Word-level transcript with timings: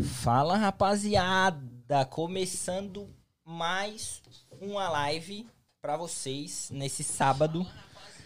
Fala, 0.00 0.56
rapaziada! 0.56 2.04
Começando 2.08 3.08
mais 3.44 4.22
uma 4.60 4.88
live 4.90 5.44
pra 5.82 5.96
vocês 5.96 6.68
nesse 6.72 7.02
sábado. 7.02 7.66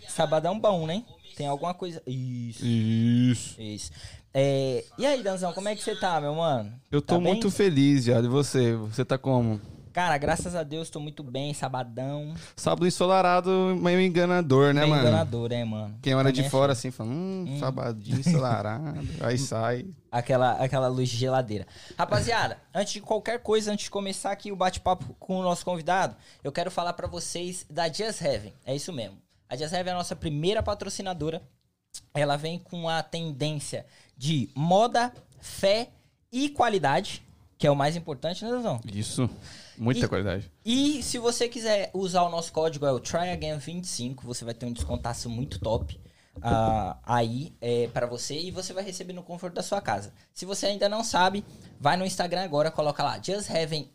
Sabadão 0.07 0.59
bom, 0.61 0.87
né? 0.87 1.03
Tem 1.35 1.47
alguma 1.47 1.73
coisa. 1.73 2.03
Isso, 2.07 2.63
Isso. 2.67 3.61
isso. 3.61 3.91
É, 4.35 4.85
E 4.99 5.07
aí, 5.07 5.23
Danzão, 5.23 5.55
como 5.55 5.69
é 5.69 5.75
que 5.75 5.83
você 5.83 5.97
tá, 5.97 6.21
meu 6.21 6.35
mano? 6.35 6.79
Eu 6.91 7.01
tô 7.01 7.15
Tá 7.15 7.21
muito 7.21 7.51
feliz 7.51 8.05
já. 8.05 8.19
E 8.21 8.29
você? 8.29 8.77
Você 8.77 9.03
tá 9.03 9.17
como? 9.17 9.59
Cara, 9.93 10.17
graças 10.17 10.55
a 10.55 10.63
Deus, 10.63 10.89
tô 10.89 10.99
muito 10.99 11.23
bem, 11.23 11.53
sabadão. 11.53 12.35
Sábado 12.57 12.87
ensolarado, 12.87 13.77
meio 13.79 14.01
enganador, 14.01 14.73
né, 14.73 14.81
bem 14.83 14.91
mano? 14.91 15.03
enganador, 15.03 15.51
né, 15.51 15.65
mano? 15.65 15.99
Quem 16.01 16.15
olha 16.15 16.33
de 16.33 16.39
Também 16.39 16.51
fora 16.51 16.73
assim 16.73 16.91
fala, 16.91 17.11
hum, 17.11 17.57
sabadinho 17.61 18.21
ensolarado. 18.21 19.07
aí 19.21 19.37
sai. 19.39 19.85
Aquela, 20.11 20.53
aquela 20.53 20.89
luz 20.89 21.11
de 21.11 21.17
geladeira. 21.19 21.67
Rapaziada, 21.99 22.57
antes 22.75 22.95
de 22.95 23.01
qualquer 23.01 23.41
coisa, 23.41 23.71
antes 23.71 23.85
de 23.85 23.91
começar 23.91 24.33
aqui 24.33 24.51
o 24.51 24.57
bate-papo 24.57 25.15
com 25.21 25.39
o 25.39 25.43
nosso 25.43 25.65
convidado, 25.65 26.17
eu 26.43 26.51
quero 26.51 26.71
falar 26.71 26.95
pra 26.95 27.07
vocês 27.07 27.67
da 27.69 27.87
Just 27.89 28.23
Heaven. 28.23 28.53
É 28.65 28.75
isso 28.75 28.93
mesmo. 28.93 29.19
A 29.49 29.57
Just 29.57 29.73
Heaven 29.75 29.91
é 29.91 29.95
a 29.95 29.99
nossa 29.99 30.17
primeira 30.17 30.63
patrocinadora. 30.63 31.43
Ela 32.15 32.37
vem 32.37 32.59
com 32.59 32.89
a 32.89 33.03
tendência 33.03 33.85
de 34.17 34.49
moda, 34.55 35.13
fé 35.41 35.91
e 36.31 36.49
qualidade, 36.49 37.23
que 37.63 37.67
é 37.69 37.71
o 37.71 37.77
mais 37.77 37.95
importante, 37.95 38.45
né, 38.45 38.51
Dazão? 38.51 38.81
Isso. 38.93 39.31
Muita 39.79 40.07
E- 40.07 40.09
qualidade. 40.09 40.51
E 40.65 41.01
se 41.01 41.17
você 41.17 41.49
quiser 41.49 41.93
usar 41.95 42.23
o 42.25 42.29
nosso 42.29 42.53
código, 42.53 42.85
é 42.85 42.91
o 42.91 42.99
TryAgain25, 42.99 44.17
você 44.25 44.45
vai 44.45 44.53
ter 44.53 44.67
um 44.67 44.73
descontaço 44.73 45.31
muito 45.31 45.61
top 45.61 45.97
ah, 46.43 46.97
aí 47.05 47.53
é, 47.61 47.87
para 47.93 48.05
você 48.05 48.37
e 48.37 48.51
você 48.51 48.73
vai 48.73 48.83
receber 48.83 49.13
no 49.13 49.23
conforto 49.23 49.55
da 49.55 49.63
sua 49.63 49.81
casa. 49.81 50.13
Se 50.35 50.45
você 50.45 50.67
ainda 50.67 50.89
não 50.89 51.05
sabe, 51.05 51.45
vai 51.79 51.97
no 51.97 52.05
Instagram 52.05 52.43
agora, 52.43 52.69
coloca 52.69 53.01
lá 53.01 53.21
Just 53.23 53.49
Heaven 53.49 53.89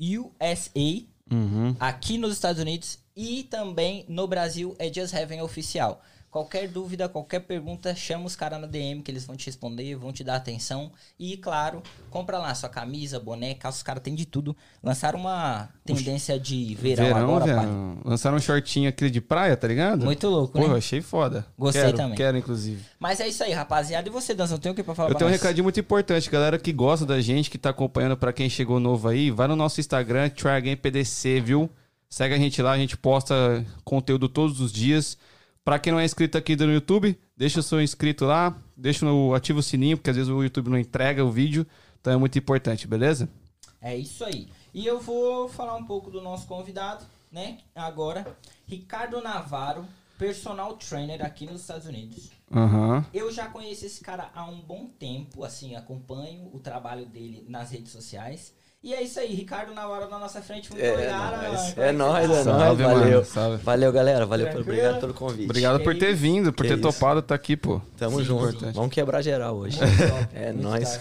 USA 0.00 1.04
Uhum. 1.30 1.76
aqui 1.80 2.16
nos 2.16 2.32
Estados 2.32 2.60
Unidos 2.62 2.98
e 3.14 3.42
também 3.44 4.06
no 4.08 4.26
Brasil 4.26 4.74
é 4.78 4.90
Just 4.90 5.12
Heaven 5.12 5.42
Oficial. 5.42 6.00
Qualquer 6.34 6.66
dúvida, 6.66 7.08
qualquer 7.08 7.38
pergunta, 7.38 7.94
chama 7.94 8.26
os 8.26 8.34
caras 8.34 8.60
na 8.60 8.66
DM 8.66 9.02
que 9.02 9.08
eles 9.08 9.24
vão 9.24 9.36
te 9.36 9.46
responder, 9.46 9.94
vão 9.94 10.12
te 10.12 10.24
dar 10.24 10.34
atenção. 10.34 10.90
E, 11.16 11.36
claro, 11.36 11.80
compra 12.10 12.38
lá 12.38 12.52
sua 12.56 12.68
camisa, 12.68 13.20
boné, 13.20 13.54
calça, 13.54 13.76
os 13.76 13.82
caras 13.84 14.02
têm 14.02 14.16
de 14.16 14.26
tudo. 14.26 14.56
Lançaram 14.82 15.20
uma 15.20 15.68
tendência 15.84 16.36
de 16.36 16.74
verão, 16.74 17.16
agora, 17.16 17.44
pai. 17.44 17.54
viado. 17.54 17.98
Lançaram 18.04 18.36
um 18.36 18.40
shortinho 18.40 18.88
aquele 18.88 19.12
de 19.12 19.20
praia, 19.20 19.56
tá 19.56 19.68
ligado? 19.68 20.04
Muito 20.04 20.26
louco, 20.26 20.58
Pô, 20.58 20.66
né? 20.66 20.76
achei 20.76 21.00
foda. 21.00 21.46
Gostei 21.56 21.82
quero, 21.84 21.96
também. 21.96 22.16
Quero, 22.16 22.36
inclusive. 22.36 22.84
Mas 22.98 23.20
é 23.20 23.28
isso 23.28 23.44
aí, 23.44 23.52
rapaziada. 23.52 24.08
E 24.08 24.10
você, 24.10 24.34
Danzão, 24.34 24.58
tem 24.58 24.72
o 24.72 24.74
que 24.74 24.82
pra 24.82 24.92
falar 24.92 25.10
Eu 25.10 25.12
pra 25.12 25.18
tenho 25.20 25.28
um 25.28 25.30
nós? 25.30 25.40
recadinho 25.40 25.62
muito 25.62 25.78
importante, 25.78 26.28
galera 26.28 26.58
que 26.58 26.72
gosta 26.72 27.06
da 27.06 27.20
gente, 27.20 27.48
que 27.48 27.58
tá 27.58 27.70
acompanhando, 27.70 28.16
pra 28.16 28.32
quem 28.32 28.50
chegou 28.50 28.80
novo 28.80 29.06
aí, 29.06 29.30
vai 29.30 29.46
no 29.46 29.54
nosso 29.54 29.78
Instagram, 29.78 30.30
TryAgainPDC, 30.30 31.40
viu? 31.40 31.70
Segue 32.10 32.34
a 32.34 32.38
gente 32.38 32.60
lá, 32.60 32.72
a 32.72 32.76
gente 32.76 32.96
posta 32.96 33.64
conteúdo 33.84 34.28
todos 34.28 34.58
os 34.58 34.72
dias. 34.72 35.16
Pra 35.64 35.78
quem 35.78 35.92
não 35.92 35.98
é 35.98 36.04
inscrito 36.04 36.36
aqui 36.36 36.54
no 36.56 36.72
YouTube, 36.72 37.18
deixa 37.34 37.60
o 37.60 37.62
seu 37.62 37.80
inscrito 37.80 38.26
lá, 38.26 38.54
deixa 38.76 39.06
no 39.06 39.34
ativa 39.34 39.60
o 39.60 39.62
sininho, 39.62 39.96
porque 39.96 40.10
às 40.10 40.16
vezes 40.16 40.30
o 40.30 40.42
YouTube 40.42 40.68
não 40.68 40.78
entrega 40.78 41.24
o 41.24 41.30
vídeo, 41.30 41.66
então 41.98 42.12
é 42.12 42.16
muito 42.18 42.38
importante, 42.38 42.86
beleza? 42.86 43.30
É 43.80 43.96
isso 43.96 44.22
aí. 44.24 44.48
E 44.74 44.86
eu 44.86 45.00
vou 45.00 45.48
falar 45.48 45.74
um 45.76 45.84
pouco 45.84 46.10
do 46.10 46.20
nosso 46.20 46.46
convidado, 46.46 47.06
né? 47.32 47.58
Agora, 47.74 48.36
Ricardo 48.66 49.22
Navarro, 49.22 49.86
personal 50.18 50.76
trainer 50.76 51.24
aqui 51.24 51.46
nos 51.46 51.62
Estados 51.62 51.86
Unidos. 51.86 52.30
Aham. 52.52 53.04
Eu 53.14 53.32
já 53.32 53.46
conheço 53.46 53.86
esse 53.86 54.02
cara 54.02 54.30
há 54.34 54.44
um 54.44 54.60
bom 54.60 54.86
tempo, 54.98 55.44
assim, 55.44 55.74
acompanho 55.74 56.50
o 56.52 56.60
trabalho 56.60 57.06
dele 57.06 57.42
nas 57.48 57.70
redes 57.70 57.90
sociais. 57.90 58.52
E 58.84 58.92
é 58.92 59.02
isso 59.02 59.18
aí, 59.18 59.34
Ricardo 59.34 59.72
Navarro 59.72 60.10
na 60.10 60.18
nossa 60.18 60.42
frente, 60.42 60.70
muito 60.70 60.84
É, 60.84 60.92
obrigado. 60.92 61.42
nóis. 61.42 61.78
É 61.78 61.90
nóis, 61.90 62.28
tá? 62.28 62.34
é 62.34 62.44
nóis. 62.44 62.44
Salve, 62.44 62.82
valeu. 62.82 62.98
mano. 63.10 63.24
Salve. 63.24 63.62
Valeu, 63.64 63.92
galera. 63.92 64.26
Valeu, 64.26 64.46
pelo, 64.48 64.56
Tranquilo? 64.62 64.78
obrigado 64.78 65.00
pelo 65.00 65.14
convite. 65.14 65.44
Obrigado 65.46 65.80
por 65.82 65.98
ter 65.98 66.14
vindo, 66.14 66.52
por 66.52 66.64
Que 66.64 66.68
ter 66.68 66.74
isso. 66.78 66.82
topado 66.92 67.20
estar 67.20 67.34
aqui, 67.34 67.56
pô. 67.56 67.80
Tamo 67.96 68.18
Sim, 68.18 68.24
junto. 68.24 68.44
importante. 68.48 68.74
Vamos 68.74 68.92
quebrar 68.92 69.22
geral 69.22 69.56
hoje. 69.56 69.78
Top, 69.78 69.88
É 70.34 70.52
nóis. 70.52 71.00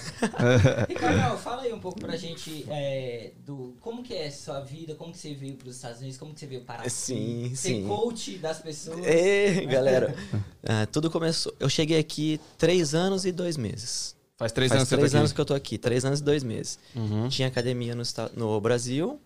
Ricardo, 0.88 1.38
fala 1.40 1.64
aí 1.64 1.74
um 1.74 1.80
pouco 1.80 2.00
pra 2.00 2.16
gente 2.16 2.66
é, 2.70 3.32
do 3.46 3.76
como 3.82 4.02
que 4.02 4.14
é 4.14 4.28
a 4.28 4.32
sua 4.32 4.62
vida, 4.62 4.96
como 4.96 5.12
que 5.12 5.18
você 5.20 5.34
veio 5.34 5.56
pros 5.56 5.76
Estados 5.76 6.00
Unidos, 6.00 6.18
como 6.18 6.34
que 6.34 6.40
você 6.40 6.48
veio 6.48 6.62
parar 6.62 6.82
aqui, 6.84 6.90
Sim, 6.90 7.52
ser 7.54 7.68
sim. 7.70 7.86
coach 7.88 8.38
das 8.38 8.60
pessoas. 8.60 9.06
Ei, 9.06 9.66
galera. 9.66 10.16
Ah, 10.66 10.86
tudo 10.90 11.12
começou. 11.12 11.54
Eu 11.60 11.68
cheguei 11.68 12.00
aqui 12.00 12.40
três 12.58 12.96
anos 12.96 13.26
e 13.26 13.34
dois 13.34 13.58
meses. 13.58 14.16
Faz 14.44 14.52
três 14.52 14.70
Faz 14.70 14.80
anos 14.82 14.90
que 14.90 14.96
três 14.98 15.12
tá 15.12 15.18
anos 15.20 15.32
aqui. 15.32 15.36
que 15.36 15.42
eu 15.42 15.46
tô 15.46 15.54
aqui. 15.54 15.78
Três 15.78 16.04
anos 16.06 16.20
e 16.20 16.24
dois 16.24 16.44
meses. 16.44 16.78
Uhum. 16.96 17.30
Tinha 17.30 17.48
academia 17.48 17.96
no, 17.96 18.04
no 18.36 18.60
Brasil. 18.62 19.20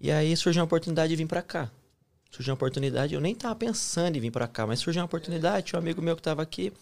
E 0.00 0.10
aí 0.10 0.36
surgiu 0.36 0.60
uma 0.60 0.66
oportunidade 0.66 1.10
de 1.10 1.16
vir 1.16 1.26
pra 1.26 1.42
cá. 1.42 1.70
Surgiu 2.30 2.52
uma 2.52 2.56
oportunidade, 2.56 3.14
eu 3.14 3.20
nem 3.20 3.34
tava 3.34 3.54
pensando 3.54 4.16
em 4.16 4.20
vir 4.20 4.30
pra 4.30 4.46
cá, 4.46 4.66
mas 4.66 4.80
surgiu 4.80 5.00
uma 5.00 5.06
oportunidade, 5.06 5.66
tinha 5.66 5.78
um 5.78 5.82
amigo 5.82 6.02
meu 6.02 6.14
que 6.14 6.20
tava 6.22 6.42
aqui. 6.42 6.72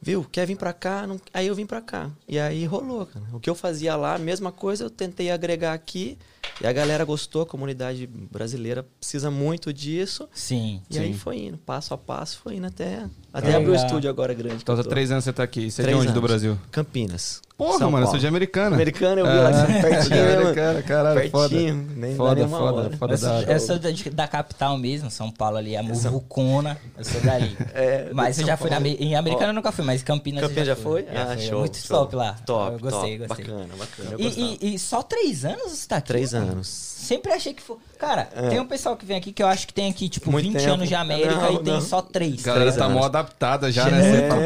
Viu? 0.00 0.24
Quer 0.30 0.46
vir 0.46 0.56
pra 0.56 0.72
cá? 0.72 1.06
Não- 1.06 1.18
Aí 1.32 1.46
eu 1.46 1.54
vim 1.54 1.64
pra 1.66 1.80
cá. 1.80 2.10
E 2.28 2.38
aí 2.38 2.64
rolou, 2.66 3.06
cara. 3.06 3.24
O 3.32 3.40
que 3.40 3.48
eu 3.48 3.54
fazia 3.54 3.96
lá, 3.96 4.14
a 4.14 4.18
mesma 4.18 4.52
coisa, 4.52 4.84
eu 4.84 4.90
tentei 4.90 5.30
agregar 5.30 5.72
aqui. 5.72 6.18
E 6.60 6.66
a 6.66 6.72
galera 6.72 7.04
gostou, 7.04 7.42
a 7.42 7.46
comunidade 7.46 8.06
brasileira 8.06 8.82
precisa 8.98 9.30
muito 9.30 9.72
disso. 9.72 10.28
Sim. 10.32 10.80
E 10.90 10.98
aí 10.98 11.12
Sim. 11.12 11.18
foi 11.18 11.38
indo, 11.38 11.58
passo 11.58 11.92
a 11.92 11.98
passo, 11.98 12.38
foi 12.38 12.56
indo 12.56 12.66
até. 12.66 13.06
Até 13.32 13.54
abrir 13.54 13.68
o 13.68 13.72
Legal. 13.72 13.86
estúdio 13.86 14.08
agora 14.08 14.32
grande. 14.32 14.62
Então, 14.62 14.74
há 14.74 14.82
tô. 14.82 14.88
três 14.88 15.10
anos 15.10 15.24
você 15.24 15.32
tá 15.32 15.42
aqui. 15.42 15.70
Você 15.70 15.82
é 15.82 15.86
de 15.86 15.94
onde 15.94 16.06
do 16.06 16.10
anos. 16.12 16.22
Brasil? 16.22 16.58
Campinas. 16.70 17.42
Porra, 17.56 17.78
São 17.78 17.90
mano, 17.90 18.02
eu 18.02 18.06
sou 18.06 18.12
Paulo. 18.12 18.20
de 18.20 18.26
americana. 18.26 18.76
Americana, 18.76 19.20
eu 19.22 19.26
vi 19.26 19.32
lá, 19.32 19.48
Ah, 19.48 19.66
pertinho, 19.80 20.02
de 20.02 20.10
né, 20.10 20.26
mano? 20.26 20.40
americana, 20.42 20.82
caralho, 20.82 21.30
foda. 21.30 21.48
Pertinho, 21.48 21.88
nem 21.96 22.10
dá 22.10 22.16
Foda, 22.16 22.48
foda, 22.48 22.64
hora. 22.82 22.96
foda 22.98 23.14
Eu 23.14 23.18
sou, 23.18 23.28
da 23.30 23.52
eu 23.52 23.60
sou 23.60 23.78
da, 23.78 23.90
de- 23.90 24.10
da 24.10 24.28
capital 24.28 24.76
mesmo, 24.76 25.10
São 25.10 25.30
Paulo 25.30 25.56
ali, 25.56 25.74
a 25.74 25.82
Muvucona, 25.82 26.76
eu 26.98 27.04
sou 27.04 27.20
dali. 27.22 27.56
É, 27.72 28.10
mas 28.12 28.38
eu 28.38 28.46
já 28.46 28.56
fui 28.58 28.68
na, 28.68 28.76
Paulo. 28.80 28.96
Em 29.00 29.14
Americana 29.16 29.48
eu 29.48 29.54
nunca 29.54 29.72
fui, 29.72 29.84
mas 29.84 30.02
Campinas 30.02 30.42
Campinas 30.42 30.66
já 30.66 30.76
foi? 30.76 31.04
Já 31.10 31.22
Ah, 31.22 31.26
fui. 31.28 31.34
É 31.34 31.38
show. 31.48 31.58
Muito 31.60 31.76
show. 31.78 31.96
top 31.98 32.16
lá. 32.16 32.36
Top, 32.44 32.72
eu 32.72 32.78
gostei, 32.78 33.18
top. 33.18 33.28
gostei. 33.28 33.44
Bacana, 33.46 33.68
bacana. 33.78 34.16
E, 34.18 34.58
e- 34.60 34.74
e 34.74 34.78
só 34.78 35.02
três 35.02 35.44
anos 35.44 35.72
você 35.72 35.88
tá 35.88 35.96
aqui? 35.96 36.08
Três 36.08 36.32
mano? 36.34 36.52
anos. 36.52 36.68
Sempre 36.68 37.32
achei 37.32 37.54
que 37.54 37.62
foi. 37.62 37.76
Cara, 37.98 38.24
tem 38.50 38.60
um 38.60 38.66
pessoal 38.66 38.96
que 38.96 39.06
vem 39.06 39.16
aqui 39.16 39.32
que 39.32 39.42
eu 39.42 39.46
acho 39.46 39.66
que 39.66 39.72
tem 39.72 39.88
aqui, 39.90 40.08
tipo, 40.08 40.30
Muito 40.30 40.46
20 40.50 40.58
tempo. 40.58 40.72
anos 40.74 40.88
de 40.88 40.94
América 40.94 41.34
Não, 41.34 41.54
e 41.54 41.58
tem 41.62 41.72
não. 41.74 41.80
só 41.80 42.02
três. 42.02 42.46
A 42.46 42.52
galera 42.52 42.72
tá 42.72 42.88
mó 42.88 43.04
adaptada 43.04 43.70
já, 43.72 43.86
né? 43.88 44.02
Você 44.02 44.22
tá 44.28 44.36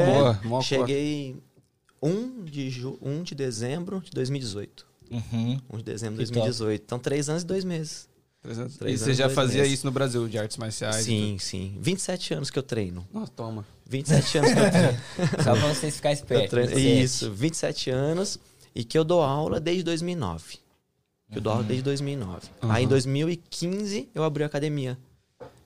É, 0.59 0.61
Cheguei 0.63 1.37
1 2.03 2.45
de, 2.45 2.71
ju... 2.71 2.99
1 3.03 3.23
de 3.23 3.35
dezembro 3.35 4.01
de 4.01 4.11
2018. 4.11 4.87
Uhum. 5.11 5.61
1 5.73 5.77
de 5.79 5.85
dezembro 5.85 6.19
de 6.19 6.27
Que 6.27 6.33
2018. 6.33 6.83
Então, 6.85 6.99
três 6.99 7.29
anos 7.29 7.43
e 7.43 7.47
dois 7.47 7.65
meses. 7.65 8.09
Três 8.43 8.59
anos. 8.59 8.77
Três 8.77 8.95
e 8.95 8.99
você 8.99 9.05
anos, 9.07 9.17
já 9.19 9.29
fazia 9.29 9.63
meses. 9.63 9.75
isso 9.79 9.87
no 9.87 9.93
Brasil, 9.93 10.27
de 10.29 10.39
artes 10.39 10.57
marciais? 10.57 11.05
sim, 11.05 11.37
sim. 11.39 11.77
27 11.81 12.35
anos 12.35 12.51
que 12.51 12.59
eu 12.59 12.63
treino. 12.63 13.07
Nossa, 13.13 13.31
toma. 13.33 13.67
27 13.87 14.39
anos 14.39 14.53
que 14.53 14.59
eu 14.59 14.71
treino. 14.71 14.99
Só 15.45 15.53
pra 15.57 15.75
vocês 15.75 15.97
ficarem 15.97 16.15
espertos. 16.15 16.51
treino- 16.51 16.75
27. 16.75 17.03
Isso, 17.05 17.31
27 17.33 17.91
anos. 17.91 18.39
E 18.75 18.85
que 18.85 18.97
eu 18.97 19.05
dou 19.05 19.21
aula 19.23 19.59
desde 19.61 19.83
2009. 19.83 20.59
Que 21.31 21.39
eu 21.39 21.43
dou 21.43 21.53
aula 21.53 21.65
desde 21.65 21.83
2009. 21.83 22.49
Aí 22.63 22.85
em 22.85 22.89
2015 22.89 24.09
eu 24.15 24.23
abri 24.23 24.43
a 24.43 24.47
academia 24.47 24.97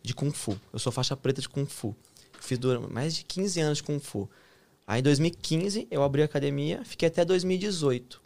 de 0.02 0.14
Kung 0.14 0.30
Fu. 0.32 0.58
Eu 0.72 0.78
sou 0.78 0.90
faixa 0.90 1.14
preta 1.16 1.40
de 1.42 1.48
Kung 1.48 1.66
Fu. 1.66 1.94
Fiz 2.40 2.58
durante 2.58 2.90
mais 2.92 3.14
de 3.14 3.24
15 3.24 3.60
anos 3.60 3.78
de 3.78 3.84
Kung 3.84 3.98
Fu. 4.00 4.28
Aí 4.86 5.00
em 5.00 5.02
2015 5.02 5.88
eu 5.90 6.02
abri 6.02 6.22
a 6.22 6.24
academia, 6.26 6.82
fiquei 6.84 7.08
até 7.08 7.24
2018. 7.24 8.20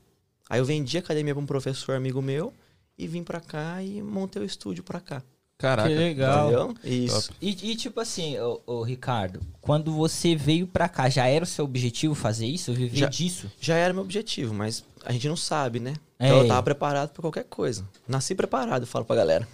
Aí 0.50 0.60
eu 0.60 0.64
vendi 0.64 0.96
a 0.96 1.00
academia 1.00 1.34
para 1.34 1.42
um 1.42 1.46
professor 1.46 1.94
amigo 1.94 2.20
meu 2.22 2.52
e 2.96 3.06
vim 3.06 3.22
pra 3.22 3.40
cá 3.40 3.82
e 3.82 4.02
montei 4.02 4.42
o 4.42 4.44
estúdio 4.44 4.82
pra 4.82 5.00
cá. 5.00 5.22
Caraca. 5.58 5.88
legal. 5.88 6.46
Entendeu? 6.70 6.74
Isso. 6.84 7.32
E, 7.42 7.72
e, 7.72 7.74
tipo 7.74 7.98
assim, 8.00 8.38
ô, 8.38 8.60
ô, 8.64 8.82
Ricardo, 8.84 9.40
quando 9.60 9.92
você 9.92 10.36
veio 10.36 10.68
pra 10.68 10.88
cá, 10.88 11.08
já 11.08 11.26
era 11.26 11.42
o 11.42 11.46
seu 11.46 11.64
objetivo 11.64 12.14
fazer 12.14 12.46
isso? 12.46 12.72
Viver 12.72 12.96
Já. 12.96 13.08
disso? 13.08 13.50
Já 13.60 13.74
era 13.74 13.92
meu 13.92 14.02
objetivo, 14.04 14.54
mas 14.54 14.84
a 15.04 15.10
gente 15.12 15.28
não 15.28 15.36
sabe, 15.36 15.80
né? 15.80 15.94
É. 16.16 16.26
Então 16.28 16.42
eu 16.42 16.48
tava 16.48 16.62
preparado 16.62 17.10
pra 17.10 17.22
qualquer 17.22 17.42
coisa. 17.44 17.84
Nasci 18.06 18.36
preparado, 18.36 18.82
eu 18.82 18.86
falo 18.86 19.04
pra 19.04 19.16
galera. 19.16 19.48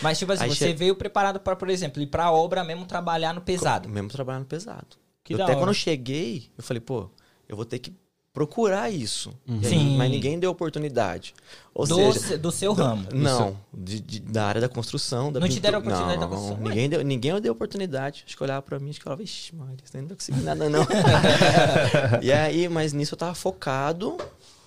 Mas, 0.00 0.20
tipo 0.20 0.30
assim, 0.30 0.44
Aí 0.44 0.50
você 0.50 0.68
che- 0.68 0.74
veio 0.74 0.94
preparado 0.94 1.40
pra, 1.40 1.56
por 1.56 1.68
exemplo, 1.68 2.00
ir 2.00 2.06
pra 2.06 2.30
obra 2.30 2.62
mesmo 2.62 2.86
trabalhar 2.86 3.34
no 3.34 3.40
pesado. 3.40 3.88
Mesmo 3.88 4.08
trabalhando 4.08 4.46
pesado. 4.46 4.86
Que 5.30 5.34
Eu 5.34 5.38
da 5.38 5.44
até 5.44 5.52
hora. 5.52 5.60
quando 5.62 5.68
eu 5.70 5.74
cheguei, 5.74 6.50
eu 6.58 6.64
falei, 6.64 6.80
pô, 6.80 7.08
eu 7.48 7.54
vou 7.54 7.64
ter 7.64 7.78
que 7.78 7.92
procurar 8.32 8.90
isso. 8.90 9.32
E 9.46 9.52
aí, 9.52 9.64
Sim. 9.64 9.96
mas 9.96 10.10
ninguém 10.10 10.40
deu 10.40 10.50
oportunidade. 10.50 11.32
Ou 11.72 11.86
do, 11.86 11.94
seja, 11.94 12.18
se- 12.18 12.36
do 12.38 12.50
seu 12.50 12.72
ramo. 12.72 13.06
não, 13.14 13.56
de- 13.72 14.00
de- 14.00 14.20
da 14.20 14.44
área 14.46 14.60
da 14.60 14.68
construção, 14.68 15.30
da 15.32 15.38
Não 15.38 15.46
te 15.46 15.54
pintura. 15.54 15.70
deram 15.72 15.78
oportunidade 15.80 16.18
da 16.20 16.26
Não, 16.26 16.32
construção? 16.32 16.62
Ninguém 16.64 16.88
deu, 16.88 17.02
ninguém 17.04 17.40
deu 17.40 17.52
oportunidade. 17.52 18.24
Acho 18.26 18.36
que 18.36 18.42
olhava 18.42 18.60
pra 18.62 18.78
mim 18.80 18.90
e 18.90 18.94
falava, 18.94 19.22
ixi, 19.22 19.54
Maria, 19.54 19.76
você 19.84 20.00
não 20.00 20.08
vai 20.08 20.16
conseguir 20.16 20.40
nada, 20.42 20.68
não. 20.68 20.82
e 22.22 22.32
aí, 22.32 22.68
mas 22.68 22.92
nisso 22.92 23.14
eu 23.14 23.18
tava 23.18 23.34
focado, 23.34 24.16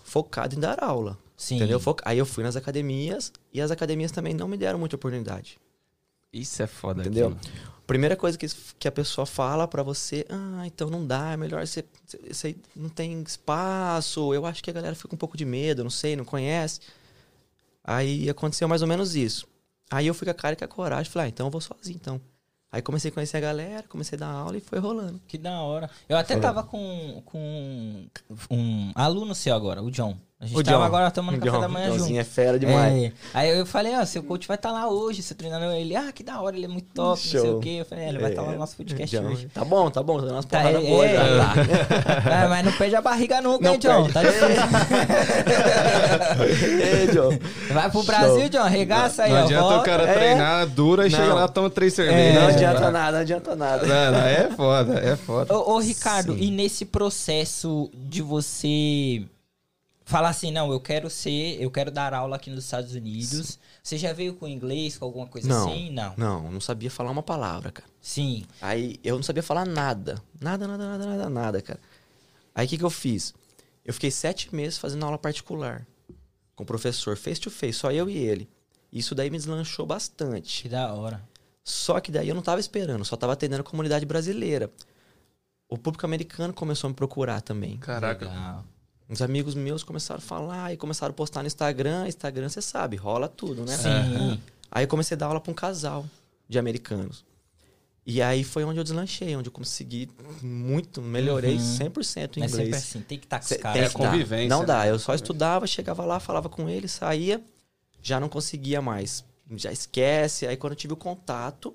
focado 0.04 0.56
em 0.56 0.60
dar 0.60 0.82
aula. 0.82 1.18
Sim. 1.36 1.58
Entendeu? 1.58 1.82
Aí 2.06 2.18
eu 2.18 2.26
fui 2.26 2.44
nas 2.44 2.56
academias 2.56 3.34
e 3.54 3.60
as 3.60 3.70
academias 3.72 4.12
também 4.14 4.34
não 4.34 4.48
me 4.48 4.56
deram 4.56 4.80
muita 4.80 4.96
oportunidade. 4.96 5.58
Isso 6.32 6.64
é 6.64 6.68
foda. 6.68 7.02
Entendeu? 7.02 7.36
aquilo. 7.38 7.73
Primeira 7.86 8.16
coisa 8.16 8.38
que, 8.38 8.48
que 8.80 8.88
a 8.88 8.92
pessoa 8.92 9.26
fala 9.26 9.68
pra 9.68 9.84
você, 9.84 10.26
ah, 10.30 10.66
então 10.66 10.90
não 10.90 11.06
dá, 11.06 11.34
é 11.34 11.38
melhor 11.38 11.66
você, 11.68 11.84
você 12.30 12.56
não 12.76 12.90
tem 12.90 13.22
espaço. 13.22 14.34
Eu 14.34 14.46
acho 14.46 14.64
que 14.64 14.70
a 14.70 14.74
galera 14.74 14.96
fica 14.96 15.14
um 15.14 15.18
pouco 15.18 15.36
de 15.36 15.44
medo, 15.44 15.84
não 15.84 15.90
sei, 15.90 16.16
não 16.16 16.24
conhece. 16.24 16.80
Aí 17.84 18.30
aconteceu 18.30 18.68
mais 18.68 18.82
ou 18.82 18.88
menos 18.88 19.16
isso. 19.16 19.46
Aí 19.92 20.08
eu 20.08 20.14
fui 20.14 20.26
com 20.26 20.32
a 20.32 20.34
cara 20.34 20.54
e 20.54 20.56
com 20.58 20.64
a 20.64 20.68
coragem, 20.68 21.12
falei, 21.12 21.28
ah, 21.28 21.30
então 21.30 21.48
eu 21.48 21.52
vou 21.52 21.60
sozinho, 21.60 21.96
então. 21.96 22.22
Aí 22.72 22.82
comecei 22.82 23.12
a 23.12 23.14
conhecer 23.14 23.38
a 23.38 23.42
galera, 23.42 23.84
comecei 23.88 24.16
a 24.16 24.20
dar 24.22 24.32
aula 24.32 24.58
e 24.58 24.62
foi 24.62 24.80
rolando. 24.80 25.22
Que 25.28 25.38
da 25.38 25.62
hora. 25.62 25.88
Eu 26.10 26.18
até 26.18 26.40
tava 26.40 26.64
com, 26.64 27.22
com 27.24 28.08
um 28.50 28.92
aluno 28.96 29.36
seu 29.36 29.54
agora, 29.54 29.84
o 29.84 29.92
John. 29.92 30.18
A 30.44 30.46
gente 30.46 30.60
O 30.60 30.64
tava 30.64 30.78
John. 30.80 30.84
agora 30.84 31.10
tomando 31.10 31.40
café 31.40 31.52
John, 31.52 31.62
da 31.62 31.68
manhã 31.70 31.86
Johnzinho 31.92 32.08
junto. 32.10 32.20
é 32.20 32.24
fera 32.26 32.60
demais. 32.60 33.04
É. 33.06 33.12
Aí 33.34 33.58
eu 33.58 33.66
falei, 33.66 33.96
ó, 33.96 34.04
seu 34.04 34.22
coach 34.22 34.46
vai 34.46 34.56
estar 34.56 34.72
lá 34.72 34.90
hoje, 34.90 35.24
você 35.24 35.34
treinando 35.34 35.72
ele. 35.72 35.96
Ah, 35.96 36.12
que 36.12 36.22
da 36.22 36.42
hora, 36.42 36.54
ele 36.58 36.66
é 36.66 36.68
muito 36.68 36.88
top, 36.94 37.08
não 37.10 37.16
sei 37.16 37.40
Show. 37.42 37.58
o 37.58 37.62
quê. 37.62 37.78
Eu 37.80 37.86
falei, 37.86 38.04
é, 38.04 38.10
ele 38.10 38.18
vai 38.20 38.32
estar 38.32 38.42
lá 38.42 38.52
no 38.52 38.58
nosso 38.58 38.76
podcast 38.76 39.16
John, 39.18 39.24
hoje. 39.26 39.48
Tá 39.54 39.64
bom, 39.64 39.90
tá 39.90 40.04
bom, 40.04 40.18
tá 40.18 40.24
dando 40.26 40.34
umas 40.36 40.46
Tá, 40.46 40.58
porradas 40.60 40.84
é, 40.84 40.88
boas 40.90 41.10
é. 41.10 41.14
já, 41.16 41.24
tá? 41.24 41.54
É, 42.44 42.48
mas 42.50 42.66
não 42.66 42.72
perde 42.74 42.96
a 42.98 43.02
barriga 43.02 43.42
nunca, 43.42 43.64
Não 43.64 43.74
hein, 43.74 43.80
John? 43.80 44.10
perde. 44.10 44.14
Tá 44.14 44.24
difícil. 44.24 44.48
Ei, 47.00 47.08
John. 47.08 47.40
Vai 47.74 47.90
pro 47.90 48.04
Brasil, 48.04 48.40
Show. 48.42 48.50
John, 48.50 48.60
arregaça 48.60 49.24
aí, 49.24 49.32
Não 49.32 49.42
ó. 49.42 49.46
adianta 49.46 49.64
volta. 49.64 49.80
o 49.80 49.84
cara 49.84 50.04
É. 50.10 50.14
treinar 50.14 50.68
dura 50.68 51.08
e 51.08 51.10
Não. 51.10 51.18
chega 51.20 51.34
lá 51.34 51.48
toma 51.48 51.70
três 51.70 51.94
É. 51.94 51.96
cervejas. 51.96 52.36
Não 52.36 52.42
né? 52.48 52.54
adianta 52.54 52.92
nada, 52.92 53.12
não 53.14 53.20
adianta 53.22 53.56
nada. 53.56 53.86
Não, 53.86 54.12
não, 54.12 54.20
é 54.28 54.50
foda, 54.56 55.00
é 55.00 55.16
foda. 55.16 55.54
Ô, 55.56 55.76
ô, 55.76 55.80
Ricardo, 55.80 56.34
Sim. 56.34 56.40
e 56.42 56.52
nesse 56.52 56.86
processo 56.86 57.90
de 57.96 58.22
você 58.22 59.24
falar 60.14 60.30
assim, 60.30 60.52
não, 60.52 60.72
eu 60.72 60.80
quero 60.80 61.10
ser, 61.10 61.60
eu 61.60 61.72
quero 61.72 61.90
dar 61.90 62.14
aula 62.14 62.36
aqui 62.36 62.52
nos 62.52 62.66
Estados 62.66 62.94
Unidos. 62.94 63.58
Você 63.82 63.98
já 63.98 64.14
veio 64.14 64.36
com 64.36 64.48
inglês, 64.48 64.96
com 64.96 65.06
alguma 65.06 65.26
coisa 65.26 65.48
Não. 65.48 65.68
assim? 65.68 65.92
Não. 65.92 66.14
Não, 66.16 66.52
não 66.52 66.62
sabia 66.62 66.92
falar 66.92 67.10
uma 67.10 67.24
palavra, 67.24 67.72
cara. 67.72 67.90
Sim. 68.00 68.46
Aí 68.62 69.00
eu 69.04 69.16
não 69.16 69.24
sabia 69.24 69.42
falar 69.42 69.66
nada. 69.66 70.22
Nada, 70.40 70.68
nada, 70.68 70.88
nada, 70.88 71.06
nada, 71.08 71.30
nada, 71.30 71.62
cara. 71.64 71.80
Aí 72.54 72.68
o 72.68 72.70
que, 72.70 72.78
que 72.78 72.84
eu 72.86 72.92
fiz? 72.92 73.34
Eu 73.84 73.92
fiquei 73.92 74.12
sete 74.12 74.54
meses 74.54 74.78
fazendo 74.78 75.04
aula 75.04 75.18
particular. 75.18 75.84
Com 76.56 76.64
o 76.64 76.68
professor, 76.68 77.18
face 77.18 77.42
to 77.42 77.50
face, 77.50 77.80
só 77.80 77.92
eu 77.92 78.08
e 78.08 78.16
ele. 78.16 78.48
Isso 78.92 79.16
daí 79.16 79.32
me 79.32 79.38
deslanchou 79.38 79.88
bastante. 79.88 80.62
Que 80.62 80.70
da 80.70 80.94
hora. 80.94 81.28
Só 81.64 82.00
que 82.00 82.12
daí 82.12 82.30
eu 82.30 82.36
não 82.36 82.44
tava 82.44 82.60
esperando, 82.62 83.04
só 83.04 83.16
tava 83.16 83.34
atendendo 83.34 83.62
a 83.62 83.66
comunidade 83.66 84.06
brasileira. 84.06 84.70
O 85.68 85.76
público 85.76 86.06
americano 86.06 86.54
começou 86.54 86.88
a 86.88 86.92
me 86.92 86.96
procurar 86.96 87.42
também. 87.42 87.78
Caraca. 87.78 88.28
Legal. 88.28 88.64
Uns 89.10 89.22
amigos 89.22 89.54
meus 89.54 89.84
começaram 89.84 90.20
a 90.20 90.22
falar 90.22 90.74
e 90.74 90.78
começaram 90.78 91.12
a 91.12 91.14
postar 91.16 91.42
no 91.42 91.48
Instagram. 91.48 92.08
Instagram, 92.08 92.50
você 92.50 92.62
sabe, 92.62 92.96
rola 92.96 93.28
tudo, 93.28 93.64
né? 93.66 93.76
Sim. 93.78 94.40
Aí 94.72 94.84
eu 94.86 94.88
comecei 94.88 95.16
a 95.16 95.18
dar 95.18 95.28
aula 95.28 95.40
pra 95.42 95.52
um 95.52 95.56
casal 95.56 96.06
de 96.48 96.58
americanos. 96.58 97.24
E 98.06 98.22
aí 98.22 98.44
foi 98.44 98.64
onde 98.66 98.80
eu 98.80 98.84
deslanchei, 98.84 99.34
onde 99.36 99.48
eu 99.48 99.52
consegui 99.54 100.10
muito, 100.42 101.02
melhorei 101.02 101.56
Uhum. 101.56 101.60
100% 101.78 102.38
o 102.38 102.40
Mas 102.40 102.52
sempre 102.52 102.66
inglês. 102.68 102.76
assim, 102.84 103.02
tem 103.02 103.18
que 103.18 103.26
estar 103.26 103.40
com 103.40 103.46
Cê- 103.46 103.56
os 103.56 103.62
caras. 103.62 103.82
É 103.82 103.90
convivência, 103.90 104.50
Não 104.50 104.66
dá, 104.66 104.84
né? 104.84 104.90
eu 104.92 105.00
só 105.00 105.14
estudava, 105.14 105.66
chegava 105.68 106.04
lá, 106.06 106.20
falava 106.20 106.50
com 106.50 106.68
ele, 106.68 106.88
saía, 106.88 107.42
já 108.02 108.20
não 108.20 108.28
conseguia 108.28 108.82
mais. 108.82 109.24
Já 109.52 109.72
esquece. 109.72 110.46
Aí 110.48 110.58
quando 110.58 110.74
eu 110.74 110.78
tive 110.78 110.94
o 110.94 110.98
contato, 110.98 111.74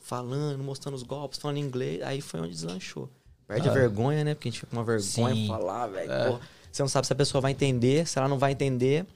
falando, 0.00 0.62
mostrando 0.62 0.94
os 0.94 1.02
golpes, 1.02 1.38
falando 1.38 1.58
inglês, 1.58 2.02
aí 2.02 2.20
foi 2.20 2.40
onde 2.40 2.50
deslanchou. 2.52 3.08
Perde 3.48 3.68
a 3.68 3.72
vergonha, 3.72 4.22
né? 4.24 4.34
Porque 4.34 4.48
a 4.48 4.50
gente 4.52 4.60
fica 4.60 4.70
com 4.70 4.76
uma 4.76 4.84
vergonha 4.84 5.34
Sim. 5.34 5.42
de 5.42 5.48
falar, 5.48 5.86
velho. 5.88 6.12
É. 6.12 6.38
Você 6.70 6.82
não 6.82 6.88
sabe 6.88 7.06
se 7.06 7.12
a 7.12 7.16
pessoa 7.16 7.40
vai 7.40 7.50
entender, 7.50 8.06
se 8.06 8.18
ela 8.18 8.28
não 8.28 8.38
vai 8.38 8.52
entender. 8.52 9.06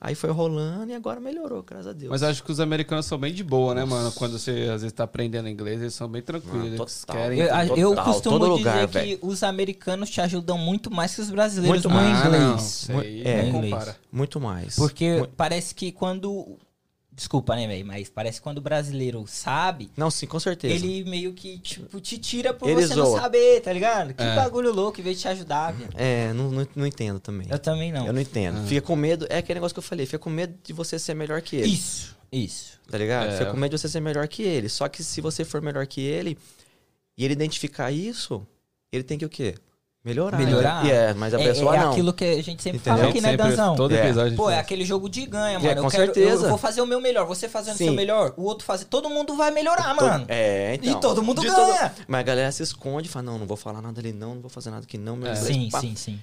Aí 0.00 0.14
foi 0.14 0.28
rolando 0.30 0.92
e 0.92 0.94
agora 0.94 1.18
melhorou, 1.18 1.62
graças 1.62 1.86
a 1.86 1.92
Deus. 1.94 2.10
Mas 2.10 2.22
acho 2.22 2.44
que 2.44 2.52
os 2.52 2.60
americanos 2.60 3.06
são 3.06 3.16
bem 3.16 3.32
de 3.32 3.42
boa, 3.42 3.74
né, 3.74 3.86
mano? 3.86 4.12
Quando 4.12 4.38
você 4.38 4.68
às 4.72 4.82
vezes 4.82 4.92
tá 4.92 5.04
aprendendo 5.04 5.48
inglês, 5.48 5.80
eles 5.80 5.94
são 5.94 6.06
bem 6.06 6.20
tranquilos. 6.20 6.62
Ah, 6.62 6.66
eles 6.66 7.00
total. 7.00 7.16
querem. 7.16 7.38
Eu, 7.40 7.54
a- 7.54 7.66
eu 7.66 7.88
Total, 7.90 8.04
costumo 8.04 8.38
todo 8.38 8.56
dizer 8.58 8.68
lugar, 8.70 8.86
que 8.88 8.92
velho. 8.92 9.18
os 9.22 9.42
americanos 9.42 10.10
te 10.10 10.20
ajudam 10.20 10.58
muito 10.58 10.90
mais 10.90 11.14
que 11.14 11.22
os 11.22 11.30
brasileiros 11.30 11.82
Muito 11.82 11.88
no 11.88 11.94
mais. 11.94 12.18
Ah, 12.18 12.28
não, 12.28 12.46
inglês. 12.52 12.90
aí 12.90 13.22
É. 13.24 13.42
não 13.42 13.48
Inglês. 13.48 13.72
compara. 13.72 13.96
Muito 14.12 14.40
mais. 14.40 14.76
Porque 14.76 15.16
Mu- 15.20 15.28
parece 15.34 15.74
que 15.74 15.90
quando. 15.90 16.58
Desculpa, 17.16 17.54
né, 17.54 17.66
velho? 17.66 17.86
Mas 17.86 18.08
parece 18.08 18.38
que 18.38 18.42
quando 18.42 18.58
o 18.58 18.60
brasileiro 18.60 19.24
sabe, 19.26 19.88
Não, 19.96 20.10
sim, 20.10 20.26
com 20.26 20.40
certeza. 20.40 20.74
ele 20.74 21.04
meio 21.04 21.32
que, 21.32 21.58
tipo, 21.58 22.00
te 22.00 22.18
tira 22.18 22.52
por 22.52 22.68
Ele 22.68 22.86
você 22.86 22.94
não 22.96 23.06
zoa. 23.06 23.20
saber, 23.20 23.60
tá 23.60 23.72
ligado? 23.72 24.12
Que 24.14 24.22
É. 24.22 24.34
bagulho 24.34 24.72
louco, 24.72 25.00
em 25.00 25.04
vez 25.04 25.16
de 25.18 25.22
te 25.22 25.28
ajudar, 25.28 25.72
velho. 25.72 25.90
É, 25.94 26.32
não, 26.32 26.50
não, 26.50 26.66
não 26.74 26.86
entendo 26.86 27.20
também. 27.20 27.46
Eu 27.48 27.58
também 27.58 27.92
não. 27.92 28.04
Eu 28.06 28.12
não 28.12 28.20
entendo. 28.20 28.58
Ah. 28.58 28.66
Fica 28.66 28.82
com 28.82 28.96
medo. 28.96 29.26
É 29.30 29.38
aquele 29.38 29.58
negócio 29.58 29.74
que 29.74 29.78
eu 29.78 29.82
falei. 29.82 30.06
Fica 30.06 30.18
com 30.18 30.28
medo 30.30 30.54
de 30.62 30.72
você 30.72 30.98
ser 30.98 31.14
melhor 31.14 31.40
que 31.40 31.54
ele. 31.56 31.68
Isso, 31.72 32.16
isso. 32.32 32.80
Tá 32.90 32.98
ligado? 32.98 33.28
É. 33.28 33.38
Fica 33.38 33.50
com 33.52 33.56
medo 33.56 33.70
de 33.74 33.80
você 33.80 33.88
ser 33.88 34.00
melhor 34.00 34.26
que 34.26 34.42
ele. 34.42 34.68
Só 34.68 34.88
que 34.88 35.04
se 35.04 35.20
você 35.20 35.44
for 35.44 35.62
melhor 35.62 35.86
que 35.86 36.00
ele 36.00 36.36
e 37.16 37.24
ele 37.24 37.32
identificar 37.34 37.92
isso, 37.92 38.44
ele 38.90 39.04
tem 39.04 39.16
que 39.16 39.24
o 39.24 39.28
quê? 39.28 39.54
Melhorar. 40.04 40.36
Melhorar. 40.38 40.84
E 40.84 40.90
é, 40.90 41.14
mas 41.14 41.32
a 41.32 41.40
é, 41.40 41.44
pessoa 41.44 41.74
é 41.74 41.80
não. 41.80 41.90
aquilo 41.92 42.12
que 42.12 42.24
a 42.24 42.42
gente 42.42 42.62
sempre 42.62 42.78
Entendeu? 42.78 42.98
fala 42.98 43.08
aqui, 43.10 43.20
né, 43.22 43.36
Danzão? 43.38 43.74
Todo 43.74 43.94
É. 43.94 44.04
episódio. 44.04 44.36
Pô, 44.36 44.50
é 44.50 44.58
aquele 44.58 44.84
jogo 44.84 45.08
de 45.08 45.24
ganha, 45.24 45.56
É, 45.56 45.58
mano. 45.58 45.70
eu, 45.70 45.82
com 45.82 45.88
quero, 45.88 46.04
certeza. 46.04 46.44
eu 46.44 46.48
vou 46.50 46.58
fazer 46.58 46.82
o 46.82 46.86
meu 46.86 47.00
melhor. 47.00 47.26
Você 47.26 47.48
fazendo 47.48 47.74
o 47.74 47.78
seu 47.78 47.92
melhor, 47.94 48.34
o 48.36 48.42
outro 48.42 48.66
fazer. 48.66 48.84
Todo 48.84 49.08
mundo 49.08 49.34
vai 49.34 49.50
melhorar, 49.50 49.94
mano. 49.94 50.26
É, 50.28 50.74
então. 50.74 50.92
E 50.92 51.00
todo 51.00 51.22
mundo 51.22 51.40
De 51.40 51.48
ganha. 51.48 51.90
Mas 52.06 52.20
a 52.20 52.22
galera 52.22 52.52
se 52.52 52.62
esconde 52.62 53.08
e 53.08 53.10
fala, 53.10 53.22
não, 53.24 53.38
não 53.38 53.46
vou 53.46 53.56
falar 53.56 53.80
nada 53.80 53.98
ali 53.98 54.12
não, 54.12 54.34
não 54.34 54.42
vou 54.42 54.50
fazer 54.50 54.70
nada 54.70 54.84
aqui 54.84 54.98
não. 54.98 55.16
Meu 55.16 55.30
É. 55.32 55.34
Sim, 55.36 55.70
pá. 55.72 55.80
sim, 55.80 55.94
sim. 55.96 56.20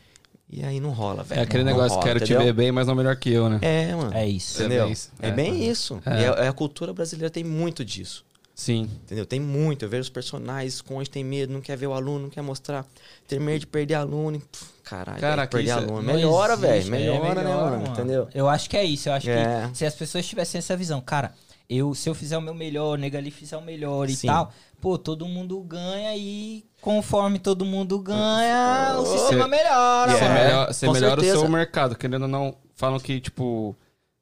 E 0.53 0.63
aí 0.63 0.79
não 0.81 0.91
rola, 0.91 1.23
velho. 1.23 1.39
É 1.39 1.43
aquele 1.43 1.63
Não 1.63 1.71
negócio, 1.71 1.91
rola, 1.93 2.03
quero 2.05 2.19
te 2.19 2.25
entendeu? 2.25 2.43
ver 2.43 2.53
bem, 2.53 2.71
mas 2.73 2.85
não 2.85 2.93
melhor 2.93 3.15
que 3.15 3.31
eu, 3.31 3.49
né? 3.49 3.57
É, 3.61 3.95
mano. 3.95 4.11
É 4.13 4.27
isso. 4.27 4.61
É 4.61 4.65
Entendeu? 4.65 4.83
bem 4.83 4.91
isso. 4.93 5.09
É, 5.21 5.27
É. 5.27 5.31
bem 5.31 5.69
isso. 5.69 6.01
É. 6.05 6.21
E 6.21 6.25
a, 6.25 6.49
a 6.49 6.53
cultura 6.53 6.91
brasileira 6.93 7.29
tem 7.29 7.41
muito 7.43 7.85
disso. 7.85 8.25
Sim. 8.61 8.87
Entendeu? 9.03 9.25
Tem 9.25 9.39
muito. 9.39 9.83
Eu 9.85 9.89
vejo 9.89 10.01
os 10.03 10.09
personagens, 10.09 10.75
esconde, 10.75 11.09
tem 11.09 11.23
medo, 11.23 11.51
não 11.51 11.61
quer 11.61 11.75
ver 11.75 11.87
o 11.87 11.93
aluno, 11.93 12.19
não 12.23 12.29
quer 12.29 12.41
mostrar. 12.43 12.85
Tem 13.27 13.39
medo 13.39 13.61
de 13.61 13.67
perder 13.67 13.95
aluno. 13.95 14.37
e, 14.37 14.39
pff, 14.39 14.65
Caralho, 14.83 15.19
Cara, 15.19 15.47
perder 15.47 15.69
é- 15.69 15.73
aluno. 15.73 16.03
Melhora, 16.03 16.55
velho. 16.55 16.85
é, 16.85 16.89
Melhora, 16.89 17.35
né, 17.35 17.43
melhora, 17.43 17.77
mano? 17.77 17.87
Entendeu? 17.87 18.27
Eu 18.35 18.47
acho 18.47 18.69
que 18.69 18.77
é 18.77 18.83
isso. 18.83 19.09
Eu 19.09 19.13
acho 19.13 19.29
É. 19.29 19.67
que 19.71 19.77
se 19.79 19.85
as 19.85 19.95
pessoas 19.95 20.27
tivessem 20.27 20.59
essa 20.59 20.77
visão, 20.77 21.01
cara, 21.01 21.33
eu, 21.67 21.95
se 21.95 22.07
eu 22.07 22.13
fizer 22.13 22.37
o 22.37 22.41
meu 22.41 22.53
melhor, 22.53 22.93
o 22.93 23.01
nega 23.01 23.17
ali 23.17 23.31
fizer 23.31 23.57
o 23.57 23.61
melhor 23.63 24.07
e 24.09 24.15
Sim. 24.15 24.27
tal, 24.27 24.53
pô, 24.79 24.95
todo 24.97 25.25
mundo 25.27 25.59
ganha 25.61 26.15
e 26.15 26.63
conforme 26.81 27.39
todo 27.39 27.65
mundo 27.65 27.97
ganha, 27.99 28.97
o 28.99 29.05
Cê- 29.07 29.17
sistema 29.17 29.47
melhora, 29.47 30.11
Você, 30.11 30.17
É, 30.17 30.27
mano. 30.27 30.39
melhor, 30.39 30.73
você 30.73 30.85
com 30.85 30.93
melhora 30.93 31.21
o 31.21 31.23
seu 31.23 31.49
mercado, 31.49 31.95
querendo 31.95 32.23
ou 32.23 32.27
não. 32.27 32.55
Falam 32.75 32.99
que, 32.99 33.19
tipo, 33.19 33.75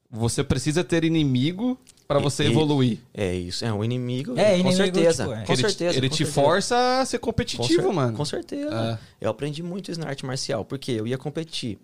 você 0.10 0.44
precisa 0.44 0.84
ter 0.84 1.04
inimigo 1.04 1.78
pra 2.10 2.20
você 2.20 2.44
E- 2.44 2.48
evoluir. 2.48 2.98
É 3.14 3.34
isso. 3.36 3.64
É 3.64 3.72
um 3.72 3.84
inimigo. 3.84 4.34
É, 4.38 4.50
com 4.50 4.54
inimigo, 4.56 4.76
certeza. 4.76 5.24
tipo, 5.24 5.36
é. 5.36 5.46
Com 5.46 5.54
ele 5.54 5.62
te- 5.62 5.68
certeza. 5.70 5.98
ele 5.98 6.10
com 6.10 6.16
te 6.16 6.26
certeza. 6.26 6.42
força 6.42 7.00
a 7.02 7.06
ser 7.06 7.20
Com 7.20 7.28
competitivo, 7.28 7.84
cer- 7.84 7.94
mano. 7.94 8.18
Com 8.18 8.26
certeza. 8.26 9.00
É. 9.22 9.26
Eu 9.26 9.30
aprendi 9.30 9.62
muito 9.62 9.92
isso 9.92 10.00
na 10.00 10.08
arte 10.08 10.26
marcial, 10.26 10.66
porque 10.66 10.92
eu 10.92 11.06
ia 11.08 11.18
competir. 11.20 11.78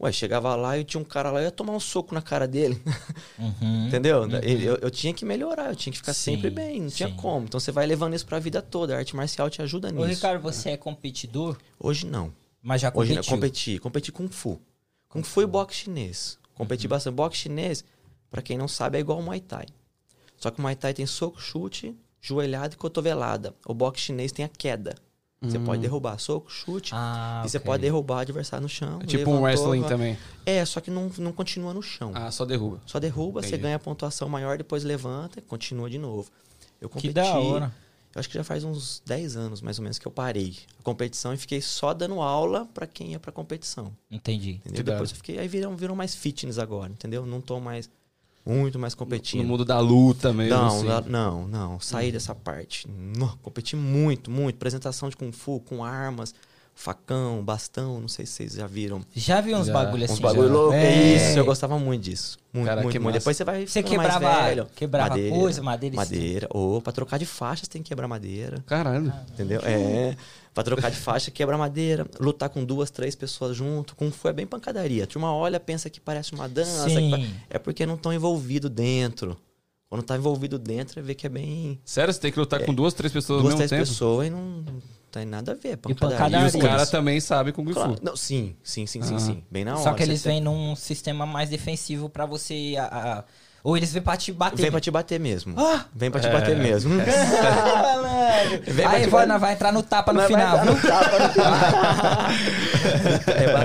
Ué, 0.00 0.12
chegava 0.12 0.54
lá 0.54 0.78
e 0.78 0.84
tinha 0.84 1.00
um 1.00 1.04
cara 1.04 1.30
lá, 1.30 1.40
eu 1.40 1.44
ia 1.46 1.50
tomar 1.50 1.72
um 1.72 1.80
soco 1.80 2.14
na 2.14 2.22
cara 2.22 2.46
dele. 2.46 2.80
Uhum. 3.38 3.86
Entendeu? 3.88 4.28
Eu, 4.42 4.76
eu 4.82 4.90
tinha 4.90 5.12
que 5.12 5.24
melhorar, 5.24 5.70
eu 5.70 5.76
tinha 5.76 5.90
que 5.92 5.98
ficar 5.98 6.14
Sim, 6.14 6.32
sempre 6.36 6.48
bem, 6.50 6.82
não 6.82 6.88
tinha 6.88 7.08
sim. 7.08 7.16
como. 7.16 7.44
Então 7.46 7.58
você 7.58 7.72
vai 7.72 7.86
levando 7.86 8.14
isso 8.14 8.24
pra 8.26 8.38
vida 8.38 8.62
toda. 8.62 8.94
A 8.94 8.98
arte 8.98 9.16
marcial 9.16 9.50
te 9.50 9.60
ajuda 9.62 9.88
Ô, 9.88 9.90
nisso. 9.92 10.06
Ricardo, 10.08 10.40
você 10.42 10.70
é 10.70 10.76
competidor, 10.76 11.56
Hoje 11.80 12.06
não. 12.06 12.32
mas 12.62 12.80
já 12.82 12.88
Hoje 12.94 13.10
competiu. 13.14 13.16
não. 13.32 13.36
Competi, 13.38 13.78
competi 13.78 14.12
Kung 14.12 14.28
Fu. 14.28 14.60
Kung 15.08 15.22
Fu 15.22 15.42
e 15.42 15.46
boxe 15.46 15.76
chinês. 15.84 16.38
Competi 16.54 16.86
bastante. 16.88 17.14
Boxe 17.14 17.38
chinês, 17.38 17.84
pra 18.30 18.42
quem 18.42 18.56
não 18.58 18.68
sabe, 18.68 18.98
é 18.98 19.00
igual 19.00 19.18
ao 19.18 19.24
Muay 19.24 19.40
Thai. 19.40 19.66
Só 20.36 20.50
que 20.50 20.58
o 20.58 20.62
Muay 20.62 20.74
Thai 20.76 20.92
tem 20.94 21.06
soco, 21.06 21.40
chute, 21.40 21.96
joelhada 22.20 22.74
e 22.74 22.76
cotovelada. 22.76 23.54
O 23.66 23.72
boxe 23.74 24.02
chinês 24.02 24.32
tem 24.32 24.44
a 24.44 24.48
queda. 24.48 24.94
Você 25.42 25.58
pode 25.58 25.82
derrubar 25.82 26.18
soco, 26.18 26.50
chute, 26.50 26.92
Ah, 26.94 27.42
e 27.44 27.48
você 27.48 27.58
ok. 27.58 27.66
pode 27.66 27.82
derrubar 27.82 28.16
o 28.16 28.18
adversário 28.20 28.62
no 28.62 28.68
chão. 28.68 28.98
É 29.02 29.06
tipo 29.06 29.30
um 29.30 29.42
wrestling 29.42 29.80
vai- 29.80 29.88
também. 29.88 30.18
É, 30.46 30.64
só 30.64 30.80
que 30.80 30.90
não, 30.90 31.10
não 31.18 31.30
continua 31.30 31.72
no 31.74 31.82
chão. 31.82 32.10
Ah, 32.14 32.30
só 32.32 32.44
derruba. 32.44 32.80
Só 32.86 32.98
derruba, 32.98 33.42
você 33.42 33.48
Entendi. 33.48 33.62
ganha 33.62 33.76
a 33.76 33.78
pontuação 33.78 34.28
maior, 34.28 34.56
depois 34.58 34.82
levanta 34.82 35.38
e 35.38 35.42
continua 35.42 35.88
de 35.90 35.98
novo. 35.98 36.28
Eu 36.80 36.88
Que 36.88 36.94
competi. 36.94 37.12
da 37.14 37.38
hora. 37.38 37.72
Eu 38.14 38.18
acho 38.18 38.28
que 38.30 38.34
já 38.34 38.42
faz 38.42 38.64
uns 38.64 39.02
10 39.04 39.36
anos, 39.36 39.60
mais 39.60 39.78
ou 39.78 39.82
menos, 39.82 39.98
que 39.98 40.08
eu 40.08 40.10
parei 40.10 40.56
a 40.80 40.82
competição 40.82 41.34
e 41.34 41.36
fiquei 41.36 41.60
só 41.60 41.92
dando 41.92 42.20
aula 42.22 42.66
pra 42.72 42.86
quem 42.86 43.12
ia 43.12 43.20
pra 43.20 43.30
competição. 43.30 43.92
Entendi. 44.10 44.52
Entendeu? 44.64 44.72
Que 44.78 44.82
Depois 44.90 45.10
eu 45.10 45.16
fiquei. 45.16 45.38
Aí 45.38 45.46
viram, 45.46 45.76
viram 45.76 45.94
mais 45.94 46.14
fitness 46.14 46.58
agora, 46.58 46.90
entendeu? 46.90 47.26
Não 47.26 47.42
tô 47.42 47.60
mais. 47.60 47.90
Muito 48.46 48.78
mais 48.78 48.92
No 48.94 48.98
competindo. 48.98 49.44
mundo 49.46 49.64
da 49.64 49.80
luta 49.80 50.32
mesmo. 50.32 50.56
não, 50.56 50.66
assim. 50.68 50.86
não, 50.86 51.02
não, 51.02 51.48
não. 51.48 51.80
Saí 51.80 52.12
dessa 52.12 52.34
parte. 52.34 52.86
Não, 52.88 53.36
competi 53.42 53.74
muito, 53.74 54.30
muito. 54.30 54.54
Apresentação 54.56 55.08
de 55.08 55.16
Kung 55.16 55.32
Fu 55.32 55.58
com 55.60 55.82
armas, 55.84 56.32
facão, 56.74 57.42
bastão, 57.42 58.00
não 58.00 58.06
sei 58.08 58.24
se 58.26 58.32
vocês 58.32 58.52
já 58.52 58.66
viram. 58.66 59.00
Já 59.14 59.40
vi 59.40 59.54
uns 59.54 59.66
Já. 59.66 59.72
bagulho 59.72 60.04
Uns 60.04 60.10
assim. 60.12 60.22
bagulho 60.22 60.46
já. 60.48 60.54
louco. 60.54 60.74
É. 60.74 61.14
Isso, 61.16 61.38
eu 61.38 61.44
gostava 61.44 61.78
muito 61.78 62.02
disso. 62.02 62.38
Muito, 62.52 62.66
Cara, 62.66 62.82
muito, 62.82 62.92
que 62.92 62.98
muito. 62.98 63.14
massa. 63.14 63.18
Depois 63.18 63.36
você 63.36 63.44
vai 63.44 63.66
Você 63.66 63.82
ficando 63.82 63.96
mais 63.96 64.12
quebrava, 64.14 64.44
velho. 64.44 64.66
quebrava 64.76 65.08
Madeira, 65.10 65.34
coisa, 65.36 65.62
madeira 65.62 65.96
Madeira. 65.96 66.46
Ou 66.50 66.80
pra 66.80 66.92
trocar 66.92 67.18
de 67.18 67.26
faixa, 67.26 67.64
você 67.64 67.70
tem 67.70 67.82
que 67.82 67.88
quebrar 67.88 68.06
madeira. 68.06 68.62
Caralho. 68.66 69.12
Entendeu? 69.32 69.60
É. 69.64 70.16
Pra 70.56 70.64
trocar 70.64 70.90
de 70.90 70.96
faixa, 70.96 71.30
quebra 71.30 71.58
madeira. 71.58 72.06
Lutar 72.18 72.48
com 72.48 72.64
duas, 72.64 72.90
três 72.90 73.14
pessoas 73.14 73.54
junto. 73.54 73.94
Kung 73.94 74.10
Fu 74.10 74.26
é 74.28 74.32
bem 74.32 74.46
pancadaria. 74.46 75.04
A 75.04 75.06
turma 75.06 75.30
olha, 75.30 75.60
pensa 75.60 75.90
que 75.90 76.00
parece 76.00 76.32
uma 76.32 76.48
dança. 76.48 76.88
Pa- 76.88 77.18
É 77.50 77.58
porque 77.58 77.84
não 77.84 77.94
estão 77.96 78.10
envolvidos 78.10 78.70
dentro. 78.70 79.36
Quando 79.90 80.02
tá 80.02 80.16
envolvido 80.16 80.58
dentro, 80.58 81.02
vê 81.02 81.14
que 81.14 81.26
é 81.26 81.28
bem. 81.28 81.78
Sério, 81.84 82.12
você 82.12 82.18
tem 82.18 82.32
que 82.32 82.38
lutar 82.40 82.64
com 82.64 82.72
duas, 82.72 82.94
três 82.94 83.12
pessoas 83.12 83.42
Duas, 83.42 83.52
ao 83.52 83.58
mesmo 83.60 83.68
três 83.68 83.82
tempo? 83.82 83.92
pessoas 83.92 84.26
e 84.26 84.30
não, 84.30 84.40
não 84.40 84.82
tem 85.12 85.26
nada 85.26 85.52
a 85.52 85.54
ver. 85.54 85.68
é 85.68 85.76
pancadaria. 85.76 86.16
pancadaria. 86.18 86.46
E 86.46 86.48
os 86.48 86.56
caras 86.66 86.90
também 86.90 87.20
sabem 87.20 87.52
com 87.52 87.60
o 87.60 87.64
Kung 87.66 87.74
Fu. 87.74 87.80
Claro. 87.80 87.98
Não, 88.02 88.16
sim, 88.16 88.56
sim, 88.64 88.86
sim, 88.86 89.02
sim, 89.02 89.14
Ah. 89.14 89.18
sim. 89.18 89.44
Bem 89.50 89.62
na 89.64 89.74
hora. 89.74 89.82
Só 89.82 89.92
que 89.92 90.02
eles 90.02 90.24
vêm 90.24 90.40
num 90.40 90.74
sistema 90.74 91.26
mais 91.26 91.50
defensivo 91.50 92.08
pra 92.08 92.24
você. 92.24 92.74
a- 92.78 93.18
a- 93.18 93.24
ou 93.66 93.76
eles 93.76 93.92
vêm 93.92 94.00
pra 94.00 94.16
te 94.16 94.30
bater. 94.30 94.62
Vem 94.62 94.70
pra 94.70 94.80
te 94.80 94.90
bater 94.92 95.18
mesmo. 95.18 95.54
Ah! 95.58 95.86
Vem 95.92 96.08
pra 96.08 96.20
te 96.20 96.28
É. 96.28 96.32
bater 96.32 96.56
mesmo. 96.56 96.94
Ah, 97.00 97.82
malandro. 97.82 98.62
Vem 98.72 98.74
pra 98.86 98.90
Aí, 98.90 99.02
te 99.02 99.08
Ivana, 99.08 99.26
bater. 99.34 99.40
vai 99.40 99.52
entrar 99.54 99.72
no 99.72 99.82
tapa 99.82 100.12
no 100.12 100.20
Mas 100.20 100.30
vai 100.30 100.40
final, 100.40 100.56
dar 100.56 100.64
viu? 100.64 100.74
no 100.74 100.80
tapa 100.82 101.18
no 101.18 101.32
final. 101.32 101.52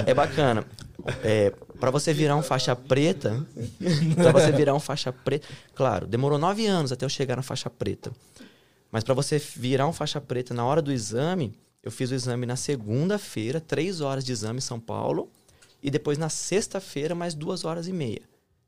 é, 0.08 0.12
é 0.12 0.14
bacana. 0.16 0.66
É, 1.24 1.54
para 1.80 1.92
você 1.92 2.14
virar 2.14 2.36
um 2.36 2.42
faixa 2.42 2.76
preta, 2.76 3.46
para 4.16 4.32
você 4.32 4.52
virar 4.52 4.74
um 4.74 4.80
faixa 4.80 5.12
preta, 5.14 5.48
claro, 5.76 6.08
demorou 6.08 6.40
nove 6.40 6.66
anos 6.66 6.92
até 6.92 7.06
eu 7.06 7.10
chegar 7.10 7.36
na 7.36 7.44
faixa 7.44 7.70
preta. 7.70 8.12
Mas 8.92 9.04
para 9.04 9.14
você 9.14 9.38
virar 9.56 9.88
um 9.88 9.94
faixa 9.94 10.20
preta 10.20 10.52
na 10.54 10.66
hora 10.66 10.82
do 10.82 10.92
exame, 10.92 11.54
eu 11.84 11.92
fiz 11.92 12.10
o 12.10 12.16
exame 12.16 12.46
na 12.48 12.56
segunda-feira, 12.56 13.60
três 13.62 14.02
horas 14.02 14.26
de 14.26 14.32
exame 14.32 14.58
em 14.58 14.62
São 14.62 14.80
Paulo, 14.80 15.30
e 15.82 15.90
depois 15.90 16.18
na 16.18 16.30
sexta-feira 16.30 17.14
mais 17.16 17.34
duas 17.36 17.66
horas 17.66 17.88
e 17.88 17.94
meia, 17.94 18.22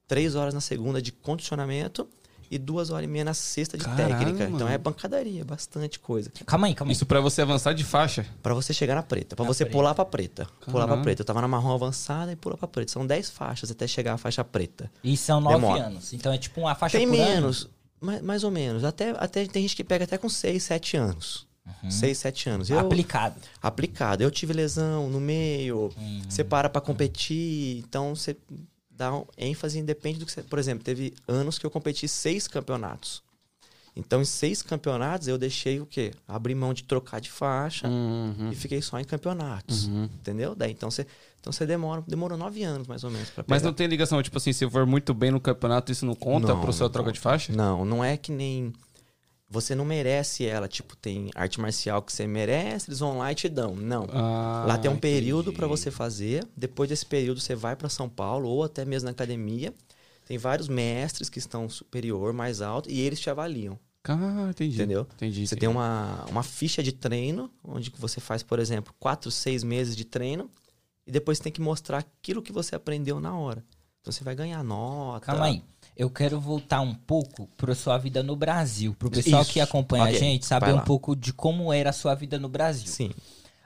três 0.07 0.36
horas 0.36 0.53
na 0.53 0.62
segunda 0.62 1.01
de 1.01 1.12
condicionamento 1.12 2.07
e 2.51 2.57
duas 2.60 2.91
horas 2.91 3.05
e 3.05 3.07
meia 3.07 3.25
na 3.25 3.33
sexta 3.33 3.77
de 3.77 3.83
Caralho, 3.83 4.10
técnica. 4.10 4.43
Então 4.43 4.60
mano. 4.60 4.67
é 4.69 4.77
pancadaria, 4.77 5.43
bastante 5.43 6.00
coisa. 6.00 6.31
Calma 6.45 6.67
aí, 6.67 6.75
calma 6.75 6.91
aí. 6.91 6.95
Isso 6.95 7.05
pra 7.05 7.19
você 7.19 7.41
avançar 7.41 7.74
de 7.74 7.83
faixa. 7.83 8.25
Pra 8.43 8.53
você 8.53 8.72
chegar 8.74 8.93
na 8.93 9.01
preta, 9.01 9.36
pra 9.36 9.43
Na 9.43 9.51
você 9.51 9.63
preta. 9.65 9.75
pular 9.77 9.95
pra 9.95 10.05
preta. 10.05 10.45
Pular 10.65 10.72
pra 10.72 10.81
Caralho. 10.88 11.01
preta. 11.03 11.22
Eu 11.22 11.25
tava 11.25 11.41
na 11.41 11.48
marrom 11.48 11.74
avançada 11.74 12.31
e 12.31 12.36
pula 12.36 12.55
pra 12.55 12.67
preta. 12.67 12.91
São 12.91 13.07
10 13.07 13.29
faixas 13.31 13.72
até 13.72 13.88
chegar 13.88 14.13
à 14.13 14.17
faixa 14.17 14.43
preta. 14.43 14.91
E 15.03 15.17
são 15.17 15.41
nove 15.41 15.55
Demora. 15.55 15.83
anos. 15.86 16.13
Então 16.13 16.31
é 16.31 16.38
tipo 16.38 16.62
uma 16.62 16.75
faixa 16.75 16.98
Tem 17.00 17.07
por 17.07 17.15
ano. 17.19 17.25
menos, 17.25 17.69
mais, 18.00 18.22
mais 18.22 18.43
ou 18.43 18.51
menos. 18.51 18.83
Até, 18.83 19.12
até 19.17 19.45
tem 19.48 19.63
gente 19.63 19.75
que 19.75 19.83
pega 19.83 20.03
até 20.03 20.17
com 20.19 20.29
6, 20.29 20.62
7 20.62 20.95
anos. 20.98 21.48
6, 21.89 22.17
7 22.17 22.50
anos. 22.50 22.69
Eu, 22.69 22.77
Aplicado. 22.77 23.36
aplicado. 23.62 24.22
Eu 24.22 24.29
tive 24.29 24.51
lesão 24.53 25.10
no 25.10 25.19
meio, 25.19 25.91
Uhum. 25.98 26.22
você 26.29 26.43
para 26.43 26.69
pra 26.69 26.81
competir, 26.81 27.77
então 27.79 28.13
você 28.13 28.36
dá 28.95 29.13
um 29.15 29.25
ênfase, 29.38 29.79
independe 29.79 30.19
do 30.19 30.25
que 30.25 30.31
você. 30.31 30.43
Por 30.43 30.59
exemplo, 30.59 30.83
teve 30.83 31.13
anos 31.27 31.57
que 31.59 31.65
eu 31.65 31.71
competi 31.71 32.07
seis 32.07 32.47
campeonatos. 32.47 33.21
Então, 33.95 34.21
em 34.21 34.25
seis 34.25 34.63
campeonatos, 34.63 35.27
eu 35.27 35.38
deixei 35.38 35.79
o 35.79 35.85
quê? 35.85 36.12
Abri 36.27 36.55
mão 36.55 36.73
de 36.73 36.83
trocar 36.83 37.21
de 37.21 37.29
faixa 37.29 37.88
Uhum. 37.88 38.50
e 38.51 38.55
fiquei 38.55 38.81
só 38.81 39.00
em 39.00 39.03
campeonatos. 39.03 39.85
Uhum. 39.85 40.05
Entendeu? 40.05 40.55
Daí 40.55 40.71
então 40.71 40.89
você 40.89 41.05
então 41.39 41.51
você 41.51 41.65
demora, 41.65 42.01
demorou 42.07 42.38
nove 42.38 42.63
anos 42.63 42.88
mais 42.88 43.03
ou 43.03 43.12
menos 43.12 43.29
pra 43.29 43.43
pegar. 43.43 43.53
Mas 43.53 43.62
não 43.62 43.73
tem 43.73 43.85
ligação, 43.85 44.23
tipo 44.23 44.38
assim, 44.38 44.53
se 44.53 44.67
for 44.69 44.85
muito 44.85 45.13
bem 45.13 45.29
no 45.29 45.41
campeonato, 45.41 45.91
isso 45.91 46.05
não 46.05 46.15
conta 46.15 46.55
pro 46.55 46.71
seu 46.71 46.89
troca 46.89 47.12
de 47.12 47.19
faixa? 47.19 47.51
Não, 47.53 47.83
não 47.83 48.03
é 48.03 48.15
que 48.17 48.31
nem 48.31 48.71
você 49.53 49.75
não 49.75 49.86
merece 49.86 50.43
ela, 50.43 50.67
tipo, 50.67 50.98
tem 50.98 51.29
arte 51.36 51.62
marcial 51.62 52.01
que 52.01 52.12
você 52.12 52.25
merece, 52.25 52.89
eles 52.89 53.00
vão 53.00 53.19
lá 53.19 53.31
e 53.31 53.36
te 53.36 53.48
dão. 53.48 53.75
Não. 53.75 54.07
Ah, 54.12 54.65
lá 54.67 54.79
tem 54.79 54.89
um 54.89 54.98
período 54.98 55.53
pra 55.53 55.67
você 55.67 55.91
fazer. 55.91 56.43
Depois 56.57 56.89
desse 56.89 57.05
período 57.05 57.39
você 57.39 57.53
vai 57.53 57.75
pra 57.75 57.88
São 57.88 58.10
Paulo 58.10 58.50
ou 58.50 58.63
até 58.63 58.83
mesmo 58.83 59.05
na 59.05 59.12
academia. 59.12 59.72
Tem 60.25 60.39
vários 60.39 60.67
mestres 60.67 61.29
que 61.29 61.38
estão 61.38 61.69
superior, 61.69 62.33
mais 62.33 62.62
alto 62.62 62.89
e 62.89 63.00
eles 63.00 63.19
te 63.19 63.29
avaliam. 63.29 63.77
Ah, 64.05 64.48
entendi. 64.50 64.75
Entendeu? 64.75 65.07
Entendi. 65.13 65.45
Você 65.45 65.53
entendi. 65.53 65.60
tem 65.60 65.69
uma, 65.69 66.25
uma 66.31 66.41
ficha 66.41 66.81
de 66.81 66.91
treino, 66.91 67.51
onde 67.63 67.93
você 67.95 68.19
faz, 68.19 68.41
por 68.41 68.57
exemplo, 68.57 68.91
quatro, 69.00 69.29
seis 69.29 69.63
meses 69.63 69.95
de 69.95 70.03
treino, 70.03 70.50
e 71.05 71.12
depois 71.12 71.38
tem 71.38 71.51
que 71.51 71.62
mostrar 71.62 72.00
aquilo 72.00 72.41
que 72.41 72.51
você 72.51 72.75
aprendeu 72.75 73.19
na 73.19 73.38
hora. 73.38 73.63
Então 74.01 74.12
você 74.12 74.24
vai 74.24 74.33
ganhar 74.33 74.63
nota. 74.63 75.27
Calma 75.27 75.45
aí. 75.45 75.63
Eu 75.95 76.09
quero 76.09 76.39
voltar 76.39 76.81
um 76.81 76.93
pouco 76.93 77.47
pra 77.55 77.75
sua 77.75 77.97
vida 77.97 78.23
no 78.23 78.35
Brasil. 78.35 78.95
Pro 78.97 79.12
pessoal 79.12 79.43
Isso. 79.43 79.51
que 79.53 79.59
acompanha 79.59 80.05
Ok, 80.05 80.15
a 80.15 80.19
gente 80.19 80.45
saber 80.45 80.73
um 80.73 80.79
pouco 80.79 81.15
de 81.15 81.31
como 81.31 81.71
era 81.71 81.91
a 81.91 81.93
sua 81.93 82.15
vida 82.15 82.39
no 82.39 82.50
Brasil. 82.50 82.88
Sim. 82.88 83.12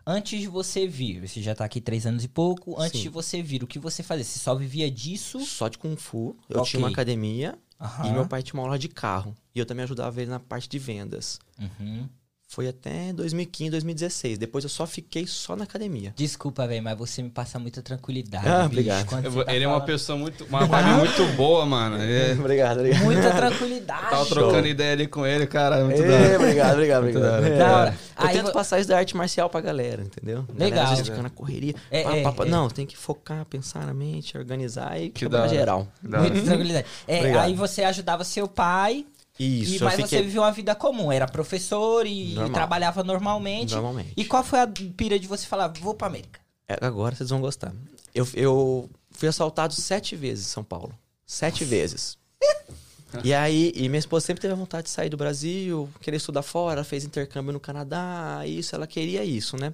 Antes 0.06 0.40
de 0.40 0.48
você 0.48 0.88
vir, 0.88 1.26
você 1.28 1.42
já 1.42 1.54
tá 1.54 1.66
aqui 1.66 1.82
três 1.82 2.06
anos 2.06 2.24
e 2.24 2.28
pouco. 2.28 2.80
Antes 2.80 2.98
Sim. 3.00 3.04
de 3.04 3.10
você 3.10 3.42
vir, 3.42 3.64
o 3.64 3.68
que 3.68 3.78
você 3.80 4.02
fazia? 4.04 4.24
Você 4.24 4.40
só 4.40 4.56
vivia 4.56 4.90
disso? 4.90 5.40
Só 5.46 5.68
de 5.68 5.78
Kung 5.78 5.96
Fu. 5.98 6.36
Eu 6.50 6.62
Ok. 6.62 6.72
tinha 6.72 6.80
uma 6.80 6.90
academia 6.90 7.58
e 8.06 8.12
meu 8.12 8.26
pai 8.28 8.42
tinha 8.42 8.56
uma 8.60 8.64
aula 8.64 8.80
de 8.80 8.88
carro. 8.88 9.36
E 9.54 9.60
eu 9.60 9.66
também 9.66 9.84
ajudava 9.84 10.22
ele 10.22 10.32
na 10.32 10.40
parte 10.40 10.68
de 10.70 10.80
vendas. 10.80 11.40
Uhum. 11.60 12.08
Foi 12.50 12.66
até 12.66 13.12
2015, 13.12 13.72
2016. 13.72 14.38
Depois 14.38 14.64
eu 14.64 14.70
só 14.70 14.88
fiquei 14.88 15.28
só 15.28 15.54
na 15.54 15.66
academia. 15.66 16.14
Desculpa, 16.16 16.66
velho, 16.66 16.82
mas 16.82 16.98
você 16.98 17.22
me 17.22 17.30
passa 17.30 17.60
muita 17.60 17.82
tranquilidade. 17.82 18.48
Ah, 18.48 18.60
bicho, 18.60 18.66
obrigado. 18.90 19.26
Eu 19.26 19.32
vou- 19.32 19.44
tá 19.44 19.54
ele 19.54 19.66
é 19.66 19.68
uma 19.68 19.74
falando. 19.76 19.86
pessoa 19.88 20.18
muito. 20.18 20.46
Uma 20.46 20.66
vibe 20.66 20.90
muito 20.92 21.26
boa, 21.36 21.66
mano. 21.66 21.98
É, 22.08 22.32
obrigado, 22.40 22.78
obrigado. 22.78 23.04
Muita 23.04 23.32
tranquilidade. 23.36 24.10
tava 24.10 24.26
trocando 24.28 24.66
ideia 24.66 24.94
ali 24.94 25.08
com 25.08 25.26
ele, 25.28 25.46
cara. 25.46 25.84
Muito 25.84 26.02
da 26.02 26.08
É, 26.08 26.26
hora. 26.26 26.36
obrigado, 26.38 26.74
obrigado, 26.74 27.04
Muito 27.04 27.18
obrigado. 27.18 27.42
da 27.42 27.46
hora. 27.46 27.68
É. 27.70 27.74
Hora. 27.82 27.98
Eu 28.20 28.26
Aí 28.28 28.34
tento 28.38 28.46
vo- 28.48 28.54
passar 28.54 28.80
isso 28.80 28.88
da 28.90 28.98
arte 28.98 29.16
marcial 29.18 29.50
pra 29.50 29.60
galera, 29.60 30.02
entendeu? 30.04 30.40
A 30.40 30.54
galera, 30.54 30.64
Legal. 30.66 30.84
às 30.86 30.90
vezes 30.92 31.08
fica 31.10 31.22
na 31.22 31.30
correria. 31.30 31.76
É, 31.92 32.04
Pá, 32.04 32.16
é, 32.16 32.24
pá, 32.24 32.32
pá. 32.32 32.46
é. 32.46 32.50
Não, 32.50 32.70
tem 32.70 32.86
que 32.86 32.96
focar, 32.96 33.44
pensar 33.46 33.86
na 33.86 33.94
mente, 33.94 34.38
organizar 34.38 34.98
e 35.00 35.10
Que 35.10 35.26
hora. 35.26 35.50
geral. 35.50 35.86
Muita 36.02 36.42
tranquilidade. 36.42 36.88
É, 37.08 37.38
aí 37.38 37.54
você 37.54 37.84
ajudava 37.84 38.24
seu 38.24 38.48
pai, 38.48 39.06
Isso, 39.40 39.76
e, 39.76 39.80
mas 39.84 39.96
fiquei... 39.96 40.08
você 40.08 40.22
viveu 40.24 40.42
uma 40.42 40.52
vida 40.52 40.74
comum. 40.74 41.12
Era 41.12 41.28
professor 41.28 42.06
e 42.06 42.34
Normal. 42.34 42.54
trabalhava 42.54 43.04
normalmente. 43.04 43.74
Normalmente. 43.74 44.14
E 44.18 44.26
qual 44.26 44.44
foi 44.44 44.60
a 44.60 44.68
pira 44.68 45.20
de 45.20 45.28
você 45.28 45.46
falar, 45.46 45.68
vou 45.68 45.94
pra 45.94 46.08
América? 46.08 46.40
É, 46.68 46.78
Agora 46.82 47.16
vocês 47.16 47.30
vão 47.30 47.40
gostar. 47.40 47.74
Eu, 48.14 48.28
eu 48.34 48.90
fui 49.12 49.28
assaltado 49.28 49.74
sete 49.74 50.16
vezes 50.16 50.48
em 50.48 50.50
São 50.50 50.64
Paulo. 50.64 50.94
Sete 51.26 51.64
vezes. 51.64 52.18
E 53.24 53.34
aí, 53.34 53.72
e 53.74 53.88
minha 53.88 54.00
esposa 54.00 54.26
sempre 54.26 54.42
teve 54.42 54.54
a 54.54 54.58
vontade 54.58 54.84
de 54.84 54.90
sair 54.90 55.10
do 55.10 55.16
Brasil, 55.16 55.90
querer 56.02 56.18
estudar 56.18 56.42
fora, 56.42 56.84
fez 56.84 57.06
intercâmbio 57.06 57.54
no 57.54 57.60
Canadá, 57.60 58.42
isso, 58.46 58.76
ela 58.76 58.86
queria 58.86 59.24
isso, 59.24 59.56
né? 59.56 59.74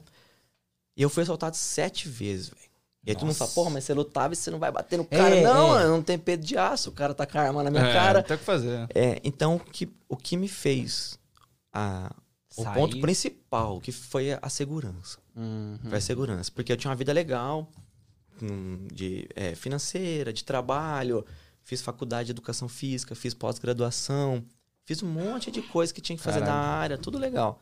E 0.96 1.01
eu 1.01 1.10
fui 1.10 1.24
assaltado 1.24 1.58
sete 1.58 2.08
vezes, 2.08 2.50
velho. 2.50 2.73
E 3.05 3.12
aí 3.12 3.15
todo 3.15 3.25
mundo 3.25 3.36
fala, 3.36 3.51
porra, 3.51 3.69
mas 3.69 3.83
você 3.83 3.93
lutava 3.93 4.33
e 4.33 4.38
você 4.38 4.50
não 4.50 4.60
vai 4.60 4.72
bater 4.72 4.98
no 4.98 5.03
cara. 5.03 5.36
É, 5.36 5.43
não, 5.43 5.77
é. 5.77 5.86
não 5.86 6.01
tem 6.01 6.17
pedo 6.17 6.43
de 6.43 6.57
aço, 6.57 6.89
o 6.89 6.93
cara 6.93 7.13
tá 7.13 7.25
com 7.25 7.38
a 7.38 7.41
arma 7.41 7.62
na 7.62 7.69
minha 7.69 7.83
É, 7.83 7.93
cara. 7.93 8.24
Tem 8.24 8.36
o 8.36 8.39
que 8.39 8.45
fazer. 8.45 8.88
É, 8.95 9.19
então, 9.25 9.55
o 9.55 9.60
que, 9.60 9.89
o 10.07 10.15
que 10.15 10.38
me 10.38 10.48
fez 10.48 11.19
a, 11.74 12.15
o 12.55 12.63
Sair. 12.63 12.74
ponto 12.74 13.01
principal, 13.01 13.81
que 13.81 13.91
foi 13.91 14.38
a, 14.41 14.50
segurança. 14.50 15.17
Uhum. 15.36 15.79
Foi 15.89 15.98
a 15.98 16.01
segurança. 16.01 16.50
Porque 16.53 16.72
eu 16.72 16.77
tinha 16.77 16.89
uma 16.89 16.95
vida 16.95 17.12
legal, 17.12 17.69
hum, 18.41 18.88
de 18.91 19.27
é, 19.36 19.53
financeira, 19.53 20.31
de 20.31 20.45
trabalho, 20.45 21.25
fiz 21.62 21.81
faculdade 21.81 22.27
de 22.27 22.31
educação 22.31 22.69
física, 22.69 23.15
fiz 23.15 23.33
pós-graduação, 23.33 24.41
fiz 24.86 25.03
um 25.03 25.10
monte 25.10 25.51
de 25.51 25.62
coisa 25.62 25.93
que 25.93 26.00
tinha 26.00 26.15
que 26.17 26.24
fazer 26.24 26.39
Caralho. 26.39 26.57
na 26.57 26.67
área, 26.67 26.98
tudo 26.98 27.17
legal. 27.17 27.60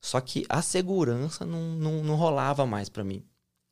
Só 0.00 0.18
que 0.22 0.46
a 0.48 0.62
segurança 0.62 1.44
não, 1.44 1.60
não, 1.76 2.02
não 2.02 2.14
rolava 2.14 2.64
mais 2.64 2.88
pra 2.88 3.04
mim. 3.04 3.22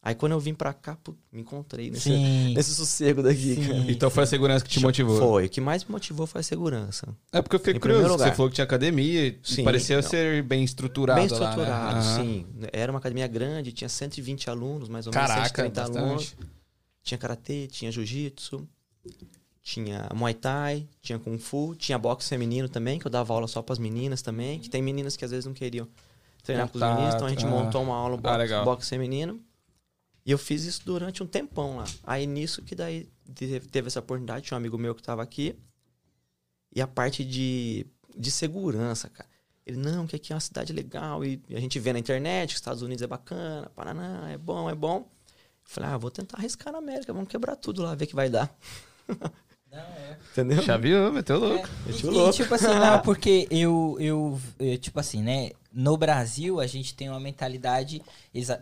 Aí 0.01 0.15
quando 0.15 0.33
eu 0.33 0.41
vim 0.41 0.55
pra 0.55 0.73
cá, 0.73 0.97
pô, 1.03 1.13
me 1.33 1.41
encontrei 1.41 1.91
nesse, 1.91 2.05
Sim. 2.05 2.55
nesse 2.55 2.73
sossego 2.75 3.21
daqui, 3.23 3.57
Sim. 3.57 3.67
cara. 3.67 3.91
Então 3.91 4.09
foi 4.09 4.23
a 4.23 4.27
segurança 4.27 4.65
que 4.65 4.71
te 4.71 4.81
motivou. 4.81 5.19
Foi. 5.19 5.47
O 5.47 5.49
que 5.51 5.61
mais 5.61 5.85
me 5.85 5.91
motivou 5.91 6.25
foi 6.27 6.41
a 6.41 6.45
segurança. 6.45 7.09
É 7.33 7.43
porque 7.43 7.57
eu 7.57 7.61
fiquei 7.61 7.75
Em 7.75 7.81
curioso. 7.81 8.17
Você 8.17 8.31
falou 8.33 8.49
que 8.49 8.55
tinha 8.55 8.65
academia 8.65 9.27
e 9.27 9.39
Sim, 9.43 9.65
parecia 9.65 9.97
não. 9.97 10.03
ser 10.03 10.43
bem 10.45 10.63
estruturado. 10.63 11.21
Bem 11.21 11.29
lá, 11.29 11.39
né? 11.39 11.45
estruturado, 11.51 12.03
sim. 12.05 12.47
Era 12.73 12.93
uma 12.93 13.01
academia 13.01 13.27
grande, 13.27 13.73
tinha 13.73 13.89
120 13.89 14.49
alunos, 14.49 14.89
mais 14.89 15.07
ou 15.07 15.13
menos 15.13 15.29
Caraca, 15.29 15.63
130 15.63 15.83
alunos. 15.83 16.25
bastante. 16.27 16.37
Tinha 17.03 17.19
karatê, 17.19 17.67
tinha 17.67 17.91
jiu-jitsu, 17.91 18.69
tinha 19.63 20.09
muay 20.15 20.35
thai, 20.35 20.87
tinha 21.03 21.19
kung 21.19 21.39
fu, 21.39 21.75
tinha 21.77 21.99
boxe 21.99 22.29
feminino 22.29 22.69
também, 22.69 22.99
que 22.99 23.07
eu 23.07 23.11
dava 23.11 23.35
aula 23.35 23.47
só 23.49 23.61
pras 23.63 23.79
meninas 23.79 24.23
também, 24.23 24.61
que 24.61 24.71
tem 24.71 24.81
meninas 24.81 25.17
que 25.17 25.25
às 25.25 25.31
vezes 25.31 25.45
não 25.45 25.53
queriam 25.53 25.89
treinar 26.43 26.69
com 26.69 26.79
os 26.79 26.83
Contato, 26.83 26.95
meninos, 26.97 27.15
então 27.17 27.27
a 27.27 27.31
gente 27.31 27.45
ah. 27.45 27.49
montou 27.49 27.83
uma 27.83 27.97
aula 27.97 28.15
Ah, 28.15 28.21
boxe, 28.21 28.39
legal. 28.39 28.65
boxe 28.65 28.89
feminino. 28.89 29.41
E 30.25 30.31
eu 30.31 30.39
fiz 30.39 30.65
isso 30.65 30.83
durante 30.85 31.23
um 31.23 31.27
tempão 31.27 31.77
lá. 31.77 31.85
Aí 32.05 32.27
nisso 32.27 32.63
que 32.63 32.75
daí 32.75 33.09
teve 33.71 33.87
essa 33.87 34.01
oportunidade, 34.01 34.47
tinha 34.47 34.57
um 34.57 34.61
amigo 34.61 34.77
meu 34.77 34.95
que 34.95 35.03
tava 35.03 35.23
aqui. 35.23 35.57
E 36.75 36.81
a 36.81 36.87
parte 36.87 37.25
de, 37.25 37.87
de 38.17 38.31
segurança, 38.31 39.09
cara. 39.09 39.29
Ele, 39.65 39.77
não, 39.77 40.07
que 40.07 40.17
aqui 40.17 40.33
é 40.33 40.35
uma 40.35 40.41
cidade 40.41 40.73
legal. 40.73 41.25
E 41.25 41.41
a 41.51 41.61
gente 41.61 41.79
vê 41.79 41.93
na 41.93 41.99
internet 41.99 42.49
que 42.51 42.55
os 42.55 42.61
Estados 42.61 42.83
Unidos 42.83 43.03
é 43.03 43.07
bacana, 43.07 43.71
Paraná, 43.75 44.31
é 44.31 44.39
bom, 44.39 44.69
é 44.69 44.75
bom. 44.75 44.99
Eu 44.99 45.07
falei, 45.65 45.91
ah, 45.91 45.97
vou 45.99 46.11
tentar 46.11 46.39
arriscar 46.39 46.73
na 46.73 46.79
América, 46.79 47.13
vamos 47.13 47.29
quebrar 47.29 47.57
tudo 47.57 47.83
lá, 47.83 47.95
ver 47.95 48.07
que 48.07 48.15
vai 48.15 48.31
dar. 48.31 48.55
Não, 49.71 49.79
é. 49.79 50.19
Entendeu? 50.33 50.63
Chaveou, 50.63 51.13
meteu 51.13 51.39
louco. 51.39 51.69
É, 51.87 51.89
Meti 51.91 52.05
e, 52.05 52.09
o 52.09 52.13
e, 52.13 52.15
louco. 52.15 52.33
tipo 52.33 52.55
assim, 52.55 52.75
não, 52.75 53.01
porque 53.05 53.47
eu, 53.51 53.97
eu, 54.01 54.41
eu, 54.59 54.79
tipo 54.79 54.99
assim, 54.99 55.23
né? 55.23 55.51
No 55.79 55.97
Brasil, 55.97 56.59
a 56.59 56.67
gente 56.67 56.93
tem 56.93 57.09
uma 57.09 57.21
mentalidade. 57.21 58.03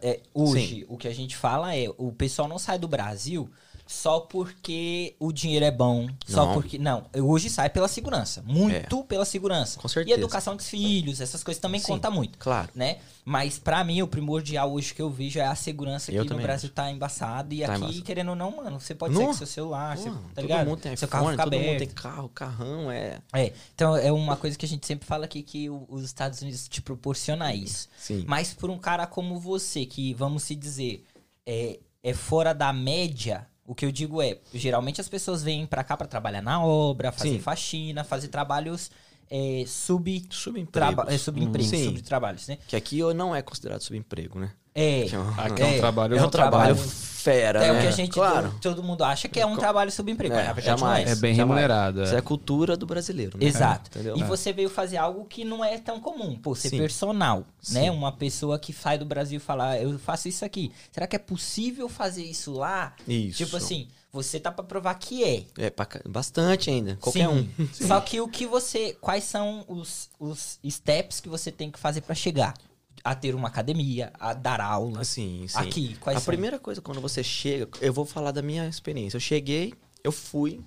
é, 0.03 0.21
hoje, 0.35 0.85
o 0.87 0.99
que 0.99 1.09
a 1.09 1.15
gente 1.15 1.35
fala 1.35 1.75
é: 1.75 1.87
o 1.97 2.13
pessoal 2.13 2.47
não 2.47 2.59
sai 2.59 2.79
do 2.79 2.87
Brasil 2.87 3.51
só 3.87 4.19
porque 4.21 5.15
o 5.21 5.31
dinheiro 5.33 5.65
é 5.65 5.71
bom, 5.71 6.09
só 6.27 6.47
Não. 6.47 6.55
porque. 6.55 6.77
Não, 6.79 7.07
hoje 7.15 7.49
sai 7.49 7.71
pela 7.71 7.87
segurança. 7.89 8.43
Muito 8.45 9.05
pela 9.05 9.25
segurança. 9.25 9.79
Com 9.79 9.87
E 9.87 9.91
certeza. 9.91 10.19
educação 10.19 10.57
dos 10.57 10.69
filhos, 10.69 11.21
essas 11.21 11.45
coisas 11.45 11.61
também 11.61 11.81
Sim. 11.81 11.87
conta 11.93 12.11
muito. 12.11 12.37
Claro. 12.39 12.69
Né? 12.75 12.99
Mas 13.25 13.59
pra 13.59 13.83
mim, 13.85 14.03
o 14.03 14.07
primordial 14.09 14.73
hoje 14.73 14.95
que 14.95 15.03
eu 15.03 15.11
vejo 15.11 15.39
é 15.41 15.45
a 15.47 15.55
segurança 15.55 16.13
Eu 16.13 16.25
que 16.25 16.33
no 16.33 16.41
Brasil 16.41 16.71
tá 16.71 16.91
embaçado. 16.91 17.53
E 17.55 17.61
Tá 17.61 17.73
aqui, 17.75 17.83
embaçado. 17.85 18.03
querendo 18.05 18.29
ou 18.31 18.37
não, 18.37 18.57
mano, 18.57 18.79
você 18.81 18.95
pode 18.95 19.15
Não. 19.15 19.21
sair 19.21 19.27
com 19.29 19.35
seu 19.35 19.47
celular, 19.47 19.97
você, 19.97 20.11
Pô, 20.11 20.15
tá 20.17 20.21
todo 20.37 20.43
ligado? 20.43 20.67
mundo 20.69 20.81
tem 20.81 20.97
seu 20.97 21.07
iPhone, 21.07 21.11
carro 21.23 21.31
fica 21.33 21.43
todo 21.45 21.55
aberto. 21.55 21.69
mundo 21.71 21.79
tem 21.79 21.89
carro, 21.89 22.29
carrão, 22.29 22.91
é. 22.91 23.19
É, 23.33 23.53
então 23.75 23.97
é 23.97 24.11
uma 24.13 24.37
coisa 24.37 24.57
que 24.57 24.65
a 24.65 24.69
gente 24.69 24.87
sempre 24.87 25.07
fala 25.07 25.25
aqui 25.25 25.43
que 25.43 25.69
os 25.71 26.05
Estados 26.05 26.41
Unidos 26.43 26.69
te 26.69 26.81
proporciona 26.83 27.53
isso. 27.55 27.89
Sim. 27.97 28.25
Mas 28.29 28.53
por 28.55 28.71
um 28.71 28.79
cara 28.79 29.07
como 29.07 29.39
você, 29.41 29.85
que 29.87 30.15
vamos 30.15 30.45
se 30.45 30.55
dizer, 30.55 31.05
é, 31.45 31.79
é 32.05 32.15
fora 32.15 32.53
da 32.53 32.73
média, 32.73 33.47
o 33.67 33.75
que 33.75 33.85
eu 33.85 33.93
digo 33.93 34.23
é, 34.23 34.39
geralmente 34.55 35.01
as 35.01 35.09
pessoas 35.09 35.43
vêm 35.43 35.67
pra 35.67 35.83
cá 35.85 35.97
pra 35.97 36.07
trabalhar 36.07 36.43
na 36.43 36.65
obra, 36.65 37.13
fazer 37.13 37.31
Sim. 37.35 37.39
faxina, 37.41 38.05
fazer 38.05 38.29
trabalhos 38.29 38.91
é, 39.31 39.65
sub 39.67 40.27
Subempregos. 40.31 40.73
traba, 40.73 41.13
é, 41.13 41.19
subempregos, 41.19 41.71
Sim. 41.71 41.85
subtrabalhos, 41.85 42.47
né? 42.49 42.59
Que 42.69 42.77
aqui 42.77 43.01
não 43.15 43.35
é 43.35 43.43
considerado 43.43 43.81
subemprego, 43.81 44.39
né? 44.39 44.53
É, 44.79 45.05
Que 45.09 45.15
é 45.15 45.19
um- 45.19 45.29
Aqui 45.41 45.63
é 45.63 45.67
um 45.67 45.79
trabalho. 45.79 46.17
É 46.19 46.23
um 46.23 46.29
trabalho 46.29 46.75
trabalho. 46.75 46.91
fera, 46.91 47.65
é 47.65 47.73
né? 47.73 47.79
o 47.79 47.81
que 47.81 47.87
a 47.89 47.91
gente, 47.91 48.13
Claro. 48.13 48.55
todo 48.61 48.83
mundo 48.83 49.03
acha 49.03 49.27
que 49.27 49.41
é 49.41 49.47
um 49.47 49.57
trabalho 49.57 49.91
subemprego, 49.91 50.35
É, 50.35 50.37
mas 50.39 50.47
na 50.49 50.53
verdade 50.53 50.81
jamais. 50.81 51.05
não 51.07 51.13
É 51.13 51.17
bem 51.17 51.35
remunerado. 51.35 52.03
Isso 52.03 52.15
é. 52.15 52.19
é 52.19 52.21
cultura 52.21 52.77
do 52.77 52.85
brasileiro, 52.87 53.39
né? 53.39 53.47
Exato. 53.47 53.91
E 53.99 54.21
É. 54.21 54.25
você 54.25 54.53
veio 54.53 54.69
fazer 54.69 54.99
algo 54.99 55.25
que 55.25 55.45
não 55.45 55.65
é 55.65 55.79
tão 55.79 55.99
comum, 55.99 56.37
pô, 56.37 56.55
ser 56.55 56.69
Sim. 56.69 56.77
personal, 56.79 57.39
né? 57.71 57.85
Sim. 57.85 57.91
Uma 57.91 58.13
pessoa 58.13 58.59
que 58.59 58.73
sai 58.73 58.99
do 58.99 59.07
Brasil 59.07 59.39
e 59.39 59.41
fala, 59.41 59.71
"Ah, 59.71 59.81
eu 59.81 59.99
faço 59.99 60.29
isso 60.29 60.45
aqui. 60.45 60.71
Será 60.93 61.07
que 61.07 61.17
é 61.17 61.19
possível 61.19 61.89
fazer 61.89 62.25
isso 62.25 62.53
lá? 62.53 62.93
Isso. 63.09 63.39
Tipo 63.39 63.57
assim, 63.57 63.89
você 64.13 64.39
tá 64.39 64.53
pra 64.53 64.63
provar 64.63 64.95
que 64.95 65.25
é. 65.25 65.45
É, 65.59 65.73
bastante 66.07 66.71
ainda. 66.71 66.97
Qualquer 67.01 67.29
Sim. 67.29 67.49
um. 67.59 67.69
Só 67.73 67.99
que 68.01 68.21
o 68.21 68.29
que 68.29 68.47
você, 68.47 68.97
quais 69.01 69.25
são 69.25 69.65
os, 69.69 70.11
os 70.21 70.59
steps 70.69 71.19
que 71.21 71.29
você 71.29 71.51
tem 71.51 71.71
que 71.71 71.79
fazer 71.79 72.03
pra 72.03 72.15
chegar 72.15 72.55
a 73.07 73.15
ter 73.15 73.37
uma 73.37 73.47
academia, 73.47 74.13
a 74.19 74.35
dar 74.35 74.61
aulas? 74.61 75.03
Assim, 75.03 75.47
sim. 75.47 75.59
Aqui, 75.59 75.97
quais 76.01 76.17
a 76.19 76.21
são? 76.21 76.33
primeira 76.33 76.59
coisa, 76.59 76.81
quando 76.83 77.01
você 77.01 77.23
chega, 77.23 77.69
eu 77.81 77.93
vou 77.93 78.05
falar 78.05 78.33
da 78.33 78.43
minha 78.43 78.67
experiência. 78.69 79.17
Eu 79.17 79.21
cheguei, 79.21 79.75
eu 80.03 80.11
fui 80.11 80.61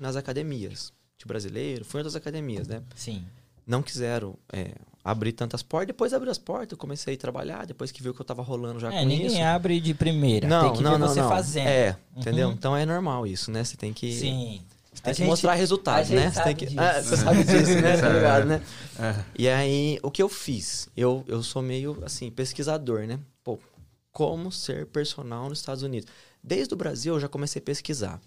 nas 0.00 0.14
academias 0.14 0.92
de 1.18 1.26
brasileiro, 1.26 1.84
fui 1.84 1.98
em 1.98 2.02
outras 2.02 2.14
academias, 2.14 2.68
né? 2.68 2.82
Sim. 2.94 3.24
Não 3.66 3.82
quiseram 3.82 4.36
é, 4.52 4.74
abrir 5.04 5.32
tantas 5.32 5.60
portas. 5.60 5.88
Depois 5.88 6.12
abriu 6.12 6.30
as 6.30 6.38
portas, 6.38 6.70
eu 6.70 6.78
comecei 6.78 7.14
a 7.14 7.18
trabalhar, 7.18 7.66
depois 7.66 7.90
que 7.90 8.00
viu 8.00 8.14
que 8.14 8.20
eu 8.20 8.24
tava 8.24 8.42
rolando 8.42 8.78
já 8.78 8.92
É, 8.92 9.00
com 9.00 9.08
ninguém 9.08 9.26
isso. 9.26 9.42
abre 9.42 9.80
de 9.80 9.92
primeira. 9.92 10.46
Não, 10.46 10.68
tem 10.68 10.76
que 10.78 10.82
não, 10.84 10.92
ver 10.92 10.98
não, 10.98 11.08
você 11.08 11.20
não. 11.20 11.28
fazendo. 11.28 11.66
É, 11.66 11.96
entendeu? 12.16 12.48
Uhum. 12.48 12.54
Então 12.54 12.76
é 12.76 12.86
normal 12.86 13.26
isso, 13.26 13.50
né? 13.50 13.64
Você 13.64 13.76
tem 13.76 13.92
que, 13.92 14.12
Sim. 14.12 14.62
Você 14.92 15.02
tem 15.02 15.10
A 15.10 15.14
que 15.14 15.18
gente- 15.18 15.28
mostrar 15.28 15.54
resultados, 15.54 16.10
a 16.10 16.14
né? 16.14 16.20
Você 16.30 16.34
tem 16.34 16.42
sabe 16.42 16.54
que, 16.54 16.66
disso. 16.66 16.80
Ah, 16.80 17.02
você 17.02 17.16
sabe 17.16 17.44
disso, 17.44 17.80
né? 17.80 17.96
Tá 18.00 18.08
É. 18.08 18.12
ligado, 18.12 18.44
né? 18.46 18.62
É. 18.98 19.24
E 19.38 19.48
aí, 19.48 19.98
o 20.02 20.10
que 20.10 20.22
eu 20.22 20.28
fiz? 20.28 20.88
Eu, 20.96 21.24
eu 21.26 21.42
sou 21.42 21.62
meio, 21.62 21.98
assim, 22.04 22.30
pesquisador, 22.30 23.06
né? 23.06 23.18
Pô, 23.42 23.58
como 24.12 24.52
ser 24.52 24.86
personal 24.86 25.48
nos 25.48 25.58
Estados 25.60 25.82
Unidos. 25.82 26.08
Desde 26.42 26.74
o 26.74 26.76
Brasil, 26.76 27.14
eu 27.14 27.20
já 27.20 27.28
comecei 27.28 27.60
a 27.60 27.64
pesquisar. 27.64 28.20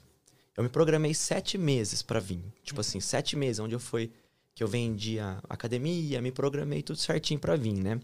Eu 0.58 0.64
me 0.64 0.70
programei 0.70 1.14
sete 1.14 1.58
meses 1.58 2.02
pra 2.02 2.20
vir. 2.20 2.42
Tipo 2.64 2.82
assim, 2.82 3.00
sete 3.00 3.36
meses, 3.36 3.60
onde 3.60 3.76
eu 3.76 3.80
fui... 3.80 4.12
Que 4.56 4.64
eu 4.64 4.70
vendia 4.70 5.38
academia, 5.50 6.22
me 6.22 6.32
programei 6.32 6.82
tudo 6.82 6.98
certinho 6.98 7.38
pra 7.38 7.58
vir, 7.58 7.74
né? 7.74 8.00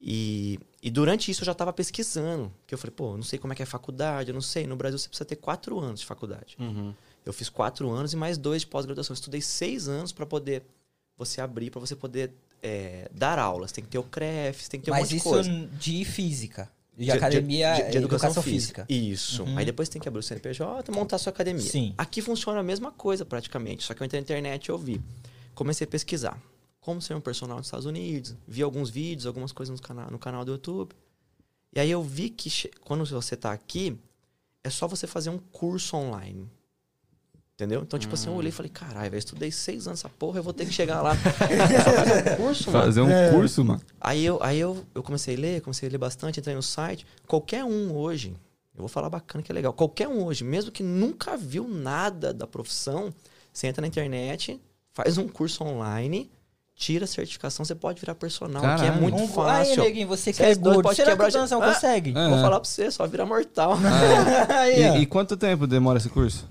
E, 0.00 0.58
e 0.82 0.90
durante 0.90 1.30
isso 1.30 1.42
eu 1.42 1.46
já 1.46 1.54
tava 1.54 1.72
pesquisando. 1.72 2.52
Que 2.66 2.74
eu 2.74 2.78
falei, 2.78 2.92
pô, 2.94 3.16
não 3.16 3.22
sei 3.22 3.38
como 3.38 3.52
é 3.52 3.56
que 3.56 3.62
é 3.62 3.66
faculdade, 3.66 4.28
eu 4.30 4.34
não 4.34 4.42
sei. 4.42 4.66
No 4.66 4.76
Brasil 4.76 4.98
você 4.98 5.08
precisa 5.08 5.24
ter 5.24 5.36
quatro 5.36 5.78
anos 5.80 6.00
de 6.00 6.06
faculdade. 6.06 6.56
Uhum. 6.58 6.92
Eu 7.24 7.32
fiz 7.32 7.48
quatro 7.48 7.90
anos 7.90 8.12
e 8.12 8.16
mais 8.16 8.36
dois 8.36 8.62
de 8.62 8.68
pós-graduação. 8.68 9.14
Estudei 9.14 9.40
seis 9.40 9.88
anos 9.88 10.12
para 10.12 10.26
poder 10.26 10.62
você 11.16 11.40
abrir, 11.40 11.70
para 11.70 11.80
você 11.80 11.94
poder 11.94 12.32
é, 12.62 13.10
dar 13.12 13.38
aulas. 13.38 13.72
Tem 13.72 13.82
que 13.84 13.90
ter 13.90 13.98
o 13.98 14.02
CREF, 14.02 14.68
tem 14.68 14.80
que 14.80 14.86
ter 14.86 14.90
um 14.90 14.94
Mas 14.94 15.02
monte 15.02 15.10
de 15.10 15.16
isso 15.16 15.28
coisa. 15.28 15.50
de 15.78 16.04
física. 16.04 16.70
De, 16.96 17.10
academia 17.10 17.74
de, 17.74 17.82
é 17.82 17.94
educação, 17.96 18.42
física. 18.42 18.84
Isso. 18.88 19.44
Uhum. 19.44 19.56
Aí 19.56 19.64
depois 19.64 19.88
tem 19.88 20.00
que 20.00 20.06
abrir 20.06 20.20
o 20.20 20.22
CNPJ 20.22 20.90
e 20.90 20.94
montar 20.94 21.16
a 21.16 21.18
sua 21.18 21.30
academia. 21.30 21.62
Sim. 21.62 21.94
Aqui 21.96 22.20
funciona 22.20 22.60
a 22.60 22.62
mesma 22.62 22.92
coisa 22.92 23.24
praticamente, 23.24 23.82
só 23.82 23.94
que 23.94 24.02
eu 24.02 24.04
entrei 24.04 24.20
na 24.20 24.24
internet 24.24 24.66
e 24.66 24.70
eu 24.70 24.76
vi. 24.76 25.00
Comecei 25.54 25.86
a 25.86 25.88
pesquisar 25.88 26.38
como 26.82 27.00
ser 27.00 27.14
um 27.14 27.20
personal 27.20 27.58
nos 27.58 27.68
Estados 27.68 27.86
Unidos, 27.86 28.34
vi 28.46 28.60
alguns 28.60 28.90
vídeos, 28.90 29.24
algumas 29.24 29.52
coisas 29.52 29.74
no 29.74 29.86
canal, 29.86 30.10
no 30.10 30.18
canal 30.18 30.44
do 30.44 30.52
YouTube. 30.52 30.92
E 31.72 31.80
aí 31.80 31.90
eu 31.90 32.02
vi 32.02 32.28
que 32.28 32.68
quando 32.80 33.06
você 33.06 33.36
tá 33.36 33.52
aqui, 33.52 33.96
é 34.64 34.68
só 34.68 34.86
você 34.88 35.06
fazer 35.06 35.30
um 35.30 35.38
curso 35.38 35.96
online. 35.96 36.50
Entendeu? 37.62 37.82
Então, 37.82 37.96
tipo 37.96 38.14
assim, 38.14 38.26
eu 38.28 38.34
olhei 38.34 38.48
e 38.48 38.52
falei, 38.52 38.68
caralho, 38.70 39.08
velho, 39.10 39.18
estudei 39.20 39.52
seis 39.52 39.86
anos 39.86 40.00
essa 40.00 40.08
porra, 40.08 40.40
eu 40.40 40.42
vou 40.42 40.52
ter 40.52 40.66
que 40.66 40.72
chegar 40.72 41.00
lá. 41.00 41.12
É 41.14 41.80
só 41.80 41.92
fazer 41.92 42.32
um 42.32 42.36
curso, 42.36 42.70
mano. 42.72 42.84
Fazer 42.84 43.00
um 43.02 43.30
curso, 43.32 43.64
mano. 43.64 43.80
Aí 44.00 44.24
eu, 44.24 44.42
aí 44.42 44.58
eu, 44.58 44.84
eu 44.92 45.00
comecei 45.02 45.36
a 45.36 45.38
ler, 45.38 45.60
comecei 45.60 45.88
a 45.88 45.92
ler 45.92 45.98
bastante, 45.98 46.40
entrei 46.40 46.56
no 46.56 46.62
site. 46.62 47.06
Qualquer 47.28 47.62
um 47.64 47.94
hoje, 47.96 48.30
eu 48.74 48.80
vou 48.80 48.88
falar 48.88 49.08
bacana 49.08 49.44
que 49.44 49.52
é 49.52 49.54
legal. 49.54 49.72
Qualquer 49.72 50.08
um 50.08 50.24
hoje, 50.24 50.42
mesmo 50.42 50.72
que 50.72 50.82
nunca 50.82 51.36
viu 51.36 51.68
nada 51.68 52.34
da 52.34 52.48
profissão, 52.48 53.14
você 53.52 53.68
entra 53.68 53.80
na 53.80 53.86
internet, 53.86 54.60
faz 54.92 55.16
um 55.18 55.28
curso 55.28 55.62
online, 55.62 56.28
tira 56.74 57.04
a 57.04 57.06
certificação, 57.06 57.64
você 57.64 57.76
pode 57.76 58.00
virar 58.00 58.16
personal, 58.16 58.60
que 58.60 58.66
é 58.66 58.76
Caralho. 58.76 59.00
muito 59.02 59.16
Um- 59.18 59.22
Aí, 59.22 59.66
fácil. 59.66 59.84
neguinho, 59.84 60.08
você 60.08 60.32
que 60.32 60.38
Cê 60.38 60.42
é 60.42 60.50
é 60.50 60.54
doido, 60.56 60.64
gordo, 60.74 60.82
pode 60.86 60.96
será 60.96 61.10
quebrar 61.12 61.26
que 61.26 61.30
o 61.30 61.32
de- 61.34 61.38
Danzão 61.38 61.62
Ah, 61.62 61.74
consegue? 61.74 62.10
é. 62.10 62.28
Vou 62.28 62.38
falar 62.40 62.58
pra 62.58 62.68
você, 62.68 62.90
só 62.90 63.06
vira 63.06 63.24
mortal. 63.24 63.74
Aí, 64.48 64.90
ó. 64.90 64.94
E, 64.96 65.02
e 65.02 65.06
quanto 65.06 65.36
tempo 65.36 65.66
demora 65.66 65.98
esse 65.98 66.08
curso? 66.08 66.48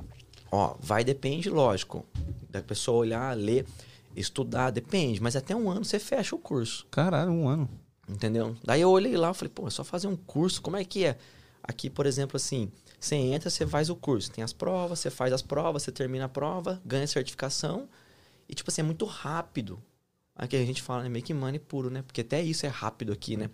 Ó, 0.52 0.76
vai 0.80 1.04
depende, 1.04 1.50
lógico. 1.50 2.06
Da 2.50 2.62
pessoa 2.62 2.98
olhar, 2.98 3.36
ler, 3.38 3.66
estudar, 4.16 4.70
depende. 4.72 5.22
Mas 5.22 5.36
até 5.36 5.56
um 5.56 5.70
ano 5.72 5.86
você 5.86 5.98
fecha 6.00 6.36
o 6.36 6.40
curso. 6.40 6.86
Caralho, 6.92 7.32
um 7.32 7.48
ano. 7.48 7.70
Entendeu? 8.10 8.56
Daí 8.64 8.82
eu 8.82 8.90
olhei 8.90 9.16
lá 9.16 9.32
e 9.32 9.34
falei, 9.34 9.52
pô, 9.54 9.68
é 9.68 9.70
só 9.70 9.84
fazer 9.84 10.08
um 10.08 10.16
curso, 10.18 10.62
como 10.62 10.76
é 10.76 10.84
que 10.84 11.06
é? 11.06 11.18
Aqui, 11.64 11.90
por 11.90 12.06
exemplo, 12.06 12.36
assim, 12.36 12.70
você 13.00 13.16
entra, 13.16 13.50
você 13.50 13.66
faz 13.66 13.90
o 13.90 13.96
curso, 13.96 14.30
tem 14.32 14.44
as 14.44 14.52
provas, 14.52 15.00
você 15.00 15.10
faz 15.10 15.32
as 15.32 15.42
provas, 15.42 15.84
você 15.84 15.92
termina 15.92 16.26
a 16.26 16.30
prova, 16.30 16.82
ganha 16.86 17.08
certificação. 17.08 17.88
E, 18.50 18.54
tipo 18.56 18.70
assim, 18.70 18.82
é 18.82 18.84
muito 18.84 19.06
rápido. 19.06 19.82
Aqui 20.36 20.56
a 20.58 20.66
gente 20.66 20.82
fala, 20.82 21.04
né, 21.04 21.10
make 21.10 21.34
money 21.34 21.60
puro, 21.60 21.90
né? 21.90 22.02
Porque 22.02 22.22
até 22.22 22.42
isso 22.42 22.66
é 22.66 22.70
rápido 22.70 23.14
aqui, 23.14 23.38
né? 23.38 23.50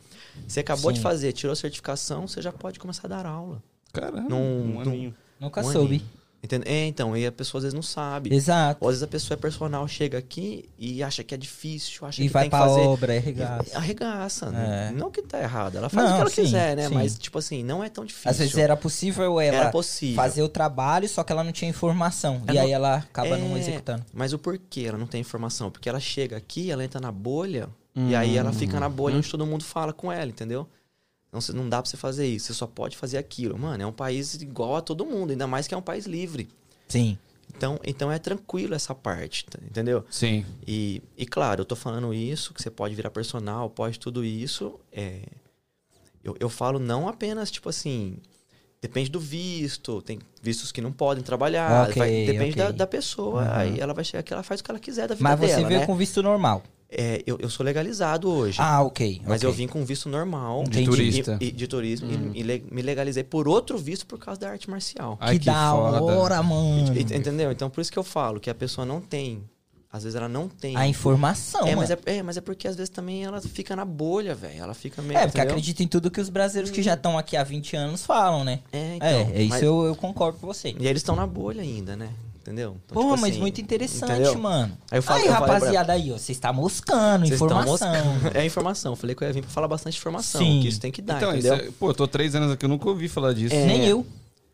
Você 0.47 0.61
acabou 0.61 0.91
de 0.91 0.97
Sim. 0.99 1.03
fazer, 1.03 1.33
tirou 1.33 1.51
a 1.51 1.55
certificação, 1.55 2.27
você 2.27 2.41
já 2.41 2.51
pode 2.51 2.79
começar 2.79 3.05
a 3.05 3.09
dar 3.09 3.25
aula. 3.25 3.61
Caralho, 3.93 4.29
Num- 4.29 4.37
um 4.61 4.67
num- 4.73 4.79
aninho. 4.81 5.15
Nunca 5.39 5.61
Um 5.61 5.71
soube. 5.71 5.95
aninho. 5.95 6.09
Entende? 6.43 6.67
É, 6.67 6.85
então, 6.85 7.17
e 7.17 7.25
a 7.25 7.31
pessoa 7.31 7.59
às 7.59 7.63
vezes 7.63 7.73
não 7.73 7.81
sabe. 7.81 8.33
Exato. 8.33 8.77
Ou 8.81 8.89
às 8.89 8.95
vezes 8.95 9.03
a 9.03 9.07
pessoa 9.07 9.35
é 9.35 9.39
personal, 9.41 9.87
chega 9.87 10.17
aqui 10.19 10.69
e 10.77 11.01
acha 11.01 11.23
que 11.23 11.33
é 11.33 11.37
difícil, 11.37 12.05
acha 12.07 12.21
E 12.21 12.27
que 12.27 12.31
vai 12.31 12.43
tem 12.43 12.51
que 12.51 12.57
fazer. 12.57 12.81
obra, 12.81 13.15
é. 13.15 13.23
E 13.71 13.75
Arregaça, 13.75 14.51
né? 14.51 14.89
É. 14.89 14.91
Não 14.95 15.09
que 15.09 15.21
tá 15.23 15.41
errado. 15.41 15.77
Ela 15.77 15.89
faz 15.89 16.05
Não, 16.07 16.13
o 16.13 16.15
que 16.17 16.21
ela 16.21 16.29
sim, 16.29 16.43
quiser, 16.43 16.75
né? 16.77 16.87
sim. 16.87 16.93
Mas, 16.93 17.17
tipo 17.17 17.37
assim, 17.39 17.63
não 17.63 17.83
é 17.83 17.89
tão 17.89 18.05
difícil. 18.05 18.29
Às 18.31 18.37
vezes 18.37 18.55
era 18.57 18.77
possível 18.77 19.41
ela 19.41 19.57
Era 19.57 19.69
possível. 19.71 20.15
fazer 20.15 20.41
o 20.43 20.49
trabalho, 20.49 21.09
só 21.09 21.23
que 21.23 21.31
ela 21.31 21.43
não 21.43 21.51
tinha 21.51 21.69
informação. 21.69 22.41
É, 22.47 22.51
e 22.51 22.55
não- 22.55 22.61
aí 22.61 22.71
ela 22.71 22.95
acaba 22.97 23.35
não 23.37 23.55
É, 23.55 23.59
executando. 23.59 24.05
Mas 24.13 24.31
o 24.31 24.37
porquê 24.39 24.85
ela 24.87 24.97
não 24.97 25.07
tem 25.07 25.19
informação? 25.21 25.71
Porque 25.71 25.89
ela 25.89 25.99
chega 25.99 26.37
aqui, 26.37 26.69
ela 26.71 26.83
entra 26.83 27.01
na 27.01 27.11
bolha, 27.11 27.67
e 27.95 28.15
aí 28.15 28.37
ela 28.37 28.53
fica 28.53 28.79
na 28.79 28.87
bolha 28.87 29.17
onde 29.17 29.27
todo 29.29 29.43
mundo 29.45 29.63
fala 29.63 29.91
com 29.91 30.11
ela, 30.11 30.29
entendeu? 30.29 30.67
Não, 31.31 31.41
você- 31.41 31.53
não 31.53 31.67
dá 31.67 31.81
pra 31.81 31.89
você 31.89 31.97
fazer 31.97 32.25
isso, 32.27 32.47
você 32.47 32.53
só 32.53 32.65
pode 32.67 32.95
fazer 32.97 33.17
aquilo. 33.17 33.57
Mano, 33.57 33.83
é 33.83 33.85
um 33.85 33.91
país 33.91 34.33
igual 34.35 34.75
a 34.75 34.81
todo 34.81 35.05
mundo, 35.05 35.31
ainda 35.31 35.45
mais 35.47 35.67
que 35.67 35.73
é 35.73 35.77
um 35.77 35.81
país 35.81 36.05
livre. 36.05 36.47
Sim. 36.87 37.17
Então, 37.55 37.79
então 37.83 38.11
é 38.11 38.19
tranquilo 38.19 38.75
essa 38.75 38.93
parte, 38.93 39.45
tá- 39.45 39.59
entendeu? 39.63 40.05
Sim. 40.09 40.45
E, 40.65 41.01
e 41.17 41.25
claro, 41.25 41.61
eu 41.61 41.65
tô 41.65 41.75
falando 41.75 42.13
isso, 42.13 42.53
que 42.53 42.61
você 42.61 42.69
pode 42.69 42.93
virar 42.95 43.09
personal, 43.09 43.69
pode 43.69 43.99
tudo 43.99 44.23
isso. 44.23 44.79
É, 44.91 45.21
eu, 46.23 46.35
eu 46.39 46.49
falo 46.49 46.77
não 46.79 47.07
apenas, 47.07 47.49
tipo 47.49 47.67
assim, 47.69 48.17
depende 48.81 49.09
do 49.09 49.19
visto, 49.19 50.01
tem 50.03 50.19
vistos 50.41 50.71
que 50.71 50.81
não 50.81 50.91
podem 50.91 51.23
trabalhar, 51.23 51.89
Ok, 51.89 51.95
vai- 51.99 52.25
depende 52.25 52.51
ok. 52.51 52.55
da, 52.63 52.71
da 52.71 52.87
pessoa. 52.87 53.43
Uhum. 53.43 53.51
Aí 53.51 53.79
ela 53.79 53.93
vai 53.93 54.03
chegar 54.03 54.19
aqui, 54.19 54.33
ela 54.33 54.43
faz 54.43 54.61
o 54.61 54.63
que 54.63 54.69
ela 54.71 54.79
quiser 54.79 55.07
da 55.07 55.15
vida 55.15 55.27
Mas 55.27 55.39
você 55.39 55.55
dela, 55.55 55.67
veio 55.67 55.79
né? 55.81 55.85
com 55.85 55.95
visto 55.95 56.21
normal. 56.21 56.63
É, 56.89 57.21
eu, 57.27 57.37
eu 57.41 57.49
sou 57.49 57.65
legalizado 57.65 58.29
hoje. 58.29 58.57
Ah, 58.61 58.81
ok. 58.81 59.21
Mas 59.25 59.41
ok. 59.41 59.49
eu 59.49 59.53
vim 59.53 59.67
com 59.67 59.83
visto 59.83 60.07
normal. 60.07 60.63
De 60.63 60.69
Entendi. 60.81 60.85
turista. 60.89 61.37
E, 61.41 61.47
e- 61.47 61.51
de 61.51 61.67
turismo. 61.67 62.09
Hum. 62.09 62.31
E, 62.33 62.41
e 62.41 62.63
me 62.71 62.81
legalizei 62.81 63.23
por 63.23 63.47
outro 63.47 63.77
visto 63.77 64.05
por 64.05 64.17
causa 64.17 64.39
da 64.39 64.49
arte 64.49 64.69
marcial. 64.69 65.17
Ai, 65.19 65.37
que, 65.37 65.45
da 65.45 65.71
foda. 65.71 66.01
hora, 66.03 66.41
mano. 66.43 66.95
E- 66.95 67.01
entendeu? 67.01 67.51
Então 67.51 67.69
por 67.69 67.81
isso 67.81 67.91
que 67.91 67.99
eu 67.99 68.03
falo 68.03 68.39
que 68.39 68.49
a 68.49 68.55
pessoa 68.55 68.85
não 68.85 69.01
tem. 69.01 69.43
Às 69.91 70.03
vezes 70.03 70.15
ela 70.15 70.27
não 70.29 70.47
tem. 70.49 70.75
A 70.75 70.85
informação, 70.87 71.65
É 71.65 71.75
mas 71.75 71.89
é, 71.89 71.97
é, 72.05 72.21
mas 72.21 72.35
é 72.37 72.41
porque 72.41 72.67
às 72.67 72.75
vezes 72.75 72.89
também 72.89 73.23
ela 73.23 73.41
fica 73.41 73.73
na 73.75 73.85
bolha, 73.85 74.35
velho. 74.35 74.61
Ela 74.61 74.73
fica 74.73 75.01
meio. 75.01 75.17
É, 75.17 75.21
porque 75.25 75.39
entendeu? 75.39 75.51
acredita 75.55 75.81
em 75.83 75.87
tudo 75.87 76.11
que 76.11 76.19
os 76.21 76.29
brasileiros 76.29 76.71
que 76.71 76.83
já 76.83 76.93
estão 76.93 77.17
aqui 77.17 77.35
há 77.37 77.43
20 77.43 77.75
anos 77.75 78.05
falam, 78.05 78.43
né? 78.43 78.59
É, 78.71 78.95
então, 78.95 79.07
é, 79.07 79.31
é 79.33 79.41
isso 79.41 79.49
mas- 79.49 79.63
eu, 79.63 79.85
eu 79.85 79.95
concordo 79.95 80.39
com 80.39 80.45
você. 80.47 80.75
E 80.77 80.85
eles 80.87 81.01
estão 81.01 81.15
na 81.15 81.25
bolha 81.25 81.61
ainda, 81.61 81.95
né? 81.95 82.09
Entendeu? 82.47 82.77
Então, 82.85 82.95
Pô, 82.95 83.01
tipo 83.09 83.21
mas 83.21 83.31
assim, 83.31 83.39
muito 83.41 83.59
interessante, 83.59 84.11
entendeu? 84.13 84.39
mano. 84.39 84.77
Aí 84.89 84.99
eu 84.99 85.03
falo- 85.03 85.19
aí, 85.19 85.25
eu 85.27 85.35
pra- 85.35 85.39
rapaziada, 85.53 85.91
aí, 85.91 86.13
ó, 86.13 86.17
você 86.17 86.31
está 86.31 86.53
moscando, 86.53 87.25
estão 87.25 87.45
informação. 87.45 88.05
moscando. 88.05 88.37
É 88.37 88.45
informação. 88.45 88.91
Eu 88.93 88.95
falei 88.95 89.15
que 89.17 89.21
eu 89.23 89.27
ia 89.27 89.33
vir 89.33 89.41
pra 89.41 89.49
falar 89.51 89.67
bastante 89.67 89.97
informação. 89.97 90.39
Sim. 90.39 90.61
Que 90.61 90.69
isso 90.69 90.79
tem 90.79 90.89
que 90.89 91.01
dar, 91.01 91.17
Então, 91.17 91.35
isso 91.35 91.45
entendeu? 91.47 91.67
é- 91.67 91.71
pô, 91.77 91.89
eu 91.89 91.93
tô 91.93 92.07
três 92.07 92.33
anos 92.35 92.49
aqui, 92.53 92.63
eu 92.63 92.69
nunca 92.69 92.87
ouvi 92.87 93.09
falar 93.09 93.33
disso. 93.33 93.53
É. 93.53 93.65
Nem 93.65 93.85
eu. 93.85 94.05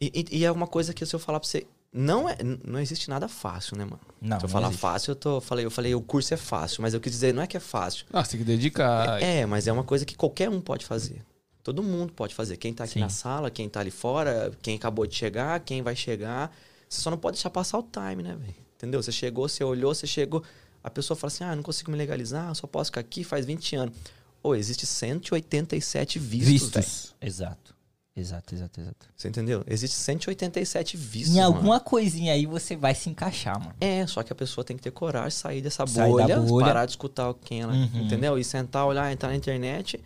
E, 0.01 0.12
e- 0.32 0.38
e 0.39 0.43
é 0.43 0.51
uma 0.51 0.65
coisa 0.65 0.91
que 0.91 1.06
se 1.06 1.15
eu 1.15 1.19
falar 1.19 1.39
pra 1.39 1.47
você, 1.47 1.67
não, 1.93 2.27
é, 2.27 2.36
não 2.65 2.79
existe 2.79 3.08
nada 3.12 3.27
fácil, 3.27 3.77
né, 3.77 3.84
mano? 3.86 3.99
Não, 4.19 4.39
se 4.39 4.45
eu 4.45 4.47
não 4.47 4.51
falar 4.53 4.67
existe. 4.69 4.82
fácil, 4.82 5.12
eu, 5.12 5.15
tô, 5.15 5.39
falei, 5.39 5.63
eu 5.63 5.69
falei, 5.69 5.93
o 5.93 6.01
curso 6.01 6.34
é 6.34 6.38
fácil, 6.38 6.82
mas 6.82 6.95
eu 6.95 6.99
quis 6.99 7.12
dizer, 7.12 7.32
não 7.32 7.43
é 7.43 7.47
que 7.47 7.56
é 7.56 7.60
fácil. 7.60 8.06
Ah, 8.12 8.23
você 8.23 8.32
tem 8.32 8.39
que 8.39 8.45
dedicar. 8.45 9.21
É, 9.21 9.45
mas 9.45 9.67
é 9.67 9.71
uma 9.71 9.84
coisa 9.84 10.03
que 10.03 10.15
qualquer 10.15 10.49
um 10.49 10.60
pode 10.60 10.84
fazer. 10.84 11.21
Todo 11.63 11.84
mundo 11.84 12.12
pode 12.12 12.34
fazer. 12.34 12.58
Quem 12.58 12.73
tá 12.73 12.86
aqui 12.86 12.93
Sim. 12.95 12.99
na 13.01 13.10
sala, 13.10 13.51
quem 13.51 13.69
tá 13.69 13.79
ali 13.79 13.91
fora, 13.91 14.51
quem 14.63 14.75
acabou 14.75 15.06
de 15.06 15.13
chegar, 15.15 15.60
quem 15.60 15.84
vai 15.84 15.95
chegar. 15.95 16.51
Você 16.93 17.01
só 17.01 17.10
não 17.12 17.17
pode 17.17 17.36
deixar 17.38 17.49
passar 17.49 17.77
o 17.79 17.84
time, 17.84 18.21
né, 18.23 18.36
velho? 18.36 18.56
Entendeu? 18.75 19.01
Você 19.01 19.12
chegou, 19.12 19.47
você 19.49 19.63
olhou, 19.63 19.93
você 19.95 20.06
chegou. 20.08 20.43
A 20.84 20.89
pessoa 20.89 21.15
fala 21.17 21.32
assim: 21.32 21.43
ah, 21.43 21.56
não 21.56 21.63
consigo 21.63 21.89
me 21.91 21.97
legalizar, 21.97 22.49
eu 22.49 22.56
só 22.56 22.67
posso 22.67 22.89
ficar 22.89 23.01
aqui 23.01 23.23
faz 23.23 23.45
20 23.45 23.75
anos. 23.75 23.95
Ou 24.41 24.56
existe 24.56 24.86
187 24.86 26.19
vistos, 26.19 26.69
velho. 26.69 26.86
Vistos. 26.86 27.15
Exato. 27.21 27.73
Exato, 28.15 28.53
exato, 28.53 28.79
exato. 28.79 29.08
Você 29.15 29.27
entendeu? 29.27 29.63
Existe 29.65 29.95
187 29.95 30.95
vistos. 30.97 31.34
Em 31.36 31.39
mano. 31.39 31.56
alguma 31.56 31.79
coisinha 31.79 32.34
aí 32.34 32.45
você 32.45 32.75
vai 32.75 32.93
se 32.93 33.10
encaixar, 33.10 33.60
mano. 33.60 33.73
É, 33.82 34.06
só 34.06 34.21
que 34.21 34.32
a 34.32 34.36
pessoa 34.36 34.63
tem 34.63 34.77
que 34.77 34.84
ter 34.84 34.91
coragem 34.91 35.29
de 35.29 35.34
sair 35.36 35.62
dessa 35.62 35.88
Sair 35.88 36.03
da 36.03 36.08
bolha, 36.10 36.39
bolha. 36.41 36.65
parar 36.67 36.86
de 36.86 36.91
escutar 36.91 37.34
quem 37.43 37.62
ela. 37.62 37.73
Uhum. 37.73 38.06
Entendeu? 38.06 38.38
E 38.38 38.43
sentar, 38.43 38.86
olhar, 38.86 39.12
entrar 39.12 39.29
na 39.29 39.36
internet 39.36 39.99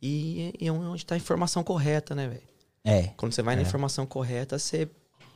e, 0.00 0.54
e 0.58 0.70
onde 0.70 1.04
tá 1.04 1.14
a 1.14 1.18
informação 1.18 1.62
correta, 1.62 2.14
né, 2.14 2.26
velho? 2.28 2.42
É. 2.84 3.08
Quando 3.18 3.32
você 3.34 3.42
vai 3.42 3.54
na 3.54 3.60
É. 3.62 3.64
informação 3.64 4.06
correta, 4.06 4.58
você, 4.58 4.88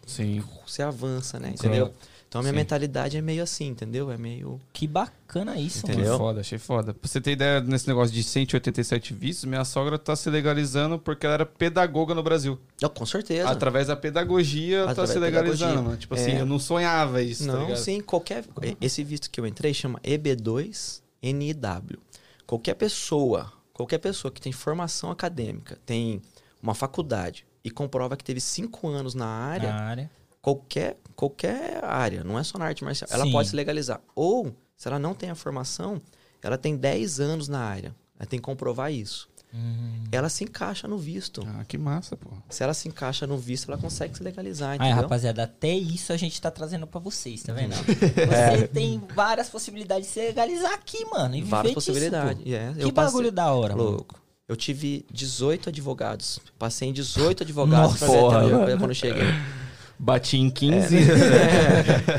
Sim. 0.07 0.43
você 0.67 0.81
avança, 0.83 1.39
né? 1.39 1.51
Entendeu? 1.51 1.93
Então 2.29 2.41
a 2.41 2.43
minha 2.43 2.53
Sim. 2.53 2.57
mentalidade 2.59 3.17
é 3.17 3.21
meio 3.23 3.43
assim, 3.43 3.69
entendeu? 3.69 4.11
É 4.11 4.19
meio. 4.19 4.61
Que 4.73 4.87
bacana 4.87 5.59
isso, 5.61 5.87
Entendeu? 5.87 6.05
mano. 6.05 6.11
Achei 6.13 6.19
foda, 6.19 6.41
achei 6.41 6.59
foda. 6.59 6.95
Pra 6.95 7.09
você 7.09 7.21
ter 7.21 7.31
ideia 7.33 7.61
nesse 7.61 7.87
negócio 7.87 8.13
de 8.13 8.23
187 8.23 9.15
vistos, 9.15 9.45
minha 9.45 9.65
sogra 9.65 9.97
tá 9.99 10.15
se 10.17 10.29
legalizando 10.29 10.99
porque 10.99 11.25
ela 11.25 11.35
era 11.35 11.47
pedagoga 11.47 12.15
no 12.15 12.23
Brasil. 12.23 12.59
Não, 12.83 12.89
com 12.89 13.07
certeza. 13.07 13.49
Através 13.49 13.87
da 13.87 13.97
pedagogia, 13.97 14.79
ela 14.79 14.87
tá 14.87 14.93
Através 14.93 15.11
se 15.13 15.21
da 15.21 15.27
legalizando, 15.27 15.83
mano. 15.85 15.97
Tipo 15.97 16.15
É. 16.17 16.21
assim, 16.21 16.33
eu 16.33 16.45
não 16.47 16.59
sonhava 16.59 17.23
isso, 17.23 17.47
tá 17.47 17.53
Não, 17.53 17.63
ligado? 17.63 17.79
sim, 17.79 18.01
qualquer. 18.01 18.45
Esse 18.81 19.05
visto 19.05 19.31
que 19.31 19.41
eu 19.41 19.47
entrei 19.47 19.73
chama 19.73 20.01
EB2NIW. 20.01 21.99
Qualquer 22.47 22.75
pessoa, 22.75 23.53
qualquer 23.73 23.99
pessoa 23.99 24.31
que 24.33 24.41
tem 24.41 24.53
formação 24.53 25.11
acadêmica, 25.11 25.79
tem 25.87 26.21
uma 26.63 26.75
faculdade 26.75 27.47
e 27.67 27.71
comprova 27.71 28.17
que 28.17 28.23
teve 28.25 28.41
cinco 28.41 28.87
anos 28.89 29.13
na 29.15 29.27
área, 29.27 29.73
Na 29.73 29.81
área. 29.83 30.11
qualquer, 30.41 30.97
qualquer 31.17 31.85
área, 31.85 32.23
não 32.23 32.39
é 32.39 32.45
só 32.45 32.57
na 32.59 32.65
arte 32.67 32.85
marcial, 32.85 33.09
ela 33.13 33.25
Sim. 33.25 33.33
pode 33.33 33.49
se 33.49 33.57
legalizar. 33.57 34.01
Ou, 34.15 34.55
se 34.77 34.87
ela 34.87 34.99
não 34.99 35.13
tem 35.15 35.31
a 35.31 35.35
formação, 35.35 36.01
ela 36.43 36.57
tem 36.57 36.77
10 36.77 37.19
anos 37.21 37.49
na 37.49 37.59
área. 37.61 37.95
Ela 38.19 38.27
tem 38.27 38.39
que 38.39 38.45
comprovar 38.45 38.93
isso. 38.93 39.29
Hum. 39.55 40.05
Ela 40.13 40.29
se 40.29 40.45
encaixa 40.45 40.87
no 40.87 40.97
visto. 40.99 41.43
Ah, 41.47 41.65
que 41.67 41.77
massa, 41.79 42.17
pô. 42.17 42.31
Se 42.51 42.63
ela 42.63 42.75
se 42.75 42.89
encaixa 42.89 43.27
no 43.27 43.37
visto, 43.39 43.71
ela 43.71 43.81
consegue 43.81 44.17
se 44.17 44.23
legalizar, 44.23 44.71
Aí, 44.73 44.77
entendeu? 44.77 44.97
rapaziada, 44.97 45.43
até 45.45 45.73
isso 45.75 46.13
a 46.13 46.17
gente 46.17 46.41
tá 46.41 46.51
trazendo 46.51 46.87
pra 46.87 47.01
vocês, 47.01 47.43
tá 47.43 47.53
vendo? 47.53 47.73
É. 48.33 48.57
Você 48.59 48.69
tem 48.69 49.03
várias 49.15 49.49
possibilidades 49.49 50.07
de 50.09 50.13
se 50.13 50.21
legalizar 50.21 50.73
aqui, 50.73 51.05
mano. 51.07 51.35
E 51.37 51.43
Várias 51.43 51.75
disso, 51.75 51.87
possibilidades. 51.87 52.43
pô. 52.43 52.49
é. 52.51 52.73
Que 52.75 52.83
Eu 52.83 52.93
passei- 52.93 53.11
bagulho 53.13 53.33
da 53.33 53.53
hora, 53.53 53.75
mano. 53.77 54.07
Eu 54.49 54.55
tive 54.55 55.05
18 55.13 55.71
advogados. 55.71 56.39
Passei 56.59 56.89
em 56.89 56.93
18 56.93 57.43
advogados 57.43 58.01
Nossa, 58.01 58.07
porra. 58.07 58.43
quando 58.79 58.91
eu 58.91 58.95
cheguei. 58.95 59.25
Bati 59.99 60.37
em 60.37 60.51
15. 60.51 60.97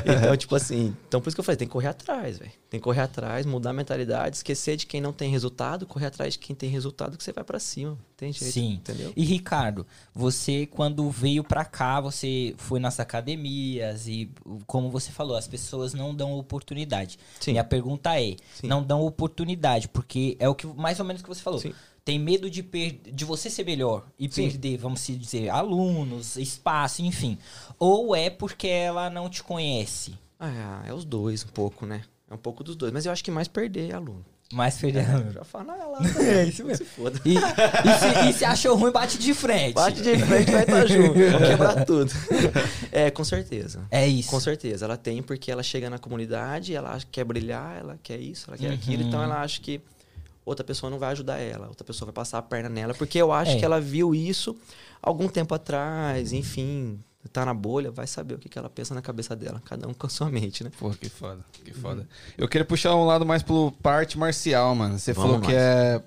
É. 0.07 0.15
Então, 0.17 0.37
tipo 0.37 0.55
assim, 0.55 0.95
então 1.07 1.21
por 1.21 1.29
isso 1.29 1.35
que 1.35 1.39
eu 1.39 1.43
falei, 1.43 1.57
tem 1.57 1.67
que 1.67 1.71
correr 1.71 1.87
atrás, 1.87 2.37
velho. 2.37 2.51
Tem 2.69 2.79
que 2.79 2.83
correr 2.83 3.01
atrás, 3.01 3.45
mudar 3.45 3.69
a 3.71 3.73
mentalidade, 3.73 4.37
esquecer 4.37 4.75
de 4.77 4.85
quem 4.85 4.99
não 5.01 5.11
tem 5.13 5.29
resultado, 5.29 5.85
correr 5.85 6.07
atrás 6.07 6.33
de 6.33 6.39
quem 6.39 6.55
tem 6.55 6.69
resultado 6.69 7.17
que 7.17 7.23
você 7.23 7.31
vai 7.31 7.43
pra 7.43 7.59
cima. 7.59 7.97
Tem 8.15 8.31
jeito, 8.31 8.53
Sim. 8.53 8.73
entendeu? 8.73 9.13
E 9.15 9.23
Ricardo, 9.23 9.85
você 10.13 10.65
quando 10.65 11.09
veio 11.09 11.43
pra 11.43 11.65
cá, 11.65 11.99
você 12.01 12.55
foi 12.57 12.79
nas 12.79 12.99
academias 12.99 14.07
e 14.07 14.29
como 14.65 14.89
você 14.89 15.11
falou, 15.11 15.35
as 15.35 15.47
pessoas 15.47 15.93
não 15.93 16.15
dão 16.15 16.33
oportunidade. 16.33 17.19
Sim. 17.39 17.51
Minha 17.51 17.63
pergunta 17.63 18.19
é, 18.19 18.35
Sim. 18.55 18.67
não 18.67 18.83
dão 18.83 19.01
oportunidade, 19.01 19.87
porque 19.87 20.35
é 20.39 20.47
o 20.47 20.55
que 20.55 20.65
mais 20.67 20.99
ou 20.99 21.05
menos 21.05 21.21
que 21.21 21.27
você 21.29 21.41
falou. 21.41 21.59
Sim. 21.59 21.73
Tem 22.07 22.17
medo 22.17 22.49
de, 22.49 22.61
de 22.61 23.25
você 23.25 23.49
ser 23.49 23.65
melhor 23.65 24.05
e 24.17 24.31
Sim. 24.31 24.43
perder, 24.49 24.77
vamos 24.77 25.01
se 25.01 25.13
dizer, 25.13 25.49
alunos, 25.49 26.37
espaço, 26.37 27.01
enfim. 27.01 27.37
Ou 27.77 28.15
é 28.15 28.29
porque 28.29 28.65
ela 28.65 29.09
não 29.09 29.29
te 29.29 29.43
conhece. 29.43 30.17
Ah, 30.39 30.83
é 30.87 30.93
os 30.93 31.03
dois 31.03 31.43
um 31.43 31.49
pouco, 31.49 31.85
né? 31.85 32.03
É 32.31 32.33
um 32.33 32.37
pouco 32.37 32.63
dos 32.63 32.77
dois. 32.77 32.93
Mas 32.93 33.05
eu 33.05 33.11
acho 33.11 33.21
que 33.21 33.29
mais 33.29 33.49
perder 33.49 33.91
é 33.91 33.93
aluno. 33.95 34.23
Mas 34.53 34.77
perder. 34.77 35.01
É, 35.01 35.33
já 35.33 35.43
fala 35.43 35.73
ah, 35.73 35.85
lá. 35.85 35.99
É 36.23 36.45
isso 36.45 36.63
mesmo. 36.63 36.85
Se 36.85 36.89
foda. 36.89 37.19
E, 37.25 37.35
e, 37.35 37.39
se, 37.41 38.29
e 38.29 38.33
se 38.33 38.45
achou 38.45 38.77
ruim, 38.77 38.93
bate 38.93 39.17
de 39.17 39.33
frente. 39.33 39.73
Bate 39.73 40.01
de 40.01 40.17
frente, 40.17 40.49
vai 40.49 40.61
estar 40.63 40.85
junto. 40.85 41.13
Vamos 41.13 41.47
quebrar 41.49 41.83
tudo. 41.83 42.09
É, 42.89 43.11
com 43.11 43.25
certeza. 43.25 43.85
É 43.91 44.07
isso. 44.07 44.29
Com 44.29 44.39
certeza, 44.39 44.85
ela 44.85 44.95
tem 44.95 45.21
porque 45.21 45.51
ela 45.51 45.61
chega 45.61 45.89
na 45.89 45.99
comunidade, 45.99 46.73
ela 46.73 46.97
quer 47.11 47.25
brilhar, 47.25 47.77
ela 47.77 47.99
quer 48.01 48.17
isso, 48.17 48.49
ela 48.49 48.57
quer 48.57 48.69
Uhum. 48.69 48.75
aquilo, 48.75 49.03
então 49.03 49.21
ela 49.21 49.41
acha 49.41 49.59
que 49.59 49.81
outra 50.47 50.63
pessoa 50.63 50.89
não 50.89 50.97
vai 50.97 51.11
ajudar 51.11 51.37
ela, 51.37 51.67
outra 51.67 51.83
pessoa 51.85 52.07
vai 52.07 52.13
passar 52.13 52.37
a 52.37 52.41
perna 52.41 52.69
nela, 52.69 52.93
porque 52.93 53.17
eu 53.19 53.31
acho 53.31 53.51
É. 53.51 53.59
que 53.59 53.65
ela 53.65 53.79
viu 53.81 54.15
isso 54.15 54.55
algum 55.01 55.27
tempo 55.27 55.53
atrás, 55.53 56.31
enfim, 56.33 56.99
tá 57.31 57.45
na 57.45 57.53
bolha, 57.53 57.91
vai 57.91 58.07
saber 58.07 58.35
o 58.35 58.37
que, 58.37 58.47
que 58.47 58.57
ela 58.57 58.69
pensa 58.69 58.95
na 58.95 59.01
cabeça 59.01 59.35
dela, 59.35 59.61
cada 59.65 59.87
um 59.87 59.93
com 59.93 60.07
a 60.07 60.09
sua 60.09 60.29
mente, 60.29 60.63
né? 60.63 60.71
Pô, 60.79 60.89
que 60.91 61.09
foda, 61.09 61.43
que 61.51 61.73
foda. 61.73 62.07
Eu 62.37 62.47
queria 62.47 62.63
puxar 62.65 62.95
um 62.95 63.05
lado 63.05 63.25
mais 63.25 63.43
pro 63.43 63.71
parte 63.83 64.17
marcial, 64.17 64.73
mano. 64.73 64.97
Você 64.97 65.11
Vamos 65.13 65.31
falou 65.31 65.41
que 65.45 65.51
nós. 65.53 65.61
é. 65.61 66.01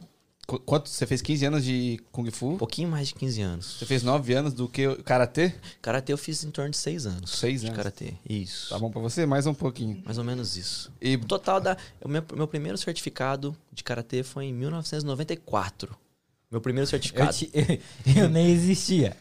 Qu- 0.50 0.58
Quanto? 0.58 0.88
Você 0.88 1.06
fez 1.06 1.22
15 1.22 1.46
anos 1.46 1.64
de 1.64 2.00
Kung 2.10 2.28
Fu? 2.32 2.50
Um 2.54 2.58
pouquinho 2.58 2.88
mais 2.88 3.06
de 3.08 3.14
15 3.14 3.40
anos. 3.40 3.76
Você 3.78 3.86
fez 3.86 4.02
9 4.02 4.32
anos 4.34 4.52
do 4.52 4.66
que 4.68 4.96
Karatê? 5.04 5.52
Karatê 5.80 6.12
eu 6.12 6.18
fiz 6.18 6.42
em 6.42 6.50
torno 6.50 6.70
de 6.72 6.76
6 6.76 7.06
anos. 7.06 7.30
Seis 7.38 7.60
de 7.60 7.68
anos. 7.68 7.76
Karatê, 7.76 8.14
isso. 8.28 8.68
Tá 8.70 8.78
bom 8.78 8.90
pra 8.90 9.00
você? 9.00 9.24
Mais 9.26 9.46
um 9.46 9.54
pouquinho. 9.54 10.02
Mais 10.04 10.18
ou 10.18 10.24
menos 10.24 10.56
isso. 10.56 10.90
E 11.00 11.14
O 11.14 11.24
total 11.24 11.60
da. 11.60 11.76
O 12.02 12.08
meu, 12.08 12.24
meu 12.34 12.48
primeiro 12.48 12.76
certificado 12.76 13.56
de 13.72 13.84
karatê 13.84 14.22
foi 14.24 14.46
em 14.46 14.52
1994. 14.52 15.96
Meu 16.50 16.60
primeiro 16.60 16.84
Eu, 16.86 16.90
certificado. 16.90 17.32
te- 17.32 17.48
eu 18.16 18.28
nem 18.28 18.50
existia. 18.50 19.16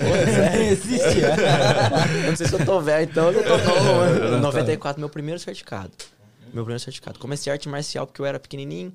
eu 0.00 0.50
nem 0.52 0.66
existia. 0.68 1.34
Eu 2.24 2.30
não 2.30 2.36
sei 2.36 2.48
se 2.48 2.54
eu 2.54 2.64
tô 2.66 2.80
velho, 2.80 3.08
então 3.08 3.30
eu 3.30 3.42
tô 3.44 3.56
novo. 3.56 4.30
né? 4.32 4.36
94, 4.38 4.98
meu 4.98 5.08
primeiro 5.08 5.38
certificado. 5.38 5.92
Meu 6.52 6.64
primeiro 6.64 6.80
certificado. 6.82 7.18
Comecei 7.20 7.52
arte 7.52 7.68
marcial 7.68 8.06
porque 8.06 8.20
eu 8.20 8.26
era 8.26 8.40
pequenininho, 8.40 8.92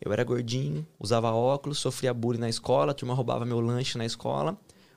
eu 0.00 0.12
era 0.12 0.22
gordinho, 0.24 0.86
usava 0.98 1.30
óculos, 1.32 1.78
sofria 1.78 2.12
bullying 2.14 2.38
na 2.40 2.48
escola, 2.48 2.92
a 2.92 2.94
turma 2.94 3.14
roubava 3.14 3.44
meu 3.44 3.60
lanche 3.60 3.96
na 3.98 4.04
escola. 4.04 4.56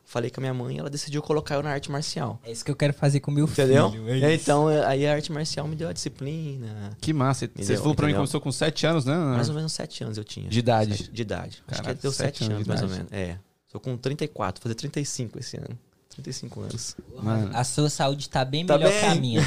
Falei 0.09 0.29
com 0.31 0.39
a 0.39 0.41
minha 0.41 0.53
mãe, 0.53 0.77
ela 0.77 0.89
decidiu 0.89 1.21
colocar 1.21 1.55
eu 1.55 1.63
na 1.63 1.69
arte 1.69 1.91
marcial. 1.91 2.39
É 2.45 2.49
isso 2.51 2.63
que 2.63 2.71
eu 2.71 2.75
quero 2.77 2.93
fazer 2.93 3.19
com 3.19 3.29
meu 3.29 3.43
Entendeu? 3.45 3.91
filho. 3.91 4.07
é 4.09 4.33
isso. 4.33 4.43
então, 4.43 4.67
aí 4.69 5.05
a 5.05 5.11
arte 5.13 5.33
marcial 5.33 5.67
me 5.67 5.75
deu 5.75 5.89
a 5.89 5.91
disciplina. 5.91 6.95
que 7.01 7.11
massa. 7.11 7.39
Você 7.45 7.51
Entendeu? 7.61 7.77
falou 7.79 7.93
pra 7.95 8.05
mim 8.05 8.13
que 8.13 8.15
Entendeu? 8.15 8.19
começou 8.19 8.39
com 8.39 8.49
7 8.49 8.87
anos, 8.87 9.03
né? 9.03 9.13
Mais 9.17 9.49
ou 9.49 9.55
menos 9.55 9.73
7 9.73 10.05
anos 10.05 10.17
eu 10.17 10.23
tinha. 10.23 10.47
De 10.49 10.59
idade. 10.59 10.95
Sete- 10.97 11.11
de 11.11 11.21
idade. 11.21 11.61
Acho 11.67 11.81
Caralho, 11.81 11.97
que 11.97 12.01
deu 12.03 12.11
sete 12.13 12.37
7 12.39 12.43
anos 12.53 12.55
anos, 12.55 12.67
mais 12.67 12.81
ou 12.83 12.87
menos. 12.89 13.11
É. 13.11 13.37
Tô 13.69 13.81
com 13.81 13.97
34, 13.97 14.63
fazer 14.63 14.75
35 14.75 15.39
esse 15.39 15.57
ano. 15.57 15.77
35 16.09 16.61
anos. 16.61 16.95
Mano. 17.21 17.49
A 17.53 17.63
sua 17.65 17.89
saúde 17.89 18.29
tá 18.29 18.45
bem 18.45 18.65
Tá 18.65 18.77
melhor 18.77 18.89
bem. 18.91 18.99
que 19.01 19.05
a 19.05 19.15
minha. 19.15 19.41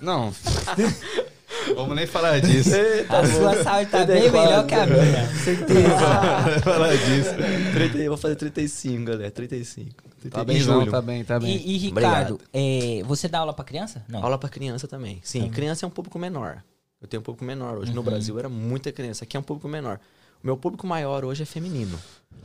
Não. 0.00 0.32
Vamos 1.74 1.96
nem 1.96 2.06
falar 2.06 2.40
disso. 2.40 2.70
a 3.08 3.26
sua 3.26 3.62
saúde 3.62 3.90
tá 3.90 4.04
bem 4.04 4.30
34. 4.30 4.40
melhor 4.42 4.66
que 4.66 4.74
a 4.74 4.86
minha. 4.86 5.26
Certeza. 5.44 6.60
falar 6.62 6.94
disso. 6.96 7.30
30, 7.72 7.98
eu 7.98 8.08
vou 8.10 8.16
fazer 8.18 8.36
35, 8.36 9.04
galera. 9.04 9.30
35. 9.30 9.90
Tá 10.30 10.44
bem, 10.44 10.56
Em 10.56 10.60
julho. 10.60 10.90
Tá 10.90 11.02
bem, 11.02 11.24
tá 11.24 11.38
bem. 11.38 11.56
E, 11.56 11.74
e, 11.74 11.78
Ricardo, 11.78 12.40
é, 12.52 13.02
você 13.06 13.28
dá 13.28 13.40
aula 13.40 13.52
pra 13.52 13.64
criança? 13.64 14.04
Não. 14.08 14.22
Aula 14.22 14.38
pra 14.38 14.48
criança 14.48 14.88
também. 14.88 15.20
Sim, 15.22 15.48
criança 15.50 15.84
é 15.84 15.86
um 15.86 15.90
público 15.90 16.18
menor. 16.18 16.62
Eu 17.00 17.06
tenho 17.08 17.20
um 17.20 17.24
público 17.24 17.44
menor. 17.44 17.76
Hoje 17.78 17.92
no 17.92 18.00
Uhum. 18.00 18.04
Brasil 18.06 18.38
era 18.38 18.48
muita 18.48 18.90
criança. 18.90 19.24
Aqui 19.24 19.36
é 19.36 19.40
um 19.40 19.42
público 19.42 19.68
menor. 19.68 20.00
O 20.42 20.46
meu 20.46 20.56
público 20.56 20.86
maior 20.86 21.24
hoje 21.24 21.42
é 21.42 21.46
feminino. 21.46 21.98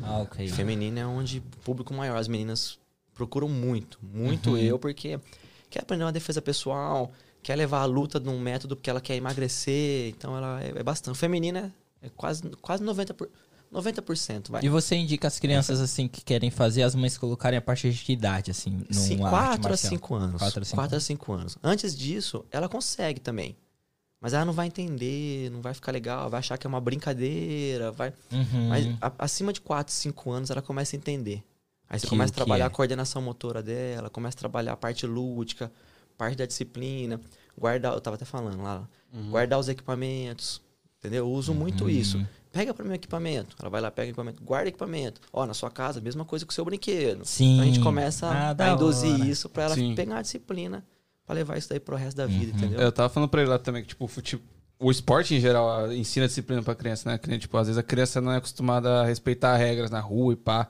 Ah, 0.03 0.19
ok. 0.19 0.47
Feminino 0.49 0.99
é 0.99 1.05
onde 1.05 1.39
o 1.39 1.41
público 1.63 1.93
maior, 1.93 2.17
as 2.17 2.27
meninas 2.27 2.77
procuram 3.13 3.47
muito, 3.49 3.99
muito 4.01 4.51
Uhum. 4.51 4.57
eu, 4.57 4.79
porque 4.79 5.19
quer 5.69 5.81
aprender 5.81 6.03
uma 6.05 6.11
defesa 6.11 6.41
pessoal, 6.41 7.11
quer 7.43 7.55
levar 7.55 7.79
a 7.81 7.85
luta 7.85 8.19
num 8.19 8.39
método 8.39 8.75
porque 8.75 8.89
ela 8.89 9.01
quer 9.01 9.15
emagrecer. 9.15 10.09
Então 10.09 10.35
ela 10.37 10.61
é, 10.63 10.69
é 10.75 10.83
bastante. 10.83 11.17
Feminina 11.17 11.73
é, 12.01 12.07
é 12.07 12.09
quase, 12.15 12.43
quase 12.61 12.83
90%. 12.83 13.13
Por, 13.13 13.29
90%, 13.71 14.49
vai. 14.49 14.63
E 14.65 14.69
você 14.69 14.95
indica 14.95 15.27
as 15.27 15.37
crianças 15.39 15.79
assim 15.79 16.07
que 16.07 16.21
querem 16.21 16.49
fazer 16.49 16.81
as 16.81 16.95
mães 16.95 17.17
colocarem 17.19 17.57
a 17.57 17.61
partir 17.61 17.91
de 17.91 18.03
que 18.03 18.13
idade, 18.13 18.49
assim, 18.49 18.71
numa 18.71 18.93
Sim, 18.93 19.21
arte 19.23 19.29
4 19.29 19.65
a 19.67 19.69
marcial? 19.69 19.89
5 19.91 20.15
anos. 20.15 20.39
Quatro 20.41 20.61
a 20.61 20.65
cinco 20.65 20.75
4 20.77 20.97
a 20.97 20.99
5 20.99 21.33
anos. 21.33 21.57
Antes 21.63 21.95
disso, 21.95 22.43
ela 22.51 22.67
consegue 22.67 23.19
também. 23.19 23.55
Mas 24.19 24.33
ela 24.33 24.43
não 24.43 24.53
vai 24.53 24.65
entender, 24.67 25.49
não 25.51 25.61
vai 25.61 25.73
ficar 25.75 25.91
legal, 25.91 26.29
vai 26.31 26.39
achar 26.39 26.57
que 26.57 26.65
é 26.65 26.67
uma 26.67 26.81
brincadeira, 26.81 27.91
vai. 27.91 28.11
Uhum. 28.31 28.69
Mas 28.69 28.87
a- 28.99 29.13
acima 29.19 29.53
de 29.53 29.61
4, 29.61 29.93
5 29.93 30.31
anos 30.31 30.49
ela 30.49 30.61
começa 30.63 30.95
a 30.95 30.97
entender. 30.97 31.43
Aí 31.87 31.99
você 31.99 32.05
Que- 32.05 32.09
começa 32.09 32.33
a 32.33 32.35
trabalhar 32.35 32.65
é. 32.65 32.67
a 32.67 32.69
coordenação 32.71 33.21
motora 33.21 33.61
dela, 33.63 34.09
começa 34.09 34.35
a 34.35 34.39
trabalhar 34.39 34.73
a 34.73 34.77
parte 34.77 35.05
lúdica, 35.05 35.71
parte 36.19 36.35
da 36.37 36.45
disciplina, 36.45 37.19
guardar, 37.57 37.93
eu 37.93 38.01
tava 38.01 38.15
até 38.17 38.25
falando 38.25 38.61
lá, 38.61 38.85
Uhum. 39.13 39.31
guardar 39.31 39.57
os 39.57 39.69
equipamentos, 39.69 40.61
entendeu? 40.99 41.25
Eu 41.25 41.31
uso 41.31 41.53
muito 41.53 41.85
Hum. 41.85 41.89
isso. 41.89 42.23
pega 42.51 42.73
para 42.73 42.83
mim 42.83 42.89
o 42.89 42.95
equipamento. 42.95 43.55
Ela 43.59 43.69
vai 43.69 43.79
lá, 43.79 43.91
pega 43.91 44.07
o 44.07 44.09
equipamento, 44.09 44.43
guarda 44.43 44.65
o 44.65 44.69
equipamento. 44.69 45.21
Ó, 45.31 45.45
na 45.45 45.53
sua 45.53 45.69
casa, 45.69 46.01
mesma 46.01 46.25
coisa 46.25 46.43
com 46.47 46.51
o 46.51 46.53
seu 46.53 46.65
brinquedo. 46.65 47.23
Sim. 47.23 47.53
Então 47.53 47.61
a 47.63 47.65
gente 47.67 47.79
começa 47.79 48.25
Ah, 48.27 48.55
a 48.57 48.69
induzir 48.73 49.13
hora. 49.13 49.25
isso 49.25 49.47
para 49.47 49.63
ela 49.65 49.75
Sim. 49.75 49.93
pegar 49.93 50.17
a 50.17 50.21
disciplina 50.23 50.83
pra 51.27 51.35
levar 51.35 51.59
isso 51.59 51.69
daí 51.69 51.79
pro 51.79 51.95
resto 51.95 52.17
da 52.17 52.25
vida, 52.25 52.51
Uhum. 52.51 52.57
entendeu? 52.57 52.79
Eu 52.81 52.91
tava 52.91 53.07
falando 53.07 53.29
pra 53.29 53.41
ele 53.41 53.51
lá 53.51 53.59
também 53.59 53.83
que, 53.83 53.89
tipo, 53.89 54.03
o 54.03 54.07
fute- 54.07 54.41
o 54.79 54.89
esporte 54.89 55.35
em 55.35 55.39
geral 55.39 55.69
a- 55.85 55.95
ensina 55.95 56.25
disciplina 56.27 56.63
pra 56.63 56.73
criança, 56.73 57.07
né? 57.11 57.19
Que 57.19 57.37
tipo, 57.37 57.55
às 57.55 57.67
vezes 57.67 57.77
a 57.77 57.83
criança 57.83 58.19
não 58.19 58.31
é 58.31 58.37
acostumada 58.37 59.01
a 59.01 59.05
respeitar 59.05 59.55
regras 59.55 59.91
na 59.91 59.99
rua 59.99 60.33
e 60.33 60.35
pá. 60.35 60.67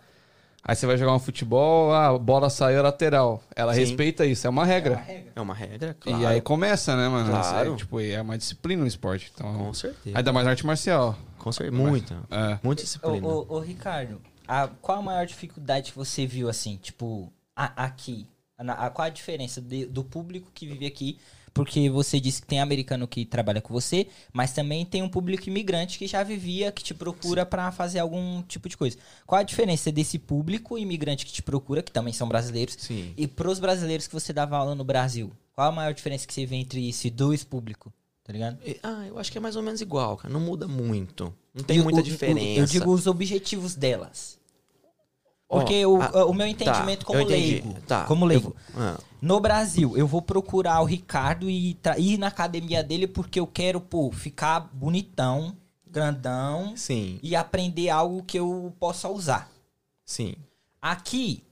Aí 0.69 0.75
você 0.75 0.85
vai 0.85 0.97
jogar 0.97 1.15
um 1.15 1.19
futebol, 1.19 1.91
ah, 1.91 2.09
a 2.09 2.17
bola 2.19 2.47
saiu 2.49 2.83
lateral. 2.83 3.41
Ela 3.55 3.73
Sim. 3.73 3.79
respeita 3.79 4.23
isso, 4.25 4.45
é 4.45 4.49
uma 4.51 4.65
regra. 4.65 5.03
É 5.35 5.41
uma 5.41 5.53
regra, 5.55 5.95
claro. 5.99 6.21
E 6.21 6.25
aí 6.27 6.41
começa, 6.41 6.95
né, 6.95 7.07
mano? 7.09 7.31
Claro. 7.31 7.73
É, 7.73 7.75
tipo, 7.75 7.99
é 7.99 8.21
uma 8.21 8.37
disciplina 8.37 8.81
no 8.81 8.87
esporte. 8.87 9.31
Então, 9.33 9.51
Com 9.51 9.73
certeza. 9.73 10.15
ainda 10.17 10.31
mais 10.31 10.45
na 10.45 10.51
arte 10.51 10.65
marcial. 10.65 11.17
Com 11.39 11.51
certeza. 11.51 11.81
Muita. 11.81 12.17
É. 12.29 12.59
Muita 12.61 12.81
Ô, 12.81 12.85
disciplina. 12.85 13.27
ô, 13.27 13.45
ô, 13.49 13.59
Ricardo, 13.59 14.21
a- 14.47 14.67
qual 14.81 14.99
a 14.99 15.01
maior 15.01 15.25
dificuldade 15.25 15.91
que 15.91 15.97
você 15.97 16.27
viu, 16.27 16.47
assim, 16.47 16.77
tipo, 16.77 17.33
a- 17.55 17.85
aqui? 17.85 18.27
Na- 18.59 18.73
a- 18.73 18.89
qual 18.91 19.05
a 19.07 19.09
diferença 19.09 19.59
de- 19.61 19.85
do 19.87 20.03
público 20.03 20.51
que 20.53 20.67
vive 20.67 20.85
aqui? 20.85 21.17
Porque 21.53 21.89
você 21.89 22.19
disse 22.19 22.41
que 22.41 22.47
tem 22.47 22.59
americano 22.59 23.07
que 23.07 23.25
trabalha 23.25 23.59
com 23.61 23.73
você, 23.73 24.07
mas 24.31 24.53
também 24.53 24.85
tem 24.85 25.01
um 25.01 25.09
público 25.09 25.49
imigrante 25.49 25.97
que 25.97 26.07
já 26.07 26.21
vivia, 26.23 26.71
que 26.71 26.83
te 26.83 26.93
procura 26.93 27.45
pra 27.45 27.71
fazer 27.71 27.99
algum 27.99 28.41
tipo 28.43 28.69
de 28.69 28.77
coisa. 28.77 28.97
Qual 29.25 29.39
a 29.39 29.43
diferença 29.43 29.91
desse 29.91 30.17
público 30.19 30.77
imigrante 30.77 31.25
que 31.25 31.31
te 31.31 31.41
procura, 31.41 31.81
que 31.81 31.91
também 31.91 32.13
são 32.13 32.27
brasileiros, 32.27 32.75
Sim. 32.79 33.13
e 33.17 33.27
pros 33.27 33.59
brasileiros 33.59 34.07
que 34.07 34.13
você 34.13 34.31
dava 34.31 34.57
aula 34.57 34.75
no 34.75 34.83
Brasil? 34.83 35.31
Qual 35.55 35.67
a 35.67 35.71
maior 35.71 35.93
diferença 35.93 36.25
que 36.27 36.33
você 36.33 36.45
vê 36.45 36.55
entre 36.55 36.87
esses 36.87 37.11
dois 37.11 37.43
públicos? 37.43 37.91
Tá 38.23 38.31
ligado? 38.31 38.59
Ah, 38.83 39.05
eu 39.07 39.17
acho 39.17 39.31
que 39.31 39.37
é 39.39 39.41
mais 39.41 39.55
ou 39.55 39.63
menos 39.63 39.81
igual, 39.81 40.15
cara. 40.15 40.31
Não 40.31 40.39
muda 40.39 40.67
muito. 40.67 41.33
Não 41.53 41.63
tem 41.63 41.81
muita 41.81 42.03
diferença. 42.03 42.59
Eu 42.59 42.65
digo 42.67 42.93
os 42.93 43.07
objetivos 43.07 43.73
delas. 43.73 44.37
Porque 45.47 45.83
o, 45.83 45.99
a- 45.99 46.25
o 46.25 46.33
meu 46.33 46.45
entendimento 46.45 46.99
tá, 46.99 47.05
como 47.05 47.23
leigo. 47.25 47.75
Tá, 47.87 48.05
como 48.05 48.25
leigo. 48.25 48.55
ah, 48.75 48.99
No 49.21 49.39
Brasil, 49.39 49.97
eu 49.97 50.07
vou 50.07 50.21
procurar 50.21 50.81
o 50.81 50.85
Ricardo 50.85 51.49
e 51.49 51.77
ir 51.97 52.17
na 52.17 52.27
academia 52.27 52.81
dele 52.83 53.07
porque 53.07 53.39
eu 53.39 53.47
quero, 53.47 53.81
pô, 53.81 54.11
ficar 54.11 54.61
bonitão, 54.73 55.55
grandão 55.85 56.73
sim, 56.77 57.19
e 57.21 57.35
aprender 57.35 57.89
algo 57.89 58.23
que 58.23 58.37
eu 58.39 58.73
possa 58.79 59.09
usar. 59.09 59.49
sim. 60.05 60.35
Aqui, 60.81 61.43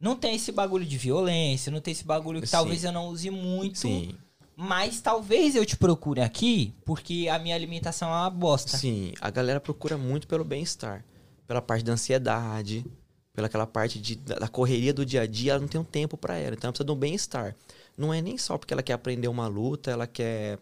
não 0.00 0.16
tem 0.16 0.34
esse 0.36 0.50
bagulho 0.50 0.86
de 0.86 0.96
violência, 0.96 1.70
não 1.70 1.82
tem 1.82 1.92
esse 1.92 2.02
bagulho 2.04 2.40
que 2.40 2.46
Sim. 2.46 2.52
talvez 2.52 2.82
eu 2.82 2.90
não 2.90 3.08
use 3.08 3.28
muito. 3.28 3.78
Sim, 3.78 4.14
Mas 4.56 5.02
talvez 5.02 5.54
eu 5.54 5.66
te 5.66 5.76
procure 5.76 6.22
aqui 6.22 6.72
porque 6.86 7.28
a 7.30 7.38
minha 7.38 7.54
alimentação 7.54 8.08
é 8.08 8.12
uma 8.12 8.30
bosta. 8.30 8.78
sim. 8.78 9.12
A 9.20 9.28
galera 9.28 9.60
procura 9.60 9.98
muito 9.98 10.26
pelo 10.26 10.44
bem-estar. 10.44 11.04
Pela 11.46 11.60
parte 11.60 11.84
da 11.84 11.92
ansiedade, 11.92 12.86
pela 13.32 13.46
aquela 13.46 13.66
parte 13.66 13.98
de, 13.98 14.16
da 14.16 14.48
correria 14.48 14.92
do 14.92 15.04
dia 15.04 15.22
a 15.22 15.26
dia, 15.26 15.52
ela 15.52 15.60
não 15.60 15.68
tem 15.68 15.80
um 15.80 15.84
tempo 15.84 16.16
pra 16.16 16.36
ela. 16.36 16.54
Então 16.54 16.68
ela 16.68 16.72
precisa 16.72 16.86
de 16.86 16.92
um 16.92 16.96
bem-estar. 16.96 17.54
Não 17.96 18.12
é 18.12 18.20
nem 18.20 18.36
só 18.38 18.56
porque 18.58 18.72
ela 18.72 18.82
quer 18.82 18.94
aprender 18.94 19.28
uma 19.28 19.46
luta, 19.46 19.90
ela 19.90 20.06
quer, 20.06 20.58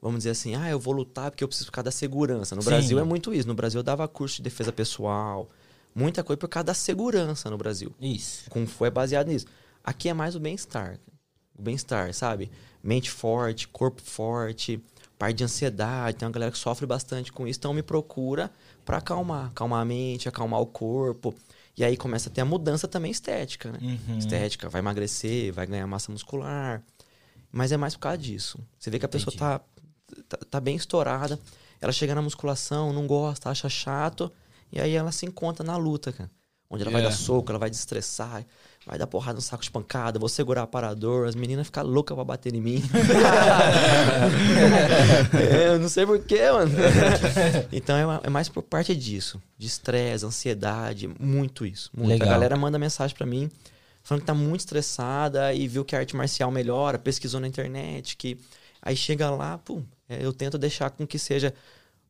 vamos 0.00 0.18
dizer 0.18 0.30
assim, 0.30 0.54
ah, 0.54 0.70
eu 0.70 0.78
vou 0.78 0.94
lutar 0.94 1.30
porque 1.30 1.42
eu 1.42 1.48
preciso 1.48 1.66
ficar 1.66 1.82
da 1.82 1.90
segurança. 1.90 2.54
No 2.54 2.62
Sim. 2.62 2.70
Brasil 2.70 2.98
é 2.98 3.04
muito 3.04 3.34
isso. 3.34 3.48
No 3.48 3.54
Brasil 3.54 3.80
eu 3.80 3.84
dava 3.84 4.06
curso 4.08 4.36
de 4.36 4.42
defesa 4.42 4.72
pessoal, 4.72 5.48
muita 5.94 6.22
coisa 6.22 6.38
por 6.38 6.48
causa 6.48 6.64
da 6.64 6.74
segurança 6.74 7.50
no 7.50 7.58
Brasil. 7.58 7.94
Isso. 8.00 8.48
Kung 8.50 8.66
Fu 8.66 8.84
é 8.84 8.90
baseado 8.90 9.28
nisso. 9.28 9.46
Aqui 9.82 10.08
é 10.08 10.14
mais 10.14 10.34
o 10.34 10.40
bem-estar. 10.40 10.98
O 11.58 11.62
bem-estar, 11.62 12.12
sabe? 12.14 12.50
Mente 12.82 13.10
forte, 13.10 13.66
corpo 13.66 14.00
forte, 14.00 14.80
parte 15.18 15.38
de 15.38 15.44
ansiedade. 15.44 16.16
Tem 16.18 16.26
uma 16.26 16.32
galera 16.32 16.52
que 16.52 16.58
sofre 16.58 16.86
bastante 16.86 17.32
com 17.32 17.46
isso, 17.46 17.58
então 17.58 17.74
me 17.74 17.82
procura 17.82 18.50
pra 18.84 18.98
acalmar. 18.98 19.46
Acalmar 19.46 19.82
a 19.82 19.84
mente, 19.84 20.28
acalmar 20.28 20.60
o 20.60 20.66
corpo. 20.66 21.34
E 21.78 21.84
aí 21.84 21.96
começa 21.96 22.28
a 22.28 22.32
ter 22.32 22.40
a 22.40 22.44
mudança 22.44 22.88
também 22.88 23.08
estética, 23.12 23.70
né? 23.70 23.78
Uhum. 23.80 24.18
Estética, 24.18 24.68
vai 24.68 24.80
emagrecer, 24.80 25.52
vai 25.52 25.64
ganhar 25.64 25.86
massa 25.86 26.10
muscular. 26.10 26.82
Mas 27.52 27.70
é 27.70 27.76
mais 27.76 27.94
por 27.94 28.00
causa 28.00 28.18
disso. 28.18 28.58
Você 28.76 28.90
vê 28.90 28.98
que 28.98 29.06
a 29.06 29.08
pessoa 29.08 29.34
tá, 29.36 29.60
tá, 30.28 30.36
tá 30.50 30.60
bem 30.60 30.74
estourada, 30.74 31.38
ela 31.80 31.92
chega 31.92 32.16
na 32.16 32.20
musculação, 32.20 32.92
não 32.92 33.06
gosta, 33.06 33.48
acha 33.48 33.68
chato, 33.68 34.30
e 34.72 34.80
aí 34.80 34.92
ela 34.94 35.12
se 35.12 35.24
encontra 35.24 35.64
na 35.64 35.76
luta, 35.76 36.12
cara. 36.12 36.28
Onde 36.68 36.82
ela 36.82 36.90
vai 36.90 37.00
É. 37.00 37.04
dar 37.04 37.12
soco, 37.12 37.50
ela 37.52 37.60
vai 37.60 37.70
desestressar, 37.70 38.44
vai 38.88 38.98
dar 38.98 39.06
porrada 39.06 39.34
no 39.34 39.42
saco 39.42 39.62
de 39.62 39.70
pancada, 39.70 40.18
vou 40.18 40.30
segurar 40.30 40.62
aparador, 40.62 41.28
as 41.28 41.34
meninas 41.34 41.66
ficam 41.66 41.84
loucas 41.84 42.14
pra 42.14 42.24
bater 42.24 42.54
em 42.54 42.60
mim. 42.60 42.82
é, 45.38 45.68
eu 45.74 45.78
não 45.78 45.90
sei 45.90 46.06
porquê, 46.06 46.50
mano. 46.50 46.72
então 47.70 47.94
é, 47.96 48.20
é 48.24 48.30
mais 48.30 48.48
por 48.48 48.62
parte 48.62 48.96
disso. 48.96 49.40
De 49.58 49.66
estresse, 49.66 50.24
ansiedade, 50.24 51.06
muito 51.20 51.66
isso. 51.66 51.90
Muito. 51.94 52.08
Legal. 52.08 52.28
A 52.28 52.32
galera 52.32 52.56
manda 52.56 52.78
mensagem 52.78 53.14
pra 53.14 53.26
mim 53.26 53.50
falando 54.02 54.22
que 54.22 54.26
tá 54.26 54.34
muito 54.34 54.60
estressada 54.60 55.52
e 55.52 55.68
viu 55.68 55.84
que 55.84 55.94
a 55.94 55.98
arte 55.98 56.16
marcial 56.16 56.50
melhora, 56.50 56.98
pesquisou 56.98 57.38
na 57.40 57.46
internet, 57.46 58.16
que 58.16 58.38
aí 58.80 58.96
chega 58.96 59.28
lá, 59.28 59.58
pum, 59.58 59.84
é, 60.08 60.24
eu 60.24 60.32
tento 60.32 60.56
deixar 60.56 60.88
com 60.88 61.06
que 61.06 61.18
seja 61.18 61.52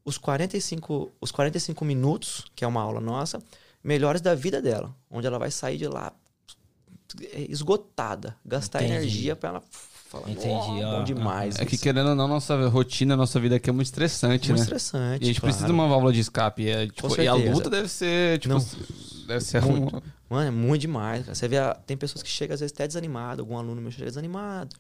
os 0.05 0.17
45, 0.17 1.11
os 1.21 1.33
45 1.33 1.85
minutos, 1.85 2.45
que 2.55 2.65
é 2.65 2.69
uma 2.69 2.81
aula 2.81 3.01
nossa, 3.01 3.43
melhores 3.83 4.21
da 4.21 4.33
vida 4.37 4.63
dela, 4.63 4.95
onde 5.11 5.27
ela 5.27 5.41
vai 5.41 5.51
sair 5.51 5.77
de 5.77 5.89
lá 5.89 6.13
esgotada, 7.49 8.37
gastar 8.45 8.83
Entendi. 8.83 8.95
energia 8.97 9.37
pra 9.37 9.51
ela 9.51 9.63
falar, 10.09 10.31
Entendi, 10.31 10.49
"Oh, 10.49 10.85
ó, 10.85 10.99
bom 10.99 11.05
demais. 11.05 11.59
É 11.59 11.65
que 11.65 11.75
isso." 11.75 11.83
querendo 11.85 12.11
ou 12.11 12.15
não, 12.15 12.29
nossa 12.29 12.69
rotina, 12.69 13.17
nossa 13.17 13.39
vida 13.41 13.57
aqui 13.57 13.71
é 13.71 13.73
muito 13.73 13.87
estressante, 13.87 14.49
muito 14.49 14.59
né? 14.59 14.63
estressante. 14.65 15.23
E 15.23 15.25
a 15.25 15.27
gente 15.29 15.41
claro. 15.41 15.53
precisa 15.53 15.67
de 15.67 15.73
uma 15.73 15.89
válvula 15.89 16.13
de 16.13 16.21
escape. 16.21 16.63
E, 16.63 16.71
é, 16.71 16.87
tipo, 16.87 17.21
e 17.21 17.27
a 17.29 17.35
luta 17.35 17.71
deve 17.71 17.89
ser, 17.89 18.39
tipo, 18.39 18.55
Não. 18.55 18.65
deve 19.27 19.45
ser 19.45 19.63
Muito. 19.63 19.97
um... 19.97 20.01
Mano, 20.31 20.49
é 20.49 20.51
muito 20.51 20.83
demais, 20.83 21.25
cara. 21.25 21.35
Você 21.35 21.49
vê, 21.49 21.59
a- 21.59 21.75
tem 21.75 21.97
pessoas 21.97 22.23
que 22.23 22.29
chegam 22.29 22.55
às 22.55 22.61
vezes 22.61 22.73
até 22.75 22.87
desanimado, 22.87 23.41
algum 23.43 23.57
aluno 23.57 23.81
meu 23.81 23.91
chega 23.91 24.07
desanimado. 24.07 24.77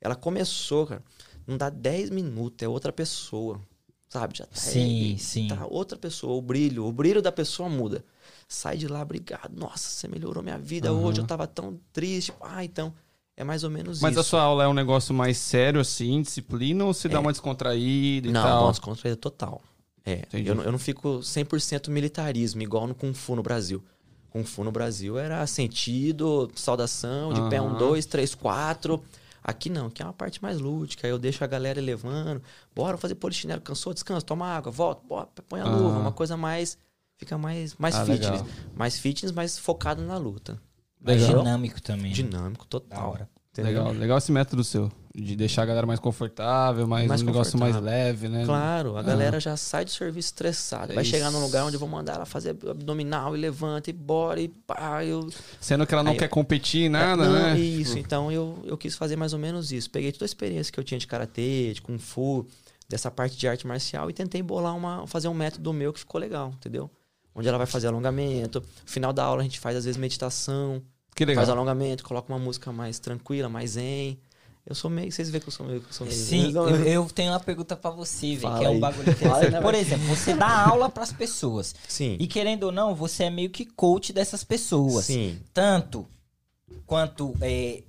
Ela 0.00 0.14
começou, 0.14 0.86
cara, 0.86 1.02
não 1.46 1.56
dá 1.56 1.68
10 1.70 2.10
minutos, 2.10 2.62
é 2.64 2.68
outra 2.68 2.92
pessoa. 2.92 3.60
Sabe? 4.08 4.36
Já 4.36 4.44
tá, 4.44 4.54
Sim, 4.56 5.14
é- 5.14 5.18
sim. 5.18 5.48
tá 5.48 5.66
outra 5.66 5.96
pessoa, 5.96 6.34
o 6.34 6.42
brilho, 6.42 6.84
o 6.84 6.92
brilho 6.92 7.22
da 7.22 7.32
pessoa 7.32 7.66
muda. 7.68 8.04
Sai 8.48 8.76
de 8.76 8.86
lá, 8.88 9.02
obrigado. 9.02 9.50
Nossa, 9.56 9.88
você 9.88 10.08
melhorou 10.08 10.42
minha 10.42 10.58
vida 10.58 10.90
Aham. 10.90 10.98
hoje, 11.00 11.20
eu 11.20 11.26
tava 11.26 11.46
tão 11.46 11.78
triste. 11.92 12.32
Ah, 12.40 12.64
então, 12.64 12.92
é 13.36 13.42
mais 13.44 13.64
ou 13.64 13.70
menos 13.70 14.00
Mas 14.00 14.12
isso. 14.12 14.20
a 14.20 14.24
sua 14.24 14.42
aula 14.42 14.64
é 14.64 14.68
um 14.68 14.74
negócio 14.74 15.14
mais 15.14 15.38
sério, 15.38 15.80
assim, 15.80 16.20
disciplina, 16.22 16.84
ou 16.84 16.92
se 16.94 17.08
dá 17.08 17.16
É. 17.18 17.20
uma 17.20 17.32
descontraída 17.32 18.28
e 18.28 18.32
Não, 18.32 18.42
tal? 18.42 18.66
nossa, 18.66 18.80
contra 18.80 19.14
total. 19.16 19.62
É, 20.04 20.22
eu, 20.32 20.54
não- 20.54 20.64
eu 20.64 20.72
não 20.72 20.78
fico 20.78 21.22
100% 21.22 21.88
militarismo, 21.90 22.60
igual 22.62 22.86
no 22.88 22.94
Kung 22.94 23.14
Fu 23.14 23.36
no 23.36 23.42
Brasil. 23.42 23.82
Kung 24.30 24.44
Fu 24.44 24.64
no 24.64 24.72
Brasil 24.72 25.18
era 25.18 25.46
sentido, 25.46 26.50
saudação, 26.56 27.32
de 27.32 27.40
pé 27.48 27.60
um, 27.60 27.76
dois, 27.76 28.04
três, 28.06 28.34
quatro. 28.34 29.02
Aqui 29.44 29.68
não, 29.68 29.86
aqui 29.86 30.02
é 30.02 30.04
uma 30.06 30.12
parte 30.12 30.40
mais 30.42 30.58
lúdica. 30.58 31.06
Aí 31.06 31.10
eu 31.12 31.18
deixo 31.18 31.42
a 31.44 31.46
galera 31.46 31.80
levando. 31.80 32.42
Bora 32.74 32.96
fazer 32.96 33.14
polichinelo, 33.16 33.60
cansou, 33.60 33.92
descansa, 33.92 34.24
toma 34.24 34.46
água, 34.46 34.70
volta, 34.72 35.02
bora, 35.06 35.28
põe 35.48 35.60
a 35.60 35.64
luva. 35.64 35.96
Aham. 35.96 36.00
Uma 36.00 36.12
coisa 36.12 36.36
mais. 36.36 36.78
Fica 37.22 37.38
mais, 37.38 37.76
mais 37.78 37.94
Ah, 37.94 38.04
fitness. 38.04 38.30
legal. 38.30 38.46
Mais 38.74 38.98
fitness, 38.98 39.30
mais 39.30 39.56
focado 39.56 40.02
na 40.02 40.16
luta. 40.18 40.60
Mais 41.00 41.20
Legal. 41.22 41.38
dinâmico 41.38 41.80
também. 41.80 42.10
Dinâmico, 42.10 42.64
Da 42.64 42.68
total. 42.68 43.16
Legal, 43.56 43.92
legal 43.92 44.18
esse 44.18 44.32
método 44.32 44.64
seu. 44.64 44.90
De 45.14 45.36
deixar 45.36 45.62
a 45.62 45.66
galera 45.66 45.86
mais 45.86 46.00
confortável, 46.00 46.84
mais, 46.84 47.06
Mais 47.06 47.22
um 47.22 47.26
negócio 47.26 47.56
mais 47.56 47.76
leve, 47.80 48.28
né? 48.28 48.44
Claro, 48.44 48.96
a 48.96 49.00
Ah. 49.00 49.02
galera 49.04 49.38
já 49.38 49.56
sai 49.56 49.84
do 49.84 49.90
serviço 49.92 50.28
estressada. 50.30 50.92
Vai 50.94 51.04
Isso. 51.04 51.12
chegar 51.12 51.30
num 51.30 51.40
lugar 51.40 51.64
onde 51.64 51.76
eu 51.76 51.80
vou 51.80 51.88
mandar 51.88 52.14
ela 52.16 52.26
fazer 52.26 52.56
abdominal 52.68 53.36
e 53.36 53.40
levanta 53.40 53.88
e 53.88 53.92
bora 53.92 54.40
e 54.40 54.48
pá. 54.48 55.04
Eu... 55.04 55.30
Sendo 55.60 55.86
que 55.86 55.94
ela 55.94 56.02
não 56.02 56.10
Aí- 56.12 56.18
quer 56.18 56.28
competir 56.28 56.86
em 56.86 56.88
nada, 56.88 57.24
Não, 57.24 57.32
né? 57.32 57.56
Isso, 57.56 57.98
então 58.00 58.32
eu, 58.32 58.58
eu 58.64 58.76
quis 58.76 58.96
fazer 58.96 59.14
mais 59.14 59.32
ou 59.32 59.38
menos 59.38 59.70
isso. 59.70 59.88
Peguei 59.90 60.10
toda 60.10 60.24
a 60.24 60.26
experiência 60.26 60.72
que 60.72 60.80
eu 60.80 60.84
tinha 60.84 60.98
de 60.98 61.06
karatê, 61.06 61.72
de 61.72 61.82
kung 61.82 61.98
fu, 61.98 62.44
dessa 62.88 63.10
parte 63.12 63.36
de 63.36 63.46
arte 63.46 63.64
marcial 63.64 64.10
e 64.10 64.12
tentei 64.12 64.42
bolar 64.42 64.74
uma, 64.76 65.06
fazer 65.06 65.28
um 65.28 65.34
método 65.34 65.72
meu 65.72 65.92
que 65.92 65.98
ficou 66.00 66.20
legal, 66.20 66.52
entendeu? 66.56 66.90
Onde 67.34 67.48
ela 67.48 67.58
vai 67.58 67.66
fazer 67.66 67.86
alongamento. 67.88 68.60
No 68.60 68.66
final 68.90 69.12
da 69.12 69.24
aula 69.24 69.40
a 69.40 69.44
gente 69.44 69.58
faz 69.58 69.76
às 69.76 69.84
vezes 69.84 69.98
meditação, 69.98 70.82
Que 71.14 71.24
legal. 71.24 71.42
faz 71.44 71.48
alongamento, 71.50 72.04
coloca 72.04 72.32
uma 72.32 72.38
música 72.38 72.70
mais 72.72 72.98
tranquila, 72.98 73.48
mais 73.48 73.70
zen. 73.70 74.18
Eu 74.64 74.76
sou 74.76 74.88
meio, 74.88 75.10
vocês 75.10 75.28
veem 75.28 75.40
que 75.42 75.48
eu 75.48 75.52
sou 75.52 75.66
meio, 75.66 75.80
que 75.80 75.88
eu 75.88 75.92
sou 75.92 76.06
meio 76.06 76.16
Sim, 76.16 76.52
eu, 76.54 76.68
eu 76.86 77.06
tenho 77.12 77.32
uma 77.32 77.40
pergunta 77.40 77.74
pra 77.74 77.90
você, 77.90 78.36
velho, 78.36 78.58
que 78.58 78.64
é 78.64 78.70
um 78.70 78.78
bagulho 78.78 79.10
interessante. 79.10 79.50
né, 79.50 79.60
Por 79.60 79.74
exemplo, 79.74 80.06
você 80.06 80.34
dá 80.34 80.68
aula 80.68 80.88
pras 80.88 81.12
pessoas. 81.12 81.74
Sim. 81.88 82.16
E 82.20 82.28
querendo 82.28 82.64
ou 82.64 82.72
não, 82.72 82.94
você 82.94 83.24
é 83.24 83.30
meio 83.30 83.50
que 83.50 83.64
coach 83.64 84.12
dessas 84.12 84.44
pessoas. 84.44 85.06
Sim. 85.06 85.40
Tanto 85.52 86.06
quanto 86.86 87.34
é, 87.40 87.82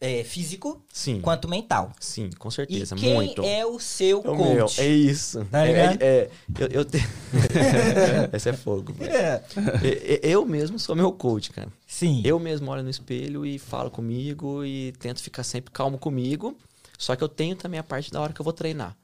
é, 0.00 0.24
físico, 0.24 0.84
Sim. 0.92 1.20
quanto 1.20 1.48
mental. 1.48 1.92
Sim, 2.00 2.30
com 2.38 2.48
E 2.48 2.52
certeza, 2.52 2.94
quem 2.96 3.14
muito. 3.14 3.42
é 3.44 3.64
o 3.64 3.78
seu 3.78 4.22
É 4.24 4.28
o 4.30 4.36
meu, 4.36 4.58
coach? 4.66 4.80
é 4.80 4.88
isso. 4.88 5.44
Tá 5.46 5.66
é, 5.66 5.70
é, 5.72 5.96
é, 6.00 6.30
eu, 6.58 6.68
eu 6.68 6.84
te- 6.84 6.98
Esse 8.32 8.48
é 8.50 8.52
fogo. 8.52 8.94
É. 9.02 9.42
E- 9.84 10.20
e- 10.26 10.30
Eu 10.30 10.44
mesmo 10.44 10.78
sou 10.78 10.94
meu 10.96 11.12
coach, 11.12 11.50
cara. 11.50 11.68
Sim. 11.86 12.22
Eu 12.24 12.38
mesmo 12.38 12.70
olho 12.70 12.82
no 12.82 12.90
espelho 12.90 13.44
e 13.46 13.58
falo 13.58 13.90
comigo 13.90 14.64
e 14.64 14.92
tento 14.98 15.22
ficar 15.22 15.42
sempre 15.44 15.70
calmo 15.72 15.98
comigo. 15.98 16.56
Só 16.98 17.14
que 17.14 17.22
eu 17.22 17.28
tenho 17.28 17.54
também 17.56 17.78
a 17.78 17.84
parte 17.84 18.10
da 18.10 18.20
hora 18.20 18.32
que 18.32 18.40
eu 18.40 18.44
vou 18.44 18.52
treinar. 18.52 18.96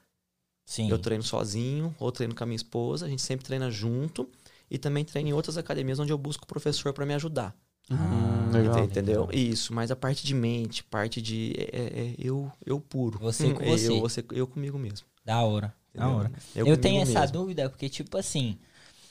Sim. 0.65 0.89
Eu 0.89 0.97
treino 0.97 1.23
sozinho, 1.23 1.93
ou 1.99 2.11
treino 2.11 2.33
com 2.33 2.43
a 2.43 2.47
minha 2.47 2.55
esposa, 2.55 3.05
a 3.05 3.09
gente 3.09 3.21
sempre 3.21 3.45
treina 3.45 3.69
junto. 3.69 4.29
E 4.71 4.77
também 4.77 5.05
treino 5.05 5.29
em 5.29 5.33
outras 5.33 5.57
academias 5.57 5.99
onde 5.99 6.11
eu 6.11 6.17
busco 6.17 6.47
professor 6.47 6.93
para 6.93 7.05
me 7.05 7.13
ajudar. 7.13 7.53
Hum, 7.91 8.51
legal. 8.51 8.79
Ente- 8.79 8.91
Entendeu? 8.91 9.29
Isso, 9.31 9.73
mas 9.73 9.91
a 9.91 9.95
parte 9.95 10.25
de 10.25 10.33
mente, 10.33 10.83
parte 10.83 11.21
de. 11.21 11.53
É, 11.57 11.63
é- 11.79 11.99
é 12.11 12.15
eu, 12.17 12.51
eu 12.65 12.79
puro. 12.79 13.19
Você 13.19 13.53
com 13.53 13.63
você. 13.65 13.87
Eu, 13.89 13.99
você, 14.01 14.23
eu 14.31 14.47
comigo 14.47 14.77
mesmo. 14.79 15.05
Da 15.25 15.41
hora. 15.41 15.73
Da 15.93 16.05
entendeu? 16.05 16.17
hora. 16.17 16.31
Eu, 16.55 16.65
comigo 16.65 16.81
tenho 16.81 17.01
essa 17.01 17.19
mesmo. 17.19 17.33
dúvida, 17.33 17.69
porque, 17.69 17.89
tipo 17.89 18.17
assim, 18.17 18.57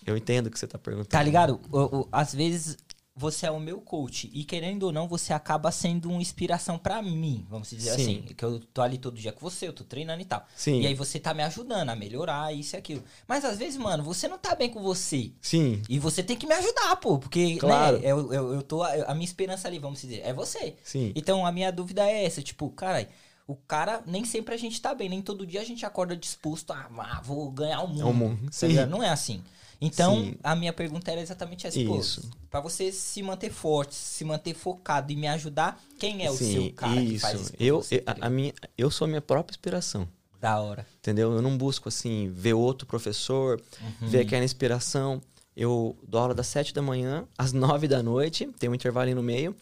Eu 0.06 0.16
entendo 0.16 0.46
o 0.46 0.50
que 0.50 0.58
você 0.58 0.66
tá 0.66 0.78
perguntando. 0.78 1.08
tá 1.10 1.22
ligado? 1.22 1.60
O- 1.70 2.00
o- 2.02 2.08
às 2.12 2.34
vezes 2.34 2.76
você 3.14 3.46
é 3.46 3.50
o 3.50 3.60
meu 3.60 3.80
coach 3.80 4.30
e 4.32 4.42
querendo 4.42 4.84
ou 4.84 4.92
não, 4.92 5.06
você 5.06 5.32
acaba 5.34 5.70
sendo 5.70 6.08
uma 6.08 6.20
inspiração 6.22 6.78
pra 6.78 7.02
mim, 7.02 7.46
vamos 7.48 7.68
dizer 7.68 7.90
Sim. 7.94 8.02
assim. 8.02 8.22
Que 8.34 8.42
eu 8.44 8.58
tô 8.58 8.80
ali 8.80 8.96
todo 8.96 9.18
dia 9.18 9.32
com 9.32 9.40
você, 9.40 9.68
eu 9.68 9.72
tô 9.72 9.84
treinando 9.84 10.22
e 10.22 10.24
tal. 10.24 10.46
Sim. 10.56 10.80
E 10.80 10.86
aí 10.86 10.94
você 10.94 11.20
tá 11.20 11.34
me 11.34 11.42
ajudando 11.42 11.90
a 11.90 11.96
melhorar 11.96 12.54
isso 12.54 12.74
e 12.74 12.78
aquilo. 12.78 13.04
Mas 13.28 13.44
às 13.44 13.58
vezes, 13.58 13.76
mano, 13.76 14.02
você 14.02 14.26
não 14.28 14.38
tá 14.38 14.54
bem 14.54 14.70
com 14.70 14.82
você. 14.82 15.32
Sim, 15.42 15.82
E 15.88 15.98
você 15.98 16.22
tem 16.22 16.36
que 16.36 16.46
me 16.46 16.54
ajudar, 16.54 16.96
pô. 16.96 17.18
Porque, 17.18 17.56
Claro. 17.56 17.98
né, 17.98 18.10
eu, 18.10 18.32
eu, 18.32 18.54
eu 18.54 18.62
tô. 18.62 18.82
A 18.82 19.12
minha 19.14 19.26
esperança 19.26 19.68
ali, 19.68 19.78
vamos 19.78 20.00
dizer, 20.00 20.22
é 20.24 20.32
você. 20.32 20.76
sim. 20.82 21.12
Então 21.14 21.44
a 21.44 21.52
minha 21.52 21.70
dúvida 21.70 22.08
é 22.08 22.24
essa, 22.24 22.40
tipo, 22.40 22.70
cara, 22.70 23.06
o 23.46 23.54
cara, 23.54 24.02
nem 24.06 24.24
sempre 24.24 24.54
a 24.54 24.58
gente 24.58 24.80
tá 24.80 24.94
bem, 24.94 25.10
nem 25.10 25.20
todo 25.20 25.46
dia 25.46 25.60
a 25.60 25.64
gente 25.64 25.84
acorda 25.84 26.16
disposto 26.16 26.72
a, 26.72 26.88
ah, 26.98 27.20
vou 27.22 27.50
ganhar 27.50 27.82
o 27.82 27.88
mundo. 27.88 28.08
O 28.08 28.14
mundo, 28.14 28.44
tá 28.46 28.52
sim. 28.52 28.86
Não 28.86 29.02
é 29.02 29.10
assim. 29.10 29.42
Então, 29.84 30.14
Sim. 30.14 30.34
a 30.44 30.54
minha 30.54 30.72
pergunta 30.72 31.10
era 31.10 31.20
exatamente 31.20 31.66
essa, 31.66 31.80
pô, 31.84 31.98
Isso. 31.98 32.30
pra 32.48 32.60
você 32.60 32.92
se 32.92 33.20
manter 33.20 33.50
forte, 33.50 33.96
se 33.96 34.24
manter 34.24 34.54
focado 34.54 35.10
e 35.10 35.16
me 35.16 35.26
ajudar, 35.26 35.82
quem 35.98 36.24
é 36.24 36.30
o 36.30 36.36
Sim, 36.36 36.52
seu 36.52 36.72
cara 36.72 36.94
que 37.02 37.14
isso. 37.14 37.20
faz 37.20 37.40
isso 37.40 37.52
eu, 37.58 37.82
você, 37.82 38.00
a, 38.06 38.26
a 38.26 38.30
minha, 38.30 38.54
eu 38.78 38.92
sou 38.92 39.06
a 39.06 39.08
minha 39.08 39.20
própria 39.20 39.52
inspiração. 39.52 40.06
Da 40.40 40.60
hora. 40.60 40.86
Entendeu? 41.00 41.32
Eu 41.32 41.42
não 41.42 41.58
busco, 41.58 41.88
assim, 41.88 42.30
ver 42.32 42.54
outro 42.54 42.86
professor, 42.86 43.60
Uhum. 43.80 44.08
ver 44.08 44.20
aquela 44.20 44.44
inspiração. 44.44 45.20
Eu 45.56 45.96
dou 46.06 46.20
aula 46.20 46.34
das 46.34 46.46
sete 46.46 46.72
da 46.72 46.80
manhã 46.80 47.26
às 47.36 47.52
nove 47.52 47.88
da 47.88 48.02
noite, 48.04 48.48
tem 48.60 48.70
um 48.70 48.74
intervalo 48.76 49.08
aí 49.08 49.14
no 49.16 49.22
meio. 49.22 49.54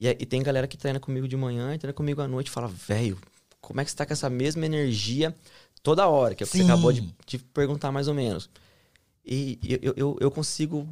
E, 0.00 0.08
e 0.08 0.26
tem 0.26 0.42
galera 0.44 0.68
que 0.68 0.76
treina 0.76 1.00
comigo 1.00 1.26
de 1.26 1.36
manhã 1.36 1.74
e 1.74 1.78
treina 1.78 1.92
comigo 1.92 2.20
à 2.20 2.28
noite 2.28 2.46
e 2.46 2.50
fala, 2.50 2.68
velho, 2.68 3.18
como 3.60 3.80
é 3.80 3.84
que 3.84 3.90
você 3.90 3.96
tá 3.96 4.06
com 4.06 4.12
essa 4.12 4.30
mesma 4.30 4.64
energia 4.64 5.34
toda 5.82 6.06
hora? 6.06 6.36
Que 6.36 6.44
é 6.44 6.46
o 6.46 6.48
que 6.48 6.56
você 6.56 6.62
acabou 6.62 6.92
de, 6.92 7.12
de 7.26 7.38
perguntar 7.38 7.90
mais 7.90 8.06
ou 8.06 8.14
menos. 8.14 8.48
E 9.26 9.58
eu, 9.82 9.92
eu- 9.96 10.16
eu, 10.20 10.30
consigo 10.30 10.88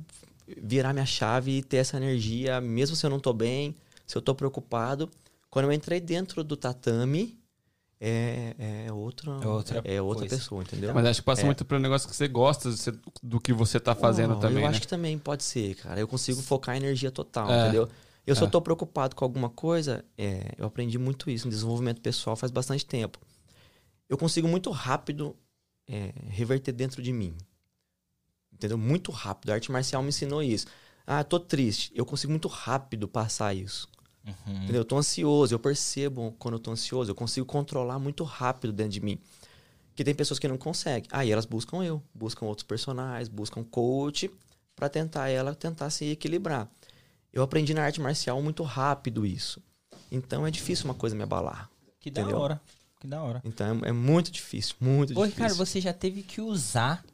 virar 0.61 0.93
minha 0.93 1.07
chave 1.07 1.59
e 1.59 1.63
ter 1.63 1.77
essa 1.77 1.97
energia, 1.97 2.61
mesmo 2.61 2.97
se 2.97 3.07
eu 3.07 3.11
não 3.11 3.21
tô 3.21 3.33
bem, 3.33 3.75
se 4.07 4.17
eu 4.19 4.23
tô 4.23 4.35
preocupado. 4.35 5.09
Quando 5.49 5.67
eu 5.67 5.73
entrei 5.73 6.01
dentro 6.01 6.43
do 6.43 6.57
tatame, 6.57 7.39
é, 8.01 8.87
é 8.89 8.93
outra, 8.93 9.31
É 9.41 9.47
outra 9.47 9.81
é 9.85 10.03
outra 10.03 10.27
coisa. 10.27 10.37
pessoa, 10.37 10.63
entendeu? 10.63 10.93
Mas 10.93 11.07
acho 11.07 11.21
que 11.21 11.25
passa 11.27 11.43
É. 11.43 11.45
muito 11.45 11.65
pelo 11.65 11.81
negócio 11.81 12.09
que 12.09 12.17
você 12.17 12.27
gosta 12.27 12.71
do 13.23 13.41
que 13.41 13.53
você 13.53 13.79
tá 13.79 13.95
fazendo 13.95 14.33
Uau, 14.33 14.41
também, 14.41 14.59
Eu 14.59 14.63
né? 14.65 14.69
acho 14.69 14.81
que 14.81 14.89
também 14.89 15.17
pode 15.17 15.45
ser, 15.45 15.77
cara. 15.77 16.01
Eu 16.01 16.09
consigo 16.09 16.43
focar 16.43 16.75
a 16.75 16.77
energia 16.77 17.13
total, 17.13 17.49
É. 17.53 17.63
entendeu? 17.63 17.89
Eu 18.27 18.35
só 18.35 18.47
É. 18.47 18.49
tô 18.49 18.61
preocupado 18.61 19.15
com 19.15 19.25
alguma 19.25 19.49
coisa, 19.49 20.05
é, 20.19 20.55
eu 20.59 20.67
aprendi 20.67 20.99
muito 20.99 21.31
isso 21.31 21.47
em 21.47 21.51
desenvolvimento 21.51 22.01
pessoal 22.01 22.35
faz 22.35 22.51
bastante 22.51 22.85
tempo. 22.85 23.19
Eu 24.09 24.19
consigo 24.19 24.49
muito 24.49 24.71
rápido 24.73 25.37
é, 25.87 26.13
reverter 26.29 26.73
dentro 26.73 27.01
de 27.01 27.13
mim. 27.13 27.35
Entendeu? 28.65 28.79
Muito 28.79 29.13
rápido. 29.13 29.51
A 29.51 29.55
arte 29.55 29.71
marcial 29.71 30.03
me 30.03 30.09
ensinou 30.09 30.43
isso. 30.43 30.67
Ah, 31.07 31.23
tô 31.23 31.39
triste. 31.39 31.93
Eu 31.95 32.07
consigo 32.07 32.31
muito 32.31 32.49
rápido 32.49 33.07
passar 33.07 33.53
isso. 33.53 33.87
Uhum. 34.27 34.57
Entendeu? 34.63 34.81
Eu 34.81 34.85
tô 34.87 34.97
ansioso, 34.97 35.55
eu 35.55 35.59
percebo 35.59 36.35
quando 36.39 36.55
eu 36.55 36.59
tô 36.59 36.71
ansioso, 36.71 37.11
eu 37.11 37.15
consigo 37.15 37.45
controlar 37.45 37.99
muito 37.99 38.25
rápido 38.25 38.73
dentro 38.73 38.93
de 38.93 39.01
mim. 39.03 39.19
Que 39.95 40.03
tem 40.03 40.15
pessoas 40.15 40.39
que 40.39 40.49
não 40.49 40.57
conseguem. 40.57 41.07
Aí 41.13 41.31
elas 41.31 41.45
buscam 41.45 41.85
eu, 41.85 42.03
buscam 42.15 42.47
outros 42.47 42.67
personagens, 42.67 43.29
buscam 43.29 43.63
coach 43.63 44.31
pra 44.75 44.89
tentar 44.89 45.29
ela 45.29 45.55
tentar 45.55 45.91
se 45.91 46.07
equilibrar. 46.07 46.67
Eu 47.31 47.43
aprendi 47.43 47.75
na 47.75 47.83
arte 47.83 48.01
marcial 48.01 48.41
muito 48.41 48.63
rápido 48.63 49.27
isso. 49.27 49.63
Então 50.11 50.47
é 50.47 50.51
difícil 50.51 50.87
uma 50.87 50.95
coisa 50.95 51.15
me 51.15 51.23
abalar. 51.23 51.69
Que 52.01 52.11
da 52.11 52.23
Entendeu? 52.23 52.41
hora. 52.41 52.61
Que 52.99 53.07
da 53.07 53.23
hora. 53.23 53.43
Então 53.45 53.81
é, 53.85 53.91
é 53.91 53.93
muito 53.93 54.31
difícil, 54.31 54.75
muito 54.81 55.11
Ô, 55.11 55.27
difícil. 55.27 55.27
Ricardo, 55.27 55.55
você 55.55 55.83
já 55.83 55.93
teve 55.93 56.23
que 56.23 56.41
usar 56.41 57.05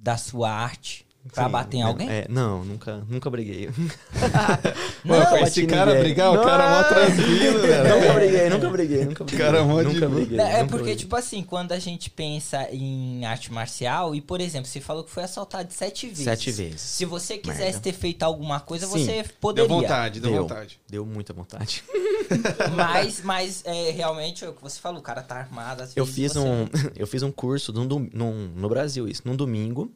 da 0.00 0.16
sua 0.16 0.50
arte 0.50 1.04
pra 1.32 1.44
Sim, 1.44 1.50
bater 1.50 1.76
em 1.76 1.80
é- 1.80 1.84
alguém? 1.84 2.08
é, 2.10 2.26
não, 2.28 2.64
nunca, 2.64 3.04
nunca 3.08 3.28
briguei. 3.30 3.68
Não, 5.04 5.26
Pô, 5.26 5.36
esse 5.38 5.66
cara 5.66 5.86
ninguém. 5.92 6.02
brigar, 6.04 6.32
o 6.32 6.42
cara 6.42 6.62
é 6.64 6.70
mó 6.70 6.82
Não. 6.82 6.88
tranquilo, 6.88 7.58
velho. 7.62 7.88
nunca 8.00 8.12
briguei, 8.12 8.48
nunca 8.50 8.68
briguei, 8.70 9.04
nunca 9.06 9.24
briguei. 9.24 9.46
Cara, 9.46 9.64
mó 9.64 9.82
de 9.82 9.94
nunca 9.94 10.08
briguei. 10.08 10.38
É, 10.38 10.42
é 10.42 10.46
nunca 10.58 10.58
porque, 10.66 10.76
briguei. 10.84 10.96
tipo 10.96 11.16
assim, 11.16 11.42
quando 11.42 11.72
a 11.72 11.78
gente 11.78 12.10
pensa 12.10 12.68
em 12.70 13.24
arte 13.24 13.50
marcial, 13.52 14.14
e 14.14 14.20
por 14.20 14.40
exemplo, 14.40 14.68
você 14.68 14.80
falou 14.80 15.02
que 15.04 15.10
foi 15.10 15.22
assaltado 15.22 15.72
sete 15.72 16.06
vezes. 16.08 16.24
Sete 16.24 16.50
vezes. 16.52 16.80
Se 16.82 17.04
você 17.06 17.38
quisesse 17.38 17.62
Merda. 17.62 17.80
ter 17.80 17.92
feito 17.94 18.22
alguma 18.24 18.60
coisa, 18.60 18.86
Sim. 18.86 18.92
você 19.06 19.22
Deu 19.22 19.24
poderia. 19.40 19.68
vontade, 19.68 20.20
deu 20.20 20.30
Deu. 20.32 20.42
vontade. 20.42 20.80
Deu 20.88 21.06
muita 21.06 21.32
vontade. 21.32 21.82
Mas, 22.76 23.22
mas 23.24 23.62
é, 23.64 23.90
realmente, 23.90 24.44
é 24.44 24.48
o 24.48 24.52
que 24.52 24.62
você 24.62 24.78
falou, 24.78 25.00
o 25.00 25.02
cara 25.02 25.20
tá 25.22 25.36
armado. 25.36 25.82
Às 25.82 25.96
Eu 25.96 26.04
vezes 26.04 26.14
fiz, 26.20 26.32
você- 26.34 26.38
um, 26.38 26.68
eu 26.94 27.06
fiz 27.06 27.22
um 27.22 27.32
curso 27.32 27.72
num, 27.72 27.84
num- 28.12 28.50
no 28.54 28.68
Brasil, 28.68 29.08
isso, 29.08 29.22
num 29.24 29.34
domingo. 29.34 29.90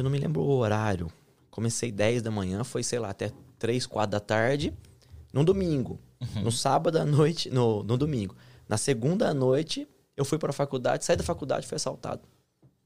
Eu 0.00 0.04
não 0.04 0.10
me 0.10 0.18
lembro 0.18 0.40
o 0.40 0.48
horário. 0.56 1.12
Comecei 1.50 1.92
10 1.92 2.22
da 2.22 2.30
manhã, 2.30 2.64
foi, 2.64 2.82
sei 2.82 2.98
lá, 2.98 3.10
até 3.10 3.30
3, 3.58 3.84
4 3.84 4.10
da 4.12 4.18
tarde. 4.20 4.72
Num 5.32 5.44
domingo. 5.44 6.00
Uhum. 6.20 6.44
No 6.44 6.50
sábado 6.52 6.96
à 6.98 7.04
noite, 7.04 7.50
no, 7.50 7.82
no 7.82 7.98
domingo. 7.98 8.34
Na 8.66 8.78
segunda 8.78 9.28
à 9.28 9.34
noite, 9.34 9.86
eu 10.16 10.24
fui 10.24 10.38
pra 10.38 10.52
faculdade, 10.54 11.04
saí 11.04 11.16
da 11.16 11.22
faculdade 11.22 11.66
e 11.66 11.68
fui 11.68 11.76
assaltado. 11.76 12.22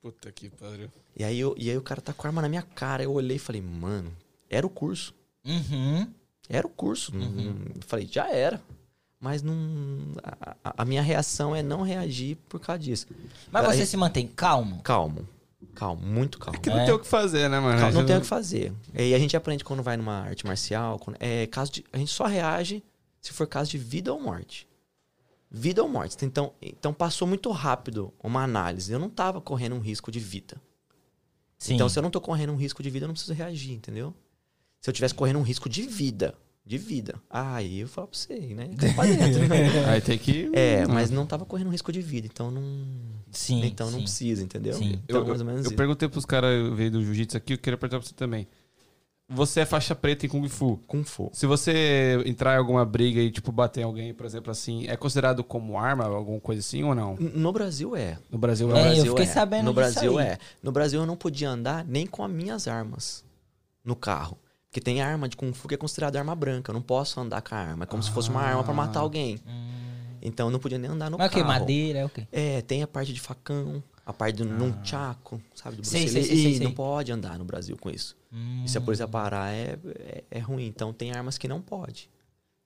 Puta 0.02 0.30
que 0.32 0.50
pariu. 0.50 0.88
E 1.16 1.22
aí, 1.22 1.38
eu, 1.38 1.54
e 1.56 1.70
aí 1.70 1.76
o 1.78 1.82
cara 1.82 2.00
tá 2.00 2.12
com 2.12 2.26
a 2.26 2.30
arma 2.30 2.42
na 2.42 2.48
minha 2.48 2.62
cara. 2.62 3.02
Eu 3.04 3.12
olhei 3.12 3.36
e 3.36 3.40
falei, 3.40 3.62
mano, 3.62 4.12
era 4.50 4.66
o 4.66 4.70
curso. 4.70 5.14
Uhum. 5.44 6.08
Era 6.48 6.66
o 6.66 6.70
curso. 6.70 7.14
Não- 7.14 7.30
falei, 7.86 8.08
já 8.10 8.28
era. 8.30 8.60
Mas 9.20 9.40
não. 9.40 9.54
A, 10.22 10.56
a- 10.64 10.74
a 10.78 10.84
minha 10.84 11.00
reação 11.00 11.54
é 11.54 11.62
não 11.62 11.80
reagir 11.82 12.36
por 12.48 12.58
causa 12.60 12.80
disso. 12.82 13.06
Mas 13.52 13.64
Aí- 13.66 13.76
você 13.78 13.86
se 13.86 13.96
mantém 13.96 14.26
calmo? 14.26 14.82
Calmo. 14.82 15.26
Calmo, 15.74 16.06
muito 16.06 16.38
calmo. 16.38 16.60
Que 16.60 16.70
não 16.70 16.78
É. 16.80 16.84
tem 16.86 16.94
o 16.94 16.98
que 16.98 17.06
fazer, 17.06 17.48
né, 17.50 17.58
mano? 17.60 17.78
Calmo, 17.78 17.98
não 17.98 18.06
tem 18.06 18.16
o 18.16 18.20
que 18.20 18.26
fazer. 18.26 18.72
E 18.94 19.14
a 19.14 19.18
gente 19.18 19.36
aprende 19.36 19.64
quando 19.64 19.82
vai 19.82 19.96
numa 19.96 20.20
arte 20.20 20.46
marcial. 20.46 20.98
quando- 20.98 21.16
é 21.20 21.46
caso 21.46 21.72
de, 21.72 21.84
a 21.92 21.98
gente 21.98 22.10
só 22.12 22.24
reage 22.26 22.82
se 23.20 23.32
for 23.32 23.46
caso 23.46 23.70
de 23.70 23.78
vida 23.78 24.12
ou 24.12 24.20
morte. 24.20 24.66
Vida 25.50 25.82
ou 25.82 25.88
morte. 25.88 26.16
Então, 26.24 26.52
então 26.60 26.92
passou 26.92 27.28
muito 27.28 27.50
rápido 27.50 28.12
uma 28.22 28.42
análise. 28.42 28.92
Eu 28.92 28.98
não 28.98 29.08
tava 29.10 29.40
correndo 29.40 29.76
um 29.76 29.80
risco 29.80 30.10
de 30.10 30.18
vida. 30.18 30.56
Sim. 31.58 31.74
Então, 31.74 31.88
se 31.88 31.98
eu 31.98 32.02
não 32.02 32.10
tô 32.10 32.20
correndo 32.20 32.52
um 32.52 32.56
risco 32.56 32.82
de 32.82 32.90
vida, 32.90 33.04
eu 33.04 33.08
não 33.08 33.14
preciso 33.14 33.32
reagir, 33.32 33.72
entendeu? 33.72 34.12
Se 34.80 34.90
eu 34.90 34.94
tivesse 34.94 35.14
correndo 35.14 35.38
um 35.38 35.42
risco 35.42 35.68
de 35.68 35.82
vida, 35.82 36.34
de 36.66 36.76
vida, 36.76 37.14
aí 37.30 37.80
eu 37.80 37.88
falo 37.88 38.08
pra 38.08 38.18
você, 38.18 38.34
né? 38.54 38.68
Pra 38.94 39.04
dentro. 39.06 39.40
Aí 39.88 40.00
tem 40.00 40.18
que. 40.18 40.50
é, 40.52 40.86
mas 40.86 41.10
não 41.10 41.24
tava 41.24 41.46
correndo 41.46 41.68
um 41.68 41.70
risco 41.70 41.90
de 41.92 42.02
vida, 42.02 42.26
então 42.26 42.50
não. 42.50 42.62
Sim, 43.34 43.64
então 43.64 43.86
não 43.90 43.98
sim. 43.98 44.04
precisa, 44.04 44.42
entendeu? 44.42 44.74
Sim. 44.74 45.00
Então, 45.04 45.20
Eu, 45.20 45.26
mais 45.28 45.40
ou 45.40 45.46
menos 45.46 45.60
eu 45.64 45.68
isso. 45.70 45.76
perguntei 45.76 46.08
pros 46.08 46.24
caras 46.24 46.72
veio 46.74 46.90
do 46.90 47.02
jiu-jitsu 47.04 47.36
aqui, 47.36 47.54
eu 47.54 47.58
queria 47.58 47.76
perguntar 47.76 47.98
pra 48.00 48.08
você 48.08 48.14
também. 48.14 48.46
Você 49.26 49.60
é 49.60 49.64
faixa 49.64 49.94
preta 49.94 50.26
em 50.26 50.28
Kung 50.28 50.46
Fu. 50.50 50.78
Kung 50.86 51.02
Fu. 51.02 51.30
Se 51.32 51.46
você 51.46 52.22
entrar 52.26 52.54
em 52.54 52.58
alguma 52.58 52.84
briga 52.84 53.20
e, 53.20 53.30
tipo, 53.30 53.50
bater 53.50 53.80
em 53.80 53.84
alguém, 53.84 54.12
por 54.12 54.26
exemplo, 54.26 54.50
assim, 54.50 54.86
é 54.86 54.96
considerado 54.98 55.42
como 55.42 55.78
arma, 55.78 56.04
alguma 56.04 56.38
coisa 56.38 56.60
assim 56.60 56.82
ou 56.84 56.94
não? 56.94 57.16
No 57.16 57.50
Brasil 57.50 57.96
é. 57.96 58.18
No 58.30 58.36
Brasil 58.36 58.68
No 58.68 58.76
É, 58.76 58.80
eu 58.80 58.84
Brasil 58.84 59.06
fiquei 59.12 59.26
sabendo 59.26 59.64
No 59.64 59.72
disso 59.72 59.94
Brasil 59.94 60.18
aí. 60.18 60.26
é. 60.26 60.38
No 60.62 60.70
Brasil 60.70 61.00
eu 61.00 61.06
não 61.06 61.16
podia 61.16 61.48
andar 61.48 61.86
nem 61.86 62.06
com 62.06 62.22
as 62.22 62.30
minhas 62.30 62.68
armas 62.68 63.24
no 63.82 63.96
carro. 63.96 64.36
Porque 64.68 64.78
tem 64.80 65.00
arma 65.00 65.26
de 65.26 65.36
Kung 65.38 65.52
Fu 65.54 65.68
que 65.68 65.74
é 65.74 65.78
considerada 65.78 66.18
arma 66.18 66.34
branca. 66.34 66.70
Eu 66.70 66.74
não 66.74 66.82
posso 66.82 67.18
andar 67.18 67.40
com 67.40 67.54
a 67.54 67.58
arma. 67.58 67.84
É 67.84 67.86
como 67.86 68.02
se 68.02 68.10
fosse 68.10 68.28
uma 68.28 68.42
arma 68.42 68.62
pra 68.62 68.74
matar 68.74 69.00
alguém. 69.00 69.40
Então 70.24 70.46
eu 70.46 70.50
não 70.50 70.58
podia 70.58 70.78
nem 70.78 70.90
andar 70.90 71.10
no 71.10 71.18
Mas 71.18 71.26
é 71.26 71.28
o 71.28 71.30
que? 71.32 71.40
carro. 71.40 71.48
Madeira? 71.52 71.98
É 72.00 72.04
o 72.04 72.08
quê? 72.08 72.26
É, 72.32 72.62
tem 72.62 72.82
a 72.82 72.86
parte 72.86 73.12
de 73.12 73.20
facão, 73.20 73.82
a 74.06 74.12
parte 74.12 74.36
do 74.36 74.44
nunchaku, 74.46 75.40
sabe? 75.54 75.76
Do 75.76 75.86
Sei, 75.86 76.08
sei, 76.08 76.22
sei, 76.24 76.36
sei, 76.36 76.50
E 76.52 76.56
sei. 76.56 76.66
não 76.66 76.72
pode 76.72 77.12
andar 77.12 77.38
no 77.38 77.44
Brasil 77.44 77.76
com 77.78 77.90
isso. 77.90 78.16
E 78.64 78.68
se 78.68 78.76
a 78.76 78.80
polícia 78.80 79.06
parar, 79.06 79.52
é, 79.52 79.78
é, 80.00 80.24
é 80.30 80.38
ruim. 80.40 80.66
Então 80.66 80.92
tem 80.92 81.12
armas 81.12 81.36
que 81.38 81.46
não 81.46 81.60
pode. 81.60 82.08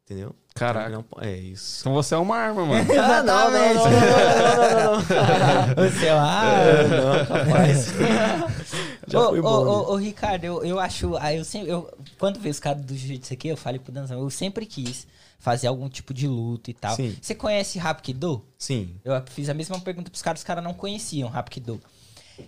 Entendeu? 0.06 0.34
Caraca. 0.54 0.88
Não, 0.88 1.02
po- 1.02 1.20
é 1.20 1.36
isso. 1.36 1.80
Então 1.82 1.92
você 1.92 2.14
é 2.14 2.16
uma 2.16 2.34
arma, 2.36 2.64
mano. 2.64 2.86
Ah, 2.98 3.22
não, 3.22 3.50
não, 3.50 3.74
não, 3.74 3.74
não, 3.74 3.90
não, 3.90 4.94
não, 4.94 4.96
não. 4.96 5.74
Você 5.90 6.06
é 6.06 6.14
uma 6.14 6.44
É, 6.46 6.88
não, 6.88 7.26
capaz. 7.26 7.86
Já 9.06 9.20
ô, 9.20 9.38
ô, 9.38 9.42
bom. 9.42 9.92
ô, 9.92 9.96
Ricardo, 9.96 10.44
eu, 10.44 10.64
eu 10.64 10.78
acho. 10.80 11.14
eu 11.34 11.44
sempre, 11.44 11.70
eu, 11.70 11.92
quando 12.18 12.40
veio 12.40 12.50
os 12.52 12.60
caras 12.60 12.82
do 12.82 12.94
jiu-jitsu 12.94 13.32
aqui, 13.34 13.48
eu 13.48 13.56
falei 13.56 13.78
pro 13.78 13.92
Danzão, 13.92 14.18
eu 14.20 14.30
sempre 14.30 14.64
quis 14.64 15.06
fazer 15.38 15.66
algum 15.68 15.88
tipo 15.88 16.12
de 16.12 16.26
luta 16.26 16.70
e 16.70 16.74
tal. 16.74 16.94
Sim. 16.96 17.16
Você 17.20 17.34
conhece 17.34 17.78
Rapkido? 17.78 18.44
Sim. 18.58 18.94
Eu 19.04 19.12
fiz 19.30 19.48
a 19.48 19.54
mesma 19.54 19.78
pergunta 19.80 20.10
pros 20.10 20.22
caras, 20.22 20.40
os 20.40 20.44
caras 20.44 20.62
não 20.64 20.74
conheciam 20.74 21.28
Rapkido. 21.28 21.80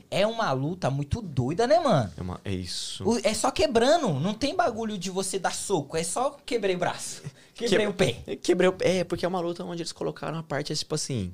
É 0.08 0.24
uma 0.26 0.52
luta 0.52 0.88
muito 0.90 1.20
doida, 1.20 1.66
né, 1.66 1.80
mano? 1.80 2.12
É, 2.16 2.20
uma, 2.22 2.40
é 2.44 2.52
isso. 2.52 3.02
O- 3.08 3.18
É 3.24 3.34
só 3.34 3.50
quebrando, 3.50 4.08
não 4.20 4.34
tem 4.34 4.54
bagulho 4.54 4.96
de 4.96 5.10
você 5.10 5.36
dar 5.38 5.52
soco, 5.54 5.96
é 5.96 6.04
só 6.04 6.30
quebrei 6.46 6.76
o 6.76 6.78
braço, 6.78 7.22
quebrei 7.54 7.86
Que- 7.86 7.90
o 7.90 7.94
pé. 7.94 8.36
Quebrei 8.36 8.68
o 8.68 8.72
pé. 8.72 8.98
É, 8.98 9.04
porque 9.04 9.24
é 9.24 9.28
uma 9.28 9.40
luta 9.40 9.64
onde 9.64 9.82
eles 9.82 9.90
colocaram 9.92 10.38
a 10.38 10.42
parte, 10.44 10.72
é 10.72 10.76
tipo 10.76 10.94
assim. 10.94 11.32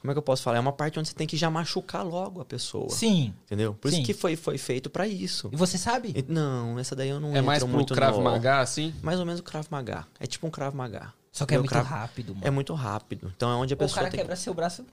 Como 0.00 0.10
é 0.10 0.14
que 0.14 0.18
eu 0.18 0.22
posso 0.22 0.42
falar? 0.42 0.58
É 0.58 0.60
uma 0.60 0.72
parte 0.72 0.98
onde 0.98 1.08
você 1.08 1.14
tem 1.14 1.26
que 1.26 1.36
já 1.36 1.50
machucar 1.50 2.04
logo 2.06 2.40
a 2.40 2.44
pessoa. 2.44 2.88
Sim. 2.90 3.34
Entendeu? 3.46 3.74
Por 3.74 3.90
Sim. 3.90 3.96
isso 3.98 4.06
que 4.06 4.14
foi, 4.14 4.36
foi 4.36 4.56
feito 4.56 4.88
pra 4.88 5.06
isso. 5.08 5.48
E 5.52 5.56
você 5.56 5.76
sabe? 5.76 6.12
E- 6.14 6.24
Não, 6.32 6.78
essa 6.78 6.94
daí 6.94 7.08
eu 7.08 7.18
não 7.18 7.34
É 7.34 7.40
mais 7.40 7.62
pro 7.64 7.72
muito 7.72 7.94
Krav 7.94 8.16
no- 8.16 8.22
Maga, 8.22 8.60
assim? 8.60 8.94
Mais 9.02 9.18
ou 9.18 9.26
menos 9.26 9.40
o 9.40 9.42
Krav 9.42 9.66
Maga. 9.70 10.06
É 10.20 10.26
tipo 10.26 10.46
um 10.46 10.50
Krav 10.50 10.74
Maga. 10.74 11.12
Só 11.32 11.44
que 11.44 11.54
é 11.54 11.58
Entendeu? 11.58 11.60
muito 11.60 11.70
Krav- 11.70 11.86
rápido, 12.00 12.34
mano. 12.34 12.46
É 12.46 12.50
muito 12.50 12.74
rápido. 12.74 13.32
Então 13.36 13.50
é 13.50 13.54
onde 13.56 13.74
a 13.74 13.76
o 13.76 13.78
pessoa 13.78 13.96
cara 13.96 14.10
tem 14.10 14.20
quebra 14.20 14.34
seu 14.36 14.54
braço, 14.54 14.84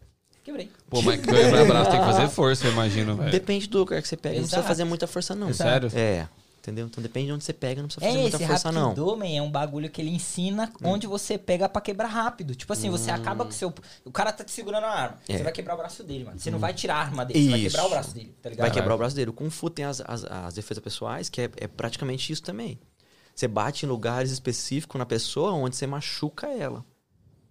quebrei. 0.43 0.71
Pô, 0.89 1.01
mas 1.01 1.19
quebrar 1.21 1.65
braço 1.65 1.91
tem 1.91 1.99
que 1.99 2.05
fazer 2.05 2.27
força, 2.29 2.65
eu 2.67 2.71
imagino, 2.71 3.15
velho. 3.15 3.31
Depende 3.31 3.67
do 3.67 3.77
lugar 3.79 4.01
que 4.01 4.07
você 4.07 4.17
pega. 4.17 4.35
Não 4.35 4.41
precisa 4.41 4.57
Exato. 4.57 4.67
fazer 4.67 4.83
muita 4.83 5.07
força, 5.07 5.33
não. 5.35 5.49
É 5.49 5.53
sério? 5.53 5.89
É. 5.93 6.27
Entendeu? 6.65 6.87
Então 6.87 6.99
depende 7.01 7.27
de 7.27 7.31
onde 7.33 7.43
você 7.43 7.53
pega, 7.53 7.79
não 7.79 7.87
precisa 7.87 8.03
fazer 8.07 8.17
É, 8.17 8.21
muita 8.21 8.37
esse 8.37 8.47
força, 8.47 8.71
não. 8.71 8.81
Hum. 8.85 8.87
Rapidomen 8.87 9.37
é 9.37 9.41
um 9.43 9.51
bagulho 9.51 9.87
que 9.87 10.01
ele 10.01 10.09
ensina 10.09 10.73
onde 10.83 11.05
você 11.05 11.37
pega 11.37 11.69
pra 11.69 11.79
quebrar 11.79 12.07
rápido. 12.07 12.55
Tipo 12.55 12.73
assim, 12.73 12.89
você 12.89 13.11
acaba 13.11 13.43
com 13.45 13.51
o 13.51 13.53
seu. 13.53 13.71
O 14.03 14.11
cara 14.11 14.31
tá 14.33 14.43
te 14.43 14.51
segurando 14.51 14.85
a 14.85 14.89
arma. 14.89 15.19
É. 15.27 15.37
Você 15.37 15.43
vai 15.43 15.51
quebrar 15.51 15.75
o 15.75 15.77
braço 15.77 16.03
dele, 16.03 16.23
mano. 16.23 16.39
Você 16.39 16.49
não 16.49 16.57
vai 16.57 16.73
tirar 16.73 16.95
a 16.95 16.99
arma 17.01 17.23
dele, 17.23 17.39
você 17.43 17.49
vai 17.51 17.59
Isso. 17.59 17.69
quebrar 17.75 17.85
o 17.85 17.89
braço 17.91 18.13
dele, 18.15 18.35
tá 18.41 18.49
ligado? 18.49 18.65
Vai 18.67 18.73
quebrar 18.75 18.95
o 18.95 18.97
braço 18.97 19.15
dele. 19.15 19.29
O 19.29 19.33
Kung 19.33 19.49
Fu 19.51 19.69
tem 19.69 19.85
as, 19.85 20.01
as, 20.01 20.23
as 20.25 20.53
defesas 20.55 20.83
pessoais, 20.83 21.29
que 21.29 21.41
é, 21.41 21.49
é 21.57 21.67
praticamente 21.67 22.33
isso 22.33 22.41
também. 22.41 22.79
Você 23.35 23.47
bate 23.47 23.85
em 23.85 23.89
lugares 23.89 24.31
específicos 24.31 24.97
na 24.97 25.05
pessoa 25.05 25.51
onde 25.51 25.75
você 25.75 25.85
machuca 25.85 26.47
ela. 26.47 26.83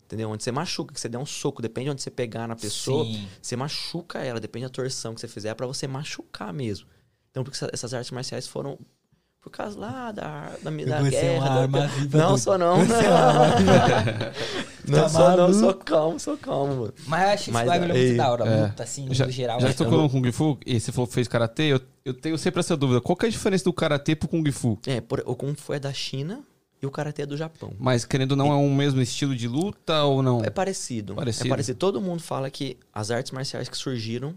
Entendeu? 0.07 0.29
Onde 0.31 0.43
você 0.43 0.51
machuca, 0.51 0.93
que 0.93 1.01
você 1.01 1.09
der 1.09 1.19
um 1.19 1.27
soco, 1.27 1.63
depende 1.63 1.85
de 1.87 1.91
onde 1.93 2.03
você 2.03 2.11
pegar 2.11 2.47
na 2.49 2.57
pessoa, 2.57 3.05
Sim. 3.05 3.29
você 3.41 3.55
machuca 3.55 4.19
ela, 4.19 4.41
depende 4.41 4.67
da 4.67 4.71
torção 4.71 5.15
que 5.15 5.21
você 5.21 5.29
fizer, 5.29 5.51
é 5.51 5.55
pra 5.55 5.67
você 5.67 5.87
machucar 5.87 6.53
mesmo. 6.53 6.87
Então, 7.31 7.43
porque 7.43 7.57
essa- 7.57 7.71
essas 7.73 7.93
artes 7.95 8.11
marciais 8.13 8.47
foram 8.47 8.79
por 9.45 9.51
causa 9.51 9.79
lá 9.79 10.11
da, 10.11 10.53
da, 10.63 10.71
da 10.71 11.07
é 11.07 11.11
guerra. 11.11 11.67
da- 11.67 11.89
não, 12.19 12.39
sou 12.39 12.57
não. 12.57 12.79
não 14.89 15.03
Tá 15.03 15.09
sou 15.11 15.37
não, 15.37 15.53
sou 15.53 15.75
calmo, 15.75 16.19
sou 16.19 16.37
calmo, 16.39 16.75
mano. 16.77 16.95
Mas 17.07 17.23
eu 17.23 17.29
acho 17.29 17.51
esse 17.51 17.65
bagulho 17.67 17.93
é, 17.93 18.05
muito 18.05 18.17
da 18.17 18.33
hora, 18.33 18.45
é. 18.47 18.63
luta, 18.67 18.83
assim, 18.83 19.07
Já, 19.13 19.27
no 19.27 19.31
geral. 19.31 19.61
já 19.61 19.67
né? 19.67 19.73
que 19.73 19.79
tocou 19.79 20.01
no 20.03 20.09
Kung 20.09 20.33
Fu 20.33 20.59
e 20.65 20.81
você 20.81 20.91
falou 20.91 21.07
que 21.07 21.13
fez 21.13 21.29
Karatê, 21.29 21.65
eu, 21.65 21.81
eu 22.07 22.15
tenho 22.15 22.39
sempre 22.39 22.61
essa 22.61 22.75
dúvida. 22.75 23.03
Qual 23.03 23.15
que 23.17 23.27
é 23.27 23.29
a 23.29 23.31
diferença 23.31 23.65
do 23.65 23.73
Karatê 23.73 24.17
pro 24.17 24.29
Kung 24.29 24.51
Fu? 24.51 24.79
É, 24.87 25.03
por- 25.03 25.23
o 25.27 25.37
Kung 25.37 25.55
Fu 25.55 25.75
é 25.75 25.79
da 25.79 25.93
China 25.93 26.41
e 26.81 26.87
o 26.87 26.91
Karatê 26.91 27.23
é 27.23 27.27
do 27.27 27.37
Japão. 27.37 27.71
Mas 27.79 28.07
querendo 28.07 28.31
ou 28.33 28.39
não, 28.39 28.51
é 28.51 28.57
um 28.57 28.75
mesmo 28.75 29.01
estilo 29.03 29.37
de 29.37 29.47
luta 29.47 30.05
ou 30.05 30.23
não? 30.23 30.43
É 30.43 30.49
parecido. 30.49 31.15
Parecido. 31.15 31.47
É 31.47 31.51
parecido. 31.51 31.79
Todo 31.79 32.01
mundo 32.01 32.23
fala 32.23 32.51
que 32.51 32.79
as 32.95 33.11
artes 33.11 33.31
marciais 33.31 33.69
que 33.69 33.77
surgiram 33.77 34.35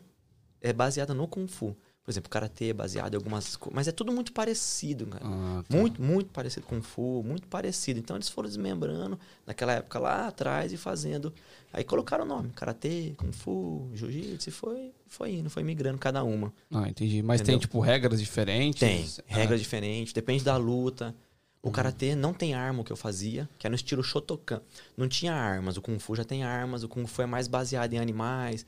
é 0.62 0.74
baseada 0.74 1.14
no 1.14 1.28
Kung 1.30 1.48
Fu. 1.48 1.74
Por 2.08 2.12
exemplo, 2.12 2.30
Karatê 2.30 2.70
é 2.70 2.74
baseado 2.74 3.16
em 3.16 3.18
algumas 3.18 3.58
coisas. 3.58 3.76
Mas 3.76 3.86
é 3.86 3.92
tudo 3.92 4.14
muito 4.14 4.32
parecido, 4.32 5.08
cara. 5.08 5.26
Ah, 5.28 5.62
tá. 5.68 5.76
Muito, 5.78 6.02
muito 6.02 6.30
parecido 6.32 6.66
com 6.66 6.78
Kung 6.78 6.82
Fu, 6.82 7.22
muito 7.22 7.50
parecido. 7.50 8.00
Então 8.00 8.16
eles 8.16 8.30
foram 8.30 8.48
desmembrando 8.48 9.20
naquela 9.46 9.74
época 9.74 10.00
lá 10.00 10.26
atrás 10.30 10.72
e 10.72 10.78
fazendo. 10.78 11.34
Aí 11.74 11.84
colocaram 11.84 12.24
o 12.24 12.28
nome: 12.28 12.50
Karatê, 12.56 13.14
Kung 13.18 13.34
Fu, 13.34 13.90
Jiu-Jitsu, 13.94 14.48
e 14.48 14.52
foi, 14.54 14.94
foi 15.06 15.34
indo, 15.34 15.50
foi 15.50 15.64
migrando 15.66 15.98
cada 15.98 16.24
uma. 16.24 16.54
Ah, 16.72 16.88
entendi. 16.88 17.22
Mas 17.22 17.42
tem, 17.42 17.56
Entendeu? 17.56 17.60
tipo, 17.60 17.82
regras 17.82 18.22
diferentes? 18.22 18.80
Tem, 18.80 19.06
Ah, 19.30 19.40
regras 19.40 19.60
diferentes, 19.60 20.14
depende 20.14 20.46
da 20.46 20.56
luta. 20.56 21.14
O 21.62 21.72
karatê 21.72 22.16
não 22.16 22.34
tem 22.34 22.54
arma 22.54 22.80
o 22.80 22.84
que 22.86 22.92
eu 22.94 22.96
fazia, 22.96 23.50
que 23.60 23.68
é 23.68 23.70
no 23.70 23.76
estilo 23.76 24.02
Shotokan. 24.02 24.62
Não 24.96 25.10
tinha 25.10 25.34
armas, 25.34 25.76
o 25.76 25.82
Kung 25.82 26.00
Fu 26.00 26.16
já 26.16 26.24
tem 26.24 26.46
armas, 26.46 26.84
o 26.84 26.88
Kung 26.88 27.06
Fu 27.06 27.22
é 27.22 27.26
mais 27.26 27.50
baseado 27.50 27.92
em 27.92 28.00
animais. 28.00 28.66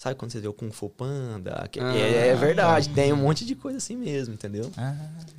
Sabe 0.00 0.14
quando 0.14 0.30
você 0.30 0.38
vê 0.38 0.46
o 0.46 0.52
Kung 0.52 0.70
Fu 0.70 0.88
Panda? 0.88 1.66
Que- 1.72 1.80
Ah. 1.80 1.92
é, 1.96 2.28
é 2.28 2.34
verdade, 2.36 2.88
tem 2.90 3.12
um 3.12 3.16
monte 3.16 3.44
de 3.44 3.56
coisa 3.56 3.78
assim 3.78 3.96
mesmo, 3.96 4.32
entendeu? 4.32 4.70
Ah, 4.76 4.94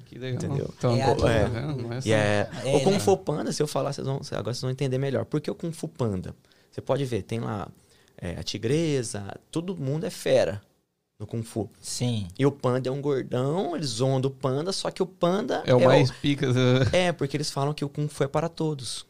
Que 0.06 0.18
legal. 0.20 0.36
Entendeu? 0.44 0.74
Então, 0.78 0.96
É, 0.96 1.00
é. 1.02 1.16
tá 1.16 1.32
é 1.32 2.00
E 2.06 2.12
é, 2.12 2.50
É, 2.66 2.76
o 2.76 2.82
Kung 2.82 2.92
né? 2.94 3.00
Fu 3.00 3.16
Panda, 3.16 3.54
se 3.54 3.62
eu 3.64 3.68
falar, 3.68 3.94
vocês 3.94 4.06
vão, 4.06 4.20
agora 4.32 4.54
vocês 4.54 4.62
vão 4.62 4.70
entender 4.72 4.98
melhor. 4.98 5.24
Por 5.24 5.40
que 5.40 5.50
o 5.50 5.56
Kung 5.56 5.72
Fu 5.72 5.88
Panda? 5.88 6.36
Você 6.72 6.82
pode 6.82 7.06
ver, 7.06 7.22
tem 7.22 7.40
lá 7.40 7.70
é, 8.22 8.32
a 8.38 8.44
tigresa, 8.44 9.24
todo 9.50 9.78
mundo 9.78 10.06
é 10.06 10.10
fera 10.10 10.62
no 11.20 11.26
Kung 11.28 11.42
Fu. 11.44 11.70
sim. 11.80 12.28
E 12.38 12.46
o 12.46 12.52
panda 12.52 12.90
é 12.90 12.92
um 12.92 13.02
gordão, 13.02 13.76
eles 13.78 13.88
zoam 13.92 14.20
do 14.20 14.30
panda, 14.32 14.74
só 14.74 14.90
que 14.92 15.02
o 15.02 15.06
panda 15.06 15.64
É 15.66 15.74
o 15.74 15.80
mais 15.86 16.12
pica. 16.12 16.52
do- 16.52 16.94
É, 16.94 17.12
porque 17.14 17.38
eles 17.38 17.50
falam 17.52 17.74
que 17.74 17.86
o 17.86 17.90
Kung 17.90 18.08
Fu 18.10 18.24
é 18.24 18.28
para 18.28 18.50
todos. 18.50 19.06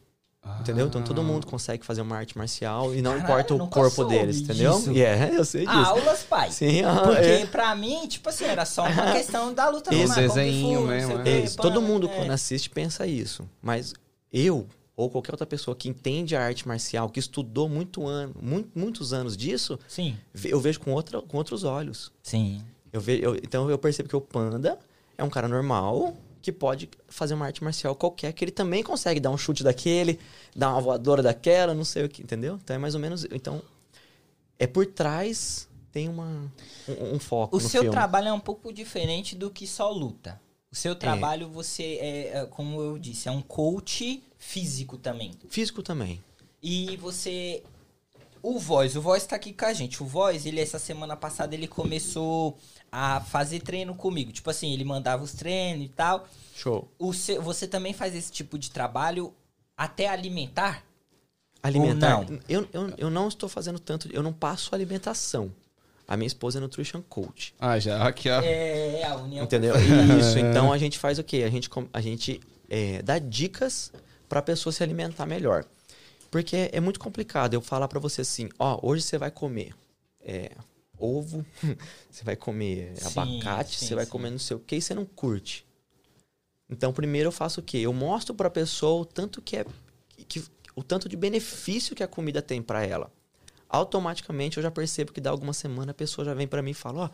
Entendeu? 0.60 0.86
Então 0.86 1.02
todo 1.02 1.20
Ah. 1.20 1.24
mundo 1.24 1.46
consegue 1.46 1.84
fazer 1.84 2.00
uma 2.00 2.16
arte 2.16 2.36
marcial 2.36 2.94
e 2.94 3.02
não 3.02 3.12
Caralho, 3.12 3.24
importa 3.24 3.54
o 3.54 3.68
corpo 3.68 3.90
soube 3.96 4.14
deles, 4.18 4.38
entendeu? 4.40 4.74
disso. 4.76 4.92
E 4.92 5.02
é, 5.02 5.30
eu 5.36 5.44
sei 5.44 5.66
disso. 5.66 5.78
Aulas, 5.78 6.22
pai. 6.22 6.50
Sim, 6.50 6.82
ah, 6.82 7.02
Porque 7.02 7.20
é. 7.26 7.46
pra 7.46 7.74
mim, 7.74 8.06
tipo 8.08 8.28
assim, 8.28 8.44
era 8.44 8.64
só 8.64 8.84
uma 8.86 9.12
questão 9.12 9.52
da 9.52 9.68
luta 9.68 9.94
Esse 9.94 10.06
normal, 10.06 10.16
desenho 10.28 10.80
não 10.80 10.86
mesmo, 10.88 11.18
é. 11.20 11.40
Isso, 11.40 11.56
todo 11.58 11.80
mundo 11.82 12.08
é. 12.08 12.14
quando 12.16 12.30
assiste 12.30 12.70
pensa 12.70 13.06
isso. 13.06 13.46
Mas 13.60 13.92
eu, 14.32 14.66
ou 14.96 15.10
qualquer 15.10 15.32
outra 15.32 15.46
pessoa 15.46 15.74
que 15.76 15.88
entende 15.90 16.34
a 16.34 16.42
arte 16.42 16.66
marcial, 16.66 17.10
que 17.10 17.20
estudou 17.20 17.68
muito 17.68 18.06
ano, 18.06 18.34
muito- 18.40 18.70
muitos 18.74 19.12
anos 19.12 19.36
disso, 19.36 19.78
Sim, 19.86 20.16
eu 20.44 20.58
vejo 20.60 20.80
com, 20.80 20.92
outra, 20.92 21.20
com 21.20 21.36
outros 21.36 21.64
olhos. 21.64 22.10
sim. 22.22 22.62
Eu 22.92 23.00
ve, 23.00 23.20
eu- 23.22 23.36
então 23.36 23.70
eu 23.70 23.78
percebo 23.78 24.08
que 24.08 24.16
o 24.16 24.20
panda 24.20 24.76
é 25.16 25.22
um 25.22 25.30
cara 25.30 25.46
normal 25.46 26.12
que 26.42 26.52
pode 26.52 26.88
fazer 27.08 27.34
uma 27.34 27.46
arte 27.46 27.62
marcial 27.62 27.94
qualquer, 27.94 28.32
que 28.32 28.44
ele 28.44 28.50
também 28.50 28.82
consegue 28.82 29.20
dar 29.20 29.30
um 29.30 29.36
chute 29.36 29.62
daquele, 29.62 30.18
dar 30.54 30.70
uma 30.70 30.80
voadora 30.80 31.22
daquela, 31.22 31.74
não 31.74 31.84
sei 31.84 32.04
o 32.04 32.08
que, 32.08 32.22
entendeu? 32.22 32.58
Então 32.62 32.76
é 32.76 32.78
mais 32.78 32.94
ou 32.94 33.00
menos. 33.00 33.26
Então, 33.30 33.62
é 34.58 34.66
por 34.66 34.86
trás 34.86 35.68
tem 35.92 36.08
uma, 36.08 36.50
um, 36.88 37.14
um 37.14 37.18
foco. 37.18 37.56
O 37.56 37.60
seu 37.60 37.82
filme. 37.82 37.90
trabalho 37.90 38.28
é 38.28 38.32
um 38.32 38.40
pouco 38.40 38.72
diferente 38.72 39.34
do 39.34 39.50
que 39.50 39.66
só 39.66 39.90
luta. 39.90 40.40
O 40.70 40.76
seu 40.76 40.94
trabalho, 40.94 41.48
você 41.48 41.98
é, 42.00 42.38
é, 42.38 42.46
como 42.46 42.80
eu 42.80 42.96
disse, 42.96 43.28
é 43.28 43.32
um 43.32 43.42
coach 43.42 44.22
físico 44.38 44.96
também. 44.96 45.32
Físico 45.48 45.82
também. 45.82 46.22
E 46.62 46.96
você. 46.98 47.64
O 48.42 48.58
Voz, 48.58 48.96
o 48.96 49.00
Voz 49.00 49.26
tá 49.26 49.36
aqui 49.36 49.52
com 49.52 49.64
a 49.64 49.72
gente. 49.72 50.02
O 50.02 50.06
Voz, 50.06 50.46
ele, 50.46 50.60
essa 50.60 50.78
semana 50.78 51.16
passada, 51.16 51.54
ele 51.54 51.68
começou 51.68 52.56
a 52.90 53.20
fazer 53.20 53.60
treino 53.60 53.94
comigo. 53.94 54.32
Tipo 54.32 54.50
assim, 54.50 54.72
ele 54.72 54.84
mandava 54.84 55.22
os 55.22 55.32
treinos 55.32 55.84
e 55.84 55.88
tal. 55.88 56.26
Show. 56.54 56.88
O 56.98 57.12
seu, 57.12 57.40
você 57.42 57.66
também 57.66 57.92
faz 57.92 58.14
esse 58.14 58.30
tipo 58.32 58.58
de 58.58 58.70
trabalho 58.70 59.32
até 59.76 60.08
alimentar? 60.08 60.84
Alimentar. 61.62 62.24
não? 62.28 62.38
Eu, 62.48 62.68
eu, 62.72 62.94
eu 62.96 63.10
não 63.10 63.28
estou 63.28 63.48
fazendo 63.48 63.78
tanto. 63.78 64.08
Eu 64.12 64.22
não 64.22 64.32
passo 64.32 64.74
alimentação. 64.74 65.52
A 66.08 66.16
minha 66.16 66.26
esposa 66.26 66.58
é 66.58 66.60
nutrition 66.60 67.02
coach. 67.02 67.54
Ah, 67.58 67.78
já. 67.78 68.04
Aqui, 68.06 68.28
ó. 68.28 68.40
É, 68.42 69.04
a 69.04 69.14
união. 69.16 69.44
Entendeu? 69.44 69.74
Isso. 69.76 70.38
Então 70.40 70.72
a 70.72 70.78
gente 70.78 70.98
faz 70.98 71.18
o 71.18 71.24
quê? 71.24 71.44
A 71.46 71.50
gente, 71.50 71.70
a 71.92 72.00
gente 72.00 72.40
é, 72.68 73.00
dá 73.02 73.18
dicas 73.18 73.92
para 74.28 74.40
a 74.40 74.42
pessoa 74.42 74.72
se 74.72 74.82
alimentar 74.82 75.26
melhor. 75.26 75.64
Porque 76.30 76.70
é, 76.72 76.80
muito 76.80 77.00
complicado 77.00 77.54
eu 77.54 77.60
falar 77.60 77.88
para 77.88 77.98
você 77.98 78.20
assim: 78.20 78.48
ó, 78.58 78.78
hoje 78.82 79.02
você 79.02 79.18
vai 79.18 79.30
comer 79.30 79.74
é, 80.20 80.52
ovo, 80.98 81.44
você 82.10 82.22
vai 82.22 82.36
comer 82.36 82.96
Sim, 82.96 83.06
abacate, 83.06 83.78
sim, 83.78 83.86
você 83.86 83.94
vai 83.94 84.04
sim. 84.04 84.10
comer 84.10 84.30
não 84.30 84.38
sei 84.38 84.56
o 84.56 84.60
que 84.60 84.76
e 84.76 84.82
você 84.82 84.94
não 84.94 85.04
curte. 85.04 85.66
Então, 86.68 86.92
primeiro 86.92 87.28
eu 87.28 87.32
faço 87.32 87.60
o 87.60 87.62
quê? 87.62 87.78
Eu 87.78 87.92
mostro 87.92 88.34
para 88.34 88.46
a 88.46 88.50
pessoa 88.50 89.02
o 89.02 89.04
tanto 89.04 89.42
que 89.42 89.56
é 89.56 89.66
que, 90.28 90.44
o 90.76 90.84
tanto 90.84 91.08
de 91.08 91.16
benefício 91.16 91.96
que 91.96 92.02
a 92.02 92.08
comida 92.08 92.40
tem 92.40 92.62
para 92.62 92.84
ela. 92.86 93.12
Automaticamente 93.68 94.56
eu 94.56 94.62
já 94.62 94.70
percebo 94.70 95.12
que 95.12 95.20
dá 95.20 95.30
alguma 95.30 95.52
semana 95.52 95.90
a 95.90 95.94
pessoa 95.94 96.24
já 96.24 96.34
vem 96.34 96.46
para 96.46 96.62
mim 96.62 96.70
e 96.70 96.74
fala: 96.74 97.06
ó, 97.06 97.10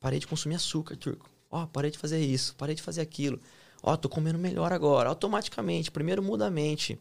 parei 0.00 0.18
de 0.18 0.26
consumir 0.26 0.56
açúcar, 0.56 0.96
turco. 0.96 1.30
Ó, 1.50 1.66
parei 1.66 1.90
de 1.90 1.98
fazer 1.98 2.18
isso, 2.20 2.56
parei 2.56 2.74
de 2.74 2.82
fazer 2.82 3.00
aquilo. 3.00 3.40
Ó, 3.82 3.96
tô 3.96 4.08
comendo 4.08 4.38
melhor 4.38 4.72
agora. 4.72 5.08
Automaticamente, 5.08 5.90
primeiro 5.90 6.22
muda 6.22 6.46
a 6.46 6.50
mente. 6.50 6.98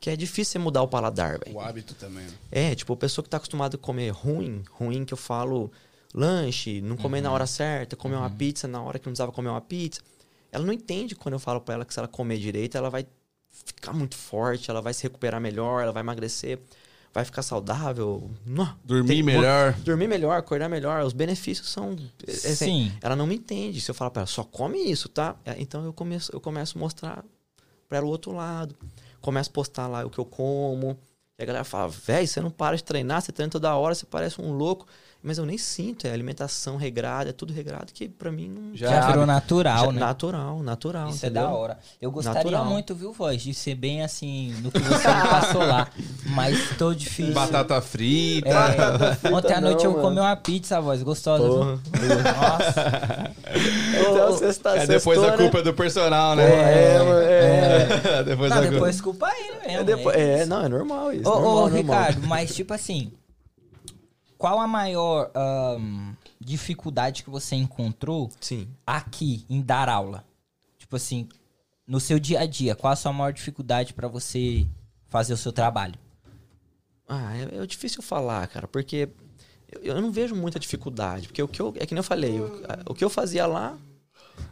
Porque 0.00 0.08
é 0.08 0.16
difícil 0.16 0.52
você 0.52 0.58
mudar 0.58 0.80
o 0.82 0.88
paladar, 0.88 1.38
velho. 1.38 1.54
O 1.54 1.60
hábito 1.60 1.94
também. 1.94 2.24
né? 2.24 2.32
É, 2.50 2.74
tipo, 2.74 2.90
a 2.94 2.96
pessoa 2.96 3.22
que 3.22 3.28
tá 3.28 3.36
acostumada 3.36 3.76
a 3.76 3.78
comer 3.78 4.08
ruim, 4.08 4.62
ruim 4.70 5.04
que 5.04 5.12
eu 5.12 5.18
falo 5.18 5.70
lanche, 6.14 6.80
não 6.80 6.96
comer 6.96 7.20
na 7.20 7.30
hora 7.30 7.46
certa, 7.46 7.96
comer 7.96 8.16
uma 8.16 8.30
pizza 8.30 8.66
na 8.66 8.80
hora 8.82 8.98
que 8.98 9.04
não 9.04 9.12
precisava 9.12 9.30
comer 9.30 9.50
uma 9.50 9.60
pizza. 9.60 10.00
Ela 10.50 10.64
não 10.64 10.72
entende 10.72 11.14
quando 11.14 11.34
eu 11.34 11.38
falo 11.38 11.60
pra 11.60 11.74
ela 11.74 11.84
que 11.84 11.92
se 11.92 11.98
ela 12.00 12.08
comer 12.08 12.38
direito, 12.38 12.78
ela 12.78 12.88
vai 12.88 13.06
ficar 13.50 13.92
muito 13.92 14.16
forte, 14.16 14.70
ela 14.70 14.80
vai 14.80 14.94
se 14.94 15.02
recuperar 15.02 15.38
melhor, 15.38 15.82
ela 15.82 15.92
vai 15.92 16.02
emagrecer, 16.02 16.58
vai 17.12 17.22
ficar 17.26 17.42
saudável. 17.42 18.30
Dormir 18.82 19.08
tem- 19.08 19.22
melhor. 19.22 19.74
Dormir 19.80 20.08
melhor, 20.08 20.38
acordar 20.38 20.70
melhor, 20.70 21.04
os 21.04 21.12
benefícios 21.12 21.68
são. 21.68 21.94
é, 22.26 22.30
é, 22.30 22.34
Sim. 22.36 22.90
Ela 23.02 23.14
não 23.14 23.26
me 23.26 23.34
entende. 23.36 23.82
Se 23.82 23.90
eu 23.90 23.94
falar 23.94 24.10
pra 24.10 24.20
ela, 24.22 24.26
só 24.26 24.44
come 24.44 24.78
isso, 24.78 25.10
tá? 25.10 25.36
É, 25.44 25.56
Então 25.60 25.84
eu 25.84 25.92
começo, 25.92 26.32
eu 26.34 26.40
começo 26.40 26.78
a 26.78 26.80
mostrar 26.80 27.22
pra 27.86 27.98
ela 27.98 28.06
o 28.06 28.10
outro 28.10 28.32
lado. 28.32 28.74
Começo 29.20 29.50
a 29.50 29.52
postar 29.52 29.86
lá 29.86 30.04
o 30.04 30.10
que 30.10 30.18
eu 30.18 30.24
como. 30.24 30.98
E 31.38 31.42
a 31.42 31.46
galera 31.46 31.64
fala, 31.64 31.88
véi, 31.88 32.26
você 32.26 32.40
não 32.40 32.50
para 32.50 32.76
de 32.76 32.84
treinar, 32.84 33.22
você 33.22 33.32
treina 33.32 33.50
toda 33.50 33.74
hora, 33.74 33.94
você 33.94 34.04
parece 34.06 34.40
um 34.40 34.52
louco. 34.52 34.86
Mas 35.22 35.36
eu 35.36 35.44
nem 35.44 35.58
sinto, 35.58 36.06
é 36.06 36.12
alimentação 36.12 36.78
regrada, 36.78 37.28
é 37.28 37.32
tudo 37.34 37.52
regrado 37.52 37.92
que 37.92 38.08
pra 38.08 38.32
mim 38.32 38.48
não. 38.48 38.74
Já 38.74 38.88
Já, 38.88 39.06
virou 39.08 39.26
natural, 39.26 39.86
Já- 39.86 39.92
né? 39.92 40.00
Natural, 40.00 40.62
natural. 40.62 41.08
Isso 41.10 41.26
é 41.26 41.28
entendeu? 41.28 41.48
da 41.48 41.54
hora. 41.54 41.78
Eu 42.00 42.10
gostaria 42.10 42.42
Natural. 42.42 42.64
muito, 42.64 42.94
viu, 42.94 43.12
Voz, 43.12 43.42
de 43.42 43.52
ser 43.52 43.74
bem 43.74 44.02
assim 44.02 44.54
no 44.62 44.70
que 44.72 44.78
você 44.78 45.08
me 45.08 45.28
passou 45.28 45.60
lá. 45.62 45.88
Mas 46.34 46.74
tô 46.78 46.94
difícil. 46.94 47.34
Batata 47.34 47.78
frita. 47.82 48.48
É, 48.48 49.28
ontem 49.34 49.52
à 49.52 49.60
não, 49.60 49.68
noite 49.70 49.84
eu 49.84 49.90
mano. 49.90 50.02
comi 50.04 50.20
uma 50.20 50.36
pizza, 50.36 50.80
voz, 50.80 51.02
gostosa, 51.02 51.46
Porra. 51.46 51.76
viu? 51.92 52.08
Nossa. 52.22 53.30
Então 54.00 54.48
está 54.48 54.76
É 54.76 54.86
depois 54.86 55.22
a 55.22 55.36
culpa 55.36 55.58
é 55.58 55.62
do 55.62 55.74
personal, 55.74 56.36
né? 56.36 56.44
É, 56.94 56.98
mano, 56.98 57.20
é. 57.20 58.22
depois 58.24 58.50
Não, 58.50 58.58
a 58.58 58.60
depois 58.60 59.00
culpa 59.00 59.26
aí, 59.26 59.50
né? 59.66 59.74
É, 59.74 59.84
depois- 59.84 60.16
é, 60.16 60.46
não, 60.46 60.64
é 60.64 60.68
normal 60.68 61.12
isso. 61.12 61.28
Ô, 61.28 61.34
normal, 61.34 61.50
ô, 61.50 61.60
normal. 61.68 61.76
Ricardo, 61.76 62.26
mas 62.26 62.54
tipo 62.54 62.72
assim. 62.72 63.12
Qual 64.40 64.58
a 64.58 64.66
maior 64.66 65.30
ahn, 65.34 66.14
dificuldade 66.40 67.22
que 67.22 67.28
você 67.28 67.56
encontrou 67.56 68.30
Sim. 68.40 68.66
aqui 68.86 69.44
em 69.50 69.60
dar 69.60 69.86
aula? 69.86 70.24
Tipo 70.78 70.96
assim, 70.96 71.28
no 71.86 72.00
seu 72.00 72.18
dia 72.18 72.40
a 72.40 72.46
dia, 72.46 72.74
qual 72.74 72.90
a 72.90 72.96
sua 72.96 73.12
maior 73.12 73.34
dificuldade 73.34 73.92
pra 73.92 74.08
você 74.08 74.66
fazer 75.10 75.34
o 75.34 75.36
seu 75.36 75.52
trabalho? 75.52 75.94
Ah, 77.06 77.36
é, 77.36 77.58
é 77.62 77.66
difícil 77.66 78.02
falar, 78.02 78.48
cara, 78.48 78.66
porque 78.66 79.10
eu, 79.70 79.82
eu 79.82 80.00
não 80.00 80.10
vejo 80.10 80.34
muita 80.34 80.58
dificuldade. 80.58 81.28
Porque 81.28 81.42
o 81.42 81.48
que 81.48 81.60
eu. 81.60 81.74
É 81.76 81.84
que 81.84 81.92
nem 81.92 81.98
eu 81.98 82.04
falei, 82.04 82.40
o, 82.88 82.94
que 82.94 83.04
eu 83.04 83.10
fazia 83.10 83.46
lá, 83.46 83.76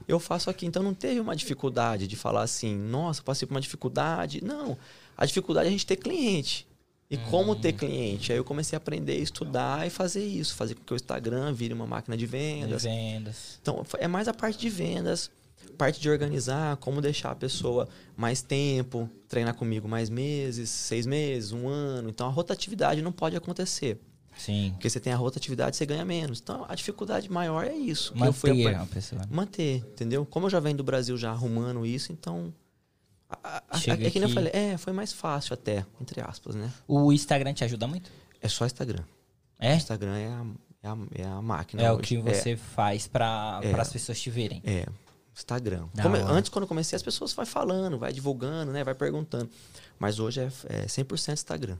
eu 0.07 0.21
faço 0.21 0.51
aqui. 0.51 0.67
Então 0.67 0.83
não 0.83 0.93
teve 0.93 1.19
uma 1.19 1.35
dificuldade 1.35 2.07
de 2.07 2.15
falar 2.15 2.43
assim, 2.43 2.77
nossa, 2.77 3.23
passei 3.23 3.49
por 3.49 3.55
uma 3.55 3.61
dificuldade. 3.61 4.45
Não. 4.45 4.77
A 5.17 5.25
dificuldade 5.25 5.65
é 5.65 5.69
a 5.69 5.73
gente 5.73 5.87
ter 5.87 5.97
cliente. 5.97 6.69
E 7.11 7.17
como 7.17 7.57
ter 7.57 7.73
cliente? 7.73 8.33
Aí 8.33 8.39
eu 8.39 8.45
comecei 8.45 8.77
a 8.77 8.79
aprender, 8.79 9.17
estudar 9.17 9.87
e 9.87 9.91
fazer 9.91 10.25
isso. 10.25 10.55
Fazer 10.55 10.75
com 10.75 10.85
que 10.85 10.93
o 10.93 10.97
Instagram 10.97 11.53
vire 11.55 11.73
uma 11.73 11.87
máquina 11.87 12.17
de 12.17 12.27
vendas. 12.27 12.83
Vendas. 12.83 13.59
Então, 13.63 13.85
é 13.99 14.07
mais 14.07 14.29
a 14.29 14.35
parte 14.35 14.59
de 14.59 14.69
vendas, 14.69 15.31
parte 15.79 16.01
de 16.01 16.11
organizar, 16.11 16.77
como 16.77 17.01
deixar 17.01 17.31
a 17.31 17.35
pessoa 17.35 17.89
mais 18.15 18.43
tempo, 18.43 19.09
treinar 19.27 19.55
comigo 19.55 19.89
mais 19.89 20.11
meses, 20.11 20.69
seis 20.69 21.07
meses, 21.07 21.53
um 21.53 21.67
ano. 21.67 22.11
Então, 22.11 22.27
a 22.27 22.31
rotatividade 22.31 23.01
não 23.01 23.13
pode 23.13 23.37
acontecer. 23.37 23.99
Sim. 24.37 24.71
Porque 24.73 24.91
você 24.91 25.01
tem 25.01 25.13
a 25.13 25.17
rotatividade, 25.17 25.77
você 25.77 25.87
ganha 25.87 26.05
menos. 26.05 26.41
Então, 26.41 26.67
a 26.69 26.75
dificuldade 26.75 27.31
maior 27.31 27.65
é 27.65 27.75
isso. 27.75 28.13
que 28.13 28.23
eu 28.23 28.33
fui 28.33 28.51
Manter 28.51 28.77
a 28.77 28.87
pessoa. 28.87 29.23
Manter, 29.31 29.77
entendeu? 29.79 30.27
Como 30.27 30.47
eu 30.47 30.51
já 30.51 30.61
venho 30.61 30.77
do 30.77 30.85
Brasil 30.85 31.17
já 31.17 31.31
arrumando 31.31 31.87
isso, 31.87 32.13
então... 32.13 32.53
a- 33.29 33.63
a- 33.71 33.79
Chega 33.79 34.07
é 34.07 34.11
que 34.11 34.19
nem 34.19 34.29
eu 34.29 34.35
falei, 34.35 34.51
é, 34.55 34.77
foi 34.79 34.93
mais 34.93 35.13
fácil 35.13 35.55
até, 35.55 35.85
entre 36.01 36.21
aspas, 36.21 36.55
né? 36.55 36.73
O 36.87 37.13
Instagram 37.13 37.53
te 37.53 37.65
ajuda 37.65 37.87
muito? 37.87 38.11
É 38.41 38.49
só 38.49 38.65
Instagram. 38.67 39.03
É? 39.59 39.75
Instagram 39.75 40.17
é 40.17 40.27
a, 40.29 40.47
é 40.83 40.89
a, 40.89 40.97
é 41.17 41.25
a 41.27 41.43
máquina 41.43 41.83
É 41.83 41.91
o 41.91 41.95
hoje. 41.97 42.03
que 42.05 42.17
você 42.19 42.57
faz 42.57 43.07
pra 43.07 43.61
É. 43.63 43.73
as 43.79 43.93
pessoas 43.93 44.21
te 44.21 44.31
verem. 44.31 44.63
É, 44.65 44.87
Instagram. 45.37 45.87
Como- 46.01 46.17
antes, 46.17 46.49
quando 46.51 46.63
eu 46.65 46.69
comecei, 46.69 46.97
as 46.97 47.03
pessoas 47.03 47.33
vai 47.33 47.47
falando, 47.47 47.99
vai 47.99 48.13
divulgando, 48.13 48.73
né? 48.73 48.83
Vai 48.85 48.95
perguntando. 48.95 49.51
Mas 49.99 50.19
hoje 50.19 50.41
é, 50.41 50.49
é 50.69 50.87
100% 50.89 51.33
Instagram. 51.35 51.77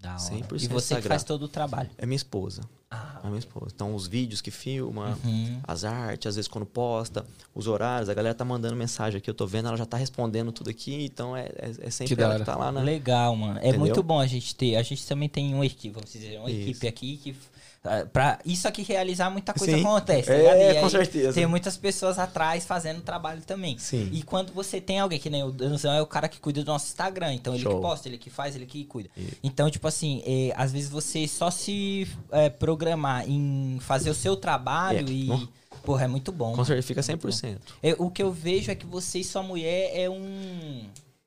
Da 0.00 0.12
hora. 0.12 0.20
100% 0.20 0.62
E 0.62 0.68
você 0.68 0.96
que 0.96 1.08
faz 1.08 1.22
todo 1.22 1.42
o 1.42 1.48
trabalho. 1.48 1.90
É 1.98 2.06
minha 2.06 2.16
esposa. 2.16 2.62
Ah, 2.90 3.20
É 3.22 3.26
minha 3.28 3.38
esposa. 3.38 3.68
Então, 3.72 3.94
os 3.94 4.06
vídeos 4.06 4.40
que 4.40 4.50
filma, 4.50 5.16
uhum. 5.24 5.60
as 5.62 5.84
artes, 5.84 6.26
às 6.26 6.36
vezes 6.36 6.48
quando 6.48 6.66
posta, 6.66 7.24
os 7.54 7.68
horários, 7.68 8.08
a 8.08 8.14
galera 8.14 8.34
tá 8.34 8.44
mandando 8.44 8.74
mensagem 8.74 9.18
aqui, 9.18 9.30
eu 9.30 9.34
tô 9.34 9.46
vendo, 9.46 9.68
ela 9.68 9.76
já 9.76 9.86
tá 9.86 9.96
respondendo 9.96 10.50
tudo 10.50 10.70
aqui, 10.70 11.04
então 11.04 11.36
é, 11.36 11.46
é, 11.56 11.72
é 11.82 11.90
sempre 11.90 12.16
Que 12.16 12.22
ela 12.22 12.38
que 12.38 12.44
tá 12.44 12.56
lá 12.56 12.72
na. 12.72 12.80
Legal, 12.80 13.36
mano. 13.36 13.58
É 13.58 13.68
Entendeu? 13.68 13.80
muito 13.80 14.02
bom 14.02 14.18
a 14.18 14.26
gente 14.26 14.56
ter. 14.56 14.74
A 14.76 14.82
gente 14.82 15.06
também 15.06 15.28
tem 15.28 15.54
uma 15.54 15.66
equipe, 15.66 15.94
vamos 15.94 16.10
dizer, 16.10 16.38
uma 16.38 16.50
Isso. 16.50 16.60
equipe 16.70 16.88
aqui 16.88 17.16
que. 17.18 17.36
Ah, 17.84 18.06
Pra 18.12 18.38
isso 18.44 18.68
aqui 18.68 18.82
realizar, 18.82 19.30
muita 19.30 19.52
coisa 19.54 19.74
Sim. 19.74 19.80
acontece, 19.80 20.28
tá 20.28 20.34
É? 20.34 20.76
E 20.76 20.80
com 20.80 20.88
certeza. 20.90 21.32
Tem 21.32 21.46
muitas 21.46 21.76
pessoas 21.76 22.18
atrás 22.18 22.64
fazendo 22.66 23.00
trabalho 23.00 23.40
também. 23.42 23.78
Sim. 23.78 24.08
E 24.12 24.22
quando 24.22 24.52
você 24.52 24.80
tem 24.80 24.98
alguém, 24.98 25.18
que 25.18 25.30
nem 25.30 25.42
o 25.42 25.50
Danzão 25.50 25.92
é 25.92 26.02
o 26.02 26.06
cara 26.06 26.28
que 26.28 26.38
cuida 26.40 26.62
do 26.62 26.66
nosso 26.70 26.86
Instagram. 26.86 27.34
Então 27.34 27.54
ele 27.54 27.64
que 27.64 27.70
Show. 27.70 27.80
posta, 27.80 28.08
ele 28.08 28.18
que 28.18 28.30
faz, 28.30 28.54
ele 28.54 28.66
que 28.66 28.84
cuida. 28.84 29.08
Então, 29.42 29.70
tipo 29.70 29.86
assim, 29.88 30.22
é, 30.26 30.52
às 30.56 30.72
vezes 30.72 30.90
você 30.90 31.26
só 31.26 31.50
se 31.50 32.06
é, 32.30 32.48
programar 32.50 33.28
em 33.28 33.78
fazer 33.80 34.10
o 34.10 34.14
seu 34.14 34.36
trabalho 34.36 35.06
É. 35.08 35.10
e. 35.10 35.48
Porra, 35.82 36.04
é 36.04 36.08
muito 36.08 36.30
bom. 36.30 36.54
Com 36.54 36.62
certeza 36.64 36.86
fica 36.86 37.00
Muito 37.00 37.26
bom. 37.26 37.28
100%. 37.32 37.58
É, 37.82 37.96
o 37.98 38.10
que 38.10 38.22
eu 38.22 38.30
vejo 38.30 38.70
é 38.70 38.74
que 38.74 38.84
você 38.84 39.20
e 39.20 39.24
sua 39.24 39.42
mulher 39.42 39.90
é 39.94 40.10
um. 40.10 40.82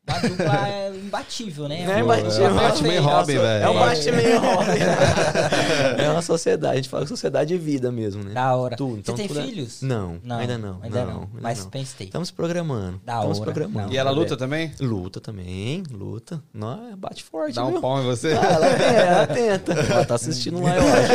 Dupla 0.06 0.68
é, 0.68 0.89
imbatível, 0.89 1.68
né? 1.70 1.86
Não 1.86 1.93
é 1.93 1.95
Um- 1.95 1.99
imbatível, 2.06 2.45
é 2.45 2.49
uma 2.51 2.62
Batman 2.62 2.88
e 2.88 2.91
perfeita. 2.91 3.10
Robin, 3.16 3.34
velho. 3.38 3.64
É 3.64 3.70
um 3.70 3.74
É. 3.74 3.80
Batman 3.80 4.22
e 4.22 4.36
Robin. 4.36 4.80
é 6.04 6.10
uma 6.12 6.22
sociedade, 6.22 6.74
a 6.74 6.76
gente 6.76 6.89
fala 6.89 7.08
sociedade 7.08 7.47
de 7.54 7.58
vida 7.58 7.89
mesmo, 7.89 8.22
né? 8.22 8.34
Da 8.34 8.54
hora. 8.56 8.76
Tudo, 8.76 8.97
então 8.99 9.16
você 9.16 9.22
tem 9.22 9.28
tudo 9.30 9.39
é- 9.39 9.43
filhos? 9.43 9.82
Não, 9.82 10.20
ainda 10.30 10.58
não. 10.58 10.80
Ainda 10.84 11.06
não. 11.06 11.22
ainda 11.22 11.30
Mas 11.41 11.60
não. 11.64 11.70
pensei. 11.70 12.08
Estamos 12.08 12.32
programando. 12.32 12.99
Da 13.06 13.16
Estamos 13.16 13.39
hora. 13.39 13.51
programando. 13.54 13.88
Não. 13.88 13.93
E 13.93 13.97
ela 13.97 14.12
luta 14.12 14.36
também? 14.36 14.74
Luta 14.80 15.22
também, 15.22 15.84
luta. 15.89 16.43
Não, 16.54 16.97
bate 16.97 17.24
forte, 17.24 17.56
Dá 17.56 17.66
um 17.66 17.72
viu? 17.72 17.82
pau 17.82 18.01
em 18.01 18.06
você? 18.06 18.34
Ah, 18.34 18.45
ela, 18.45 18.68
tenta, 18.76 18.91
ela 18.91 19.28
tenta. 19.28 19.72
Ela 19.74 20.06
tá 20.06 20.16
assistindo 20.16 20.62
lá, 20.62 20.76
eu 20.76 20.84
acho. 20.84 21.14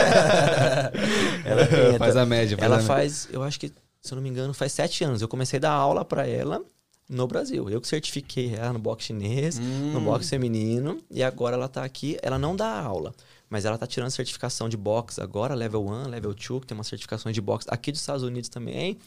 ela 1.44 1.66
tenta. 1.66 1.98
Faz 1.98 2.16
a 2.16 2.24
média. 2.26 2.56
Faz 2.56 2.64
ela 2.66 2.76
a 2.76 2.78
média. 2.78 2.94
faz, 2.94 3.28
eu 3.30 3.42
acho 3.42 3.60
que, 3.60 3.70
se 4.00 4.12
eu 4.12 4.16
não 4.16 4.22
me 4.22 4.28
engano, 4.30 4.54
faz 4.54 4.72
sete 4.72 5.04
anos. 5.04 5.20
Eu 5.20 5.28
comecei 5.28 5.58
a 5.58 5.60
dar 5.60 5.72
aula 5.72 6.04
pra 6.04 6.26
ela 6.26 6.62
no 7.08 7.26
Brasil. 7.26 7.68
Eu 7.70 7.80
que 7.80 7.88
certifiquei 7.88 8.54
ela 8.54 8.72
no 8.72 8.78
boxe 8.78 9.06
chinês, 9.06 9.58
Hum. 9.58 9.92
no 9.92 10.00
boxe 10.00 10.28
feminino. 10.30 10.98
E 11.10 11.22
agora 11.22 11.56
ela 11.56 11.68
tá 11.68 11.82
aqui. 11.84 12.18
Ela 12.22 12.38
não 12.38 12.54
dá 12.54 12.80
aula. 12.80 13.14
Mas 13.50 13.64
ela 13.64 13.78
tá 13.78 13.86
tirando 13.86 14.10
certificação 14.10 14.68
de 14.68 14.76
boxe 14.76 15.20
agora, 15.22 15.54
level 15.54 15.86
1, 15.86 16.08
level 16.08 16.34
2, 16.34 16.60
que 16.60 16.66
tem 16.66 16.76
umas 16.76 16.86
certificações 16.86 17.34
de 17.34 17.40
boxe 17.40 17.66
aqui 17.70 17.90
dos 17.90 18.00
Estados 18.00 18.22
Unidos 18.22 18.50
também. 18.50 18.98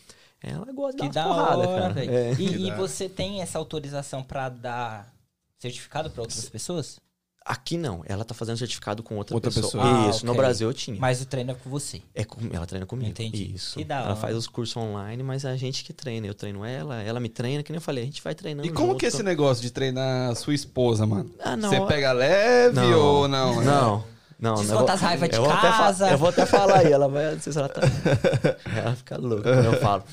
Ela 0.41 0.65
gosta 0.73 0.99
de 1.03 1.07
Que 1.09 1.13
dar 1.13 1.25
porrada, 1.27 1.57
hora, 1.69 1.93
cara. 1.93 2.05
É. 2.05 2.31
E, 2.31 2.35
Que 2.35 2.43
e 2.67 2.71
você 2.71 3.07
tem 3.07 3.41
essa 3.43 3.59
autorização 3.59 4.23
pra 4.23 4.49
dar 4.49 5.13
certificado 5.59 6.09
pra 6.09 6.21
outras 6.23 6.49
pessoas? 6.49 6.99
Aqui 7.43 7.75
não, 7.75 8.03
ela 8.05 8.23
tá 8.23 8.35
fazendo 8.35 8.57
certificado 8.57 9.01
com 9.01 9.15
outra, 9.17 9.35
Outra 9.35 9.49
pessoa. 9.49 9.83
pessoa. 9.83 10.05
Ah, 10.05 10.09
Isso, 10.11 10.23
no 10.25 10.31
ok. 10.33 10.41
Brasil 10.43 10.69
eu 10.69 10.73
tinha. 10.75 10.99
Mas 10.99 11.21
o 11.21 11.25
treino 11.25 11.49
é 11.51 11.53
com 11.55 11.69
você. 11.71 11.99
É 12.13 12.23
com- 12.23 12.39
ela 12.53 12.67
treina 12.67 12.85
comigo. 12.85 13.09
Entendi. 13.09 13.51
Isso. 13.55 13.79
Que 13.79 13.83
da 13.83 14.01
ela 14.01 14.15
faz 14.15 14.35
os 14.35 14.45
cursos 14.45 14.77
online, 14.77 15.23
mas 15.23 15.43
é 15.43 15.49
a 15.49 15.55
gente 15.57 15.83
que 15.83 15.91
treina. 15.91 16.27
Eu 16.27 16.35
treino 16.35 16.63
ela, 16.63 17.01
ela 17.01 17.19
me 17.19 17.29
treina, 17.29 17.63
que 17.63 17.71
nem 17.71 17.77
eu 17.77 17.81
falei, 17.81 18.03
a 18.03 18.05
gente 18.05 18.21
vai 18.21 18.35
treinando. 18.35 18.67
E 18.67 18.71
como 18.71 18.89
junto. 18.89 18.99
que 18.99 19.05
é 19.05 19.09
esse 19.09 19.23
negócio 19.23 19.61
de 19.63 19.71
treinar 19.71 20.29
a 20.29 20.35
sua 20.35 20.53
esposa, 20.53 21.07
mano? 21.07 21.31
Ah, 21.43 21.57
não. 21.57 21.69
Você 21.69 21.81
pega 21.87 22.11
leve 22.11 22.75
Não. 22.75 22.99
ou 22.99 23.27
não? 23.27 23.59
né? 23.59 23.65
Não. 23.65 24.03
Não, 24.39 24.55
não. 24.55 24.55
Desconta 24.61 24.73
eu 24.73 24.85
vou- 24.85 24.89
as 24.95 25.01
raivas 25.01 25.29
de 25.29 25.35
eu 25.35 25.43
vou 25.43 25.51
casa. 25.51 26.09
eu 26.11 26.17
vou 26.19 26.29
até 26.29 26.45
falar 26.45 26.77
aí, 26.79 26.91
ela 26.91 27.07
vai. 27.07 27.31
Não 27.33 27.39
sei 27.41 27.53
se 27.53 27.57
ela 27.59 27.69
tá. 27.69 27.81
ela 28.75 28.95
fica 28.95 29.17
louca 29.17 29.51
quando 29.51 29.65
eu 29.65 29.79
falo. 29.79 30.03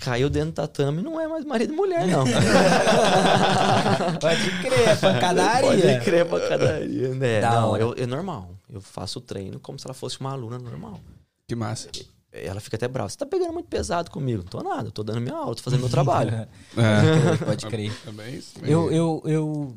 Caiu 0.00 0.30
dentro 0.30 0.50
do 0.50 0.54
tatame, 0.54 1.02
não 1.02 1.20
é 1.20 1.26
mais 1.26 1.44
marido 1.44 1.72
e 1.72 1.76
mulher, 1.76 2.06
não. 2.06 2.24
Pode 4.20 4.50
crer, 4.60 4.88
é 4.88 4.96
pancadaria. 4.96 5.68
Pode 5.68 6.00
crer 6.04 6.24
pancadaria, 6.26 7.08
né? 7.14 7.40
Da 7.40 7.50
não, 7.60 7.76
eu, 7.76 7.94
é 7.96 8.06
normal. 8.06 8.50
Eu 8.70 8.80
faço 8.80 9.18
o 9.18 9.22
treino 9.22 9.58
como 9.60 9.78
se 9.78 9.86
ela 9.86 9.94
fosse 9.94 10.20
uma 10.20 10.32
aluna 10.32 10.58
normal. 10.58 11.00
Que 11.46 11.54
massa. 11.54 11.88
Ela 12.32 12.60
fica 12.60 12.76
até 12.76 12.86
brava. 12.86 13.08
Você 13.08 13.16
tá 13.16 13.26
pegando 13.26 13.52
muito 13.52 13.68
pesado 13.68 14.10
comigo. 14.10 14.42
Não 14.42 14.48
tô 14.50 14.62
nada, 14.62 14.88
eu 14.88 14.92
tô 14.92 15.02
dando 15.02 15.20
minha 15.20 15.34
aula, 15.34 15.54
tô 15.54 15.62
fazendo 15.62 15.80
meu 15.80 15.88
trabalho. 15.88 16.46
É. 16.76 17.44
Pode 17.44 17.66
crer. 17.66 17.92
Também 18.04 18.34
isso. 18.36 18.52
Eu, 18.62 18.92
eu, 18.92 19.22
eu, 19.24 19.76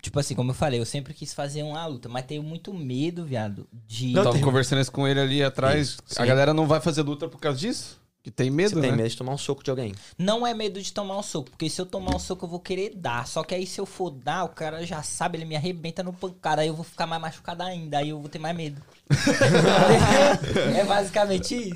tipo 0.00 0.18
assim, 0.18 0.34
como 0.34 0.50
eu 0.50 0.54
falei, 0.54 0.80
eu 0.80 0.86
sempre 0.86 1.14
quis 1.14 1.32
fazer 1.34 1.62
uma 1.62 1.86
luta, 1.86 2.08
mas 2.08 2.24
tenho 2.24 2.42
muito 2.42 2.72
medo, 2.74 3.24
viado, 3.24 3.66
de... 3.86 4.12
Tava 4.14 4.32
tenho- 4.32 4.44
conversando 4.44 4.80
isso 4.80 4.90
com 4.90 5.06
ele 5.06 5.20
ali 5.20 5.42
atrás. 5.42 5.88
Isso, 5.90 5.98
a 6.16 6.22
sim. 6.22 6.26
galera 6.26 6.52
não 6.52 6.66
vai 6.66 6.80
fazer 6.80 7.02
luta 7.02 7.28
por 7.28 7.38
causa 7.38 7.58
disso? 7.58 8.01
Que 8.22 8.30
tem 8.30 8.50
medo, 8.50 8.76
Você 8.76 8.80
tem 8.80 8.92
né? 8.92 8.98
medo 8.98 9.08
de 9.08 9.16
tomar 9.16 9.32
um 9.32 9.38
soco 9.38 9.64
de 9.64 9.70
alguém. 9.70 9.92
Não 10.16 10.46
é 10.46 10.54
medo 10.54 10.80
de 10.80 10.92
tomar 10.92 11.18
um 11.18 11.22
soco, 11.24 11.50
porque 11.50 11.68
se 11.68 11.80
eu 11.80 11.86
tomar 11.86 12.14
um 12.14 12.20
soco 12.20 12.44
eu 12.44 12.48
vou 12.48 12.60
querer 12.60 12.94
dar. 12.94 13.26
Só 13.26 13.42
que 13.42 13.52
aí 13.52 13.66
se 13.66 13.80
eu 13.80 13.86
for 13.86 14.10
dar, 14.10 14.44
o 14.44 14.48
cara 14.48 14.86
já 14.86 15.02
sabe, 15.02 15.38
ele 15.38 15.44
me 15.44 15.56
arrebenta 15.56 16.04
no 16.04 16.12
pancada, 16.12 16.62
aí 16.62 16.68
eu 16.68 16.74
vou 16.74 16.84
ficar 16.84 17.04
mais 17.04 17.20
machucado 17.20 17.64
ainda, 17.64 17.98
aí 17.98 18.10
eu 18.10 18.20
vou 18.20 18.28
ter 18.28 18.38
mais 18.38 18.56
medo. 18.56 18.80
é 20.76 20.84
basicamente 20.84 21.54
isso. 21.54 21.74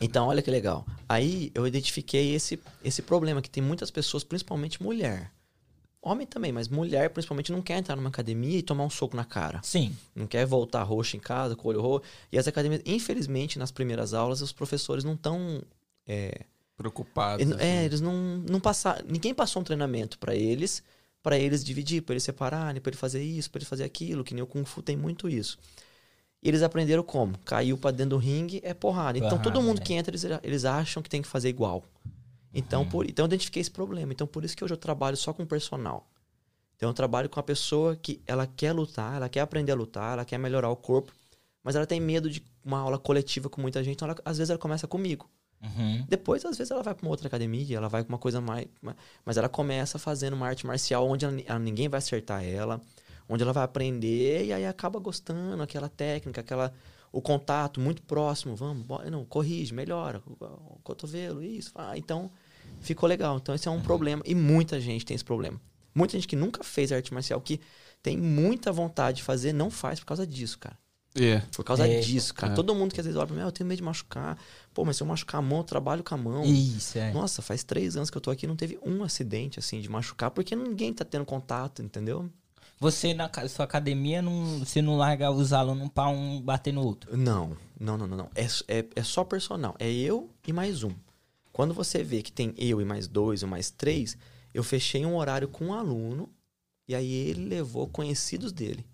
Então, 0.00 0.28
olha 0.28 0.42
que 0.42 0.50
legal. 0.50 0.86
Aí 1.08 1.50
eu 1.54 1.66
identifiquei 1.66 2.34
esse, 2.34 2.60
esse 2.84 3.02
problema 3.02 3.42
que 3.42 3.50
tem 3.50 3.62
muitas 3.62 3.90
pessoas, 3.90 4.22
principalmente 4.22 4.80
mulher. 4.80 5.32
Homem 6.02 6.26
também, 6.26 6.50
mas 6.50 6.66
mulher 6.68 7.10
principalmente 7.10 7.52
não 7.52 7.60
quer 7.60 7.76
entrar 7.78 7.94
numa 7.94 8.08
academia 8.08 8.58
e 8.58 8.62
tomar 8.62 8.84
um 8.84 8.90
soco 8.90 9.14
na 9.14 9.24
cara. 9.24 9.60
Sim. 9.62 9.94
Não 10.14 10.26
quer 10.26 10.46
voltar 10.46 10.82
roxo 10.82 11.16
em 11.16 11.20
casa, 11.20 11.54
com 11.54 11.68
o 11.68 11.70
olho 11.70 11.82
roxo. 11.82 12.06
E 12.32 12.38
as 12.38 12.48
academias, 12.48 12.80
infelizmente, 12.86 13.58
nas 13.58 13.70
primeiras 13.70 14.14
aulas, 14.14 14.40
os 14.40 14.52
professores 14.52 15.04
não 15.04 15.12
estão. 15.14 15.60
É, 16.12 16.44
Preocupado. 16.76 17.42
eles- 17.42 17.54
assim. 17.54 17.62
é, 17.64 17.84
eles 17.84 18.00
não, 18.00 18.38
não 18.48 18.58
passaram. 18.58 19.04
Ninguém 19.08 19.32
passou 19.34 19.60
um 19.60 19.64
treinamento 19.64 20.18
pra 20.18 20.34
eles, 20.34 20.82
pra 21.22 21.38
eles 21.38 21.62
dividir, 21.64 22.02
pra 22.02 22.14
eles 22.14 22.24
separarem, 22.24 22.80
pra 22.80 22.90
ele 22.90 22.96
fazer 22.96 23.22
isso, 23.22 23.50
pra 23.50 23.58
ele 23.58 23.66
fazer 23.66 23.84
aquilo, 23.84 24.24
que 24.24 24.34
nem 24.34 24.42
o 24.42 24.46
Kung 24.46 24.64
Fu 24.64 24.82
tem 24.82 24.96
muito 24.96 25.28
isso. 25.28 25.58
E 26.42 26.48
eles 26.48 26.62
aprenderam 26.62 27.02
como? 27.02 27.38
Caiu 27.44 27.76
pra 27.76 27.90
dentro 27.90 28.10
do 28.10 28.16
ringue, 28.16 28.60
é 28.64 28.72
porrada. 28.74 29.18
Então 29.18 29.30
Porrada, 29.30 29.50
todo 29.50 29.62
mundo 29.62 29.78
né? 29.78 29.84
que 29.84 29.92
entra, 29.92 30.10
eles, 30.10 30.24
eles 30.42 30.64
acham 30.64 31.02
que 31.02 31.10
tem 31.10 31.20
que 31.22 31.28
fazer 31.28 31.48
igual. 31.50 31.84
Então, 32.52 32.84
por, 32.88 33.08
então 33.08 33.24
eu 33.24 33.28
identifiquei 33.28 33.60
esse 33.60 33.70
problema. 33.70 34.12
Então 34.12 34.26
por 34.26 34.42
isso 34.44 34.56
que 34.56 34.64
hoje 34.64 34.72
eu 34.72 34.78
trabalho 34.78 35.16
só 35.16 35.32
com 35.34 35.44
personal. 35.46 36.10
Então 36.74 36.88
eu 36.88 36.94
trabalho 36.94 37.28
com 37.28 37.38
a 37.38 37.42
pessoa 37.42 37.94
que 37.94 38.22
ela 38.26 38.46
quer 38.46 38.72
lutar, 38.72 39.16
ela 39.16 39.28
quer 39.28 39.40
aprender 39.40 39.70
a 39.70 39.74
lutar, 39.74 40.14
ela 40.14 40.24
quer 40.24 40.38
melhorar 40.38 40.70
o 40.70 40.76
corpo, 40.76 41.12
mas 41.62 41.76
ela 41.76 41.86
tem 41.86 42.00
medo 42.00 42.30
de 42.30 42.42
uma 42.64 42.78
aula 42.78 42.98
coletiva 42.98 43.50
com 43.50 43.60
muita 43.60 43.84
gente, 43.84 43.96
então 43.96 44.08
ela- 44.08 44.18
às 44.24 44.38
vezes 44.38 44.48
ela 44.48 44.58
começa 44.58 44.88
comigo. 44.88 45.28
Uhum. 45.62 46.04
Depois, 46.08 46.44
às 46.44 46.56
vezes, 46.56 46.70
ela 46.70 46.82
vai 46.82 46.94
pra 46.94 47.04
uma 47.04 47.10
outra 47.10 47.26
academia, 47.26 47.76
ela 47.76 47.88
vai 47.88 48.02
com 48.02 48.08
uma 48.08 48.18
coisa 48.18 48.40
mais. 48.40 48.66
ma- 48.80 48.96
Mas 49.24 49.36
ela 49.36 49.48
começa 49.48 49.98
fazendo 49.98 50.32
uma 50.34 50.46
arte 50.46 50.66
marcial 50.66 51.06
onde 51.08 51.24
ela- 51.24 51.58
ninguém 51.58 51.88
vai 51.88 51.98
acertar 51.98 52.42
ela, 52.44 52.80
onde 53.28 53.42
ela 53.42 53.52
vai 53.52 53.62
aprender 53.64 54.46
e 54.46 54.52
aí 54.52 54.64
acaba 54.66 54.98
gostando, 54.98 55.62
aquela 55.62 55.88
técnica, 55.88 56.40
aquela. 56.40 56.72
O 57.12 57.20
contato 57.20 57.80
muito 57.80 58.02
próximo, 58.02 58.54
vamos, 58.54 58.84
bora, 58.84 59.10
não, 59.10 59.24
corrige, 59.24 59.74
melhora, 59.74 60.22
o, 60.26 60.78
cotovelo, 60.84 61.42
isso. 61.42 61.72
Ah, 61.74 61.98
então, 61.98 62.30
ficou 62.80 63.08
legal. 63.08 63.36
Então, 63.36 63.52
esse 63.54 63.66
é 63.66 63.70
um 63.70 63.80
problema. 63.82 64.22
E 64.24 64.32
muita 64.34 64.80
gente 64.80 65.04
tem 65.04 65.14
esse 65.16 65.24
problema. 65.24 65.60
Muita 65.92 66.12
gente 66.12 66.28
que 66.28 66.36
nunca 66.36 66.62
fez 66.62 66.92
arte 66.92 67.12
marcial, 67.12 67.40
que 67.40 67.60
tem 68.00 68.16
muita 68.16 68.70
vontade 68.70 69.18
de 69.18 69.22
fazer, 69.24 69.52
não 69.52 69.70
faz 69.70 69.98
por 69.98 70.06
causa 70.06 70.24
disso, 70.24 70.56
cara. 70.60 70.78
É. 71.14 71.40
Por 71.54 71.64
causa 71.64 71.86
É. 71.88 72.00
disso, 72.00 72.32
cara. 72.34 72.52
É. 72.52 72.56
Todo 72.56 72.74
mundo 72.74 72.94
que 72.94 73.00
às 73.00 73.06
vezes 73.06 73.16
olha 73.18 73.26
pra 73.26 73.34
mim, 73.36 73.42
"Ah, 73.42 73.46
eu 73.46 73.52
tenho 73.52 73.66
medo 73.68 73.78
de 73.78 73.82
machucar. 73.82 74.38
Pô, 74.72 74.84
mas 74.84 74.96
se 74.96 75.02
eu 75.02 75.06
machucar 75.06 75.40
a 75.40 75.42
mão, 75.42 75.58
eu 75.58 75.64
trabalho 75.64 76.04
com 76.04 76.14
a 76.14 76.18
mão. 76.18 76.44
Isso, 76.44 76.98
é. 76.98 77.12
Nossa, 77.12 77.42
faz 77.42 77.64
três 77.64 77.96
anos 77.96 78.10
que 78.10 78.16
eu 78.16 78.20
tô 78.20 78.30
aqui 78.30 78.46
e 78.46 78.48
não 78.48 78.54
teve 78.56 78.78
um 78.84 79.02
acidente, 79.02 79.58
assim, 79.58 79.80
de 79.80 79.88
machucar, 79.88 80.30
porque 80.30 80.54
ninguém 80.54 80.92
tá 80.94 81.04
tendo 81.04 81.24
contato, 81.24 81.82
entendeu? 81.82 82.30
Você 82.78 83.12
na 83.12 83.28
sua 83.48 83.64
academia, 83.66 84.22
não, 84.22 84.60
você 84.60 84.80
não 84.80 84.96
larga 84.96 85.30
os 85.30 85.52
alunos 85.52 85.90
pra 85.90 86.08
um 86.08 86.40
bater 86.40 86.72
no 86.72 86.82
outro. 86.82 87.14
Não, 87.16 87.56
não, 87.78 87.98
não, 87.98 88.06
não. 88.06 88.16
não. 88.16 88.30
É, 88.34 88.46
é, 88.68 88.86
é 88.96 89.02
só 89.02 89.22
personal. 89.24 89.74
É 89.78 89.90
eu 89.90 90.30
e 90.46 90.52
mais 90.52 90.82
um. 90.82 90.92
Quando 91.52 91.74
você 91.74 92.02
vê 92.02 92.22
que 92.22 92.32
tem 92.32 92.54
eu 92.56 92.80
e 92.80 92.84
mais 92.84 93.06
dois 93.06 93.42
ou 93.42 93.48
mais 93.48 93.70
três, 93.70 94.16
eu 94.54 94.62
fechei 94.64 95.04
um 95.04 95.16
horário 95.16 95.48
com 95.48 95.66
um 95.66 95.74
aluno 95.74 96.30
e 96.88 96.94
aí 96.94 97.12
ele 97.12 97.44
levou 97.46 97.86
conhecidos 97.86 98.50
dele. 98.52 98.86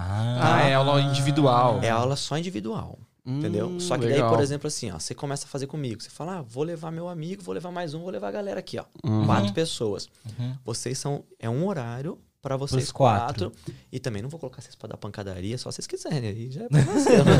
Ah, 0.00 0.62
é 0.62 0.74
aula 0.74 1.00
individual. 1.00 1.80
É 1.82 1.90
aula 1.90 2.14
só 2.16 2.38
individual. 2.38 2.98
Hum, 3.26 3.38
Entendeu? 3.40 3.78
Só 3.80 3.96
que 3.98 4.04
daí, 4.04 4.14
legal. 4.14 4.30
por 4.30 4.40
exemplo, 4.40 4.68
assim, 4.68 4.90
ó, 4.90 4.98
você 4.98 5.14
começa 5.14 5.44
a 5.44 5.48
fazer 5.48 5.66
comigo. 5.66 6.00
Você 6.00 6.08
fala, 6.08 6.38
ah, 6.38 6.42
vou 6.42 6.62
levar 6.64 6.90
meu 6.90 7.08
amigo, 7.08 7.42
vou 7.42 7.52
levar 7.54 7.70
mais 7.70 7.92
um, 7.92 8.00
vou 8.00 8.10
levar 8.10 8.28
a 8.28 8.32
galera 8.32 8.60
aqui, 8.60 8.78
ó. 8.78 8.84
Uhum. 9.04 9.26
Quatro 9.26 9.52
pessoas. 9.52 10.08
Uhum. 10.38 10.54
Vocês 10.64 10.96
são. 10.98 11.24
É 11.38 11.50
um 11.50 11.66
horário 11.66 12.18
pra 12.40 12.56
vocês 12.56 12.90
quatro. 12.92 13.50
quatro. 13.50 13.74
E 13.92 13.98
também 13.98 14.22
não 14.22 14.30
vou 14.30 14.38
colocar 14.40 14.62
vocês 14.62 14.74
pra 14.74 14.88
dar 14.88 14.96
pancadaria, 14.96 15.58
só 15.58 15.70
vocês 15.70 15.86
quiserem. 15.86 16.30
Aí 16.30 16.50
já 16.50 16.62
é 16.64 16.68
pra 16.68 16.80
você. 16.80 17.16
né? 17.18 17.32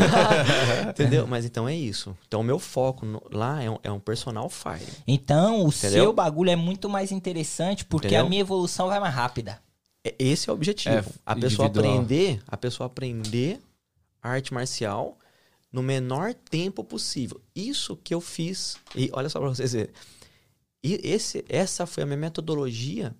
Entendeu? 0.91 1.27
Mas 1.27 1.45
então 1.47 1.67
é 1.69 1.75
isso. 1.75 2.15
Então 2.27 2.41
o 2.41 2.45
meu 2.45 2.59
foco 2.59 3.07
no- 3.07 3.23
lá 3.33 3.63
é 3.63 3.71
um, 3.71 3.79
é 3.83 3.91
um 3.91 4.01
personal 4.01 4.49
fire. 4.51 4.85
Então, 5.07 5.65
o 5.65 5.69
Entendeu? 5.69 6.03
seu 6.03 6.13
bagulho 6.13 6.51
é 6.51 6.57
muito 6.57 6.89
mais 6.89 7.13
interessante 7.13 7.85
porque 7.87 8.09
Entendeu? 8.09 8.27
a 8.27 8.29
minha 8.29 8.41
evolução 8.43 8.89
vai 8.89 9.01
mais 9.01 9.15
rápida. 9.15 9.59
É- 10.05 10.15
Esse 10.19 10.49
é 10.49 10.53
o 10.53 10.57
objetivo. 10.57 10.95
É, 10.95 11.05
a 11.27 11.35
pessoa 11.35 11.69
individual. 11.69 11.95
aprender, 11.97 12.43
a 12.47 12.57
pessoa 12.57 12.87
aprender 12.87 13.61
arte 14.23 14.53
marcial 14.55 15.19
no 15.73 15.83
menor 15.83 16.35
tempo 16.35 16.83
possível. 16.85 17.41
Isso 17.55 17.97
que 17.97 18.15
eu 18.15 18.21
fiz. 18.21 18.77
E 18.97 19.11
olha 19.13 19.29
só 19.29 19.39
pra 19.39 19.49
vocês 19.49 19.73
verem. 19.73 19.93
E 20.83 20.95
esse, 21.03 21.45
essa 21.49 21.87
foi 21.87 22.03
a 22.05 22.07
minha 22.07 22.17
metodologia 22.17 23.15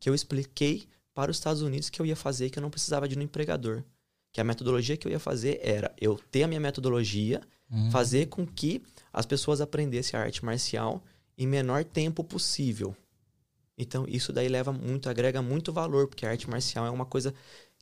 que 0.00 0.08
eu 0.08 0.14
expliquei 0.14 0.84
para 1.14 1.30
os 1.30 1.36
Estados 1.36 1.62
Unidos 1.62 1.90
que 1.90 2.00
eu 2.00 2.06
ia 2.06 2.16
fazer 2.16 2.48
que 2.50 2.58
eu 2.58 2.62
não 2.62 2.70
precisava 2.70 3.06
de 3.06 3.18
um 3.18 3.22
empregador. 3.22 3.82
Que 4.32 4.40
a 4.40 4.44
metodologia 4.44 4.96
que 4.96 5.06
eu 5.06 5.12
ia 5.12 5.18
fazer 5.20 5.60
era 5.62 5.94
eu 6.00 6.18
ter 6.30 6.42
a 6.42 6.48
minha 6.48 6.60
metodologia, 6.60 7.40
fazer 7.90 8.26
com 8.26 8.46
que 8.46 8.82
as 9.12 9.24
pessoas 9.26 9.60
aprendessem 9.60 10.18
a 10.18 10.22
arte 10.22 10.44
marcial 10.44 11.02
em 11.38 11.46
menor 11.46 11.84
tempo 11.84 12.22
possível. 12.24 12.96
Então, 13.76 14.04
isso 14.08 14.32
daí 14.32 14.48
leva 14.48 14.72
muito, 14.72 15.08
agrega 15.08 15.40
muito 15.42 15.72
valor, 15.72 16.06
porque 16.08 16.26
a 16.26 16.30
arte 16.30 16.48
marcial 16.48 16.86
é 16.86 16.90
uma 16.90 17.06
coisa 17.06 17.34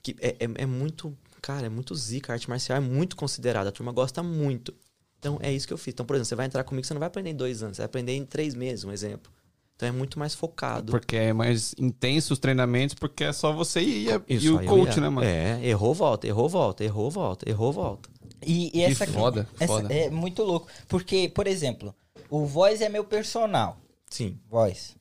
que 0.03 0.17
é, 0.21 0.29
é, 0.41 0.63
é 0.63 0.67
muito, 0.67 1.17
cara, 1.43 1.67
é 1.67 1.69
muito 1.69 1.95
zica. 1.95 2.33
A 2.33 2.35
arte 2.35 2.49
marcial 2.49 2.79
é 2.79 2.81
muito 2.81 3.17
considerada, 3.17 3.69
a 3.69 3.73
turma 3.73 3.93
gosta 3.93 4.23
muito. 4.23 4.75
Então, 5.19 5.39
é 5.43 5.53
isso 5.53 5.67
que 5.67 5.73
eu 5.73 5.79
fiz. 5.79 5.93
Então, 5.93 6.07
por 6.07 6.15
exemplo, 6.15 6.27
você 6.29 6.35
vai 6.35 6.47
entrar 6.47 6.65
comigo, 6.65 6.87
você 6.87 6.95
não 6.95 6.99
vai 7.01 7.09
aprender 7.09 7.31
em 7.31 7.37
dois 7.37 7.63
anos, 7.63 7.77
você 7.77 7.83
vai 7.83 7.87
aprender 7.87 8.15
em 8.15 8.25
três 8.25 8.55
meses, 8.55 8.85
um 8.85 8.93
exemplo. 8.93 9.31
Então, 9.77 9.89
é 9.89 9.93
muito 9.93 10.19
mais 10.19 10.35
focado. 10.35 10.91
Porque 10.93 11.17
é 11.17 11.33
mais 11.33 11.75
intenso 11.79 12.33
os 12.35 12.39
treinamentos, 12.39 12.95
porque 12.95 13.25
é 13.25 13.33
só 13.33 13.53
você 13.53 13.81
ir 13.81 14.09
e, 14.29 14.35
e 14.35 14.51
o 14.51 14.61
eu 14.61 14.67
coach, 14.67 14.97
ia- 14.97 15.01
né, 15.03 15.09
mano? 15.09 15.27
É, 15.27 15.67
errou, 15.67 15.93
volta, 15.95 16.27
errou, 16.27 16.49
volta, 16.49 16.85
errou, 16.85 17.11
volta, 17.11 17.49
errou, 17.49 17.73
volta. 17.73 18.09
E, 18.47 18.71
e 18.79 18.83
essa, 18.83 19.07
foda, 19.07 19.47
essa 19.59 19.67
foda. 19.67 19.93
é 19.93 20.09
muito 20.09 20.43
louco. 20.43 20.69
Porque, 20.89 21.29
por 21.35 21.47
exemplo, 21.47 21.95
o 22.31 22.47
Voz 22.47 22.81
é 22.81 22.89
meu 22.89 23.05
personal. 23.05 23.79
Sim. 24.09 24.39
Voz. 24.49 24.97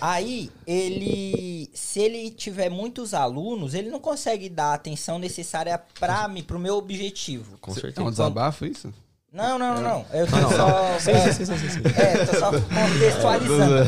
Aí, 0.00 0.50
ele. 0.66 1.70
Se 1.74 2.00
ele 2.00 2.30
tiver 2.30 2.68
muitos 2.70 3.14
alunos, 3.14 3.74
ele 3.74 3.90
não 3.90 4.00
consegue 4.00 4.48
dar 4.48 4.66
a 4.70 4.74
atenção 4.74 5.18
necessária 5.18 5.80
pra 5.98 6.26
mim, 6.28 6.42
pro 6.42 6.58
meu 6.58 6.76
objetivo. 6.76 7.58
Com 7.58 7.72
É 7.72 7.74
certeza. 7.74 8.02
um 8.02 8.10
desabafo 8.10 8.64
isso? 8.66 8.92
Não, 9.32 9.58
não, 9.58 9.74
não, 9.74 9.82
não. 9.82 10.06
Eu 10.12 10.26
tô 10.26 10.36
Não, 10.36 10.42
não. 10.50 10.56
só. 10.56 10.98
Sim, 10.98 11.10
é, 11.10 11.32
sim, 11.32 11.44
sim, 11.44 11.58
sim, 11.58 11.68
sim. 11.68 11.80
É, 12.00 12.24
tô 12.24 12.38
só 12.38 12.50
contextualizando. 12.52 13.86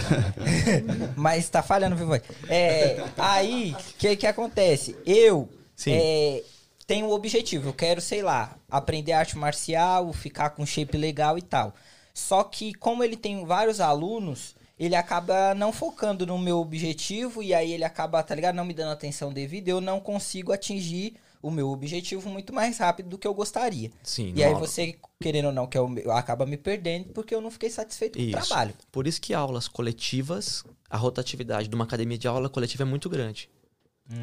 Mas 1.16 1.48
tá 1.48 1.62
falhando, 1.62 1.96
viu, 1.96 2.06
voz? 2.06 2.20
É, 2.48 3.02
aí, 3.16 3.72
o 3.72 3.94
que 3.98 4.16
que 4.16 4.26
acontece? 4.26 4.94
Eu 5.06 5.48
Sim. 5.74 5.92
é, 5.94 6.42
tenho 6.86 7.06
um 7.06 7.12
objetivo. 7.12 7.70
Eu 7.70 7.72
quero, 7.72 8.00
sei 8.00 8.22
lá, 8.22 8.56
aprender 8.70 9.12
arte 9.12 9.38
marcial, 9.38 10.12
ficar 10.12 10.50
com 10.50 10.66
shape 10.66 10.98
legal 10.98 11.38
e 11.38 11.42
tal. 11.42 11.74
Só 12.12 12.42
que, 12.44 12.74
como 12.74 13.02
ele 13.02 13.16
tem 13.16 13.44
vários 13.46 13.80
alunos, 13.80 14.54
ele 14.78 14.94
acaba 14.94 15.54
não 15.54 15.72
focando 15.72 16.24
no 16.26 16.38
meu 16.38 16.58
objetivo 16.58 17.42
e 17.42 17.52
aí 17.52 17.72
ele 17.72 17.84
acaba, 17.84 18.22
tá 18.22 18.34
ligado? 18.34 18.54
Não 18.54 18.64
me 18.64 18.74
dando 18.74 18.92
atenção 18.92 19.32
devida. 19.32 19.70
Eu 19.70 19.80
não 19.80 19.98
consigo 20.00 20.52
atingir 20.52 21.14
o 21.40 21.50
meu 21.50 21.68
objetivo 21.70 22.28
muito 22.28 22.52
mais 22.52 22.78
rápido 22.78 23.10
do 23.10 23.18
que 23.18 23.26
eu 23.26 23.32
gostaria. 23.34 23.90
Sim, 24.02 24.32
E 24.34 24.42
aí 24.42 24.54
você, 24.54 24.96
querendo 25.20 25.46
ou 25.46 25.52
não, 25.52 25.66
que 25.66 25.78
é 25.78 25.80
o 25.80 25.88
meu, 25.88 26.10
acaba 26.10 26.44
me 26.44 26.56
perdendo 26.56 27.10
porque 27.12 27.34
eu 27.34 27.40
não 27.40 27.50
fiquei 27.50 27.70
satisfeito 27.70 28.18
com 28.18 28.24
o 28.24 28.28
Isso. 28.28 28.48
trabalho. 28.48 28.74
Por 28.90 29.06
isso 29.06 29.20
que 29.20 29.32
aulas 29.34 29.68
coletivas, 29.68 30.64
a 30.90 30.96
rotatividade 30.96 31.68
de 31.68 31.74
uma 31.74 31.84
academia 31.84 32.18
de 32.18 32.26
aula 32.26 32.48
coletiva 32.48 32.82
é 32.82 32.86
muito 32.86 33.08
grande. 33.08 33.48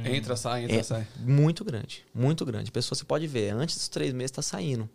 Entra, 0.04 0.36
sai, 0.36 0.64
entra, 0.64 0.78
É 0.78 0.84
sai. 0.84 1.08
muito 1.20 1.64
grande, 1.64 2.04
muito 2.14 2.44
grande. 2.44 2.70
A 2.70 2.74
pessoa 2.74 2.98
você 2.98 3.06
pode 3.06 3.28
ver, 3.28 3.52
antes 3.54 3.76
dos 3.76 3.88
três 3.88 4.14
meses 4.14 4.32
tá 4.32 4.42
saindo. 4.42 4.90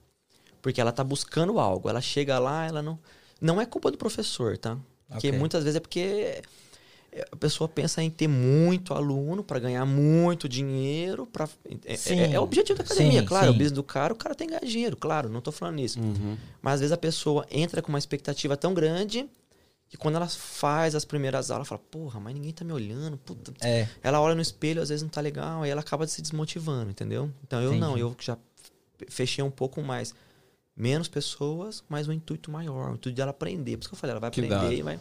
Porque 0.61 0.81
ela 0.81 0.93
tá 0.93 1.03
buscando 1.05 1.59
algo. 1.61 1.89
Ela 1.89 2.01
chega 2.01 2.39
lá, 2.39 2.67
ela 2.67 2.83
não. 2.83 2.99
Não 3.41 3.61
é 3.61 3.65
culpa 3.65 3.91
do 3.91 3.97
professor, 3.97 4.59
tá? 4.59 4.77
Porque 5.11 5.29
Ok. 5.29 5.39
muitas 5.39 5.65
vezes 5.65 5.77
é 5.77 5.81
porque 5.81 6.41
a 7.33 7.37
pessoa 7.37 7.69
pensa 7.69 8.01
em 8.03 8.09
ter 8.09 8.29
muito 8.29 8.95
aluno 8.95 9.43
para 9.43 9.59
ganhar 9.59 9.85
muito 9.85 10.49
dinheiro. 10.49 11.27
Pra, 11.27 11.49
é, 11.85 11.97
Sim. 11.97 12.21
é, 12.21 12.33
é 12.35 12.41
o 12.41 12.43
objetivo 12.45 12.79
da 12.79 12.85
academia, 12.85 13.21
Sim, 13.21 13.27
claro. 13.27 13.47
sim. 13.47 13.51
O 13.51 13.55
business 13.55 13.73
do 13.73 13.83
cara, 13.83 14.13
o 14.13 14.17
cara 14.17 14.35
tem 14.35 14.47
que 14.47 14.55
ganhar 14.55 14.65
dinheiro, 14.71 14.97
claro, 14.97 15.29
não 15.29 15.41
tô 15.41 15.51
falando 15.51 15.81
isso. 15.81 15.99
Uhum. 16.01 16.37
Mas 16.63 16.75
às 16.75 16.81
vezes 16.81 16.93
a 16.93 16.97
pessoa 16.97 17.45
entra 17.51 17.83
com 17.83 17.89
uma 17.89 17.99
expectativa 17.99 18.57
tão 18.57 18.73
grande 18.73 19.29
que 19.89 19.97
quando 19.97 20.15
ela 20.15 20.29
faz 20.29 20.95
as 20.95 21.05
primeiras 21.05 21.51
aulas, 21.51 21.67
ela 21.67 21.79
fala, 21.79 21.81
porra, 21.91 22.21
mas 22.21 22.33
ninguém 22.33 22.53
tá 22.53 22.65
me 22.65 22.73
olhando, 22.73 23.17
puta. 23.17 23.53
É. 23.61 23.89
Ela 24.05 24.21
olha 24.21 24.37
no 24.37 24.41
espelho, 24.41 24.81
às 24.81 24.89
vezes 24.89 25.03
não 25.03 25.11
tá 25.11 25.21
legal, 25.21 25.65
aí 25.65 25.71
ela 25.71 25.81
acaba 25.81 26.07
se 26.07 26.23
desmotivando, 26.23 26.91
entendeu? 26.93 27.29
Então 27.45 27.61
eu 27.61 27.73
não, 27.73 27.89
Entendi. 27.99 28.03
eu 28.03 28.17
já 28.21 28.39
fechei 29.09 29.43
um 29.43 29.51
pouco 29.51 29.83
mais. 29.83 30.15
Menos 30.81 31.09
pessoas, 31.09 31.85
mas 31.89 32.09
um 32.09 32.13
intuito 32.13 32.51
maior, 32.51 32.93
o 32.93 32.95
intuito 32.95 33.17
dela 33.17 33.31
aprender. 33.31 33.77
Por 33.77 33.83
isso 33.83 33.89
que 33.91 33.95
eu 33.95 33.99
falei, 33.99 34.13
ela 34.13 34.21
vai 34.21 34.31
Que 34.31 34.41
aprender 34.41 34.77
e 34.79 34.83
vai. 34.83 34.99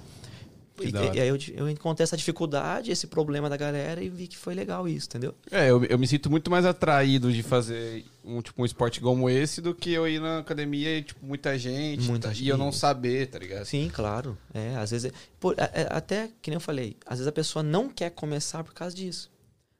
E, 0.82 1.18
e 1.18 1.22
aí 1.22 1.28
eu, 1.28 1.38
eu 1.56 1.70
encontrei 1.70 2.04
essa 2.04 2.16
dificuldade, 2.16 2.92
esse 2.92 3.08
problema 3.08 3.50
da 3.50 3.58
galera 3.58 4.02
e 4.02 4.10
vi 4.10 4.28
que 4.28 4.38
foi 4.38 4.54
legal 4.54 4.88
isso, 4.88 5.08
entendeu? 5.08 5.36
É, 5.52 5.70
eu, 5.70 5.84
eu 5.86 6.00
me 6.00 6.08
sinto 6.08 6.30
muito 6.30 6.50
mais 6.50 6.66
atraído 6.66 7.32
de 7.32 7.44
fazer 7.44 8.06
um, 8.24 8.42
tipo, 8.42 8.62
um 8.62 8.66
esporte 8.66 9.02
como 9.02 9.30
esse 9.30 9.62
do 9.62 9.76
que 9.76 9.92
eu 9.92 10.08
ir 10.08 10.22
na 10.22 10.40
academia 10.40 10.98
e, 10.98 11.04
tipo, 11.04 11.26
muita 11.26 11.58
gente. 11.58 12.08
Muita 12.08 12.30
tá- 12.30 12.34
gente. 12.34 12.46
E 12.46 12.50
eu 12.50 12.58
não 12.58 12.72
saber, 12.72 13.28
tá 13.28 13.38
ligado? 13.40 13.66
Sim, 13.66 13.90
claro. 13.94 14.38
É, 14.54 14.76
às 14.78 14.92
vezes. 14.92 15.12
pô, 15.40 15.52
é- 15.54 15.82
é- 15.82 15.88
até, 15.90 16.30
que 16.42 16.50
nem 16.50 16.56
eu 16.56 16.62
falei, 16.62 16.96
às 17.06 17.20
vezes 17.20 17.28
a 17.28 17.32
pessoa 17.34 17.62
não 17.62 17.90
quer 17.90 18.12
começar 18.12 18.64
por 18.64 18.74
causa 18.74 18.96
disso. 18.96 19.30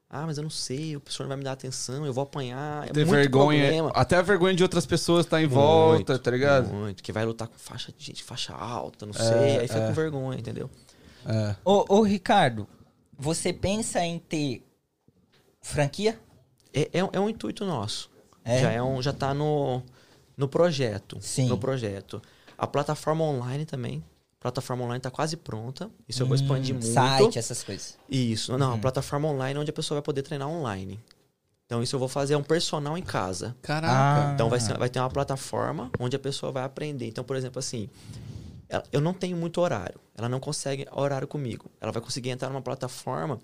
Ah, 0.10 0.26
mas 0.26 0.38
eu 0.38 0.44
não 0.44 0.50
sei, 0.50 0.96
o 0.96 1.00
professor 1.00 1.24
não 1.24 1.28
vai 1.30 1.38
me 1.38 1.44
dar 1.44 1.52
atenção, 1.52 2.04
eu 2.04 2.12
vou 2.12 2.24
apanhar. 2.24 2.86
É 2.88 2.92
Ter 2.92 3.06
muito 3.06 3.12
vergonha. 3.12 3.62
problema. 3.62 3.92
Até 3.94 4.16
a 4.16 4.22
vergonha 4.24 4.56
de 4.56 4.64
outras 4.64 4.84
pessoas 4.86 5.26
estar 5.26 5.40
em 5.42 5.46
volta, 5.46 6.18
tá 6.18 6.32
ligado? 6.32 6.68
Muito. 6.68 7.04
Que 7.04 7.12
vai 7.12 7.24
lutar 7.26 7.48
com 7.48 7.58
faixa 7.60 7.92
de 7.96 8.04
gente, 8.04 8.24
faixa 8.24 8.54
alta, 8.54 9.06
não 9.06 9.14
É, 9.14 9.18
sei. 9.18 9.60
Aí 9.60 9.68
fica 9.68 9.80
é. 9.80 9.88
com 9.88 9.94
vergonha, 9.94 10.40
entendeu? 10.40 10.68
É. 11.28 11.56
Ô, 11.64 11.86
ô, 11.98 12.02
Ricardo, 12.02 12.68
você 13.18 13.54
pensa 13.54 14.00
em 14.04 14.18
ter 14.18 14.66
franquia? 15.62 16.20
É, 16.74 16.90
é, 16.94 17.04
um- 17.04 17.10
é 17.14 17.20
um 17.20 17.30
intuito 17.30 17.64
nosso. 17.66 18.10
É? 18.44 18.62
Já, 18.62 18.72
é 18.72 18.82
um, 18.82 19.00
já 19.02 19.14
tá 19.14 19.32
no, 19.34 19.84
no 20.36 20.48
projeto. 20.48 21.18
Sim. 21.22 21.48
No 21.50 21.58
projeto. 21.58 22.20
A 22.58 22.66
plataforma 22.66 23.24
online 23.24 23.64
também. 23.66 24.04
Plataforma 24.40 24.86
online 24.86 25.02
tá 25.02 25.12
quase 25.12 25.36
pronta. 25.36 25.90
Isso 26.08 26.24
eu 26.24 26.28
vou 26.28 26.36
expandir 26.36 26.74
Hum, 26.76 26.80
muito. 26.80 26.94
Site, 26.94 27.38
essas 27.40 27.62
coisas. 27.64 27.98
Isso. 28.10 28.58
Não, 28.58 28.74
a 28.74 28.78
plataforma 28.78 29.28
online 29.28 29.60
onde 29.60 29.70
a 29.70 29.74
pessoa 29.74 29.98
vai 29.98 30.04
poder 30.04 30.22
treinar 30.22 30.48
online. 30.48 31.00
Então, 31.66 31.84
isso 31.84 31.96
eu 31.96 32.00
vou 32.00 32.08
fazer 32.08 32.36
um 32.36 32.42
personal 32.44 32.98
em 32.98 33.02
casa. 33.04 33.56
Caraca. 33.62 33.94
Ah. 34.30 34.32
Então, 34.34 34.50
vai, 34.50 34.60
ser- 34.60 34.78
vai 34.78 34.90
ter 34.90 35.00
uma 35.00 35.10
plataforma 35.10 35.92
onde 36.00 36.16
a 36.16 36.20
pessoa 36.20 36.52
vai 36.52 36.64
aprender. 36.64 37.06
Então, 37.08 37.24
por 37.24 37.36
exemplo, 37.36 37.60
assim, 37.60 37.90
ela- 38.68 38.84
eu 38.92 39.02
não 39.02 39.14
tenho 39.14 39.36
muito 39.38 39.60
horário. 39.62 40.00
Ela 40.18 40.28
não 40.30 40.40
consegue 40.40 40.88
horário 40.92 41.28
comigo. 41.28 41.70
Ela 41.82 41.92
vai 41.92 42.02
conseguir 42.02 42.30
entrar 42.30 42.50
numa 42.50 42.62
plataforma 42.62 43.40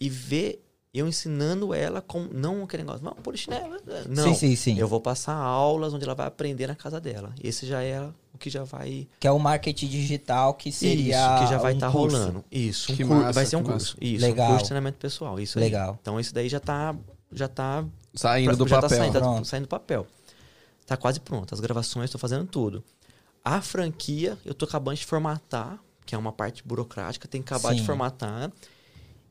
e 0.00 0.08
ver 0.08 0.64
eu 0.92 1.06
ensinando 1.06 1.72
ela 1.74 2.00
com 2.00 2.20
não 2.32 2.64
aquele 2.64 2.82
negócio, 2.82 3.02
vamos 3.04 3.20
pôr 3.20 3.36
chinelo. 3.36 3.76
Não. 4.08 4.24
Sim, 4.24 4.34
sim, 4.34 4.56
sim. 4.56 4.78
Eu 4.78 4.88
vou 4.88 5.00
passar 5.00 5.34
aulas 5.34 5.92
onde 5.92 6.04
ela 6.04 6.14
vai 6.14 6.26
aprender 6.26 6.66
na 6.66 6.74
casa 6.74 7.00
dela. 7.00 7.32
Esse 7.42 7.66
já 7.66 7.82
é 7.82 8.00
o 8.34 8.38
que 8.38 8.48
já 8.50 8.64
vai 8.64 9.06
Que 9.20 9.26
é 9.26 9.30
o 9.30 9.38
marketing 9.38 9.86
digital, 9.88 10.54
que 10.54 10.72
seria. 10.72 11.16
isso, 11.16 11.38
que 11.44 11.50
já 11.50 11.58
vai 11.58 11.72
um 11.72 11.76
estar 11.76 11.92
curso. 11.92 12.16
rolando. 12.16 12.44
Isso, 12.50 12.92
um 12.92 12.96
Que 12.96 13.04
massa, 13.04 13.32
vai 13.32 13.46
ser 13.46 13.56
um 13.56 13.62
curso. 13.62 13.94
massa. 13.96 14.04
Isso, 14.04 14.24
Legal. 14.24 14.46
um 14.46 14.50
curso 14.50 14.64
de 14.64 14.68
treinamento 14.68 14.98
pessoal. 14.98 15.38
Isso 15.38 15.58
aí. 15.58 15.64
Legal. 15.64 15.98
Então 16.00 16.18
isso 16.18 16.32
daí 16.34 16.48
já 16.48 16.60
tá 16.60 16.96
já 17.30 17.46
tá 17.48 17.84
Saindo 18.14 18.56
do 18.56 18.66
já 18.66 18.76
papel. 18.80 18.88
tá 18.88 18.96
saindo, 18.96 19.20
tá 19.20 19.44
saindo 19.44 19.64
do 19.64 19.68
papel. 19.68 20.06
Tá 20.86 20.96
quase 20.96 21.20
pronto. 21.20 21.54
As 21.54 21.60
gravações, 21.60 22.06
estou 22.06 22.18
fazendo 22.18 22.46
tudo. 22.46 22.82
A 23.44 23.60
franquia, 23.60 24.38
eu 24.44 24.54
tô 24.54 24.64
acabando 24.64 24.96
de 24.96 25.04
formatar, 25.04 25.78
que 26.06 26.14
é 26.14 26.18
uma 26.18 26.32
parte 26.32 26.62
burocrática, 26.66 27.28
tem 27.28 27.42
que 27.42 27.52
acabar 27.52 27.74
de 27.74 27.80
Sim. 27.80 27.86
formatar. 27.86 28.50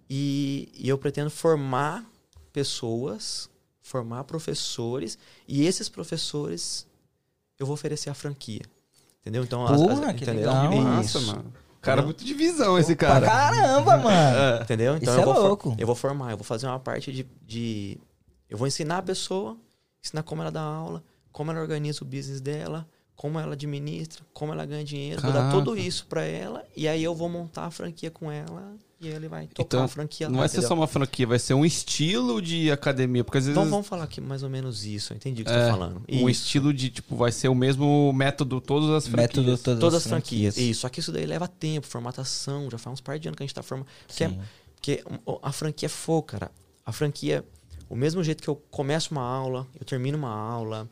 E, 0.09 0.69
e 0.73 0.87
eu 0.87 0.97
pretendo 0.97 1.29
formar 1.29 2.05
pessoas 2.53 3.49
formar 3.81 4.23
professores 4.25 5.17
e 5.47 5.65
esses 5.65 5.87
professores 5.87 6.85
eu 7.57 7.65
vou 7.65 7.73
oferecer 7.73 8.09
a 8.09 8.13
franquia. 8.13 8.61
Entendeu? 9.21 9.43
Então, 9.43 9.65
as- 9.65 9.79
Porra, 9.81 10.07
as- 10.11 10.15
que 10.17 10.23
entendeu? 10.23 10.49
legal. 10.51 10.71
Massa, 10.81 11.17
Isso. 11.19 11.27
mano. 11.27 11.53
Cara, 11.81 12.01
Entendeu? 12.01 12.05
muito 12.05 12.25
de 12.25 12.33
visão 12.33 12.77
esse 12.77 12.95
Pra 12.95 13.07
cara. 13.07 13.25
caramba, 13.27 13.95
mano. 14.03 14.61
Entendeu? 14.63 14.97
Então 14.97 15.13
Isso 15.13 15.21
eu, 15.25 15.31
é 15.31 15.33
vou 15.33 15.43
louco. 15.47 15.75
eu 15.77 15.87
vou 15.87 15.95
formar, 15.95 16.31
eu 16.31 16.37
vou 16.37 16.43
fazer 16.43 16.67
uma 16.67 16.79
parte 16.79 17.13
de, 17.13 17.25
de. 17.45 17.97
Eu 18.49 18.57
vou 18.57 18.67
ensinar 18.67 18.97
a 18.97 19.01
pessoa, 19.01 19.57
ensinar 20.03 20.23
como 20.23 20.41
ela 20.41 20.51
dá 20.51 20.61
aula, 20.61 21.01
como 21.31 21.51
ela 21.51 21.61
organiza 21.61 22.03
o 22.03 22.07
business 22.07 22.41
dela, 22.41 22.85
como 23.15 23.39
ela 23.39 23.53
administra, 23.53 24.25
como 24.33 24.51
ela 24.51 24.65
ganha 24.65 24.83
dinheiro. 24.83 25.21
Vou 25.21 25.31
dar 25.31 25.39
Caraca. 25.43 25.57
tudo 25.57 25.77
isso 25.77 26.05
pra 26.07 26.23
ela 26.23 26.65
e 26.75 26.87
aí 26.89 27.03
eu 27.03 27.15
vou 27.15 27.29
montar 27.29 27.65
a 27.65 27.71
franquia 27.71 28.11
com 28.11 28.29
ela 28.31 28.75
e 28.99 29.07
ele 29.07 29.27
vai 29.27 29.47
tocar 29.47 29.63
Então, 29.63 29.83
a 29.83 29.87
franquia 29.87 30.27
Não 30.27 30.35
lá. 30.35 30.39
vai 30.41 30.49
ser 30.49 30.55
entendeu? 30.57 30.67
só 30.69 30.73
uma 30.75 30.87
franquia, 30.87 31.27
vai 31.27 31.37
ser 31.39 31.53
um 31.53 31.63
estilo 31.65 32.41
de 32.41 32.71
academia. 32.71 33.23
Porque 33.23 33.37
às 33.37 33.45
vezes. 33.45 33.55
Vamos, 33.55 33.69
vamos 33.71 33.87
falar 33.87 34.03
aqui 34.05 34.19
mais 34.19 34.41
ou 34.43 34.49
menos 34.49 34.85
isso. 34.85 35.13
Eu 35.13 35.17
entendi 35.17 35.41
o 35.41 35.45
que 35.45 35.51
você 35.51 35.57
é, 35.57 35.65
tá 35.65 35.71
falando. 35.71 36.01
um 36.09 36.29
Isso. 36.29 36.41
estilo 36.43 36.73
de, 36.73 36.89
tipo, 36.89 37.15
vai 37.15 37.31
ser 37.31 37.47
o 37.47 37.55
mesmo 37.55 38.11
método, 38.13 38.59
todas 38.59 38.89
as 38.89 39.07
franquias. 39.07 39.29
Método 39.45 39.57
todas, 39.57 39.79
Todas 39.79 39.95
as 40.03 40.07
franquias. 40.07 40.57
Isso. 40.57 40.81
Só 40.81 40.89
que 40.89 40.99
isso 40.99 41.11
daí 41.11 41.25
leva 41.25 41.47
tempo, 41.47 41.85
formatação. 41.85 42.69
Já 42.71 42.77
faz 42.77 42.93
uns 42.93 43.01
par 43.01 43.19
de 43.19 43.27
anos 43.27 43.37
que 43.37 43.43
a 43.43 43.45
gente 43.45 43.55
tá 43.55 43.61
formando. 43.63 43.87
Porque, 44.07 44.23
é- 44.23 44.31
porque 44.75 45.03
a 45.43 45.51
franquia 45.51 45.85
é 45.85 45.89
fogo, 45.89 46.23
cara. 46.23 46.51
A 46.85 46.91
franquia, 46.91 47.45
o 47.89 47.95
mesmo 47.95 48.23
jeito 48.23 48.41
que 48.41 48.49
eu 48.49 48.55
começo 48.71 49.11
uma 49.11 49.21
aula, 49.21 49.67
eu 49.79 49.85
termino 49.85 50.17
uma 50.17 50.31
aula, 50.33 50.89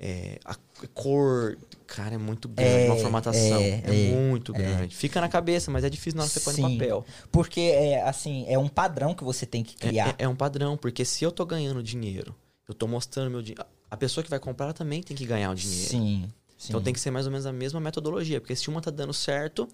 é, 0.00 0.38
a 0.44 0.56
cor, 0.94 1.58
cara, 1.86 2.14
é 2.14 2.18
muito 2.18 2.48
grande. 2.48 2.84
É, 2.86 2.90
uma 2.90 2.96
formatação. 2.96 3.60
é, 3.60 3.68
É, 3.68 3.82
é, 3.84 4.12
muito 4.14 4.52
grande. 4.52 4.96
Fica 4.96 5.20
na 5.20 5.28
cabeça, 5.28 5.70
mas 5.70 5.84
é 5.84 5.90
difícil 5.90 6.16
na 6.16 6.22
hora 6.24 6.32
que 6.32 6.40
você 6.40 6.52
põe 6.52 6.62
no 6.70 6.78
papel. 6.78 7.04
Porque 7.30 7.60
é 7.60 8.02
assim, 8.02 8.44
é 8.48 8.58
um 8.58 8.68
padrão 8.68 9.14
que 9.14 9.22
você 9.22 9.44
tem 9.44 9.62
que 9.62 9.74
É, 9.84 9.88
criar. 9.88 10.08
é- 10.18 10.24
é 10.24 10.28
um 10.28 10.34
padrão, 10.34 10.76
porque 10.76 11.04
se 11.04 11.22
eu 11.22 11.30
tô 11.30 11.44
ganhando 11.44 11.82
dinheiro, 11.82 12.34
eu 12.66 12.74
tô 12.74 12.86
mostrando 12.86 13.30
meu 13.30 13.42
dinheiro. 13.42 13.64
A 13.90 13.96
pessoa 13.96 14.24
que 14.24 14.30
vai 14.30 14.38
comprar 14.38 14.72
também 14.72 15.02
tem 15.02 15.16
que 15.16 15.26
ganhar 15.26 15.50
o 15.50 15.54
dinheiro. 15.54 15.88
Sim. 15.90 16.28
Sim. 16.60 16.68
Então 16.68 16.80
tem 16.82 16.92
que 16.92 17.00
ser 17.00 17.10
mais 17.10 17.24
ou 17.24 17.32
menos 17.32 17.46
a 17.46 17.52
mesma 17.52 17.80
metodologia, 17.80 18.38
porque 18.40 18.54
se 18.54 18.68
uma 18.68 18.80
tá 18.82 18.90
dando 18.90 19.14
certo, 19.14 19.66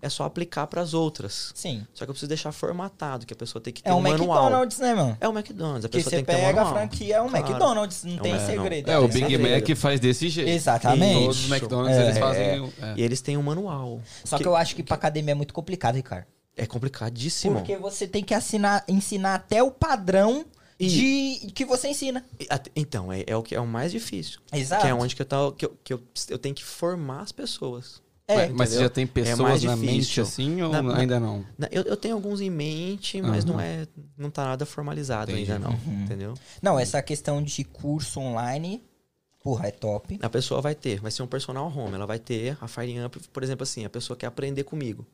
É. 0.00 0.06
é 0.06 0.08
só 0.08 0.24
aplicar 0.24 0.66
para 0.66 0.80
as 0.80 0.94
outras. 0.94 1.52
Sim. 1.54 1.86
Só 1.92 2.04
que 2.06 2.10
eu 2.10 2.14
preciso 2.14 2.28
deixar 2.28 2.50
formatado, 2.52 3.26
que 3.26 3.34
a 3.34 3.36
pessoa 3.36 3.60
tem 3.62 3.72
que 3.72 3.82
ter 3.82 3.90
É 3.90 3.92
um 3.92 3.98
um 3.98 4.00
manual. 4.00 4.38
McDonald's, 4.44 4.78
né, 4.78 4.94
mano? 4.94 5.16
É 5.20 5.28
o 5.28 5.32
McDonald's, 5.32 5.84
a 5.84 5.88
pessoa 5.90 6.10
você 6.10 6.16
tem 6.16 6.24
que 6.24 6.30
ter 6.32 6.38
um 6.38 6.40
pega 6.40 6.60
a 6.60 6.64
manual. 6.64 6.74
franquia, 6.80 7.16
é 7.16 7.20
um 7.22 7.28
Claro. 7.28 7.46
McDonald's, 7.46 8.04
não 8.04 8.12
Não 8.14 8.22
tem 8.22 8.32
é, 8.32 8.38
não. 8.38 8.46
segredo. 8.46 8.90
É, 8.90 8.98
o 8.98 9.08
Big 9.08 9.18
segredo. 9.28 9.66
Mac 9.68 9.76
faz 9.76 10.00
desse 10.00 10.28
jeito. 10.30 10.48
Exatamente. 10.48 11.20
Todos 11.24 11.44
os 11.44 11.50
McDonald's 11.50 11.96
É, 11.98 12.02
eles 12.04 12.16
é, 12.16 12.20
fazem. 12.20 12.72
é. 12.80 12.94
E 12.96 13.02
eles 13.02 13.20
têm 13.20 13.36
um 13.36 13.42
manual. 13.42 14.00
Só 14.24 14.38
que 14.38 14.46
eu 14.46 14.56
acho 14.56 14.74
que 14.74 14.82
pra 14.82 14.94
academia 14.94 15.32
é 15.32 15.34
muito 15.34 15.52
complicado, 15.52 15.94
Ricardo. 15.96 16.26
É 16.56 16.66
complicadíssimo. 16.66 17.56
Porque 17.58 17.76
você 17.76 18.06
tem 18.06 18.22
que 18.24 18.34
assinar, 18.34 18.84
ensinar 18.88 19.34
até 19.34 19.62
o 19.62 19.70
padrão 19.70 20.44
de 20.78 21.50
que 21.54 21.64
você 21.64 21.88
ensina. 21.88 22.24
E 22.40 22.46
Então, 22.76 23.12
é, 23.12 23.24
é 23.26 23.36
o 23.36 23.42
que 23.42 23.54
é 23.54 23.60
o 23.60 23.66
mais 23.66 23.92
difícil. 23.92 24.40
Exato. 24.52 24.82
Que 24.82 24.88
é 24.88 24.94
onde 24.94 25.14
que 25.16 25.22
eu, 25.22 25.26
tô, 25.26 25.52
que, 25.52 25.64
eu, 25.66 25.76
que 25.84 25.92
eu, 25.92 26.02
eu 26.28 26.38
tenho 26.38 26.54
que 26.54 26.64
formar 26.64 27.20
as 27.20 27.32
pessoas. 27.32 28.00
É. 28.28 28.48
Mas 28.48 28.70
você 28.70 28.74
entendeu? 28.76 28.80
já 28.82 28.88
tem 28.88 29.06
pessoas 29.06 29.38
mais 29.38 29.62
na 29.64 29.76
mente 29.76 30.20
assim 30.20 30.62
ou 30.62 30.70
Na- 30.70 30.96
ainda 30.96 31.18
não? 31.20 31.44
Na- 31.58 31.68
Eu, 31.72 31.82
eu 31.82 31.96
tenho 31.96 32.14
alguns 32.14 32.40
em 32.40 32.48
mente, 32.50 33.20
mas 33.20 33.44
Aham. 33.44 33.52
não 33.52 33.60
é. 33.60 33.86
Não 34.16 34.30
tá 34.30 34.44
nada 34.44 34.64
formalizado 34.64 35.32
Entendi. 35.32 35.52
ainda, 35.52 35.68
não. 35.68 35.74
Uhum. 35.74 36.04
Entendeu? 36.04 36.34
Não, 36.62 36.78
essa 36.78 37.02
questão 37.02 37.42
de 37.42 37.64
curso 37.64 38.20
online, 38.20 38.82
porra, 39.42 39.66
é 39.66 39.70
top. 39.72 40.18
A 40.22 40.30
pessoa 40.30 40.60
vai 40.62 40.74
ter, 40.74 41.00
vai 41.00 41.10
ser 41.10 41.22
um 41.22 41.26
personal 41.26 41.66
home. 41.76 41.94
Ela 41.94 42.06
vai 42.06 42.18
ter 42.18 42.56
a 42.60 42.68
Fire 42.68 43.04
Up, 43.04 43.18
por 43.32 43.42
exemplo, 43.42 43.64
assim, 43.64 43.84
a 43.84 43.90
pessoa 43.90 44.16
quer 44.16 44.26
aprender 44.26 44.62
comigo. 44.64 45.04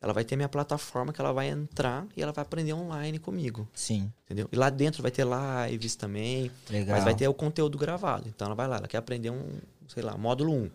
Ela 0.00 0.12
vai 0.12 0.24
ter 0.24 0.36
minha 0.36 0.48
plataforma 0.48 1.12
que 1.12 1.20
ela 1.20 1.32
vai 1.32 1.48
entrar 1.48 2.06
e 2.16 2.22
ela 2.22 2.30
vai 2.32 2.42
aprender 2.42 2.72
online 2.74 3.18
comigo. 3.18 3.66
Sim, 3.72 4.12
Entendeu? 4.24 4.48
E 4.52 4.56
lá 4.56 4.68
dentro 4.70 5.02
vai 5.02 5.10
ter 5.10 5.26
lives 5.68 5.96
também. 5.96 6.50
legal. 6.70 6.94
Mas 6.94 7.04
vai 7.04 7.14
ter 7.14 7.26
o 7.28 7.34
conteúdo 7.34 7.78
gravado. 7.78 8.28
Então 8.28 8.46
ela 8.46 8.54
vai 8.54 8.68
lá, 8.68 8.76
ela 8.76 8.88
quer 8.88 8.98
aprender 8.98 9.30
um, 9.30 9.58
sei 9.88 10.02
lá, 10.02 10.16
módulo 10.16 10.52
1. 10.52 10.70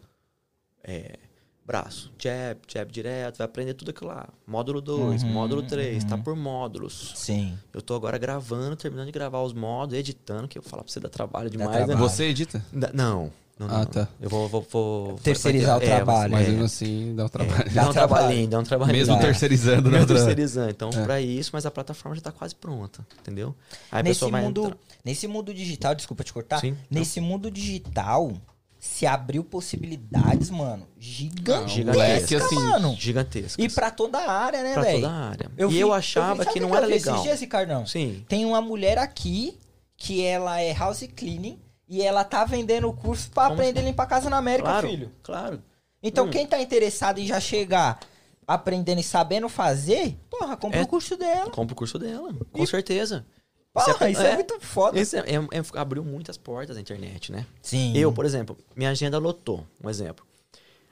É, 0.83 1.19
braço, 1.63 2.11
jab, 2.17 2.59
jab 2.67 2.91
direto, 2.91 3.37
vai 3.37 3.45
aprender 3.45 3.75
tudo 3.75 3.91
aquilo 3.91 4.09
lá. 4.09 4.27
Módulo 4.47 4.81
2, 4.81 5.21
Uhum, 5.23 5.29
módulo 5.29 5.61
3, 5.61 6.03
tá 6.03 6.15
uhum. 6.15 6.23
por 6.23 6.35
módulos. 6.35 7.13
Sim. 7.15 7.57
Eu 7.71 7.81
tô 7.81 7.93
agora 7.93 8.17
gravando, 8.17 8.75
terminando 8.75 9.05
de 9.05 9.11
gravar 9.11 9.41
os 9.43 9.53
módulos, 9.53 9.99
editando, 9.99 10.47
que 10.47 10.57
eu 10.57 10.61
vou 10.63 10.69
falar 10.69 10.83
pra 10.83 10.91
você 10.91 10.99
dá 10.99 11.07
trabalho 11.07 11.49
demais, 11.49 11.69
trabalho. 11.71 11.93
né? 11.99 12.01
Você 12.01 12.23
edita? 12.25 12.65
Da- 12.73 12.91
Não. 12.91 13.31
Não, 13.61 13.67
não, 13.67 13.75
Ah, 13.75 13.79
não. 13.79 13.85
tá. 13.85 14.07
Eu 14.19 14.29
vou. 14.29 14.47
vou, 14.47 14.65
vou 14.69 15.13
Terceirizar 15.19 15.77
vai 15.77 15.85
o 15.87 15.89
trabalho. 15.89 16.31
Mas 16.31 16.47
é, 16.47 16.49
mesmo 16.51 16.65
assim 16.65 17.13
dá 17.15 17.23
um 17.23 17.25
é, 17.25 17.29
trabalho. 17.29 17.57
dá 17.57 17.63
um 17.63 17.85
Dá 17.85 17.91
trabalho. 17.93 17.93
trabalhinho, 17.93 18.47
dá 18.49 18.59
um 18.59 18.63
trabalhinho. 18.63 18.97
Mesmo 18.97 19.19
terceirizando, 19.19 19.89
né? 19.91 19.99
Mesmo 19.99 20.07
terceirizando. 20.15 20.69
Então, 20.71 20.89
É. 20.89 21.03
pra 21.03 21.21
isso, 21.21 21.51
mas 21.53 21.65
a 21.65 21.71
plataforma 21.71 22.15
já 22.15 22.21
tá 22.21 22.31
quase 22.31 22.55
pronta, 22.55 23.05
entendeu? 23.19 23.55
Aí 23.91 24.01
nesse 24.03 24.25
mundo, 24.25 24.61
entrar- 24.65 24.77
nesse 25.05 25.27
mundo 25.27 25.53
digital, 25.53 25.93
desculpa 25.95 26.23
te 26.23 26.33
cortar. 26.33 26.59
Sim, 26.59 26.75
Nesse 26.89 27.21
mundo 27.21 27.51
digital, 27.51 28.33
se 28.79 29.05
abriu 29.05 29.43
possibilidades, 29.43 30.49
mano, 30.49 30.87
gigantescas, 30.97 31.71
Gigantesca, 31.71 32.37
assim, 32.37 32.55
mano. 32.55 32.95
gigantesca. 32.99 33.61
E 33.61 33.69
pra 33.69 33.91
toda 33.91 34.17
a 34.17 34.31
área, 34.31 34.63
né, 34.63 34.73
pra 34.73 34.81
velho? 34.81 35.01
toda 35.01 35.13
a 35.13 35.29
área. 35.29 35.51
Eu 35.57 35.69
e 35.69 35.73
vi- 35.73 35.79
eu 35.81 35.93
achava 35.93 36.43
sabe 36.43 36.53
que 36.53 36.59
não 36.59 36.75
era 36.75 36.85
eu 36.87 36.89
legal. 36.89 37.13
Esses 37.15 37.23
dias, 37.27 37.39
Ricardão? 37.41 37.85
Sim. 37.85 38.25
Tem 38.27 38.43
uma 38.45 38.59
mulher 38.61 38.97
aqui 38.97 39.57
que 39.95 40.23
ela 40.25 40.59
é 40.59 40.73
house 40.73 41.07
cleaning 41.15 41.59
e 41.91 42.01
ela 42.01 42.23
tá 42.23 42.45
vendendo 42.45 42.87
o 42.87 42.93
curso 42.93 43.29
pra 43.31 43.43
Como 43.49 43.55
aprender 43.55 43.81
a 43.81 43.83
limpar 43.83 44.03
a 44.03 44.07
casa 44.07 44.29
na 44.29 44.37
América, 44.37 44.69
Claro, 44.69 44.87
filho. 44.87 45.11
claro. 45.21 45.61
Então, 46.01 46.25
Hum. 46.27 46.29
quem 46.29 46.47
tá 46.47 46.57
interessado 46.61 47.19
em 47.19 47.27
já 47.27 47.37
chegar 47.41 47.99
aprendendo 48.47 49.01
e 49.01 49.03
sabendo 49.03 49.49
fazer, 49.49 50.17
porra, 50.29 50.55
compra 50.55 50.79
É- 50.79 50.83
o 50.83 50.87
curso 50.87 51.17
dela. 51.17 51.51
Compra 51.51 51.73
o 51.73 51.75
curso 51.75 51.99
dela, 51.99 52.33
com 52.49 52.65
certeza. 52.65 53.25
Porra, 53.73 54.09
isso 54.09 54.21
é, 54.21 54.31
é- 54.31 54.35
muito 54.35 54.59
foda. 54.61 54.99
Isso 54.99 55.15
é- 55.17 55.19
é- 55.19 55.35
é- 55.59 55.79
abriu 55.79 56.03
muitas 56.03 56.37
portas 56.37 56.75
na 56.77 56.81
internet, 56.81 57.29
né? 57.31 57.45
Sim. 57.61 57.95
Eu, 57.95 58.11
por 58.13 58.25
exemplo, 58.25 58.57
minha 58.75 58.89
agenda 58.89 59.17
lotou, 59.17 59.65
um 59.83 59.89
exemplo. 59.89 60.25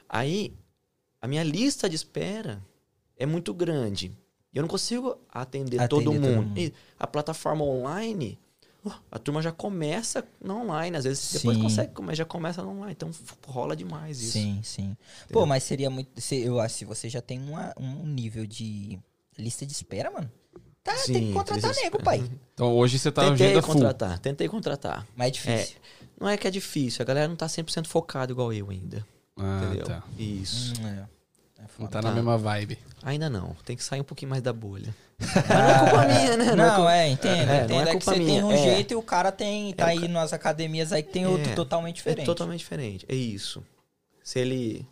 Aí, 0.07 0.53
a 1.21 1.27
minha 1.27 1.43
lista 1.43 1.89
de 1.89 1.95
espera 1.95 2.61
é 3.17 3.25
muito 3.25 3.53
grande. 3.53 4.11
E 4.53 4.57
eu 4.57 4.61
não 4.61 4.67
consigo 4.69 5.17
atender, 5.29 5.77
Atender 5.79 5.87
todo, 5.89 6.03
todo 6.05 6.13
mundo. 6.13 6.47
mundo. 6.47 6.57
E 6.59 6.73
a 6.99 7.05
plataforma 7.07 7.63
online, 7.63 8.37
a 9.11 9.19
turma 9.19 9.41
já 9.41 9.51
começa 9.51 10.23
no 10.43 10.61
online. 10.61 10.95
Às 10.97 11.03
vezes 11.03 11.33
depois 11.33 11.57
Sim. 11.57 11.63
consegue, 11.63 12.01
mas 12.01 12.17
já 12.17 12.25
começa 12.25 12.61
no 12.63 12.69
online. 12.71 12.91
Então 12.93 13.09
rola 13.45 13.75
demais 13.75 14.21
isso. 14.21 14.31
Sim, 14.33 14.61
sim. 14.63 14.95
Pô, 15.23 15.25
Entendeu? 15.39 15.45
mas 15.47 15.63
seria 15.63 15.89
muito. 15.89 16.19
se- 16.21 16.41
Eu 16.41 16.59
acho 16.59 16.73
que 16.75 16.79
se 16.79 16.85
você 16.85 17.09
já 17.09 17.21
tem 17.21 17.39
uma- 17.39 17.73
um 17.77 18.05
nível 18.05 18.45
de 18.45 18.99
lista 19.37 19.65
de 19.65 19.73
espera, 19.73 20.09
mano. 20.11 20.31
Tá, 20.83 20.93
tem 20.93 21.01
que 21.21 21.27
Sim, 21.27 21.33
contratar 21.33 21.71
nego, 21.75 21.97
espera. 21.97 22.03
pai. 22.03 22.31
Então 22.53 22.73
hoje 22.75 22.97
você 22.97 23.11
tá 23.11 23.21
Tentei 23.29 23.47
agenda 23.47 23.61
full. 23.61 23.73
contratar, 23.75 24.19
tentei 24.19 24.47
contratar. 24.47 25.07
Mas 25.15 25.27
é 25.27 25.31
difícil. 25.31 25.77
Não 26.19 26.27
é 26.29 26.37
que 26.37 26.47
é 26.47 26.51
difícil, 26.51 27.01
a 27.01 27.05
galera 27.05 27.27
não 27.27 27.35
tá 27.35 27.47
100% 27.47 27.87
focada 27.87 28.31
igual 28.31 28.51
eu 28.53 28.69
ainda. 28.69 29.05
Ah, 29.37 29.61
entendeu? 29.65 29.85
tá. 29.85 30.03
Isso. 30.17 30.73
Hum, 30.81 30.87
é. 30.87 31.05
É 31.77 31.81
Não 31.81 31.87
foda. 31.87 31.89
tá 31.91 32.01
na 32.01 32.09
Tá. 32.09 32.15
mesma 32.15 32.37
vibe. 32.37 32.77
Ainda 33.03 33.29
não, 33.29 33.55
tem 33.65 33.75
que 33.77 33.83
sair 33.83 34.01
um 34.01 34.03
pouquinho 34.03 34.29
mais 34.29 34.41
da 34.41 34.51
bolha. 34.51 34.93
Mas 35.19 35.47
não 35.47 35.69
é 35.69 35.79
culpa 35.79 36.05
minha, 36.07 36.37
né? 36.37 36.55
Não, 36.55 36.75
culpa- 36.75 36.93
é, 36.95 37.07
entendo. 37.09 37.49
É, 37.49 37.57
entendo. 37.63 37.69
não 37.69 37.79
é 37.81 37.89
É, 37.91 37.95
que 37.97 38.05
você 38.05 38.11
tem 38.15 38.25
minha, 38.25 38.45
um 38.45 38.51
é. 38.51 38.57
jeito 38.57 38.91
e 38.93 38.95
o 38.95 39.01
cara 39.01 39.31
tem. 39.31 39.73
Tá 39.73 39.87
É, 39.87 39.91
aí 39.91 39.99
ca- 40.01 40.07
nas 40.07 40.33
academias 40.33 40.91
aí 40.93 41.03
que 41.03 41.11
tem 41.11 41.25
outro 41.27 41.51
É, 41.51 41.55
totalmente 41.55 41.97
diferente. 41.97 42.21
É 42.21 42.25
totalmente 42.25 42.59
diferente. 42.59 43.05
É 43.07 43.15
isso. 43.15 43.63
Se 44.23 44.39
ele 44.39 44.85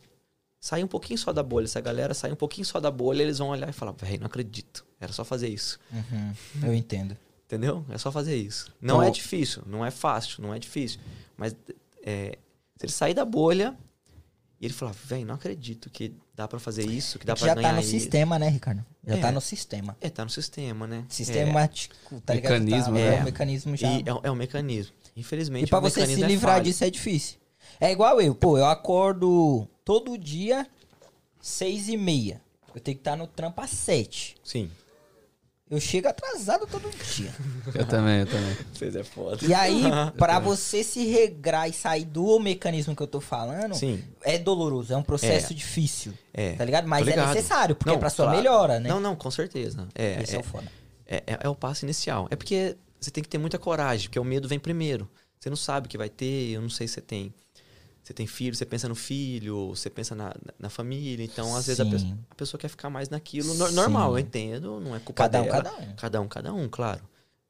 sair 0.59 0.83
um 0.83 0.87
pouquinho 0.87 1.17
só 1.17 1.31
da 1.31 1.43
bolha, 1.43 1.67
se 1.67 1.77
a 1.77 1.81
galera 1.81 2.13
sair 2.13 2.31
um 2.33 2.35
pouquinho 2.37 2.65
só 2.65 2.79
da 2.79 2.91
bolha, 2.91 3.21
eles 3.23 3.37
vão 3.37 3.49
olhar 3.49 3.69
e 3.69 3.73
falar, 3.73 3.93
velho, 3.93 4.19
não 4.19 4.27
acredito. 4.27 4.85
Era 4.99 5.13
só 5.13 5.23
fazer 5.23 5.47
isso. 5.47 5.79
Uhum, 5.91 6.33
eu 6.63 6.73
entendo. 6.73 7.15
Entendeu? 7.45 7.85
É 7.89 7.97
só 7.97 8.11
fazer 8.11 8.35
isso. 8.35 8.65
Não 8.81 8.95
Então- 8.95 9.03
é 9.07 9.11
difícil, 9.11 9.63
não 9.65 9.85
é 9.85 9.91
fácil, 9.91 10.41
não 10.43 10.53
é 10.53 10.59
difícil. 10.59 10.99
Mas 11.37 11.55
é, 12.03 12.37
se 12.75 12.85
ele 12.85 12.91
sair 12.91 13.13
da 13.13 13.23
bolha 13.23 13.73
e 14.59 14.65
ele 14.65 14.73
falar, 14.73 14.91
velho, 14.91 15.25
não 15.25 15.35
acredito 15.35 15.89
que 15.89 16.13
dá 16.37 16.47
pra 16.47 16.59
fazer 16.59 16.85
isso, 16.85 17.17
que 17.17 17.25
dá 17.25 17.33
Que 17.33 17.39
pra 17.39 17.47
já 17.49 17.55
ganhar 17.55 17.69
tá 17.69 17.73
no 17.73 17.81
isso. 17.81 17.89
sistema, 17.89 18.37
né, 18.37 18.47
Ricardo? 18.47 18.85
Já 19.05 19.15
É. 19.15 19.19
tá 19.19 19.31
no 19.31 19.41
sistema. 19.41 19.97
É, 19.99 20.07
tá 20.07 20.23
no 20.23 20.29
sistema, 20.29 20.85
né? 20.85 21.03
Sistemático, 21.09 21.95
tá 22.23 22.35
ligado? 22.35 22.51
Mecanismo, 22.61 22.85
tá, 22.85 22.91
né? 22.91 23.15
É, 23.17 23.19
o 23.19 23.23
mecanismo 23.23 23.73
É, 23.73 23.77
já. 23.77 23.91
e 23.91 24.01
é, 24.01 24.05
é 24.23 24.31
um 24.31 24.35
mecanismo. 24.35 24.93
Infelizmente, 25.15 25.65
E 25.65 25.67
pra 25.67 25.79
o 25.79 25.81
você 25.81 25.95
se 25.95 25.99
mecanismo 26.01 26.25
é 26.25 26.27
livrar 26.27 26.61
disso 26.61 26.83
é 26.83 26.89
difícil. 26.91 27.37
É 27.79 27.91
igual 27.91 28.21
eu, 28.21 28.35
pô, 28.35 28.55
eu 28.57 28.67
acordo 28.67 29.67
todo 29.83 30.15
dia 30.15 30.67
seis 31.41 31.89
e 31.89 31.97
meia. 31.97 32.39
Eu 32.75 32.79
tenho 32.81 32.95
que 32.95 33.01
estar 33.01 33.15
no 33.15 33.25
trampo 33.25 33.59
às 33.59 33.71
sete. 33.71 34.35
Sim. 34.43 34.69
Eu 35.69 35.81
chego 35.81 36.07
atrasado 36.07 36.65
todo 36.65 36.89
dia. 37.13 37.29
Eu 37.75 37.85
também, 37.85 38.21
eu 38.21 38.25
também. 38.25 38.55
Vocês 38.73 38.95
é 38.95 39.03
foda. 39.03 39.37
E 39.45 39.53
aí, 39.53 39.83
pra 40.17 40.39
você 40.39 40.81
se 40.83 41.03
regrar 41.05 41.67
e 41.67 41.73
sair 41.73 42.05
do 42.05 42.39
mecanismo 42.39 42.95
que 42.95 43.03
eu 43.03 43.07
tô 43.07 43.19
falando, 43.19 43.75
Sim. 43.75 44.01
é 44.23 44.37
doloroso, 44.39 44.93
é 44.93 44.97
um 44.97 45.03
processo 45.03 45.51
É. 45.51 45.55
difícil. 45.55 46.13
É. 46.33 46.53
Tá 46.53 46.63
ligado? 46.63 46.87
Mas 46.87 47.03
Tô 47.03 47.09
é 47.09 47.15
ligado. 47.15 47.33
necessário, 47.35 47.75
porque 47.75 47.89
Não, 47.89 47.97
é 47.97 47.99
pra 47.99 48.09
sua 48.09 48.25
claro. 48.25 48.37
melhora, 48.37 48.79
né? 48.79 48.87
Não, 48.87 48.99
não, 49.01 49.13
com 49.15 49.29
certeza. 49.29 49.87
É, 49.93 50.21
Esse 50.23 50.35
é, 50.35 50.37
é, 50.37 50.39
o 50.39 50.43
foda. 50.43 50.71
é, 51.05 51.15
é- 51.27 51.39
é 51.41 51.49
o 51.49 51.55
passo 51.55 51.83
inicial. 51.83 52.27
É 52.31 52.35
porque 52.37 52.77
você 52.99 53.11
tem 53.11 53.21
que 53.21 53.29
ter 53.29 53.37
muita 53.37 53.59
coragem, 53.59 54.07
porque 54.07 54.19
o 54.19 54.23
medo 54.23 54.47
vem 54.47 54.57
primeiro. 54.59 55.09
Você 55.37 55.49
não 55.49 55.57
sabe 55.57 55.87
o 55.87 55.89
que 55.89 55.97
vai 55.97 56.09
ter, 56.09 56.51
eu 56.51 56.61
não 56.61 56.69
sei 56.69 56.87
se 56.87 56.93
você 56.95 57.01
tem. 57.01 57.33
Você 58.07 58.13
tem 58.13 58.25
filho, 58.25 58.55
você 58.55 58.65
pensa 58.65 58.87
no 58.87 58.95
filho, 58.95 59.67
você 59.75 59.89
pensa 59.89 60.15
na, 60.15 60.33
na- 60.57 60.69
família. 60.69 61.25
Então, 61.25 61.53
às 61.53 61.67
vezes, 61.67 61.81
a, 61.81 61.83
Sim. 61.83 61.89
pessoa, 61.91 62.17
a 62.29 62.35
pessoa 62.35 62.57
quer 62.61 62.69
ficar 62.69 62.89
mais 62.89 63.09
naquilo. 63.09 63.53
No- 63.55 63.69
normal, 63.73 64.11
Sim. 64.11 64.15
eu 64.15 64.19
entendo, 64.19 64.79
não 64.79 64.95
é 64.95 64.99
culpa 64.99 65.23
Cada 65.23 65.41
um, 65.41 65.43
dela. 65.43 65.61
cada 65.61 65.73
um. 65.75 65.95
Cada 65.97 66.21
um, 66.21 66.27
cada 66.29 66.53
um, 66.53 66.69
claro. 66.69 67.01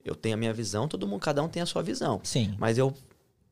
Eu 0.03 0.16
tenho 0.16 0.34
a 0.34 0.38
minha 0.38 0.51
visão, 0.51 0.88
todo 0.88 1.05
mundo, 1.08 1.20
cada 1.22 1.43
um 1.43 1.47
tem 1.47 1.62
a 1.62 1.66
sua 1.68 1.84
visão. 1.84 2.20
Sim. 2.24 2.55
Mas 2.58 2.76
eu, 2.80 2.91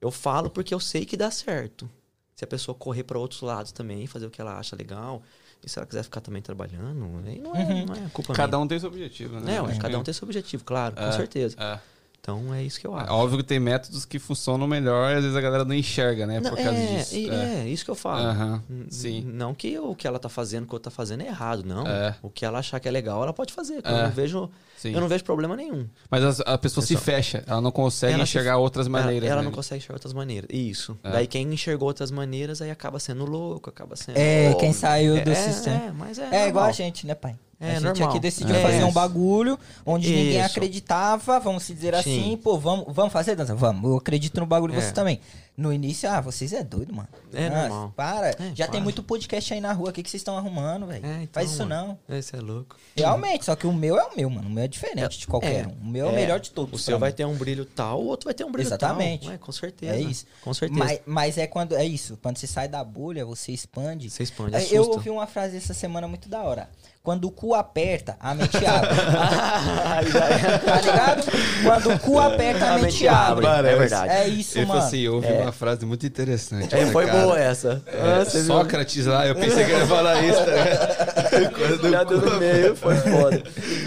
eu 0.01 0.09
falo 0.09 0.49
porque 0.49 0.73
eu 0.73 0.79
sei 0.79 1.05
que 1.05 1.15
dá 1.15 1.29
certo. 1.29 1.87
Se 2.35 2.43
a 2.43 2.47
pessoa 2.47 2.73
correr 2.73 3.03
para 3.03 3.19
outros 3.19 3.41
lados 3.41 3.71
também, 3.71 4.07
fazer 4.07 4.25
o 4.25 4.31
que 4.31 4.41
ela 4.41 4.57
acha 4.57 4.75
legal, 4.75 5.21
e 5.63 5.69
se 5.69 5.77
ela 5.77 5.85
quiser 5.85 6.01
ficar 6.03 6.21
também 6.21 6.41
trabalhando, 6.41 7.21
aí 7.27 7.39
não 7.39 7.55
é, 7.55 7.63
Uhum. 7.65 7.85
não 7.85 7.93
é 7.95 8.09
culpa 8.11 8.33
Cada 8.33 8.57
minha. 8.57 8.65
um 8.65 8.67
tem 8.67 8.79
seu 8.79 8.89
objetivo, 8.89 9.39
né? 9.39 9.57
É, 9.57 9.73
que 9.73 9.79
cada 9.79 9.99
um 9.99 10.03
tem 10.03 10.11
seu 10.11 10.25
objetivo, 10.25 10.63
claro, 10.63 10.95
com 10.95 11.03
É, 11.03 11.11
certeza. 11.11 11.55
É. 11.59 11.79
Então 12.27 12.51
é 12.55 12.63
isso 12.63 12.79
que 12.79 12.87
eu 12.87 12.97
É 12.97 13.03
acho. 13.03 13.13
óbvio 13.13 13.37
que 13.37 13.43
tem 13.43 13.59
métodos 13.59 14.03
que 14.03 14.17
funcionam 14.17 14.65
melhor 14.65 15.11
e 15.11 15.17
às 15.17 15.21
vezes 15.21 15.37
a 15.37 15.41
galera 15.41 15.63
não 15.63 15.75
enxerga, 15.75 16.25
né? 16.25 16.39
Não, 16.39 16.49
por 16.49 16.57
causa 16.57 16.71
é, 16.79 16.97
disso. 16.97 17.15
e- 17.15 17.29
é, 17.29 17.67
isso 17.67 17.85
que 17.85 17.91
eu 17.91 17.95
falo. 17.95 18.63
Sim. 18.89 19.21
Não 19.27 19.53
que 19.53 19.77
o 19.77 19.93
que 19.93 20.07
ela 20.07 20.17
tá 20.17 20.27
fazendo, 20.27 20.63
o 20.63 20.67
que 20.67 20.73
eu 20.73 20.79
tá 20.79 20.89
fazendo 20.89 21.21
é 21.21 21.27
errado, 21.27 21.63
não. 21.63 21.85
É. 21.85 22.15
O 22.23 22.29
que 22.31 22.43
ela 22.43 22.57
achar 22.57 22.79
que 22.79 22.87
é 22.87 22.91
legal, 22.91 23.21
ela 23.21 23.31
pode 23.31 23.53
fazer. 23.53 23.75
Eu, 23.75 23.91
É. 23.95 24.03
não 24.05 24.09
vejo, 24.09 24.49
Sim. 24.75 24.91
eu 24.93 24.99
não 25.01 25.07
vejo 25.07 25.23
problema 25.23 25.55
nenhum. 25.55 25.87
Mas 26.09 26.23
as- 26.23 26.39
a, 26.39 26.57
pessoa 26.57 26.83
se 26.83 26.97
fecha, 26.97 27.43
ela 27.45 27.61
não 27.61 27.69
consegue 27.71 28.13
Ela 28.15 28.25
se- 28.25 28.31
enxergar 28.31 28.57
outras 28.57 28.87
maneiras. 28.87 29.23
ela 29.29 29.33
ela 29.33 29.41
né? 29.43 29.45
não 29.45 29.51
consegue 29.55 29.77
enxergar 29.77 29.97
outras 29.97 30.13
maneiras. 30.13 30.49
Isso. 30.51 30.97
É. 31.03 31.11
Daí 31.11 31.27
quem 31.27 31.45
enxergou 31.53 31.87
outras 31.87 32.09
maneiras, 32.09 32.59
aí 32.59 32.71
acaba 32.71 32.97
sendo 32.99 33.23
louco, 33.25 33.69
acaba 33.69 33.95
sendo. 33.95 34.17
É, 34.17 34.45
louco. 34.47 34.61
quem 34.61 34.73
saiu 34.73 35.23
do 35.23 35.29
é, 35.29 35.35
sistema. 35.35 35.75
É, 35.75 35.91
mas 35.91 36.17
é. 36.17 36.23
É 36.23 36.25
normal. 36.31 36.47
igual 36.49 36.65
a 36.65 36.71
gente, 36.71 37.05
né, 37.05 37.13
pai? 37.13 37.35
É, 37.59 37.71
a 37.71 37.73
gente 37.75 37.83
normal. 37.83 38.09
aqui 38.09 38.19
decidiu 38.19 38.53
É. 38.55 38.61
fazer 38.61 38.83
um 38.83 38.91
bagulho 38.91 39.57
onde 39.85 40.09
ninguém 40.09 40.37
Isso. 40.37 40.45
acreditava, 40.45 41.39
vamos 41.39 41.63
se 41.63 41.73
dizer 41.73 41.95
assim, 41.95 42.23
Sim. 42.31 42.37
pô, 42.43 42.57
vamos, 42.57 42.85
vamos 42.93 43.13
fazer 43.13 43.35
dança? 43.35 43.55
Vamos, 43.55 43.89
eu 43.89 43.97
acredito 43.97 44.39
no 44.39 44.45
bagulho, 44.45 44.73
É. 44.75 44.81
você 44.81 44.91
também. 44.91 45.19
No 45.57 45.71
início, 45.71 46.09
ah, 46.09 46.19
vocês 46.19 46.51
é 46.51 46.61
doido, 46.63 46.93
mano. 46.93 47.07
É 47.33 47.47
Ah, 47.47 47.49
normal. 47.49 47.93
Para, 47.95 48.29
É, 48.31 48.35
já 48.53 48.65
tem 48.65 48.71
para. 48.73 48.81
muito 48.81 49.01
podcast 49.01 49.53
aí 49.53 49.61
na 49.61 49.71
rua, 49.71 49.89
o 49.89 49.93
que, 49.93 50.03
que 50.03 50.09
vocês 50.09 50.19
estão 50.19 50.37
arrumando, 50.37 50.85
velho? 50.85 51.05
É, 51.05 51.23
então, 51.23 51.27
Faz 51.31 51.49
isso 51.51 51.65
mano. 51.65 51.97
não. 52.09 52.17
Esse 52.17 52.35
é 52.35 52.39
louco. 52.41 52.75
Realmente, 52.95 53.45
só 53.45 53.55
que 53.55 53.65
o 53.65 53.71
meu 53.71 53.97
é 53.97 54.03
o 54.03 54.17
meu, 54.17 54.29
mano. 54.29 54.49
O 54.49 54.51
meu 54.51 54.65
é 54.65 54.67
diferente 54.67 55.17
de 55.17 55.25
qualquer 55.27 55.63
É. 55.63 55.67
um. 55.67 55.71
O 55.81 55.85
meu 55.87 56.07
é 56.07 56.09
o 56.09 56.11
É. 56.11 56.15
melhor 56.15 56.41
de 56.41 56.51
todos. 56.51 56.73
O 56.73 56.83
seu 56.83 56.99
vai 56.99 57.11
mim. 57.11 57.15
ter 57.15 57.25
um 57.25 57.35
brilho 57.35 57.63
tal, 57.63 58.01
o 58.01 58.05
outro 58.07 58.25
vai 58.25 58.33
ter 58.33 58.43
um 58.43 58.51
brilho 58.51 58.67
Exatamente. 58.67 59.25
tal. 59.27 59.33
É, 59.33 59.37
com 59.37 59.51
certeza. 59.53 59.93
É 59.95 59.99
isso. 60.01 60.25
Com 60.41 60.53
certeza. 60.53 60.77
Mas, 60.77 60.99
mas 61.05 61.37
é 61.37 61.47
quando. 61.47 61.73
É 61.75 61.85
isso. 61.85 62.17
Quando 62.21 62.37
você 62.37 62.47
sai 62.47 62.67
da 62.67 62.83
bolha, 62.83 63.25
você 63.25 63.53
expande. 63.53 64.09
Você 64.09 64.23
expande, 64.23 64.53
É, 64.55 64.57
assusta. 64.57 64.75
Eu 64.75 64.89
ouvi 64.89 65.09
uma 65.09 65.25
frase 65.25 65.55
essa 65.55 65.73
semana 65.73 66.05
muito 66.05 66.27
da 66.27 66.41
hora. 66.43 66.69
Quando 67.01 67.25
o 67.25 67.31
cu 67.31 67.53
aperta, 67.53 68.17
a 68.19 68.33
mente 68.33 68.57
abre. 68.65 68.89
tá 70.65 70.81
ligado? 70.81 71.23
Quando 71.63 71.93
o 71.93 71.99
cu 71.99 72.19
aperta, 72.19 72.73
a, 72.73 72.77
mente 72.79 73.07
abre. 73.07 73.45
Mano, 73.45 73.67
é 73.67 73.75
verdade. 73.75 74.11
É 74.11 74.27
isso, 74.27 74.57
Ele 74.57 74.65
mano. 74.65 74.79
falou 74.79 74.87
assim, 74.87 74.99
eu 75.01 75.13
ouvi 75.15 75.27
uma 75.45 75.51
frase 75.51 75.85
muito 75.85 76.05
interessante. 76.05 76.65
É, 76.65 76.69
Falei, 76.77 76.91
foi 76.91 77.05
cara, 77.05 77.21
boa 77.23 77.39
essa. 77.39 77.83
é, 77.87 78.01
Ah, 78.01 78.25
você 78.25 78.37
viu? 78.39 78.47
Sócrates 78.47 79.05
lá, 79.05 79.27
eu 79.27 79.35
pensei 79.35 79.65
que 79.65 79.71
ele 79.71 79.79
ia 79.81 79.87
falar 79.87 80.23
isso. 80.23 80.39
Tá? 80.39 81.49
Quando 81.51 81.91
Já 81.91 82.01
o 82.01 82.05
cu 82.05 82.17
deu 82.19 82.29
no 82.31 82.39
meio, 82.39 82.75
foi 82.75 82.95
foda. 82.97 83.43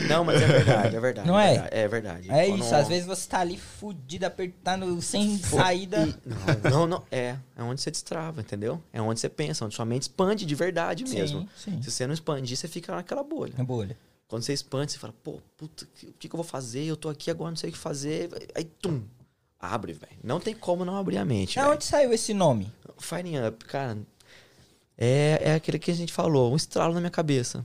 Não, 0.08 0.24
mas 0.24 0.42
é 0.42 0.46
verdade, 0.48 0.96
é 0.96 1.00
verdade. 1.00 1.28
Não 1.28 1.38
é? 1.38 1.52
verdade, 1.52 1.68
É 1.76 1.88
verdade. 1.88 2.30
É 2.30 2.46
Quando- 2.48 2.60
isso, 2.60 2.74
às 2.74 2.88
vezes 2.88 3.06
você 3.06 3.28
tá 3.28 3.40
ali 3.40 3.58
fudido, 3.58 4.26
apertando, 4.26 5.00
sem 5.02 5.38
saída. 5.38 6.06
E- 6.06 6.68
não, 6.70 6.86
não, 6.86 7.02
é. 7.10 7.36
É 7.56 7.62
onde 7.62 7.80
você 7.80 7.90
destrava, 7.90 8.40
entendeu? 8.40 8.80
É 8.92 9.00
onde 9.02 9.20
você 9.20 9.28
pensa, 9.28 9.64
onde 9.64 9.74
sua 9.74 9.84
mente 9.84 10.02
expande 10.02 10.46
de 10.46 10.54
verdade 10.54 11.08
Sim, 11.08 11.14
mesmo. 11.16 11.48
sim. 11.56 11.80
Se 11.82 11.90
você 11.90 12.06
não 12.06 12.14
expandir, 12.14 12.56
você 12.56 12.68
fica 12.68 12.94
naquela 12.94 13.22
bolha. 13.22 13.52
É 13.58 13.62
bolha. 13.62 13.96
Quando 14.28 14.42
você 14.42 14.52
expande, 14.52 14.92
você 14.92 14.98
fala, 14.98 15.14
pô, 15.24 15.40
puta, 15.56 15.84
o 15.84 16.12
que, 16.18 16.28
que 16.28 16.34
eu 16.34 16.36
vou 16.36 16.44
fazer? 16.44 16.84
Eu 16.84 16.96
tô 16.96 17.08
aqui 17.08 17.30
agora, 17.30 17.50
não 17.50 17.56
sei 17.56 17.70
o 17.70 17.72
que 17.72 17.78
fazer. 17.78 18.28
Aí, 18.54 18.64
tum, 18.64 19.00
abre, 19.58 19.92
velho. 19.92 20.12
Não 20.22 20.38
tem 20.40 20.54
como 20.54 20.84
não 20.84 20.96
abrir 20.96 21.18
a 21.18 21.24
mente. 21.24 21.56
Da 21.56 21.62
velho. 21.62 21.74
onde 21.74 21.84
saiu 21.84 22.12
esse 22.12 22.32
nome? 22.34 22.72
Firing 22.98 23.46
Up, 23.46 23.64
cara, 23.64 23.98
é, 24.96 25.38
é 25.42 25.54
aquele 25.54 25.78
que 25.78 25.90
a 25.90 25.94
gente 25.94 26.12
falou, 26.12 26.52
um 26.52 26.56
estralo 26.56 26.94
na 26.94 27.00
minha 27.00 27.10
cabeça. 27.10 27.64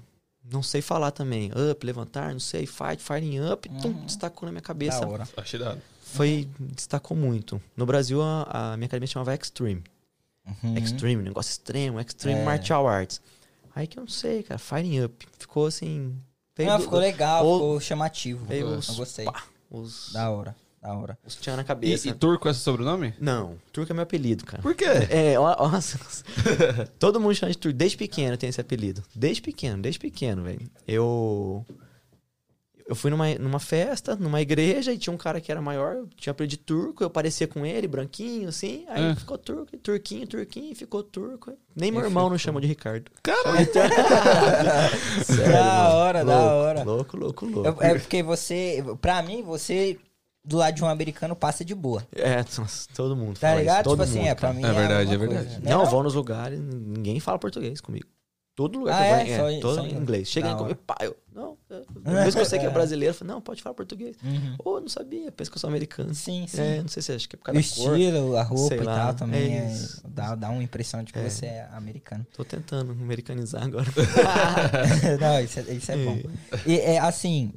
Não 0.51 0.61
sei 0.61 0.81
falar 0.81 1.11
também. 1.11 1.51
Up, 1.71 1.85
levantar, 1.85 2.33
não 2.33 2.39
sei, 2.39 2.65
fight, 2.65 3.01
firing 3.01 3.39
up, 3.51 3.67
tum, 3.81 3.93
destacou 4.05 4.45
na 4.45 4.51
minha 4.51 4.61
cabeça. 4.61 4.99
Da 5.01 5.07
hora. 5.07 5.27
Achei 5.37 5.59
dado. 5.59 5.81
Foi, 6.01 6.47
destacou 6.59 7.15
muito. 7.17 7.61
No 7.75 7.85
Brasil, 7.85 8.21
a, 8.21 8.73
a 8.73 8.77
minha 8.77 8.85
academia 8.87 9.07
chamava 9.07 9.33
Extreme. 9.33 9.83
Uhum. 10.45 10.77
Extreme, 10.77 11.23
negócio 11.23 11.49
extremo, 11.51 11.99
Extreme 11.99 12.41
É. 12.41 12.43
Martial 12.43 12.85
Arts. 12.87 13.21
Aí 13.73 13.87
que 13.87 13.97
eu 13.97 14.01
não 14.01 14.09
sei, 14.09 14.43
cara, 14.43 14.59
Firing 14.59 15.05
Up. 15.05 15.25
Ficou 15.39 15.65
assim... 15.65 16.15
Não, 16.59 16.77
do- 16.77 16.83
ficou 16.83 16.99
legal, 16.99 17.43
ou- 17.45 17.57
ficou 17.57 17.79
chamativo. 17.79 18.53
Eu 18.53 18.67
os, 18.67 18.89
gostei. 18.91 19.25
pá, 19.25 19.43
os, 19.71 20.11
Da 20.13 20.29
hora, 20.29 20.55
da 20.83 20.93
hora. 20.93 21.17
os 21.25 21.35
tchan 21.35 21.55
na 21.55 21.61
E, 21.61 21.65
cabeça. 21.65 22.07
e 22.09 22.13
turco 22.13 22.47
é 22.49 22.53
seu 22.53 22.61
sobrenome? 22.61 23.13
Não, 23.19 23.55
turco 23.71 23.91
é 23.91 23.95
meu 23.95 24.03
apelido, 24.03 24.43
cara. 24.45 24.61
Por 24.61 24.75
quê? 24.75 24.85
É, 25.09 25.39
ó- 25.39 25.55
ó, 25.57 25.69
nossa. 25.69 25.97
Todo 26.99 27.19
mundo 27.19 27.33
chama 27.35 27.51
de 27.51 27.57
turco. 27.57 27.77
Desde 27.77 27.97
pequeno 27.97 28.35
tem 28.37 28.49
esse 28.49 28.59
apelido. 28.61 29.01
Desde 29.15 29.41
pequeno, 29.41 29.81
desde 29.81 29.99
pequeno, 29.99 30.43
velho. 30.43 30.61
Eu. 30.87 31.65
Eu 32.85 32.95
fui 32.95 33.09
numa, 33.09 33.33
numa 33.35 33.59
festa, 33.61 34.13
numa 34.13 34.41
igreja, 34.41 34.91
e 34.91 34.97
tinha 34.97 35.13
um 35.13 35.17
cara 35.17 35.39
que 35.39 35.49
era 35.49 35.61
maior, 35.61 36.03
tinha 36.17 36.31
apelido 36.31 36.49
de 36.51 36.57
turco, 36.57 37.01
eu 37.01 37.09
parecia 37.09 37.47
com 37.47 37.65
ele, 37.65 37.87
branquinho, 37.87 38.49
assim. 38.49 38.83
Aí 38.89 39.11
É. 39.11 39.15
ficou 39.15 39.37
turco, 39.37 39.77
turquinho, 39.77 40.27
turquinho, 40.27 40.75
ficou 40.75 41.01
turco. 41.01 41.53
Nem 41.73 41.91
meu 41.91 42.03
irmão 42.03 42.29
não 42.29 42.37
chamou 42.37 42.59
de 42.59 42.67
Ricardo. 42.67 43.09
Caralho. 43.23 43.65
Sério, 45.23 45.53
Da 45.53 45.93
hora, 45.93 46.25
da 46.25 46.35
Louco, 46.39 46.55
hora. 46.55 46.83
Louco, 46.83 47.17
louco, 47.17 47.45
louco. 47.45 47.81
Eu- 47.81 47.87
é 47.89 47.97
porque 47.97 48.21
você, 48.21 48.83
pra 48.99 49.23
mim, 49.23 49.41
você 49.43 49.97
do 50.45 50.57
lado 50.57 50.73
de 50.75 50.83
um 50.83 50.87
americano 50.87 51.35
passa 51.35 51.63
de 51.63 51.73
boa. 51.73 52.05
É, 52.15 52.43
todo 52.93 53.15
mundo. 53.15 53.39
Tá 53.39 53.47
fala 53.49 53.59
ligado? 53.59 53.75
Isso, 53.77 53.83
todo 53.83 53.99
tipo 53.99 54.03
assim, 54.03 54.19
mundo, 54.19 54.27
é 54.27 54.35
pra 54.35 54.53
mim. 54.53 54.63
É 54.65 54.71
verdade, 54.73 55.11
alguma 55.11 55.13
é 55.13 55.17
verdade. 55.17 55.45
coisa, 55.47 55.59
né, 55.61 55.69
Não, 55.71 55.83
eu 55.83 55.89
vou 55.89 56.03
nos 56.03 56.13
lugares, 56.13 56.59
ninguém 56.59 57.19
fala 57.19 57.39
português 57.39 57.79
comigo. 57.79 58.05
Todo 58.55 58.77
lugar 58.77 59.01
Ah, 59.01 59.25
que 59.25 59.31
eu 59.31 59.33
é? 59.33 59.37
vou, 59.39 59.47
é, 59.47 59.49
Só 59.49 59.49
em- 59.49 59.59
todo 59.61 59.75
só 59.77 59.87
inglês. 59.87 60.27
Chega 60.29 60.51
em 60.51 60.55
comigo, 60.55 60.79
pá, 60.85 60.95
eu, 61.01 61.17
não, 61.33 61.57
eu, 61.71 61.83
mesmo 62.05 62.33
que 62.33 62.39
eu 62.39 62.45
sei 62.45 62.59
que 62.59 62.65
é 62.67 62.69
brasileiro, 62.69 63.09
eu 63.11 63.17
falo, 63.17 63.31
não, 63.31 63.41
pode 63.41 63.63
falar 63.63 63.73
português. 63.73 64.15
Uhum. 64.23 64.55
Ô, 64.63 64.79
não 64.79 64.87
sabia, 64.87 65.31
pensa 65.31 65.49
que 65.49 65.57
eu 65.57 65.59
sou 65.59 65.69
americano. 65.69 66.13
Sim, 66.13 66.45
sim. 66.47 66.61
É, 66.61 66.79
não 66.81 66.87
sei 66.87 67.01
se 67.01 67.11
acha 67.13 67.27
que 67.27 67.35
é 67.35 67.39
por 67.39 67.49
O 67.49 67.53
causa 67.53 67.59
da 67.59 67.75
cor. 67.75 67.97
estilo, 67.99 68.37
a 68.37 68.43
roupa 68.43 68.75
e 68.75 68.79
lá, 68.81 69.05
tal 69.05 69.13
também 69.15 69.57
é 69.57 69.61
é- 69.71 69.77
dá, 70.07 70.35
dá 70.35 70.49
uma 70.51 70.61
impressão 70.61 71.01
de 71.03 71.11
que 71.11 71.17
É. 71.17 71.27
você 71.27 71.47
é 71.47 71.67
americano. 71.71 72.27
Tô 72.31 72.45
tentando 72.45 72.91
americanizar 72.91 73.63
agora. 73.63 73.87
Não, 75.19 75.39
isso 75.41 75.59
é, 75.59 75.63
isso 75.73 75.91
é 75.91 75.97
bom. 75.97 76.19
E 76.67 76.79
é 76.79 76.99
assim, 76.99 77.53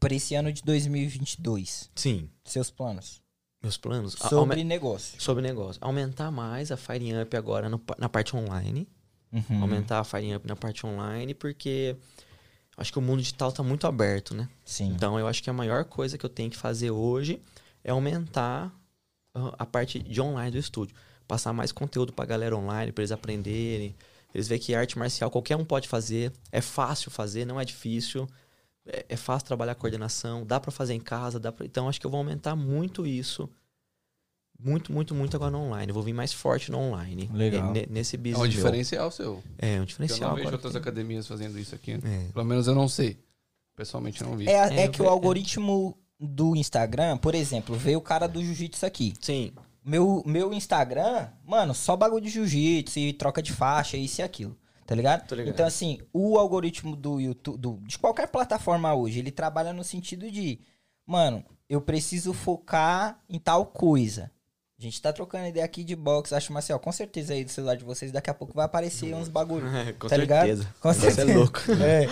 para 0.00 0.14
esse 0.14 0.34
ano 0.34 0.52
de 0.52 0.62
2022, 0.62 1.90
Sim, 1.94 2.28
seus 2.44 2.70
planos 2.70 3.22
meus 3.62 3.76
planos. 3.78 4.14
a- 4.20 4.28
sobre 4.28 4.56
aume- 4.60 4.64
negócio. 4.64 5.20
sobre 5.20 5.42
negócio. 5.42 5.78
Aumentar 5.82 6.30
mais 6.30 6.70
a 6.70 6.76
Firing 6.76 7.22
Up 7.22 7.34
agora 7.36 7.68
no 7.68 7.80
na 7.98 8.08
parte 8.10 8.36
online. 8.36 8.86
Uhum. 9.32 9.62
Aumentar 9.62 10.00
a 10.00 10.04
Firing 10.04 10.34
Up 10.34 10.46
na 10.46 10.54
parte 10.54 10.84
online, 10.86 11.32
porque 11.32 11.96
acho 12.76 12.92
que 12.92 12.98
o 12.98 13.02
mundo 13.02 13.20
digital 13.20 13.50
tá 13.50 13.62
muito 13.62 13.86
aberto, 13.86 14.34
né? 14.34 14.48
Sim. 14.66 14.88
Então 14.88 15.18
eu 15.18 15.26
acho 15.26 15.42
que 15.42 15.48
a 15.48 15.52
maior 15.52 15.84
coisa 15.86 16.18
que 16.18 16.26
eu 16.26 16.30
tenho 16.30 16.50
que 16.50 16.58
fazer 16.58 16.90
hoje 16.90 17.40
é 17.82 17.90
aumentar 17.90 18.70
ah, 19.34 19.54
a 19.58 19.64
parte 19.66 19.98
de 19.98 20.20
online 20.20 20.50
do 20.52 20.58
estúdio. 20.58 20.94
Passar 21.26 21.54
mais 21.54 21.72
conteúdo 21.72 22.12
pra 22.12 22.26
galera 22.26 22.54
online, 22.54 22.92
pra 22.92 23.00
eles 23.02 23.12
aprenderem. 23.12 23.96
Eles 24.34 24.46
verem 24.46 24.62
que 24.62 24.74
arte 24.74 24.98
marcial 24.98 25.30
qualquer 25.30 25.56
um 25.56 25.64
pode 25.64 25.88
fazer. 25.88 26.30
É 26.52 26.60
fácil 26.60 27.10
fazer, 27.10 27.46
não 27.46 27.58
é 27.58 27.64
difícil. 27.64 28.28
É, 28.86 29.06
é 29.10 29.16
fácil 29.16 29.46
trabalhar 29.46 29.72
a 29.72 29.74
coordenação, 29.74 30.44
dá 30.44 30.60
pra 30.60 30.70
fazer 30.70 30.94
em 30.94 31.00
casa, 31.00 31.40
dá 31.40 31.50
pra... 31.50 31.64
Então 31.64 31.88
acho 31.88 31.98
que 32.00 32.06
eu 32.06 32.10
vou 32.10 32.18
aumentar 32.18 32.54
muito 32.54 33.06
isso. 33.06 33.48
Muito, 34.58 34.92
muito, 34.92 35.14
muito 35.14 35.36
agora 35.36 35.50
no 35.50 35.58
online. 35.58 35.90
Eu 35.90 35.94
vou 35.94 36.02
vir 36.02 36.12
mais 36.12 36.32
forte 36.32 36.70
no 36.70 36.78
online. 36.78 37.28
Legal. 37.32 37.70
É, 37.70 37.72
ne- 37.72 37.86
nesse 37.90 38.16
É 38.16 38.18
business. 38.18 38.38
um 38.38 38.42
meu. 38.42 38.50
diferencial 38.50 39.10
seu. 39.10 39.42
É, 39.58 39.72
um 39.74 39.78
Eu 39.78 39.84
diferencial. 39.84 40.30
não 40.30 40.36
vejo 40.36 40.52
outras 40.52 40.72
que- 40.72 40.78
academias 40.78 41.26
fazendo 41.26 41.58
isso 41.58 41.74
aqui. 41.74 41.92
É. 41.92 42.28
Pelo 42.32 42.44
menos 42.44 42.66
eu 42.66 42.74
não 42.74 42.88
sei. 42.88 43.18
Pessoalmente 43.76 44.22
eu 44.22 44.28
não 44.28 44.36
vi. 44.36 44.48
É, 44.48 44.52
é 44.52 44.80
É, 44.84 44.88
que 44.88 45.02
o 45.02 45.06
é. 45.06 45.08
algoritmo 45.08 45.98
do 46.20 46.54
Instagram, 46.54 47.18
por 47.18 47.34
exemplo, 47.34 47.74
veio 47.74 47.98
o 47.98 48.02
cara 48.02 48.26
do 48.28 48.42
jiu-jitsu 48.42 48.86
aqui. 48.86 49.12
Sim, 49.20 49.52
Meu, 49.84 50.22
meu 50.24 50.54
Instagram, 50.54 51.28
mano, 51.44 51.74
só 51.74 51.94
bagulho 51.94 52.22
de 52.24 52.30
jiu-jitsu 52.30 52.98
e 53.00 53.12
troca 53.12 53.42
de 53.42 53.52
faixa, 53.52 53.96
isso 53.98 54.20
e 54.20 54.24
aquilo. 54.24 54.56
Tá 54.86 54.94
ligado? 54.94 55.34
Ligado. 55.34 55.48
Então, 55.54 55.66
assim, 55.66 55.98
o 56.12 56.38
algoritmo 56.38 56.94
do 56.94 57.18
YouTube, 57.20 57.58
do- 57.58 57.78
de 57.86 57.98
qualquer 57.98 58.28
plataforma 58.28 58.92
hoje, 58.94 59.18
ele 59.18 59.30
trabalha 59.30 59.72
no 59.72 59.82
sentido 59.82 60.30
de, 60.30 60.58
mano, 61.06 61.44
eu 61.68 61.80
preciso 61.80 62.32
focar 62.34 63.18
em 63.28 63.38
tal 63.38 63.66
coisa. 63.66 64.30
A 64.78 64.82
gente 64.82 65.00
tá 65.00 65.12
trocando 65.12 65.46
ideia 65.46 65.64
aqui 65.64 65.82
de 65.84 65.96
box, 65.96 66.32
acho, 66.34 66.52
Marcel, 66.52 66.78
com 66.78 66.92
certeza 66.92 67.32
aí 67.32 67.44
do 67.44 67.50
celular 67.50 67.76
de 67.76 67.84
vocês, 67.84 68.12
daqui 68.12 68.28
a 68.28 68.34
pouco 68.34 68.52
vai 68.52 68.66
aparecer 68.66 69.14
uns 69.14 69.28
bagulho. 69.28 69.66
É, 69.74 69.92
com 69.92 70.08
Tá 70.08 70.16
ligado? 70.16 70.46
certeza. 70.46 70.74
Com 70.80 70.92
Você 70.92 71.06
é 71.06 71.10
certeza. 71.10 71.38
louco. 71.38 71.60
É. 71.82 72.04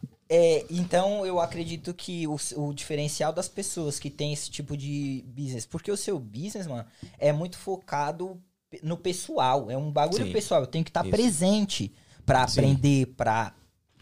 É. 0.00 0.14
É, 0.26 0.64
então 0.70 1.26
eu 1.26 1.38
acredito 1.38 1.92
que 1.92 2.26
o, 2.26 2.36
o 2.56 2.72
diferencial 2.72 3.30
das 3.30 3.46
pessoas 3.46 3.98
que 3.98 4.08
tem 4.08 4.32
esse 4.32 4.50
tipo 4.50 4.74
de 4.74 5.22
business, 5.28 5.66
porque 5.66 5.92
o 5.92 5.96
seu 5.98 6.18
business, 6.18 6.66
mano, 6.66 6.86
é 7.18 7.30
muito 7.30 7.58
focado 7.58 8.40
no 8.82 8.96
pessoal, 8.96 9.70
é 9.70 9.76
um 9.76 9.90
bagulho 9.92 10.24
Sim. 10.24 10.32
pessoal, 10.32 10.62
eu 10.62 10.66
tenho 10.66 10.82
que 10.82 10.88
estar 10.90 11.02
Isso. 11.02 11.10
presente 11.10 11.92
pra 12.24 12.46
Sim. 12.46 12.60
aprender, 12.60 13.06
pra 13.16 13.52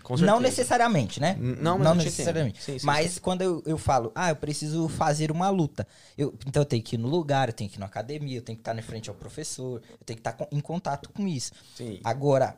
Com 0.03 0.17
não 0.17 0.41
necessariamente, 0.41 1.21
né? 1.21 1.37
Não, 1.39 1.79
não 1.79 1.95
necessariamente. 1.95 2.63
Sim, 2.63 2.79
sim, 2.79 2.87
mas 2.87 3.13
sim. 3.13 3.21
quando 3.21 3.43
eu, 3.43 3.63
eu 3.67 3.79
falo, 3.79 4.13
ah, 4.15 4.31
eu 4.31 4.37
preciso 4.37 4.89
fazer 4.89 5.31
uma 5.31 5.49
luta. 5.51 5.87
Eu, 6.17 6.35
então 6.47 6.63
eu 6.63 6.67
tenho 6.67 6.83
que 6.83 6.97
ir 6.97 6.99
no 6.99 7.09
lugar, 7.09 7.49
eu 7.49 7.53
tenho 7.55 7.71
que 7.71 7.77
ir 7.77 7.81
na 7.81 7.87
academia, 7.87 8.39
eu 8.39 8.43
tenho 8.43 8.57
que 8.57 8.61
estar 8.63 8.75
na 8.75 8.83
frente 8.83 9.09
ao 9.09 9.15
professor, 9.17 9.81
eu 9.91 9.99
tenho 10.05 10.17
que 10.17 10.21
estar 10.29 10.33
com- 10.33 10.49
em 10.51 10.61
contato 10.61 11.11
com 11.11 11.27
isso. 11.27 11.53
Sim. 11.77 12.01
Agora, 12.05 12.57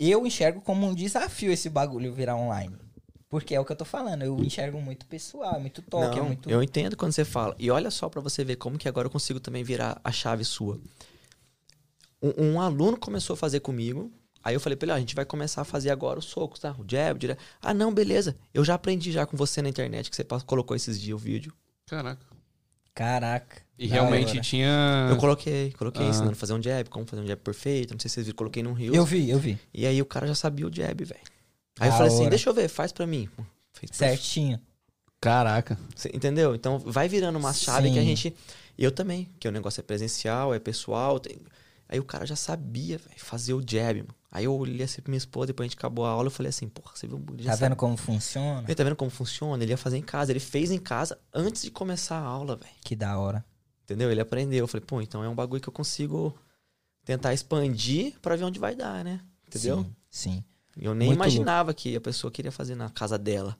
eu 0.00 0.26
enxergo 0.26 0.60
como 0.60 0.86
um 0.86 0.94
desafio 0.94 1.52
esse 1.52 1.68
bagulho 1.68 2.12
virar 2.12 2.36
online. 2.36 2.76
Porque 3.28 3.54
é 3.54 3.60
o 3.60 3.64
que 3.64 3.72
eu 3.72 3.76
tô 3.76 3.84
falando, 3.86 4.22
eu 4.22 4.38
enxergo 4.44 4.78
muito 4.78 5.06
pessoal, 5.06 5.54
é 5.54 5.58
muito 5.58 5.80
toque, 5.80 6.18
é 6.18 6.20
Não, 6.20 6.26
muito. 6.26 6.50
Eu 6.50 6.62
entendo 6.62 6.96
quando 6.98 7.12
você 7.12 7.24
fala. 7.24 7.54
E 7.58 7.70
olha 7.70 7.90
só 7.90 8.08
pra 8.10 8.20
você 8.20 8.44
ver 8.44 8.56
como 8.56 8.76
que 8.76 8.86
agora 8.86 9.06
eu 9.06 9.10
consigo 9.10 9.40
também 9.40 9.64
virar 9.64 9.98
a 10.04 10.12
chave 10.12 10.44
sua. 10.44 10.78
Um, 12.22 12.52
um 12.52 12.60
aluno 12.60 12.96
começou 12.98 13.34
a 13.34 13.36
fazer 13.36 13.60
comigo. 13.60 14.12
Aí 14.44 14.54
eu 14.54 14.60
falei 14.60 14.76
pra 14.76 14.86
ele, 14.86 14.92
ó, 14.92 14.96
a 14.96 15.00
gente 15.00 15.14
vai 15.14 15.24
começar 15.24 15.62
a 15.62 15.64
fazer 15.64 15.90
agora 15.90 16.18
os 16.18 16.24
socos, 16.24 16.58
tá? 16.60 16.74
O 16.78 16.84
jab, 16.88 17.18
direto. 17.18 17.40
Ah, 17.60 17.72
não, 17.72 17.92
beleza. 17.94 18.36
Eu 18.52 18.64
já 18.64 18.74
aprendi 18.74 19.12
já 19.12 19.24
com 19.26 19.36
você 19.36 19.62
na 19.62 19.68
internet, 19.68 20.10
que 20.10 20.16
você 20.16 20.24
colocou 20.46 20.76
esses 20.76 21.00
dias 21.00 21.14
o 21.14 21.18
vídeo. 21.18 21.52
Caraca. 21.86 22.26
Caraca. 22.94 23.62
E 23.78 23.88
da 23.88 23.94
realmente 23.94 24.32
hora. 24.32 24.40
tinha. 24.40 25.06
Eu 25.10 25.16
coloquei, 25.16 25.72
coloquei 25.72 26.04
Ah. 26.04 26.08
ensinando 26.10 26.32
a 26.32 26.34
fazer 26.36 26.52
um 26.52 26.62
jab, 26.62 26.88
como 26.90 27.06
fazer 27.06 27.22
um 27.22 27.26
jab 27.26 27.40
perfeito. 27.40 27.92
Não 27.94 28.00
sei 28.00 28.08
se 28.08 28.14
vocês 28.14 28.26
viram, 28.26 28.36
coloquei 28.36 28.62
num 28.62 28.72
rio. 28.74 28.94
Eu 28.94 29.04
vi, 29.04 29.30
eu 29.30 29.38
vi. 29.38 29.58
E 29.72 29.86
aí 29.86 30.00
o 30.00 30.04
cara 30.06 30.26
já 30.26 30.34
sabia 30.34 30.66
o 30.66 30.72
jab, 30.74 31.04
velho. 31.04 31.20
Aí 31.80 31.88
eu 31.88 31.92
Da 31.92 31.96
falei 31.96 32.12
assim, 32.12 32.20
hora. 32.22 32.30
deixa 32.30 32.50
eu 32.50 32.54
ver, 32.54 32.68
faz 32.68 32.92
pra 32.92 33.06
mim. 33.06 33.28
Fez. 33.72 33.90
Certinho. 33.96 34.60
Caraca. 35.20 35.78
Cê 35.96 36.10
entendeu? 36.12 36.54
Então 36.54 36.78
vai 36.78 37.08
virando 37.08 37.38
uma 37.38 37.52
chave 37.52 37.90
que 37.90 37.98
a 37.98 38.02
Sim. 38.02 38.08
gente. 38.08 38.36
Eu 38.78 38.90
também, 38.92 39.28
que 39.40 39.48
o 39.48 39.52
negócio 39.52 39.80
é 39.80 39.82
presencial, 39.82 40.52
é 40.52 40.58
pessoal. 40.58 41.18
tem- 41.18 41.38
Aí 41.92 42.00
o 42.00 42.04
cara 42.04 42.24
já 42.24 42.34
sabia, 42.34 42.96
velho, 42.96 43.18
fazer 43.18 43.52
o 43.52 43.60
jab, 43.60 44.00
mano. 44.00 44.14
Aí 44.30 44.46
eu 44.46 44.56
olhei 44.56 44.82
assim 44.82 45.02
pra 45.02 45.10
minha 45.10 45.18
esposa, 45.18 45.48
depois 45.48 45.66
a 45.66 45.68
gente 45.68 45.76
acabou 45.76 46.06
a 46.06 46.08
aula, 46.08 46.28
eu 46.28 46.30
falei 46.30 46.48
assim, 46.48 46.66
porra, 46.66 46.92
você 46.94 47.06
viu? 47.06 47.18
Tá 47.18 47.50
sabe- 47.50 47.58
vendo 47.58 47.76
como 47.76 47.98
funciona? 47.98 48.64
Ele 48.66 48.74
tá 48.74 48.82
vendo 48.82 48.96
como 48.96 49.10
funciona? 49.10 49.62
Ele 49.62 49.72
ia 49.72 49.76
fazer 49.76 49.98
em 49.98 50.02
casa. 50.02 50.32
Ele 50.32 50.40
fez 50.40 50.70
em 50.70 50.78
casa 50.78 51.20
antes 51.34 51.60
de 51.60 51.70
começar 51.70 52.16
a 52.16 52.24
aula, 52.24 52.56
velho. 52.56 52.72
Que 52.82 52.96
da 52.96 53.18
hora. 53.18 53.44
Entendeu? 53.84 54.10
Ele 54.10 54.22
aprendeu. 54.22 54.60
Eu 54.60 54.68
falei, 54.68 54.86
pô, 54.86 55.02
então 55.02 55.22
é 55.22 55.28
um 55.28 55.34
bagulho 55.34 55.60
que 55.60 55.68
eu 55.68 55.72
consigo 55.72 56.34
tentar 57.04 57.34
expandir 57.34 58.18
pra 58.22 58.36
ver 58.36 58.44
onde 58.44 58.58
vai 58.58 58.74
dar, 58.74 59.04
né? 59.04 59.20
Entendeu? 59.46 59.84
Sim. 59.84 59.94
sim. 60.38 60.44
Eu 60.74 60.94
nem 60.94 61.08
Muito 61.08 61.18
imaginava 61.18 61.74
que 61.74 61.94
a 61.94 62.00
pessoa 62.00 62.30
queria 62.30 62.50
fazer 62.50 62.74
na 62.74 62.88
casa 62.88 63.18
dela 63.18 63.54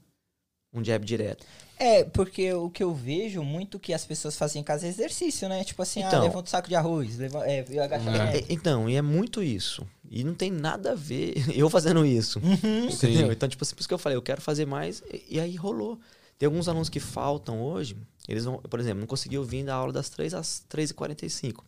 um 0.73 0.83
jab 0.83 1.05
direto. 1.05 1.45
É, 1.83 2.05
porque 2.05 2.53
o 2.53 2.71
que 2.71 2.85
eu 2.85 2.95
vejo 2.95 3.43
muito 3.43 3.77
que 3.77 3.93
as 3.93 4.05
pessoas 4.07 4.37
fazem 4.37 4.61
em 4.61 4.65
casa 4.65 4.87
é 4.87 4.89
exercício, 4.89 5.49
né? 5.49 5.65
Tipo 5.65 5.83
assim, 5.83 6.01
ah, 6.05 6.07
Então. 6.07 6.23
levanta 6.23 6.47
o 6.47 6.51
saco 6.51 6.69
de 6.69 6.77
arroz, 6.77 7.19
leva, 7.19 7.45
é, 7.45 7.65
e 7.69 7.77
agachamento. 7.77 8.37
É, 8.37 8.45
então, 8.49 8.89
e 8.89 8.95
é 8.95 9.03
muito 9.03 9.43
isso. 9.43 9.85
E 10.09 10.23
não 10.23 10.33
tem 10.33 10.49
nada 10.49 10.93
a 10.93 10.95
ver 10.95 11.35
eu 11.59 11.69
fazendo 11.69 12.07
isso. 12.07 12.39
Uhum. 12.39 12.87
Entendeu? 12.89 13.33
Então, 13.33 13.49
tipo 13.49 13.65
assim, 13.65 13.75
por 13.75 13.81
isso 13.81 13.89
que 13.89 13.95
eu 13.95 13.99
falei, 13.99 14.17
eu 14.17 14.23
quero 14.23 14.41
fazer 14.41 14.65
mais. 14.65 15.03
E, 15.13 15.25
e 15.37 15.41
aí 15.41 15.57
rolou. 15.57 15.99
Tem 16.39 16.47
alguns 16.47 16.69
alunos 16.69 16.89
que 16.89 17.01
faltam 17.01 17.61
hoje. 17.61 17.97
Eles 18.29 18.45
vão, 18.45 18.59
por 18.59 18.79
exemplo, 18.79 19.01
não 19.01 19.07
conseguiu 19.09 19.43
vir 19.43 19.65
da 19.65 19.75
aula 19.75 19.93
das 19.93 20.09
3 20.09 20.35
às 20.35 20.65
3h45. 20.71 21.65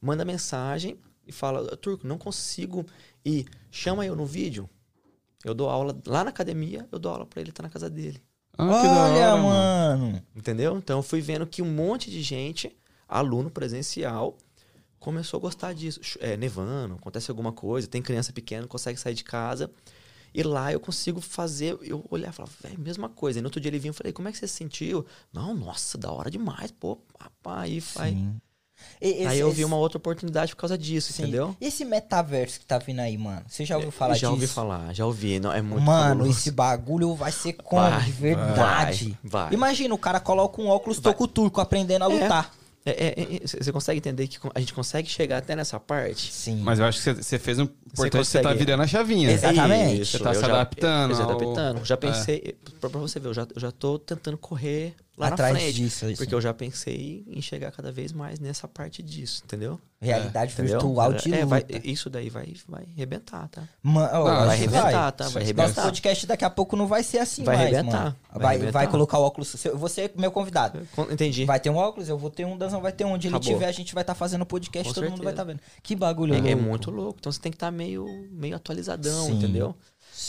Manda 0.00 0.24
mensagem 0.24 0.96
e 1.26 1.32
fala, 1.32 1.76
Turco, 1.76 2.06
não 2.06 2.16
consigo 2.16 2.86
ir. 3.22 3.46
Chama 3.70 4.06
eu 4.06 4.16
no 4.16 4.24
vídeo. 4.24 4.66
Eu 5.44 5.52
dou 5.52 5.68
aula 5.68 5.94
lá 6.06 6.24
na 6.24 6.30
academia, 6.30 6.88
eu 6.90 6.98
dou 6.98 7.12
aula 7.12 7.26
pra 7.26 7.40
ele 7.40 7.50
estar 7.50 7.62
na 7.62 7.68
casa 7.68 7.90
dele. 7.90 8.22
Ah, 8.62 8.82
Olha, 8.82 9.34
hora, 9.34 9.36
mano. 9.42 10.22
Entendeu? 10.34 10.76
Então 10.76 10.98
eu 10.98 11.02
fui 11.02 11.20
vendo 11.20 11.46
que 11.46 11.62
um 11.62 11.72
monte 11.72 12.10
de 12.10 12.22
gente, 12.22 12.74
aluno 13.08 13.50
presencial, 13.50 14.36
começou 14.98 15.38
a 15.38 15.40
gostar 15.40 15.72
disso. 15.72 16.00
É, 16.20 16.36
nevando, 16.36 16.94
acontece 16.94 17.30
alguma 17.30 17.52
coisa, 17.52 17.86
tem 17.88 18.00
criança 18.00 18.32
pequena, 18.32 18.66
consegue 18.66 18.98
sair 18.98 19.14
de 19.14 19.24
casa. 19.24 19.70
E 20.34 20.42
lá 20.42 20.72
eu 20.72 20.80
consigo 20.80 21.20
fazer, 21.20 21.76
eu 21.82 22.06
olhar 22.08 22.30
e 22.30 22.32
falar, 22.32 22.48
velho, 22.62 22.80
mesma 22.80 23.08
coisa. 23.08 23.38
E 23.38 23.42
no 23.42 23.48
outro 23.48 23.60
dia 23.60 23.68
ele 23.68 23.78
vinha 23.78 23.90
e 23.90 23.94
falei, 23.94 24.12
como 24.12 24.28
é 24.28 24.32
que 24.32 24.38
você 24.38 24.48
se 24.48 24.54
sentiu? 24.54 25.04
Não, 25.32 25.54
nossa, 25.54 25.98
da 25.98 26.10
hora 26.10 26.30
demais, 26.30 26.70
pô, 26.70 26.98
rapaz. 27.18 27.94
Aí, 27.96 28.04
aí, 28.04 28.12
Sim. 28.14 28.40
E- 29.00 29.08
esse- 29.08 29.26
aí 29.26 29.38
eu 29.40 29.50
vi 29.50 29.64
uma 29.64 29.76
outra 29.76 29.98
oportunidade 29.98 30.52
por 30.54 30.60
causa 30.60 30.76
disso, 30.78 31.12
sim. 31.12 31.22
entendeu? 31.22 31.56
E 31.60 31.66
Esse 31.66 31.84
metaverso 31.84 32.60
que 32.60 32.66
tá 32.66 32.78
vindo 32.78 33.00
aí, 33.00 33.16
mano? 33.18 33.42
Você 33.48 33.64
já 33.64 33.76
ouviu 33.76 33.90
falar 33.90 34.14
já 34.14 34.20
disso? 34.20 34.32
ouvi 34.32 34.46
falar, 34.46 34.92
já 34.94 35.06
ouvi. 35.06 35.40
Não, 35.40 35.52
é 35.52 35.60
muito 35.62 35.82
Mano, 35.84 36.08
fabuloso. 36.10 36.30
esse 36.38 36.50
bagulho 36.50 37.14
vai 37.14 37.32
ser 37.32 37.54
como? 37.54 37.82
Vai, 37.90 38.02
de 38.04 38.12
verdade. 38.12 39.18
vai, 39.22 39.44
vai. 39.44 39.54
Imagina, 39.54 39.94
o 39.94 39.98
cara 39.98 40.20
coloca 40.20 40.60
um 40.60 40.68
óculos 40.68 40.98
Vai. 40.98 41.12
toco 41.12 41.26
turco 41.26 41.60
aprendendo 41.60 42.04
a 42.04 42.10
É. 42.12 42.22
lutar. 42.22 42.54
É, 42.84 42.90
é, 42.90 43.36
é, 43.36 43.40
Você 43.46 43.70
consegue 43.70 43.98
entender 43.98 44.26
que 44.26 44.38
a 44.52 44.58
gente 44.58 44.74
consegue 44.74 45.08
chegar 45.08 45.38
até 45.38 45.54
nessa 45.54 45.78
parte? 45.78 46.32
Sim. 46.32 46.60
Mas 46.64 46.80
eu 46.80 46.84
acho 46.84 46.98
que 46.98 47.04
você- 47.04 47.22
você 47.22 47.38
fez 47.38 47.60
um 47.60 47.62
importante, 47.62 48.26
você 48.26 48.38
tá 48.40 48.48
consegue- 48.48 48.58
virando 48.64 48.82
a 48.82 48.86
chavinha. 48.88 49.30
Exatamente. 49.30 50.00
Isso, 50.02 50.18
Você 50.18 50.24
tá 50.24 50.30
eu 50.30 50.34
se 50.34 50.40
já- 50.40 50.46
adaptando 50.48 51.10
eu- 51.10 51.16
Se 51.16 51.22
ao- 51.22 51.30
adaptando. 51.30 51.84
Já 51.84 51.94
É. 51.94 51.96
pensei, 51.96 52.56
pra, 52.80 52.90
pra 52.90 52.98
você 53.00 53.20
ver, 53.20 53.28
eu 53.28 53.34
já, 53.34 53.42
eu 53.54 53.60
já 53.60 53.70
tô 53.70 54.00
tentando 54.00 54.36
correr 54.36 54.96
lá 55.16 55.28
Atrás 55.28 55.52
na 55.54 55.60
frente. 55.60 55.74
disso, 55.74 56.06
isso. 56.10 56.22
Porque 56.22 56.34
eu 56.34 56.40
já 56.40 56.54
pensei 56.54 57.22
em 57.28 57.40
chegar 57.42 57.70
cada 57.70 57.92
vez 57.92 58.12
mais 58.12 58.38
nessa 58.40 58.66
parte 58.66 59.02
disso, 59.02 59.42
entendeu? 59.44 59.78
Realidade 60.00 60.52
Entendeu? 60.54 60.80
virtual 60.80 61.12
de 61.12 61.32
é, 61.32 61.44
vai, 61.44 61.64
isso 61.84 62.10
daí 62.10 62.28
vai, 62.28 62.52
vai 62.66 62.82
arrebentar, 62.96 63.46
tá? 63.48 63.62
Mano, 63.80 64.08
ó, 64.12 64.28
Não, 64.28 64.46
Vai 64.46 64.56
arrebentar, 64.56 65.12
tá? 65.12 65.24
Vai 65.28 65.32
Nosso 65.34 65.38
arrebentar. 65.38 65.82
podcast 65.84 66.26
daqui 66.26 66.44
a 66.44 66.50
pouco 66.50 66.74
não 66.76 66.88
vai 66.88 67.04
ser 67.04 67.18
assim 67.18 67.44
Vai 67.44 67.56
mais, 67.56 67.72
arrebentar, 67.72 67.98
mano. 68.04 68.16
vai 68.32 68.40
Vai, 68.40 68.54
arrebentar. 68.56 68.72
vai 68.80 68.88
colocar 68.88 69.18
o 69.18 69.22
óculos. 69.22 69.54
Você 69.74 70.00
é 70.02 70.10
meu 70.16 70.32
convidado. 70.32 70.80
Con- 70.96 71.06
Entendi. 71.08 71.44
Vai 71.44 71.60
ter 71.60 71.70
um 71.70 71.76
óculos, 71.76 72.08
eu 72.08 72.18
vou 72.18 72.30
ter 72.30 72.44
um, 72.44 72.58
Danzão 72.58 72.80
vai 72.80 72.90
ter 72.90 73.04
um. 73.04 73.12
Onde 73.12 73.28
ele 73.28 73.36
Acabou. 73.36 73.52
tiver, 73.54 73.66
a 73.66 73.72
gente 73.72 73.94
vai 73.94 74.02
estar 74.02 74.14
fazendo 74.16 74.44
podcast, 74.44 74.88
Com 74.88 74.94
todo 74.94 75.04
mundo 75.04 75.22
vai 75.22 75.32
certeza. 75.34 75.42
estar 75.42 75.44
vendo. 75.44 75.60
Que 75.84 75.94
bagulho 75.94 76.32
É, 76.34 76.38
louco. 76.38 76.48
é 76.50 76.54
muito 76.56 76.90
louco. 76.90 77.18
Então 77.20 77.30
você 77.30 77.38
tem 77.40 77.52
que 77.52 77.56
estar 77.56 77.70
meio, 77.70 78.04
meio 78.32 78.56
atualizadão, 78.56 79.26
Sim. 79.26 79.34
entendeu? 79.38 79.72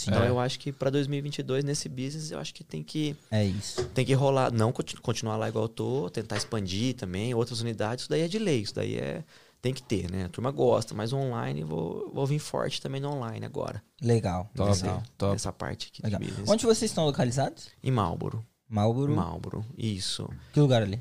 Sim, 0.06 0.12
Então 0.12 0.24
É. 0.24 0.30
eu 0.30 0.40
acho 0.40 0.60
que 0.60 0.72
pra 0.72 0.90
2022, 0.90 1.64
nesse 1.64 1.88
business, 1.90 2.32
eu 2.32 2.40
acho 2.40 2.54
que 2.54 2.64
tem 2.64 2.84
que, 2.84 3.16
é 3.32 3.44
isso. 3.46 3.84
tem 3.90 4.06
que 4.06 4.14
rolar. 4.14 4.52
Não 4.52 4.72
conti- 4.72 4.96
continuar 4.98 5.38
lá 5.38 5.48
igual 5.50 5.66
eu 5.66 5.70
tô, 5.70 6.10
tentar 6.10 6.38
expandir 6.38 6.96
também, 6.96 7.34
outras 7.34 7.62
unidades. 7.62 8.04
Isso 8.04 8.10
daí 8.10 8.22
é 8.22 8.28
de 8.28 8.40
lei, 8.40 8.62
isso 8.62 8.76
daí 8.76 8.96
é. 8.98 9.24
Tem 9.62 9.74
que 9.74 9.82
ter, 9.82 10.12
né? 10.12 10.26
A 10.26 10.30
turma 10.30 10.52
gosta, 10.52 10.94
mas 10.94 11.14
online 11.14 11.64
vou, 11.64 12.12
vou 12.14 12.26
vir 12.26 12.38
forte 12.40 12.82
também 12.82 13.00
no 13.00 13.10
online 13.12 13.46
agora. 13.46 13.82
Legal. 14.02 14.50
Top, 14.54 14.72
legal. 14.76 15.04
top. 15.18 15.36
Essa 15.36 15.54
parte 15.54 15.88
aqui 15.88 16.04
legal. 16.04 16.20
de 16.20 16.28
business. 16.28 16.50
Onde 16.50 16.66
vocês 16.66 16.92
estão 16.92 17.06
localizados? 17.06 17.70
Em 17.82 17.90
Marlboro. 17.90 18.46
Marlboro. 18.68 19.16
Marlboro, 19.16 19.66
isso. 19.78 20.30
Que 20.52 20.60
lugar 20.60 20.82
ali? 20.82 21.00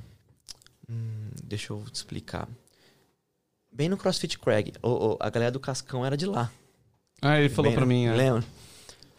Hum, 0.88 1.30
deixa 1.42 1.72
eu 1.72 1.82
te 1.90 1.96
explicar. 1.96 2.48
Bem 3.72 3.88
no 3.88 3.96
CrossFit 3.96 4.38
Craig. 4.38 4.74
O- 4.82 5.14
o- 5.14 5.16
a 5.18 5.28
galera 5.30 5.50
do 5.50 5.58
Cascão 5.58 6.04
era 6.06 6.16
de 6.16 6.26
lá. 6.26 6.48
Ah, 7.20 7.38
ele 7.40 7.48
falou 7.48 7.70
Bem, 7.70 7.76
pra 7.76 7.86
mim. 7.86 8.04
é. 8.06 8.14
Lembra? 8.14 8.44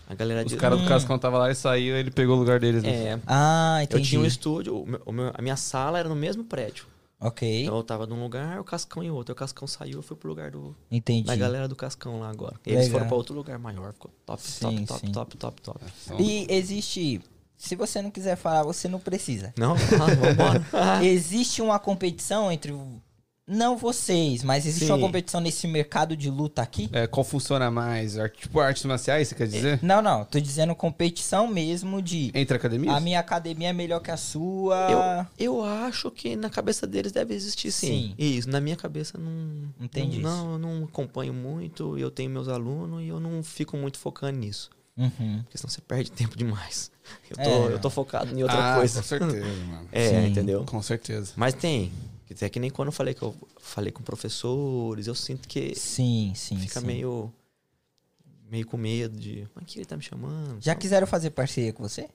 A 0.10 0.16
galera 0.16 0.42
Os 0.46 0.52
de 0.52 0.58
caras 0.58 0.80
Hum. 0.80 0.84
do 0.84 0.88
Cascão 0.90 1.18
tava 1.18 1.38
lá 1.38 1.50
e 1.52 1.56
saiu, 1.56 1.96
ele 1.96 2.12
pegou 2.12 2.36
o 2.36 2.40
lugar 2.40 2.60
deles. 2.60 2.84
né? 2.84 2.90
É, 2.90 3.20
Ah, 3.26 3.78
eu 3.80 3.84
entendi. 3.86 4.10
tinha 4.10 4.22
um 4.22 4.26
estúdio, 4.26 4.82
o 4.82 4.86
meu- 4.86 5.02
o 5.06 5.12
meu- 5.12 5.32
a 5.34 5.42
minha 5.42 5.56
sala 5.56 5.98
era 6.00 6.10
no 6.10 6.16
mesmo 6.16 6.44
prédio. 6.44 6.86
Ok, 7.20 7.64
Então 7.64 7.78
eu 7.78 7.84
tava 7.84 8.06
num 8.06 8.22
lugar, 8.22 8.60
o 8.60 8.66
Cascão 8.66 9.02
em 9.02 9.10
outro. 9.10 9.32
O 9.32 9.36
Cascão 9.36 9.66
saiu, 9.66 10.00
eu 10.00 10.02
fui 10.04 10.18
pro 10.18 10.28
lugar 10.28 10.52
do, 10.52 10.76
entendi. 10.92 11.26
da 11.26 11.36
galera 11.38 11.70
do 11.70 11.76
Cascão 11.76 12.20
lá 12.20 12.30
agora. 12.30 12.56
Eles 12.66 12.80
Legal. 12.82 12.92
foram 12.92 13.08
pra 13.08 13.16
outro 13.16 13.34
lugar 13.34 13.58
maior, 13.58 13.94
ficou 13.94 14.12
top, 14.26 14.42
Sim, 14.42 14.60
top, 14.60 14.86
top, 14.88 15.00
sim. 15.06 15.12
top, 15.14 15.38
top, 15.38 15.62
top. 15.62 15.80
Então, 16.06 16.20
E 16.20 16.46
existe... 16.50 17.22
Se 17.58 17.78
você 17.78 18.02
não 18.02 18.12
quiser 18.12 18.36
falar, 18.36 18.64
você 18.64 18.90
não 18.90 19.00
precisa. 19.00 19.54
Não, 19.58 19.72
ah, 19.74 20.16
vambora. 20.16 20.66
Existe 21.02 21.62
uma 21.62 21.80
competição 21.80 22.52
entre... 22.52 22.74
Não 23.46 23.76
vocês, 23.76 24.42
mas 24.42 24.66
existe 24.66 24.90
uma 24.90 24.96
Sim. 24.96 25.02
competição 25.02 25.42
nesse 25.42 25.68
mercado 25.68 26.16
de 26.16 26.30
luta 26.30 26.62
aqui? 26.62 26.90
é, 26.94 27.06
qual 27.08 27.26
funciona 27.26 27.70
mais? 27.70 28.16
Tipo 28.38 28.62
artes 28.62 28.86
marciais, 28.86 29.28
você 29.28 29.36
quer 29.36 29.48
dizer? 29.48 29.80
Não, 29.84 30.02
não. 30.02 30.24
Tô 30.24 30.40
dizendo 30.40 30.74
competição 30.74 31.46
mesmo 31.48 32.02
de... 32.02 32.32
Entre 32.34 32.56
academias? 32.56 32.96
A 32.96 33.02
minha 33.02 33.20
academia 33.20 33.70
é 33.70 33.74
melhor 33.74 34.00
que 34.00 34.12
a 34.12 34.18
sua. 34.18 35.28
Eu, 35.38 35.58
eu 35.60 35.66
acho 35.66 36.10
que 36.10 36.38
na 36.38 36.50
cabeça 36.50 36.88
deles 36.88 37.12
deve 37.12 37.34
existir 37.34 37.72
sim. 37.72 37.88
Sim. 37.88 38.16
Isso, 38.18 38.50
na 38.50 38.62
minha 38.62 38.78
cabeça 38.78 39.18
não. 39.18 39.74
Entendi 39.80 40.20
Não, 40.20 40.54
eu 40.54 40.58
não 40.58 40.84
acompanho 40.86 41.34
muito, 41.34 41.98
eu 41.98 42.10
tenho 42.10 42.30
meus 42.30 42.48
alunos 42.48 43.02
e 43.04 43.10
eu 43.10 43.20
não 43.20 43.44
fico 43.44 43.76
muito 43.76 44.00
focando 44.00 44.40
nisso. 44.40 44.70
Uhum. 44.96 45.42
Porque 45.44 45.58
senão 45.58 45.70
você 45.70 45.82
perde 45.82 46.12
tempo 46.14 46.38
demais. 46.38 46.92
Eu 47.30 47.36
tô, 47.36 47.42
É. 47.42 47.74
eu 47.74 47.80
tô 47.80 47.90
focado 47.90 48.34
em 48.38 48.42
outra 48.42 48.74
ah, 48.74 48.78
coisa. 48.78 49.02
com 49.02 49.08
certeza, 49.08 49.46
mano. 49.68 49.88
É, 49.92 50.10
Sim. 50.10 50.28
entendeu? 50.28 50.64
Com 50.64 50.82
certeza. 50.82 51.34
Mas 51.36 51.54
tem. 51.54 51.92
Quer 52.34 52.36
dizer, 52.36 52.46
é 52.48 52.50
que 52.50 52.60
nem 52.60 52.72
quando 52.72 52.88
eu 52.88 52.92
falei 52.92 53.14
que 53.14 53.22
eu 53.22 53.36
falei 53.60 53.92
com 53.92 54.02
professores, 54.02 55.06
eu 55.06 55.14
sinto 55.14 55.48
que 55.48 55.76
Sim, 55.76 56.34
sim, 56.36 56.58
fica 56.58 56.80
sim. 56.82 56.86
meio. 56.88 57.32
meio 58.50 58.66
com 58.66 58.76
medo 58.76 59.16
de. 59.16 59.48
Mas 59.54 59.66
que 59.66 59.78
ele 59.80 59.86
tá 59.86 59.96
me 59.96 60.02
chamando? 60.02 60.58
Já 60.60 60.74
Tal. 60.74 60.82
quiseram 60.82 61.06
fazer 61.08 61.30
parceria 61.30 61.72
com 61.72 61.84
você? 61.88 62.10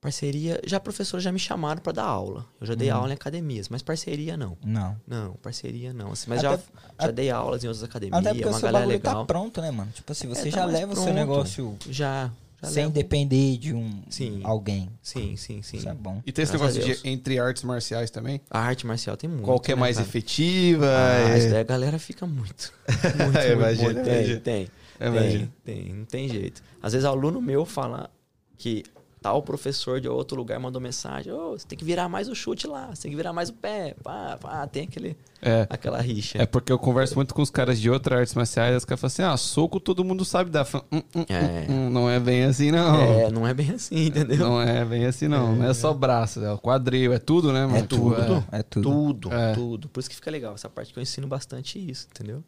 Parceria. 0.00 0.60
Já 0.66 0.80
professores 0.80 1.22
já 1.22 1.30
me 1.30 1.38
chamaram 1.38 1.80
pra 1.82 1.92
dar 1.92 2.04
aula. 2.04 2.46
Eu 2.60 2.66
já 2.66 2.74
dei 2.74 2.90
Uhum. 2.90 2.96
aula 2.96 3.10
em 3.10 3.14
academias, 3.14 3.68
mas 3.68 3.82
parceria 3.82 4.36
não. 4.36 4.56
Não. 4.64 4.96
Não, 5.06 5.34
parceria 5.34 5.92
não. 5.92 6.12
Assim, 6.12 6.28
mas 6.28 6.42
Até- 6.42 6.56
já, 6.98 7.06
já 7.06 7.10
dei 7.12 7.30
aulas 7.30 7.62
em 7.62 7.68
outras 7.68 7.84
academias, 7.84 8.18
Até 8.18 8.30
porque 8.30 8.44
o 8.44 8.48
uma 8.48 8.54
seu 8.58 8.62
galera 8.62 8.84
bagulho 8.86 8.96
legal. 8.98 9.20
tá 9.20 9.24
pronto, 9.26 9.60
né, 9.60 9.70
mano? 9.70 9.92
Tipo 9.92 10.10
assim, 10.12 10.26
você 10.28 10.48
É, 10.48 10.50
tá 10.50 10.56
já 10.58 10.64
leva 10.64 10.92
o 10.92 10.94
seu 10.96 11.04
pronto. 11.04 11.16
negócio 11.16 11.76
Já. 11.88 12.32
Já 12.62 12.68
sem 12.68 12.82
levo. 12.84 12.94
depender 12.94 13.56
de 13.58 13.74
um 13.74 14.02
Sim. 14.08 14.40
alguém. 14.44 14.88
Sim, 15.02 15.36
sim, 15.36 15.62
sim. 15.62 15.78
Isso 15.78 15.88
é 15.88 15.94
bom. 15.94 16.22
E 16.26 16.32
tem 16.32 16.42
esse 16.42 16.56
Graças 16.56 16.76
negócio 16.76 17.02
de 17.02 17.08
entre 17.08 17.38
artes 17.38 17.62
marciais 17.62 18.10
também? 18.10 18.40
A 18.50 18.60
arte 18.60 18.86
marcial 18.86 19.16
tem 19.16 19.28
muito. 19.28 19.44
Qual 19.44 19.58
que 19.60 19.72
é 19.72 19.74
né, 19.74 19.80
mais 19.80 19.96
cara? 19.96 20.08
efetiva? 20.08 20.86
Ah, 20.86 21.30
é... 21.30 21.38
isso 21.38 21.50
daí 21.50 21.60
a 21.60 21.64
galera 21.64 21.98
fica 21.98 22.26
muito. 22.26 22.72
Muito, 23.22 23.38
É, 23.38 23.54
muito, 23.54 23.58
imagina, 23.58 23.92
muito. 23.92 24.04
Tem, 24.04 24.40
tem. 24.40 24.68
É. 25.00 25.10
Tem, 25.10 25.52
tem, 25.64 25.92
não 25.92 26.04
tem 26.04 26.28
jeito. 26.28 26.62
Às 26.80 26.92
vezes 26.92 27.04
aluno 27.04 27.40
meu 27.40 27.64
fala 27.64 28.10
que 28.56 28.84
tal 29.22 29.40
professor 29.42 30.00
de 30.00 30.08
outro 30.08 30.36
lugar 30.36 30.58
mandou 30.58 30.80
mensagem, 30.80 31.32
ô, 31.32 31.52
você 31.52 31.66
tem 31.66 31.78
que 31.78 31.84
virar 31.84 32.08
mais 32.08 32.28
o 32.28 32.34
chute 32.34 32.66
lá, 32.66 32.88
você 32.94 33.02
tem 33.02 33.10
que 33.12 33.16
virar 33.16 33.32
mais 33.32 33.48
o 33.50 33.52
pé, 33.54 33.94
pá, 34.02 34.36
pá, 34.40 34.66
tem 34.66 34.84
aquele, 34.84 35.16
É. 35.40 35.66
aquela 35.70 36.00
rixa. 36.00 36.42
É 36.42 36.44
porque 36.46 36.72
eu 36.72 36.78
converso 36.78 37.14
muito 37.14 37.32
com 37.34 37.40
os 37.40 37.50
caras 37.50 37.80
de 37.80 37.88
outras 37.88 38.18
artes 38.18 38.34
marciais, 38.34 38.76
os 38.76 38.84
caras 38.84 39.00
falam 39.00 39.12
assim, 39.12 39.22
ah, 39.22 39.36
soco 39.36 39.78
todo 39.78 40.04
mundo 40.04 40.24
sabe 40.24 40.50
dar. 40.50 40.64
Fala, 40.64 40.84
"Hum, 40.92 41.02
hum, 41.14 41.24
É. 41.28 41.66
hum, 41.70 41.86
hum, 41.86 41.90
não 41.90 42.10
é 42.10 42.18
bem 42.18 42.44
assim, 42.44 42.70
não. 42.72 42.94
É, 43.00 43.30
não 43.30 43.46
é 43.46 43.54
bem 43.54 43.70
assim, 43.70 44.06
entendeu? 44.06 44.38
Não 44.38 44.60
é 44.60 44.84
bem 44.84 45.06
assim, 45.06 45.28
não. 45.28 45.54
Não 45.56 45.66
é 45.66 45.72
só 45.74 45.92
braço, 45.94 46.42
é 46.44 46.52
o 46.52 46.58
quadril, 46.58 47.12
é 47.12 47.18
tudo, 47.18 47.52
né, 47.52 47.64
mano? 47.66 47.78
É 47.78 47.82
tudo. 47.82 48.16
Tipo, 48.16 48.44
É 48.52 48.62
tudo. 48.62 48.82
Tudo, 48.90 49.32
É. 49.32 49.52
tudo. 49.54 49.88
Por 49.88 50.00
isso 50.00 50.08
que 50.10 50.16
fica 50.16 50.30
legal. 50.30 50.54
Essa 50.54 50.68
parte 50.68 50.92
que 50.92 50.98
eu 50.98 51.02
ensino 51.02 51.26
bastante 51.26 51.78
isso, 51.78 52.08
entendeu? 52.10 52.42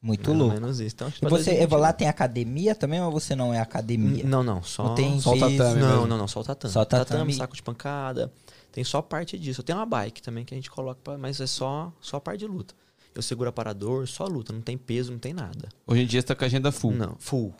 Muito 0.00 0.28
Mais 0.30 0.38
louco. 0.38 0.54
menos 0.54 0.80
isso. 0.80 0.94
Então, 0.94 1.08
E 1.08 1.28
você, 1.28 1.50
2020 1.50 1.70
lá 1.80 1.92
tem 1.92 2.08
academia 2.08 2.74
também 2.74 3.00
ou 3.02 3.10
você 3.10 3.34
não 3.34 3.52
é 3.52 3.60
academia? 3.60 4.24
Não, 4.24 4.42
não. 4.44 4.62
Só, 4.62 4.84
Não 4.84 4.94
tem 4.94 5.20
só 5.20 5.32
o 5.32 5.38
tatame 5.38 5.80
Não, 5.80 6.06
não, 6.06 6.16
não. 6.18 6.28
Só 6.28 6.40
o 6.40 6.44
tatame. 6.44 6.72
Só 6.72 6.82
o 6.82 6.86
tatame. 6.86 7.34
saco 7.34 7.56
de 7.56 7.62
pancada. 7.62 8.32
Tem 8.70 8.84
só 8.84 9.02
parte 9.02 9.36
disso. 9.38 9.60
Eu 9.60 9.64
tenho 9.64 9.78
uma 9.78 9.86
bike 9.86 10.22
também 10.22 10.44
que 10.44 10.54
a 10.54 10.56
gente 10.56 10.70
coloca, 10.70 11.00
pra, 11.02 11.18
mas 11.18 11.40
é 11.40 11.46
só, 11.46 11.92
só 12.00 12.18
a 12.18 12.20
parte 12.20 12.40
de 12.40 12.46
luta. 12.46 12.74
Eu 13.14 13.22
seguro 13.22 13.48
aparador, 13.48 14.06
só 14.06 14.24
luta. 14.26 14.52
Não 14.52 14.60
tem 14.60 14.78
peso, 14.78 15.10
não 15.10 15.18
tem 15.18 15.32
nada. 15.32 15.68
Hoje 15.84 16.02
em 16.02 16.06
dia 16.06 16.20
você 16.20 16.26
tá 16.28 16.34
com 16.36 16.44
a 16.44 16.46
agenda 16.46 16.70
full. 16.70 16.92
Não, 16.92 17.16
full. 17.18 17.52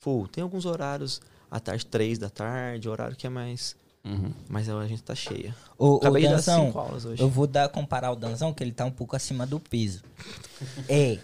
Full. 0.00 0.26
Tem 0.26 0.42
alguns 0.42 0.66
horários 0.66 1.20
à 1.48 1.60
tarde, 1.60 1.86
três 1.86 2.18
da 2.18 2.28
tarde, 2.28 2.88
horário 2.88 3.14
que 3.14 3.26
é 3.26 3.30
mais. 3.30 3.76
Uhum. 4.04 4.32
Mas 4.48 4.68
a 4.68 4.86
gente 4.88 5.02
tá 5.02 5.14
cheia. 5.14 5.54
Ô 5.78 5.96
Acabei 5.96 6.22
de 6.22 6.28
dar 6.28 6.34
Danzão, 6.36 6.66
cinco 6.66 6.78
aulas 6.78 7.04
hoje. 7.04 7.22
eu 7.22 7.28
vou 7.28 7.46
dar, 7.46 7.68
comparar 7.68 8.10
o 8.10 8.16
Danzão, 8.16 8.52
que 8.52 8.62
ele 8.64 8.72
tá 8.72 8.84
um 8.84 8.90
pouco 8.90 9.14
acima 9.14 9.46
do 9.46 9.60
peso. 9.60 10.02
É, 10.88 11.18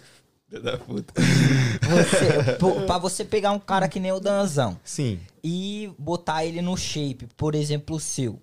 Da 0.59 0.77
puta. 0.77 1.13
você, 1.21 2.53
pô, 2.59 2.81
pra 2.81 2.97
você 2.97 3.23
pegar 3.23 3.51
um 3.51 3.59
cara 3.59 3.87
que 3.87 3.99
nem 3.99 4.11
o 4.11 4.19
Danzão 4.19 4.77
Sim. 4.83 5.19
e 5.43 5.89
botar 5.97 6.43
ele 6.45 6.61
no 6.61 6.75
shape, 6.75 7.27
por 7.37 7.55
exemplo, 7.55 7.95
o 7.95 7.99
seu. 7.99 8.41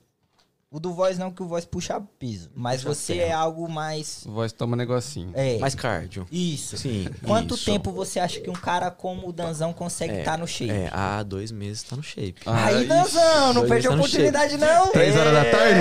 O 0.71 0.79
do 0.79 0.93
Voz 0.93 1.17
não, 1.17 1.31
que 1.31 1.43
o 1.43 1.47
Voz 1.47 1.65
puxa 1.65 1.99
peso. 2.19 2.51
Mas 2.55 2.83
Puxa 2.83 2.95
você 2.95 3.15
ferro. 3.15 3.31
é 3.31 3.33
algo 3.33 3.71
mais... 3.71 4.23
Voz 4.27 4.53
toma 4.53 4.77
negocinho. 4.77 5.31
É, 5.35 5.57
Mais 5.59 5.75
cardio. 5.75 6.27
isso. 6.31 6.77
Sim. 6.77 7.09
Quanto 7.27 7.55
isso. 7.55 7.65
tempo 7.65 7.91
você 7.91 8.21
acha 8.21 8.39
que 8.39 8.51
um 8.51 8.55
cara 8.55 8.91
como 8.91 9.27
o 9.27 9.33
Danzão 9.33 9.73
consegue 9.73 10.13
É, 10.13 10.19
estar 10.19 10.37
no 10.37 10.47
shape? 10.47 10.71
É, 10.71 10.91
há 10.93 11.23
dois 11.23 11.51
meses 11.51 11.83
tá 11.85 11.97
no 11.97 12.03
shape. 12.03 12.43
Ah, 12.45 12.67
Aí, 12.67 12.77
ixi. 12.81 12.87
Danzão, 12.87 13.55
não 13.55 13.67
perde 13.67 13.87
a 13.87 13.91
tá 13.91 13.97
oportunidade, 13.97 14.57
não. 14.59 14.93
Três 14.93 15.17
horas 15.17 15.33
da 15.33 15.45
tarde? 15.51 15.81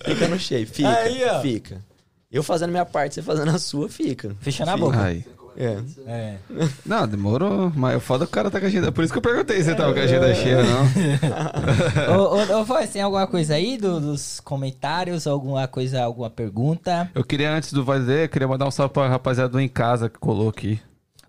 fica 0.14 0.28
no 0.28 0.38
shape, 0.38 0.66
fica. 0.66 0.88
Aí, 0.98 1.24
ó. 1.28 1.40
Fica. 1.42 1.84
Eu 2.30 2.42
fazendo 2.42 2.70
minha 2.70 2.84
parte, 2.84 3.14
você 3.14 3.22
fazendo 3.22 3.50
a 3.50 3.58
sua, 3.58 3.88
fica. 3.88 4.34
Fechando 4.40 4.70
a 4.72 4.76
boca. 4.76 5.00
Aí. 5.02 5.24
É. 5.58 5.78
É. 6.06 6.36
Não, 6.84 7.08
demorou. 7.08 7.72
Mas 7.74 7.96
o 7.96 8.00
foda 8.00 8.24
é 8.24 8.26
que 8.26 8.30
o 8.30 8.34
cara 8.34 8.50
tá 8.50 8.58
com 8.60 8.66
a 8.66 8.68
agenda. 8.68 8.92
Por 8.92 9.02
isso 9.04 9.12
que 9.12 9.18
eu 9.18 9.22
perguntei 9.22 9.56
se 9.58 9.64
você 9.64 9.74
tava 9.74 9.94
com 9.94 10.00
a 10.00 10.02
agenda 10.02 10.34
cheia, 10.34 10.58
não. 10.62 10.84
ô, 12.18 12.36
ô, 12.36 12.60
ô, 12.60 12.64
Voz, 12.64 12.90
tem 12.90 13.00
alguma 13.00 13.26
coisa 13.26 13.54
aí 13.54 13.78
do- 13.78 13.98
dos 14.00 14.38
comentários? 14.40 15.26
Alguma 15.26 15.66
coisa, 15.66 16.02
alguma 16.02 16.28
pergunta? 16.28 17.10
Eu 17.14 17.24
queria, 17.24 17.50
antes 17.52 17.72
do 17.72 17.82
Voz 17.84 18.04
ler, 18.04 18.24
eu 18.24 18.28
queria 18.28 18.46
mandar 18.48 18.66
um 18.66 18.70
salve 18.70 18.92
pra 18.92 19.08
rapaziada 19.08 19.48
do 19.48 19.58
Em 19.60 19.68
Casa 19.68 20.10
que 20.10 20.18
colou 20.18 20.48
aqui. 20.50 20.78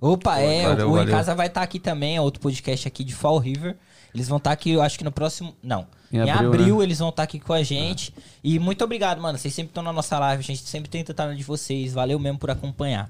Opa, 0.02 0.40
é, 0.40 0.64
valeu, 0.68 0.92
o 0.92 1.02
Em. 1.02 1.08
Casa 1.08 1.34
vai 1.34 1.48
estar 1.48 1.62
aqui 1.62 1.80
também, 1.80 2.18
é 2.18 2.22
outro 2.22 2.42
podcast 2.42 2.86
aqui 2.88 3.04
de 3.06 3.16
Fall 3.16 3.38
River. 3.40 3.78
Eles 4.14 4.28
vão 4.28 4.38
estar 4.40 4.52
aqui, 4.52 4.72
eu 4.72 4.82
acho 4.82 4.98
que 4.98 5.04
no 5.06 5.12
próximo. 5.12 5.56
Não. 5.64 5.88
Em 6.12 6.18
Em, 6.18 6.30
abril, 6.30 6.48
abril, 6.54 6.78
né? 6.78 6.84
eles 6.84 7.00
vão 7.00 7.10
estar 7.10 7.24
aqui 7.24 7.40
com 7.40 7.54
a 7.54 7.64
gente. 7.64 8.14
E 8.44 8.58
muito 8.60 8.84
obrigado, 8.84 9.20
mano. 9.22 9.38
Vocês 9.38 9.54
sempre 9.54 9.72
estão 9.72 9.84
na 9.84 9.92
nossa 9.92 10.18
live, 10.20 10.42
a 10.42 10.44
gente 10.46 10.64
sempre 10.68 10.90
tenta 10.90 11.12
estar 11.12 11.28
na 11.28 11.34
de 11.34 11.44
vocês. 11.44 11.94
Valeu 11.94 12.18
mesmo 12.20 12.40
por 12.40 12.50
acompanhar. 12.50 13.10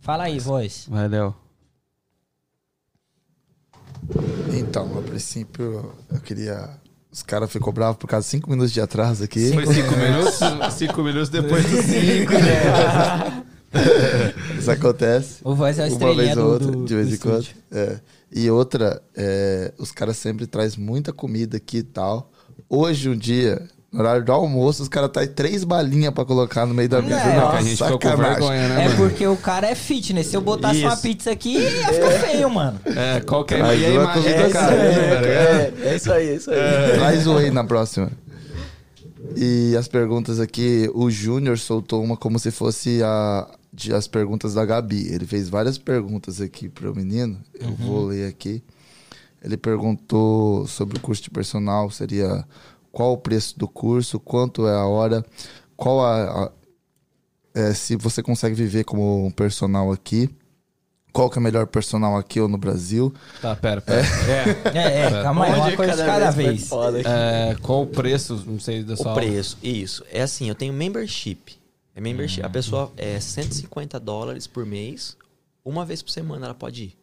Fala 0.00 0.24
aí, 0.24 0.38
voz. 0.38 0.86
Valeu. 0.88 1.34
Então, 4.52 4.98
a 4.98 5.02
princípio, 5.02 5.92
eu 6.12 6.20
queria. 6.20 6.70
Os 7.10 7.22
caras 7.22 7.50
ficou 7.50 7.72
bravos 7.72 7.96
por 7.96 8.08
causa 8.08 8.24
de 8.24 8.30
cinco 8.30 8.50
minutos 8.50 8.72
de 8.72 8.80
atraso 8.80 9.22
aqui. 9.24 9.52
Foi 9.52 9.66
cinco 9.66 9.92
minutos? 9.96 10.74
cinco 10.74 11.02
minutos 11.02 11.28
depois 11.28 11.64
dos 11.70 11.84
cinco, 11.84 12.32
né? 12.32 13.44
Isso 14.58 14.70
acontece. 14.70 15.38
O 15.42 15.54
voz 15.54 15.78
é 15.78 15.84
a 15.84 15.88
Uma 15.88 16.14
vez 16.14 16.36
ou 16.36 16.44
do, 16.44 16.50
outra, 16.50 16.70
do- 16.72 16.84
de 16.84 16.94
vez 16.94 17.12
em 17.12 17.16
quando. 17.18 17.46
É. 17.72 17.98
E 18.34 18.50
outra, 18.50 19.00
é, 19.16 19.72
os 19.78 19.92
caras 19.92 20.16
sempre 20.16 20.46
trazem 20.46 20.82
muita 20.84 21.12
comida 21.12 21.56
aqui 21.56 21.78
e 21.78 21.82
tal. 21.84 22.32
Hoje, 22.68 23.08
um 23.08 23.16
dia, 23.16 23.62
no 23.92 24.00
horário 24.00 24.24
do 24.24 24.32
almoço, 24.32 24.82
os 24.82 24.88
caras 24.88 25.10
trazem 25.12 25.32
três 25.32 25.62
balinhas 25.62 26.12
pra 26.12 26.24
colocar 26.24 26.66
no 26.66 26.74
meio 26.74 26.88
da 26.88 27.00
mesa. 27.00 27.20
É, 27.20 27.34
Não, 27.36 27.40
Nossa, 27.42 27.50
que 27.52 27.56
a 27.58 27.62
gente 27.62 27.76
ficou 27.84 27.98
com 28.00 28.16
vergonha, 28.16 28.68
né, 28.68 28.84
É 28.84 28.88
mano? 28.88 28.96
porque 29.08 29.24
o 29.28 29.36
cara 29.36 29.68
é 29.68 29.74
fitness. 29.76 30.26
Se 30.26 30.36
eu 30.36 30.40
botasse 30.40 30.80
uma 30.80 30.94
Isso. 30.94 31.02
pizza 31.02 31.30
aqui, 31.30 31.58
ia 31.58 31.92
ficar 31.92 32.10
feio, 32.26 32.50
mano. 32.50 32.80
É, 32.86 33.20
qual 33.20 33.44
que 33.44 33.54
é, 33.54 33.58
Traz 33.58 33.80
e 33.80 33.84
a 33.84 33.88
uma 33.90 33.94
imagem 34.02 34.22
comida 34.22 34.46
do 34.48 34.52
cara? 34.52 34.66
séria, 34.76 34.90
né, 34.90 35.14
tá 35.14 35.20
ligado? 35.20 35.84
é, 35.84 35.88
é 35.92 35.96
isso 35.96 36.12
aí, 36.12 36.28
é 36.28 36.34
isso 36.34 36.50
aí. 36.50 36.58
Traz 36.98 37.26
o 37.28 37.34
whey 37.36 37.50
na 37.52 37.62
próxima. 37.62 38.10
E 39.36 39.76
as 39.76 39.86
perguntas 39.88 40.40
aqui, 40.40 40.90
o 40.92 41.08
Júnior 41.10 41.56
soltou 41.58 42.02
uma 42.02 42.16
como 42.16 42.38
se 42.38 42.50
fosse 42.50 43.00
a, 43.02 43.46
de, 43.74 43.92
as 43.92 44.06
perguntas 44.06 44.54
da 44.54 44.64
Gabi. 44.64 45.08
Ele 45.12 45.26
fez 45.26 45.48
várias 45.48 45.76
perguntas 45.78 46.40
aqui 46.40 46.68
pro 46.68 46.94
menino. 46.94 47.40
Eu 47.58 47.72
vou 47.74 48.06
ler 48.06 48.28
aqui. 48.28 48.62
Ele 49.42 49.56
perguntou 49.56 50.66
sobre 50.66 50.96
o 50.96 51.00
curso 51.00 51.22
de 51.22 51.30
personal, 51.30 51.90
seria 51.90 52.44
qual 52.90 53.12
o 53.12 53.18
preço 53.18 53.58
do 53.58 53.68
curso, 53.68 54.18
quanto 54.20 54.66
é 54.66 54.74
a 54.74 54.86
hora, 54.86 55.24
qual 55.76 56.00
a, 56.04 56.44
a- 56.44 56.52
é, 57.54 57.74
se 57.74 57.94
você 57.96 58.22
consegue 58.22 58.54
viver 58.54 58.84
como 58.84 59.26
um 59.26 59.30
personal 59.30 59.92
aqui, 59.92 60.30
qual 61.12 61.28
que 61.30 61.38
é 61.38 61.40
o 61.40 61.42
melhor 61.42 61.66
personal 61.66 62.16
aqui 62.16 62.40
ou 62.40 62.48
no 62.48 62.56
Brasil. 62.58 63.12
Tá, 63.40 63.54
pera, 63.54 63.80
pera. 63.80 64.02
É. 64.02 64.78
É, 64.78 65.00
é, 65.02 65.22
calma 65.22 65.44
aí, 65.44 65.52
uma 65.60 65.76
coisa 65.76 65.92
de 65.96 66.04
cada 66.04 66.32
foi 66.32 66.44
vez. 66.44 66.72
aqui. 66.72 67.06
É, 67.06 67.56
qual 67.62 67.82
o 67.82 67.86
preço, 67.86 68.42
não 68.46 68.58
sei, 68.58 68.82
da 68.82 68.96
sua 68.96 69.06
O 69.06 69.08
aula? 69.10 69.20
preço, 69.20 69.56
isso. 69.62 70.04
É 70.10 70.22
assim, 70.22 70.48
eu 70.48 70.54
tenho 70.56 70.72
membership. 70.72 71.56
É 71.94 72.00
membership. 72.00 72.42
A 72.44 72.50
pessoa 72.50 72.92
é 72.96 73.18
150 73.20 73.98
dólares 74.00 74.46
por 74.46 74.66
mês, 74.66 75.16
uma 75.64 75.84
vez 75.84 76.02
por 76.02 76.10
semana 76.10 76.46
ela 76.46 76.54
pode 76.54 76.84
ir. 76.84 76.98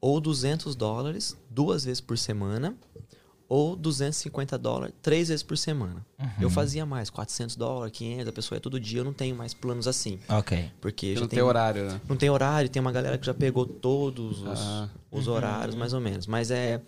Ou 0.00 0.20
200 0.20 0.76
dólares, 0.76 1.36
duas 1.50 1.84
vezes 1.84 2.00
por 2.00 2.16
semana. 2.16 2.76
Ou 3.48 3.76
250 3.76 4.58
dólares, 4.58 4.92
três 5.00 5.28
vezes 5.28 5.42
por 5.44 5.56
semana. 5.56 6.04
Eu 6.40 6.50
fazia 6.50 6.84
mais, 6.84 7.08
400 7.10 7.54
dólares, 7.54 7.96
500, 7.96 8.26
a 8.28 8.32
pessoa 8.32 8.56
é 8.56 8.60
todo 8.60 8.80
dia. 8.80 8.98
Eu 9.00 9.04
não 9.04 9.12
tenho 9.12 9.36
mais 9.36 9.54
planos 9.54 9.86
assim. 9.86 10.18
Ok. 10.28 10.68
Porque 10.80 11.14
não 11.14 11.28
tem 11.28 11.28
tem 11.28 11.42
horário, 11.42 11.84
né? 11.88 12.00
Não 12.08 12.16
tem 12.16 12.28
horário, 12.28 12.68
tem 12.68 12.80
uma 12.80 12.90
galera 12.90 13.16
que 13.16 13.24
já 13.24 13.32
pegou 13.32 13.64
todos 13.64 14.42
os, 14.42 14.58
Ah. 14.60 14.88
os 15.12 15.28
horários, 15.28 15.76
mais 15.76 15.92
ou 15.92 16.00
menos. 16.00 16.26
Mas 16.26 16.50
é, 16.50 16.82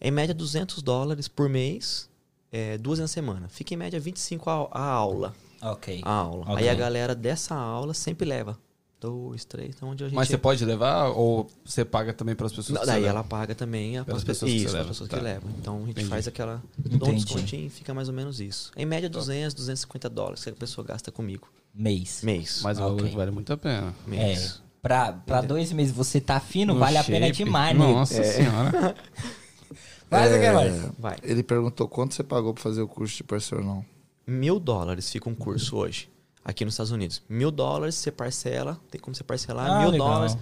em 0.00 0.10
média, 0.10 0.34
200 0.34 0.80
dólares 0.80 1.28
por 1.28 1.46
mês, 1.46 2.08
é, 2.50 2.78
duas 2.78 2.98
na 2.98 3.06
semana. 3.06 3.46
Fica 3.50 3.74
em 3.74 3.76
média 3.76 4.00
25 4.00 4.48
a, 4.48 4.66
a 4.72 4.82
aula. 4.82 5.34
Ok. 5.62 6.00
A 6.04 6.10
aula. 6.12 6.42
Ok. 6.48 6.56
Aí 6.56 6.68
a 6.68 6.74
galera 6.74 7.14
dessa 7.14 7.54
aula 7.54 7.92
sempre 7.94 8.26
leva. 8.26 8.58
Dois, 9.00 9.44
três, 9.44 9.76
então 9.76 9.90
onde 9.90 10.02
a 10.02 10.08
gente... 10.08 10.16
Mas 10.16 10.26
você 10.26 10.36
pode 10.36 10.64
levar 10.64 11.10
ou 11.10 11.48
você 11.64 11.84
paga 11.84 12.12
também 12.12 12.34
para 12.34 12.46
as 12.46 12.52
pessoas 12.52 12.70
Não, 12.70 12.80
que 12.80 12.86
daí 12.88 13.00
você 13.02 13.06
ela 13.06 13.18
leva? 13.20 13.28
paga 13.28 13.54
também 13.54 13.96
a, 13.96 14.04
Pelas 14.04 14.22
as 14.22 14.24
pessoas 14.24 14.50
que 14.50 14.56
isso, 14.56 14.74
leva, 14.74 14.88
pessoas 14.88 15.08
tá. 15.08 15.16
que 15.16 15.22
levam. 15.22 15.50
Então 15.56 15.76
a 15.76 15.78
gente 15.80 15.90
Entendi. 15.90 16.08
faz 16.08 16.26
aquela... 16.26 16.60
Dá 16.76 17.06
um 17.06 17.14
descontinho 17.14 17.66
e 17.68 17.70
fica 17.70 17.94
mais 17.94 18.08
ou 18.08 18.14
menos 18.14 18.40
isso. 18.40 18.72
Em 18.76 18.84
média, 18.84 19.08
200, 19.08 19.54
250 19.54 20.10
dólares 20.10 20.42
que 20.42 20.50
a 20.50 20.52
pessoa 20.52 20.84
gasta 20.84 21.12
comigo. 21.12 21.46
Mês. 21.72 22.22
Mês. 22.24 22.60
Mas 22.64 22.80
Ok. 22.80 23.08
vale 23.14 23.30
muito 23.30 23.52
a 23.52 23.56
pena. 23.56 23.94
É. 24.08 24.10
mês. 24.10 24.60
Pra, 24.82 25.12
pra 25.12 25.42
dois 25.42 25.70
meses 25.70 25.94
você 25.94 26.20
tá 26.20 26.40
fino, 26.40 26.74
No 26.74 26.80
vale 26.80 26.96
a 26.96 27.04
pena 27.04 27.26
shape. 27.26 27.44
demais, 27.44 27.78
né? 27.78 27.92
Nossa 27.92 28.24
senhora. 28.24 28.96
Mas 30.10 30.32
o 30.32 30.38
que 30.40 30.44
É, 30.44 30.52
mais? 30.52 30.74
Vai. 30.98 31.16
Ele 31.22 31.42
perguntou 31.44 31.86
quanto 31.86 32.14
você 32.14 32.24
pagou 32.24 32.52
pra 32.52 32.62
fazer 32.64 32.82
o 32.82 32.88
curso 32.88 33.16
de 33.16 33.22
personal. 33.22 33.84
Mil 34.28 34.60
dólares 34.60 35.10
fica 35.10 35.28
um 35.28 35.34
curso 35.34 35.76
hoje, 35.76 36.08
aqui 36.44 36.64
nos 36.64 36.74
Estados 36.74 36.92
Unidos. 36.92 37.22
Mil 37.28 37.50
dólares 37.50 37.94
você 37.94 38.12
parcela, 38.12 38.78
tem 38.90 39.00
como 39.00 39.14
você 39.16 39.24
parcelar 39.24 39.70
Ah, 39.70 39.80
mil 39.80 39.90
legal. 39.90 40.08
dólares. 40.08 40.36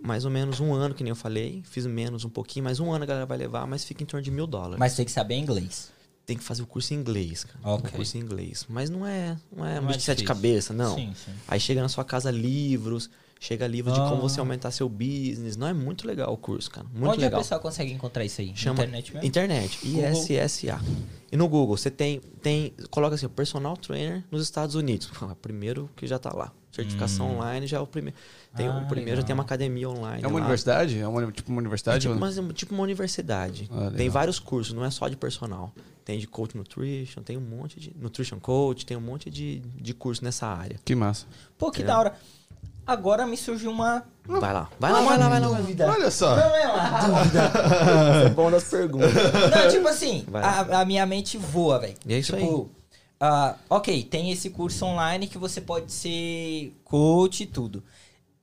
Mais 0.00 0.24
ou 0.24 0.30
menos 0.30 0.58
um 0.60 0.72
ano, 0.72 0.94
que 0.94 1.02
nem 1.02 1.10
eu 1.10 1.16
falei. 1.16 1.62
Fiz 1.66 1.84
menos 1.86 2.24
um 2.24 2.30
pouquinho, 2.30 2.64
mas 2.64 2.80
um 2.80 2.90
ano 2.92 3.04
a 3.04 3.06
galera 3.06 3.26
vai 3.26 3.36
levar, 3.36 3.66
mas 3.66 3.84
fica 3.84 4.02
em 4.02 4.06
torno 4.06 4.22
de 4.22 4.30
mil 4.30 4.46
dólares. 4.46 4.78
Mas 4.78 4.94
tem 4.94 5.04
que 5.04 5.10
saber 5.12 5.34
inglês. 5.36 5.90
Tem 6.24 6.36
que 6.36 6.42
fazer 6.44 6.62
o 6.62 6.66
curso 6.66 6.94
em 6.94 6.98
inglês, 6.98 7.44
cara. 7.44 7.58
Ok. 7.62 7.90
O 7.90 7.92
curso 7.96 8.16
em 8.16 8.20
inglês. 8.20 8.64
Mas 8.68 8.88
não 8.88 9.04
é, 9.06 9.36
não 9.54 9.66
é 9.66 9.80
Não 9.80 9.88
um 9.88 9.90
é 9.90 10.14
de 10.14 10.24
cabeças, 10.24 10.74
não. 10.74 10.94
Sim, 10.94 11.12
sim. 11.14 11.32
Aí 11.48 11.58
chega 11.60 11.82
na 11.82 11.88
sua 11.88 12.04
casa 12.04 12.30
livros, 12.30 13.10
chega 13.44 13.66
livros 13.66 13.92
de 13.94 14.00
Ah. 14.00 14.08
como 14.08 14.20
você 14.22 14.38
aumentar 14.38 14.70
seu 14.70 14.88
business. 14.88 15.56
Não 15.56 15.66
é 15.66 15.72
muito 15.72 16.06
legal 16.06 16.32
o 16.32 16.36
curso, 16.36 16.70
cara. 16.70 16.86
Muito 16.94 17.08
Onde 17.10 17.20
legal. 17.22 17.40
a 17.40 17.42
pessoa 17.42 17.58
consegue 17.58 17.90
encontrar 17.92 18.24
isso 18.24 18.40
aí? 18.40 18.52
Chama 18.54 18.82
internet 18.84 19.12
mesmo? 19.12 19.26
Internet, 19.26 19.78
ISSA. 19.84 20.80
E 21.30 21.36
no 21.36 21.48
Google, 21.48 21.76
você 21.76 21.90
tem, 21.90 22.20
tem. 22.40 22.72
Coloca 22.90 23.14
assim, 23.16 23.28
personal 23.28 23.76
trainer 23.76 24.22
nos 24.30 24.42
Estados 24.42 24.74
Unidos. 24.76 25.10
Primeiro 25.42 25.90
que 25.96 26.06
já 26.06 26.18
tá 26.18 26.30
lá. 26.32 26.52
Certificação 26.70 27.34
online 27.36 27.66
já 27.66 27.76
é 27.76 27.80
o 27.80 27.86
primeiro. 27.86 28.16
Tem 28.56 28.66
Hum. 28.66 28.72
Ah, 28.72 28.82
o 28.84 28.88
primeiro 28.88 29.20
já 29.20 29.26
tem 29.26 29.34
uma 29.34 29.42
academia 29.42 29.90
online. 29.90 30.22
É 30.24 30.26
uma 30.26 30.36
lá. 30.38 30.40
universidade? 30.40 30.98
É 30.98 31.06
uma, 31.06 31.30
tipo 31.30 31.50
uma 31.50 31.58
É 31.58 31.60
universidade? 31.60 32.00
tipo, 32.00 32.14
ou- 32.14 32.18
mas 32.20 32.38
é 32.38 32.52
tipo 32.54 32.72
uma 32.72 32.82
universidade. 32.82 33.68
Ah, 33.70 33.74
legal. 33.76 33.92
tem 33.92 34.08
vários 34.08 34.38
cursos, 34.38 34.72
não 34.72 34.82
é 34.82 34.90
só 34.90 35.06
de 35.08 35.16
personal. 35.16 35.70
Tem 36.02 36.18
de 36.18 36.26
coach 36.26 36.56
nutrition, 36.56 37.22
tem 37.22 37.36
um 37.36 37.42
monte 37.42 37.78
de. 37.78 37.92
Nutrition 38.00 38.40
coach, 38.40 38.86
tem 38.86 38.96
um 38.96 39.00
monte 39.02 39.28
de, 39.28 39.58
de 39.60 39.92
curso 39.92 40.24
nessa 40.24 40.46
área. 40.46 40.78
Que 40.84 40.94
massa. 40.94 41.26
Pô, 41.58 41.70
que 41.70 41.82
É. 41.82 41.84
da 41.84 41.98
hora. 41.98 42.14
Agora 42.86 43.26
me 43.26 43.36
surgiu 43.36 43.70
uma. 43.70 44.04
Vai 44.24 44.52
lá, 44.52 44.68
vai 44.78 44.92
lá, 44.92 45.00
vai 45.00 45.18
lá, 45.18 45.28
vai 45.28 45.40
lá. 45.40 45.48
vai 45.48 45.74
lá. 45.74 45.92
Olha 45.92 46.10
só. 46.10 46.36
Não 46.36 46.56
é 46.56 46.68
uma 46.68 48.26
É 48.26 48.28
bom 48.30 48.50
das 48.50 48.64
perguntas. 48.64 49.12
Não, 49.12 49.68
tipo 49.70 49.88
assim, 49.88 50.24
a, 50.32 50.80
a 50.80 50.84
minha 50.84 51.04
mente 51.04 51.36
voa, 51.36 51.80
velho. 51.80 51.96
E 52.06 52.14
é 52.14 52.18
isso 52.18 52.36
tipo, 52.36 52.70
ah, 53.24 53.56
ok, 53.70 54.02
tem 54.02 54.30
esse 54.30 54.50
curso 54.50 54.84
online 54.84 55.28
que 55.28 55.38
você 55.38 55.60
pode 55.60 55.92
ser 55.92 56.76
coach 56.84 57.44
e 57.44 57.46
tudo. 57.46 57.82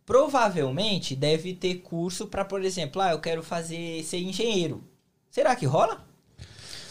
Provavelmente 0.06 1.16
deve 1.16 1.54
ter 1.54 1.76
curso 1.76 2.28
pra, 2.28 2.44
por 2.44 2.64
exemplo, 2.64 3.02
ah, 3.02 3.12
eu 3.12 3.20
quero 3.20 3.44
fazer 3.44 4.04
ser 4.04 4.20
engenheiro. 4.20 4.84
Será 5.30 5.56
que 5.56 5.66
rola? 5.66 6.04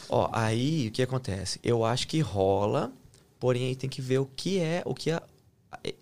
Ó, 0.08 0.28
aí 0.32 0.88
o 0.88 0.90
que 0.90 1.02
acontece? 1.02 1.58
Eu 1.62 1.84
acho 1.84 2.06
que 2.08 2.20
rola, 2.20 2.92
porém 3.38 3.68
aí 3.68 3.76
tem 3.76 3.90
que 3.90 4.00
ver 4.00 4.18
o 4.18 4.26
que 4.26 4.60
é, 4.60 4.82
o 4.84 4.94
que 4.94 5.10
é, 5.10 5.20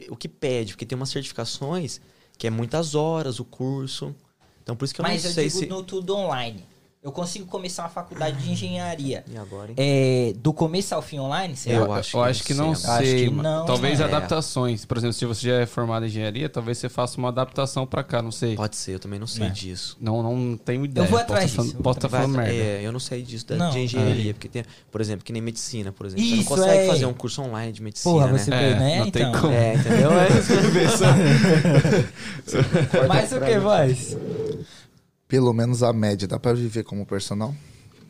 o 0.09 0.17
que 0.17 0.29
pede, 0.29 0.73
porque 0.73 0.87
tem 0.87 0.97
umas 0.97 1.11
certificações 1.11 2.01
que 2.39 2.47
é 2.47 2.51
muitas 2.51 2.95
horas 2.95 3.41
o 3.41 3.45
curso. 3.45 4.15
Então 4.63 4.77
por 4.77 4.85
isso 4.85 4.95
que 4.95 5.01
eu 5.01 5.03
Mas 5.03 5.23
não 5.23 5.31
eu 5.31 5.35
sei 5.35 5.49
digo 5.49 5.59
se 5.59 5.67
no 5.67 5.83
tudo 5.83 6.15
online. 6.15 6.65
Eu 7.07 7.13
consigo 7.13 7.47
começar 7.47 7.85
uma 7.85 7.89
faculdade 7.89 8.37
de 8.43 8.51
engenharia. 8.51 9.25
E 9.33 9.39
agora, 9.39 9.71
hein? 9.71 9.77
É, 9.79 10.33
do 10.39 10.53
começo 10.53 10.93
ao 10.93 11.01
fim 11.01 11.21
online? 11.21 11.55
Será? 11.55 11.77
Eu 11.77 11.93
acho 11.93 12.17
eu 12.17 12.25
acho 12.25 12.43
que 12.43 12.53
não 12.53 12.75
sei. 12.75 12.91
Acho 12.91 13.03
sei. 13.05 13.29
que 13.29 13.33
não, 13.33 13.65
talvez 13.65 14.01
né? 14.01 14.07
adaptações. 14.07 14.85
Por 14.85 14.97
exemplo, 14.97 15.13
se 15.13 15.25
você 15.25 15.47
já 15.47 15.55
é 15.61 15.67
formado 15.67 16.05
em 16.05 16.09
engenharia, 16.09 16.49
talvez 16.49 16.79
você 16.79 16.89
faça 16.89 17.17
uma 17.19 17.29
adaptação 17.29 17.87
pra 17.87 18.03
cá, 18.03 18.21
não 18.21 18.33
sei. 18.33 18.57
Pode 18.57 18.75
ser, 18.75 18.95
eu 18.95 18.99
também 18.99 19.21
não 19.21 19.27
sei 19.29 19.47
É. 19.47 19.51
disso. 19.51 19.97
Não, 20.01 20.21
não 20.21 20.57
tenho 20.57 20.85
ideia. 20.85 21.07
vou 21.07 21.21
atrás 21.21 21.53
posso 21.55 21.69
disso, 21.69 21.77
eu 21.79 21.83
Posso 21.85 21.99
estar 21.99 22.09
falando 22.09 22.35
merda. 22.39 22.53
É, 22.53 22.81
eu 22.83 22.91
não 22.91 22.99
sei 22.99 23.23
disso 23.23 23.47
da, 23.47 23.55
Não, 23.55 23.71
de 23.71 23.79
engenharia, 23.79 24.35
porque 24.35 24.49
tem, 24.49 24.65
por 24.91 25.01
exemplo, 25.01 25.25
que 25.25 25.33
nem 25.33 25.41
medicina, 25.41 25.93
por 25.93 26.07
exemplo. 26.07 26.25
você 26.25 26.35
Isso, 26.35 26.51
não 26.51 26.57
consegue 26.57 26.79
é. 26.79 26.87
fazer 26.89 27.07
um 27.07 27.15
curso 27.15 27.41
online 27.41 27.71
de 27.73 27.83
medicina, 27.85 28.13
Porra, 28.13 28.27
né? 28.33 28.37
você 28.39 28.53
É, 28.53 28.59
vê, 28.59 28.75
né? 28.81 28.99
não 28.99 29.11
tem 29.13 29.23
então. 29.29 29.41
como. 29.43 29.53
É, 29.53 29.75
entendeu? 29.75 30.11
É. 30.11 30.27
Mas 33.07 33.31
o 33.31 33.41
que 33.41 33.59
mais? 33.61 34.17
Pelo 35.29 35.53
menos 35.53 35.83
a 35.83 35.93
média. 35.93 36.29
Dá 36.29 36.39
pra 36.39 36.53
viver 36.53 36.85
como 36.85 37.05
personal? 37.05 37.55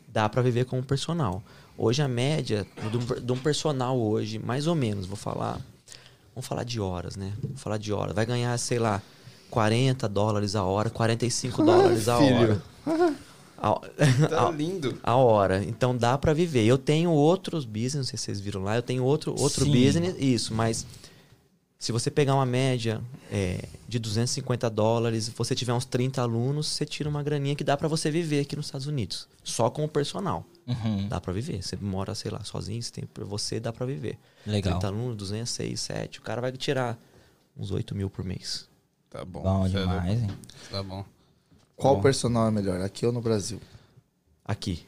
Dá 0.09 0.29
pra 0.29 0.43
viver 0.43 0.65
como 0.65 0.83
personal. 0.83 1.43
Hoje 1.79 2.03
a 2.03 2.09
média 2.09 2.67
de 3.23 3.33
um, 3.33 3.37
personal 3.39 3.99
hoje, 3.99 4.39
mais 4.39 4.67
ou 4.67 4.75
menos, 4.75 5.07
vou 5.07 5.17
falar. 5.17 5.61
Vamos 6.35 6.47
falar 6.47 6.65
de 6.65 6.81
horas, 6.81 7.17
né? 7.17 7.33
Vou 7.43 7.57
falar 7.57 7.79
de 7.79 7.93
horas. 7.93 8.15
Vai 8.15 8.25
ganhar, 8.27 8.57
sei 8.59 8.79
lá, 8.79 9.03
40 9.51 10.09
dólares 10.09 10.55
a 10.55 10.63
hora, 10.65 10.89
45 10.91 11.63
dólares 11.65 12.09
a 12.09 12.19
filho. 12.19 12.63
hora. 12.87 13.15
A, 13.59 13.81
Tá 14.29 14.49
a- 14.49 14.51
lindo. 14.51 14.99
a 15.03 15.15
hora. 15.17 15.63
Então 15.65 15.97
dá 15.97 16.17
pra 16.17 16.33
viver. 16.35 16.65
Eu 16.65 16.79
tenho 16.79 17.11
outros 17.11 17.65
business, 17.65 17.95
não 17.97 18.05
sei 18.05 18.19
se 18.19 18.25
vocês 18.27 18.41
viram 18.41 18.63
lá, 18.63 18.77
eu 18.77 18.83
tenho 18.83 19.03
outro, 19.05 19.35
outro 19.39 19.65
Sim. 19.65 19.73
business, 19.73 20.15
isso, 20.19 20.55
mas 20.55 20.87
se 21.79 21.93
você 21.93 22.11
pegar 22.11 22.35
uma 22.35 22.47
média 22.47 23.01
é, 23.31 23.69
de 23.87 23.99
250 23.99 24.69
dólares, 24.71 25.29
você 25.29 25.55
tiver 25.55 25.73
uns 25.75 25.85
30 25.85 26.23
alunos, 26.23 26.67
você 26.69 26.87
tira 26.87 27.09
uma 27.09 27.23
graninha 27.23 27.55
que 27.55 27.63
dá 27.63 27.77
pra 27.77 27.87
você 27.87 28.11
viver 28.11 28.41
aqui 28.41 28.57
nos 28.57 28.67
Estados 28.67 28.87
Unidos. 28.87 29.29
Só 29.45 29.69
com 29.71 29.85
o 29.85 29.89
personal. 29.89 30.45
Uhum, 30.67 31.07
Dá 31.09 31.21
pra 31.21 31.33
viver. 31.33 31.63
Você 31.63 31.77
mora, 31.77 32.15
sei 32.15 32.31
lá, 32.31 32.43
sozinho, 32.43 32.83
você 32.83 32.91
tem 32.91 33.05
pra 33.05 33.25
você, 33.25 33.61
dá 33.61 33.73
pra 33.73 33.87
viver. 33.87 34.19
legal. 34.47 34.79
30 34.81 34.87
alunos, 34.87 35.17
200, 35.17 35.51
6, 35.53 35.81
7. 35.81 36.19
O 36.19 36.23
cara 36.23 36.41
vai 36.41 36.51
tirar 36.53 36.99
uns 37.57 37.71
8 37.71 37.95
mil 37.95 38.11
por 38.11 38.25
mês. 38.25 38.69
Tá 39.09 39.25
bom. 39.25 39.43
Bom 39.43 39.67
é 39.67 39.69
demais, 39.69 40.23
hein? 40.23 40.31
Tá 40.71 40.83
bom. 40.83 41.05
Qual 41.77 41.97
Bom. 41.97 42.03
personal 42.03 42.49
é 42.49 42.51
melhor, 42.51 42.81
aqui 42.81 43.05
ou 43.07 43.13
no 43.13 43.21
Brasil? 43.21 43.61
Aqui. 44.45 44.85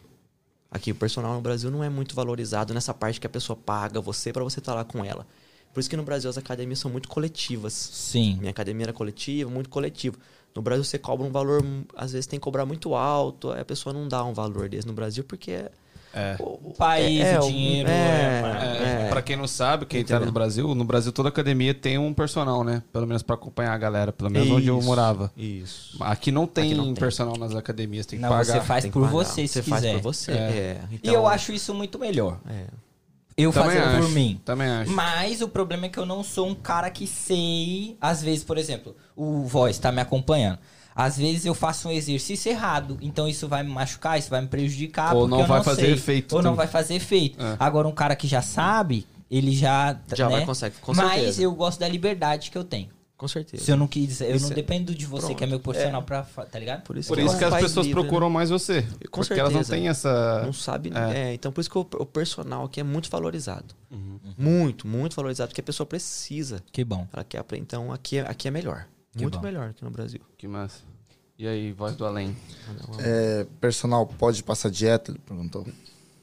Aqui, 0.71 0.91
o 0.91 0.95
personal 0.95 1.35
no 1.35 1.41
Brasil 1.41 1.71
não 1.71 1.85
é 1.85 1.89
muito 1.89 2.15
valorizado 2.15 2.73
nessa 2.75 2.93
parte 2.95 3.21
que 3.21 3.27
a 3.27 3.31
pessoa 3.31 3.57
paga 3.57 4.01
você 4.01 4.33
pra 4.33 4.43
você 4.43 4.59
estar 4.59 4.75
lá 4.75 4.85
com 4.85 5.05
ela. 5.05 5.27
Por 5.73 5.81
isso 5.81 5.89
que 5.91 5.97
no 5.97 6.03
Brasil 6.03 6.29
as 6.29 6.37
academias 6.39 6.79
são 6.79 6.91
muito 6.91 7.09
coletivas. 7.09 7.73
Sim. 7.73 8.37
Minha 8.39 8.51
academia 8.51 8.85
era 8.87 8.93
coletiva, 8.93 9.51
muito 9.51 9.69
coletivo. 9.69 10.17
No 10.55 10.63
Brasil 10.63 10.83
você 10.83 10.99
cobra 10.99 11.25
um 11.27 11.31
valor, 11.31 11.63
às 11.97 12.13
vezes 12.13 12.27
tem 12.27 12.39
que 12.39 12.43
cobrar 12.45 12.67
muito 12.67 12.95
alto, 12.95 13.53
aí 13.53 13.61
a 13.61 13.65
pessoa 13.65 13.93
não 13.93 14.09
dá 14.09 14.25
um 14.25 14.33
valor 14.33 14.69
desse 14.69 14.87
no 14.87 14.93
Brasil 14.93 15.23
porque 15.23 15.67
É. 16.13 16.37
o, 16.41 16.71
O 16.71 16.75
país, 16.77 17.21
é, 17.21 17.39
o 17.39 17.45
o- 17.45 17.47
dinheiro. 17.49 17.89
é, 17.89 17.93
é, 17.93 19.05
É, 19.07 19.09
Pra 19.09 19.23
quem 19.23 19.37
não 19.37 19.47
sabe, 19.47 19.85
quem 19.87 20.03
tá 20.03 20.15
Entendeu? 20.15 20.27
no 20.27 20.33
Brasil, 20.33 20.75
no 20.75 20.85
Brasil 20.85 21.13
toda 21.13 21.29
academia 21.29 21.75
tem 21.75 21.97
um 21.99 22.13
personal, 22.15 22.65
né? 22.65 22.83
Pelo 22.93 23.07
menos 23.07 23.23
pra 23.23 23.35
acompanhar 23.35 23.73
a 23.73 23.79
galera, 23.79 24.11
pelo 24.13 24.31
menos 24.31 24.51
onde 24.51 24.67
eu 24.67 24.79
Isso, 24.79 24.87
morava. 24.87 25.31
Isso. 25.37 25.97
Aqui 26.03 26.33
não 26.33 26.47
tem, 26.47 26.65
Aqui 26.73 26.75
não 26.75 26.87
tem. 26.87 26.95
personal 26.95 27.37
nas 27.37 27.55
academias, 27.55 28.07
tem 28.07 28.19
que 28.19 28.23
Não, 28.23 28.31
pagar. 28.31 28.45
você 28.45 28.61
faz 28.63 28.83
Tem 28.85 28.91
que 28.91 28.99
por 28.99 29.07
você, 29.09 29.47
se 29.47 29.49
Você 29.49 29.63
faz 29.63 29.83
quiser. 29.83 29.95
por 29.97 30.03
você. 30.03 30.33
É. 30.33 30.35
É. 30.35 30.81
E 30.91 30.95
Então, 30.97 31.15
eu 31.15 31.27
acho 31.29 31.53
isso 31.53 31.73
muito 31.75 31.99
melhor. 31.99 32.41
é. 32.49 32.65
Eu 33.39 33.53
Também 33.53 33.77
fazer 33.77 33.91
por 33.97 34.05
acho, 34.05 34.09
mim. 34.11 34.41
Também 34.45 34.69
acho. 34.69 34.91
Mas 34.91 35.41
o 35.41 35.49
problema 35.49 35.87
é 35.87 35.89
que 35.89 35.99
eu 35.99 36.05
não 36.05 36.25
sou 36.25 36.49
um 36.49 36.55
cara 36.57 36.91
que 36.91 37.07
sei. 37.07 37.97
Às 38.01 38.21
vezes, 38.21 38.43
por 38.43 38.59
exemplo, 38.59 38.97
o 39.15 39.45
voz 39.45 39.79
tá 39.79 39.93
me 39.93 40.01
acompanhando. 40.01 40.59
Às 40.95 41.17
vezes 41.17 41.47
eu 41.47 41.55
faço 41.55 41.89
um 41.89 41.93
exercício 41.93 42.51
errado, 42.51 42.99
então 43.01 43.29
isso 43.29 43.47
vai 43.47 43.63
me 43.63 43.71
machucar, 43.71 44.19
isso 44.19 44.29
vai 44.29 44.41
me 44.41 44.49
prejudicar. 44.49 45.15
Ou 45.15 45.29
não 45.29 45.47
vai 45.47 45.59
não 45.59 45.65
fazer 45.65 45.83
sei. 45.83 45.93
efeito 45.93 46.33
Ou 46.35 46.43
não 46.43 46.51
também. 46.51 46.57
vai 46.57 46.67
fazer 46.67 46.95
efeito. 46.97 47.41
É. 47.41 47.57
Agora, 47.61 47.87
um 47.87 47.93
cara 47.93 48.17
que 48.17 48.27
já 48.27 48.43
sabe, 48.43 49.07
ele 49.31 49.55
já. 49.55 49.97
Já 50.13 50.29
né? 50.29 50.39
vai 50.39 50.45
consegue, 50.45 50.75
com 50.81 50.93
Mas 50.93 51.13
certeza. 51.13 51.43
eu 51.43 51.55
gosto 51.55 51.79
da 51.79 51.87
liberdade 51.89 52.51
que 52.51 52.59
eu 52.59 52.65
tenho. 52.65 52.89
Com 53.19 53.27
certeza. 53.29 53.65
Se 53.65 53.71
eu 53.73 53.77
não 53.77 53.89
quiser, 53.89 54.31
eu 54.31 54.37
Isso 54.37 54.45
não 54.47 54.53
é- 54.53 54.55
dependo 54.55 54.95
de 54.95 55.05
você, 55.05 55.27
Pronto. 55.27 55.39
que 55.39 55.45
é 55.45 55.47
meu 55.49 55.59
profissional, 55.59 56.03
pra, 56.05 56.23
fa- 56.23 56.47
tá 56.47 56.57
ligado? 56.57 56.85
Por 56.85 56.97
isso, 56.97 57.09
Por 57.09 57.17
que 57.19 57.25
isso 57.25 57.35
é 57.35 57.39
que 57.39 57.45
as 57.45 57.55
pessoas 57.63 57.87
livre, 57.87 58.01
procuram 58.01 58.31
mais 58.31 58.49
você. 58.49 58.83
Com 59.11 59.21
porque 59.23 59.33
elas 59.35 59.53
não 59.53 59.65
certeza. 59.65 59.73
têm 59.73 59.89
essa. 59.89 60.43
Não 60.47 60.53
sabe. 60.53 60.93
É. 60.95 61.31
É. 61.31 61.35
então 61.35 61.51
por 61.51 61.61
isso 61.61 61.69
que 61.69 61.77
o, 61.77 61.81
o 61.81 62.07
personal 62.07 62.65
aqui 62.65 62.79
é 62.79 62.85
muito 62.85 63.11
valorizado. 63.11 63.75
Uhum. 63.91 64.21
Muito, 64.39 64.87
muito 64.87 65.17
valorizado, 65.17 65.49
porque 65.49 65.61
a 65.61 65.65
pessoa 65.65 65.85
precisa. 65.85 66.63
Que 66.71 66.85
bom. 66.85 67.09
Ela 67.13 67.25
quer 67.25 67.39
aprender. 67.39 67.65
Então 67.65 67.93
aqui 67.93 68.19
é, 68.19 68.21
aqui 68.21 68.47
é 68.47 68.53
melhor. 68.53 68.87
Que 69.13 69.23
muito 69.23 69.37
bom. 69.39 69.45
melhor 69.45 69.75
que 69.75 69.83
no 69.85 69.91
Brasil. 69.91 70.21
Que 70.39 70.47
massa. 70.47 70.83
E 71.37 71.47
aí, 71.47 71.73
voz 71.73 71.97
do 71.97 72.07
além? 72.07 72.37
É, 73.01 73.47
personal 73.61 74.07
pode 74.07 74.45
passar 74.45 74.71
dieta? 74.71 75.11
Ele 75.11 75.19
perguntou. 75.27 75.67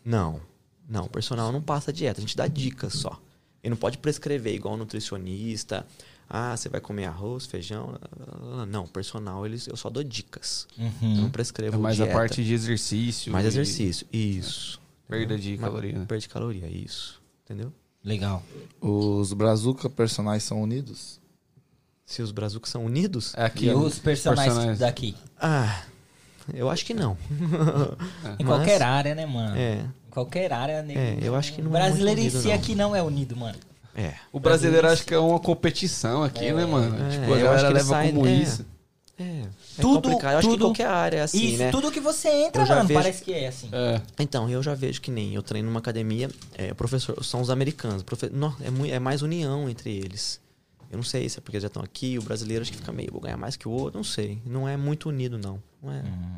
Não. 0.04 0.40
Não, 0.88 1.06
o 1.06 1.10
personal 1.10 1.52
não 1.52 1.62
passa 1.62 1.92
dieta, 1.92 2.20
a 2.20 2.22
gente 2.22 2.38
dá 2.38 2.48
dicas 2.48 2.94
só. 2.94 3.20
Ele 3.64 3.72
não 3.72 3.78
pode 3.78 3.98
prescrever 3.98 4.54
igual 4.54 4.76
um 4.76 4.78
nutricionista. 4.78 5.86
Ah, 6.30 6.56
você 6.58 6.68
vai 6.70 6.82
comer 6.82 7.06
arroz, 7.06 7.46
feijão. 7.46 7.94
Não, 8.68 8.84
o 8.86 8.88
personal 8.88 9.46
eles, 9.46 9.68
eu 9.68 9.78
só 9.78 9.90
dou 9.90 10.04
dicas. 10.04 10.68
Eu 10.78 10.92
não 11.02 11.24
Uhum. 11.26 11.30
prescrevo 11.30 11.78
É 11.78 11.80
mais 11.80 11.96
dieta. 11.98 12.12
a 12.12 12.14
parte 12.16 12.44
de 12.44 12.54
exercício. 12.54 13.32
Mais 13.32 13.46
e 13.46 13.48
exercício. 13.50 14.08
Isso. 14.12 14.80
Perda 15.08 15.38
de 15.38 15.50
Mais- 15.50 15.62
caloria, 15.62 15.92
né? 16.00 16.06
Perda 16.08 16.22
de 16.22 16.30
caloria, 16.30 16.68
isso. 16.68 17.22
Entendeu? 17.46 17.72
Legal. 18.04 18.42
Os 18.82 19.34
Brazuca 19.34 19.88
personagens 19.90 20.44
são 20.44 20.62
unidos? 20.62 21.20
Se 22.06 22.22
os 22.22 22.32
brazucas 22.32 22.70
são 22.70 22.86
unidos? 22.86 23.34
É 23.36 23.46
aqui. 23.46 23.66
E 23.66 23.74
os 23.74 23.98
personagens, 24.00 24.46
personagens. 24.48 24.80
daqui? 24.80 25.16
Ah, 25.40 25.84
eu 26.54 26.70
acho 26.70 26.86
que 26.86 26.94
não. 26.94 27.18
Em 28.40 28.44
Mas- 28.44 28.48
qualquer 28.48 28.82
área, 28.84 29.16
né, 29.16 29.26
mano? 29.26 29.56
É, 29.56 29.82
Em 30.08 30.10
qualquer 30.12 30.54
área, 30.54 30.82
nego. 30.84 31.00
É, 31.00 31.18
eu 31.22 31.36
acho 31.36 31.54
que 31.54 31.62
não 31.62 31.72
O 31.72 31.76
é 31.78 31.80
brasileiro 31.80 32.22
muito 32.22 32.36
em 32.38 32.42
si 32.42 32.52
aqui 32.52 32.74
não 32.76 32.96
é 32.96 33.02
unido, 33.02 33.36
mano. 33.36 33.58
É. 33.96 34.14
O 34.32 34.40
brasileiro 34.40 34.88
acho 34.88 35.06
que 35.06 35.14
é 35.14 35.20
uma 35.20 35.40
competição 35.40 36.24
aqui, 36.24 36.52
né, 36.52 36.66
mano? 36.66 36.96
É, 37.06 37.10
tipo, 37.10 37.34
a 37.34 37.38
eu 37.38 37.52
acho 37.52 37.62
galera 37.62 37.62
que 37.62 37.66
ele 37.68 37.74
leva 37.74 37.90
sai- 37.90 38.12
como 38.12 38.28
é. 38.28 38.32
isso. 38.34 38.66
É, 39.18 39.24
é 39.24 39.48
Tudo- 39.82 40.02
complicado. 40.10 40.34
Eu 40.34 40.38
acho 40.40 40.48
que 40.50 40.54
tudo- 40.56 40.66
qualquer 40.66 40.88
área 40.88 41.18
é 41.20 41.22
assim, 41.22 41.46
Isso, 41.46 41.58
né? 41.60 41.72
tudo 41.72 41.90
que 41.90 42.02
você 42.02 42.28
entra, 42.30 42.66
mano, 42.66 42.86
vejo- 42.88 43.00
parece 43.00 43.24
que 43.24 43.32
é 43.34 43.48
assim. 43.48 43.70
É. 43.72 44.02
Então, 44.20 44.50
eu 44.50 44.62
já 44.62 44.74
vejo 44.76 45.02
que 45.02 45.10
nem 45.10 45.34
eu 45.34 45.42
treino 45.42 45.70
numa 45.70 45.80
academia, 45.80 46.30
é, 46.58 46.74
professor, 46.74 47.24
são 47.24 47.40
os 47.40 47.50
americanos. 47.50 48.04
Profe, 48.04 48.30
não, 48.30 48.54
é, 48.62 48.70
mui- 48.70 48.92
é 48.92 49.00
mais 49.00 49.22
união 49.22 49.70
entre 49.70 49.90
eles. 49.96 50.42
Eu 50.92 50.98
não 50.98 51.04
sei 51.04 51.28
se 51.30 51.40
é 51.40 51.42
porque 51.42 51.56
eles 51.56 51.64
já 51.64 51.68
estão 51.68 51.82
aqui, 51.82 52.18
o 52.20 52.22
brasileiro 52.22 52.62
acho 52.62 52.72
que 52.72 52.78
fica 52.78 52.92
meio, 52.92 53.10
vou 53.12 53.22
ganhar 53.22 53.38
mais 53.38 53.56
que 53.56 53.68
o 53.68 53.72
outro, 53.72 53.98
não 53.98 54.04
sei. 54.04 54.38
Não 54.46 54.68
é 54.68 54.76
muito 54.76 55.08
unido, 55.10 55.38
não. 55.38 55.62
não 55.82 55.94
é. 55.94 56.02
Uhum. 56.02 56.36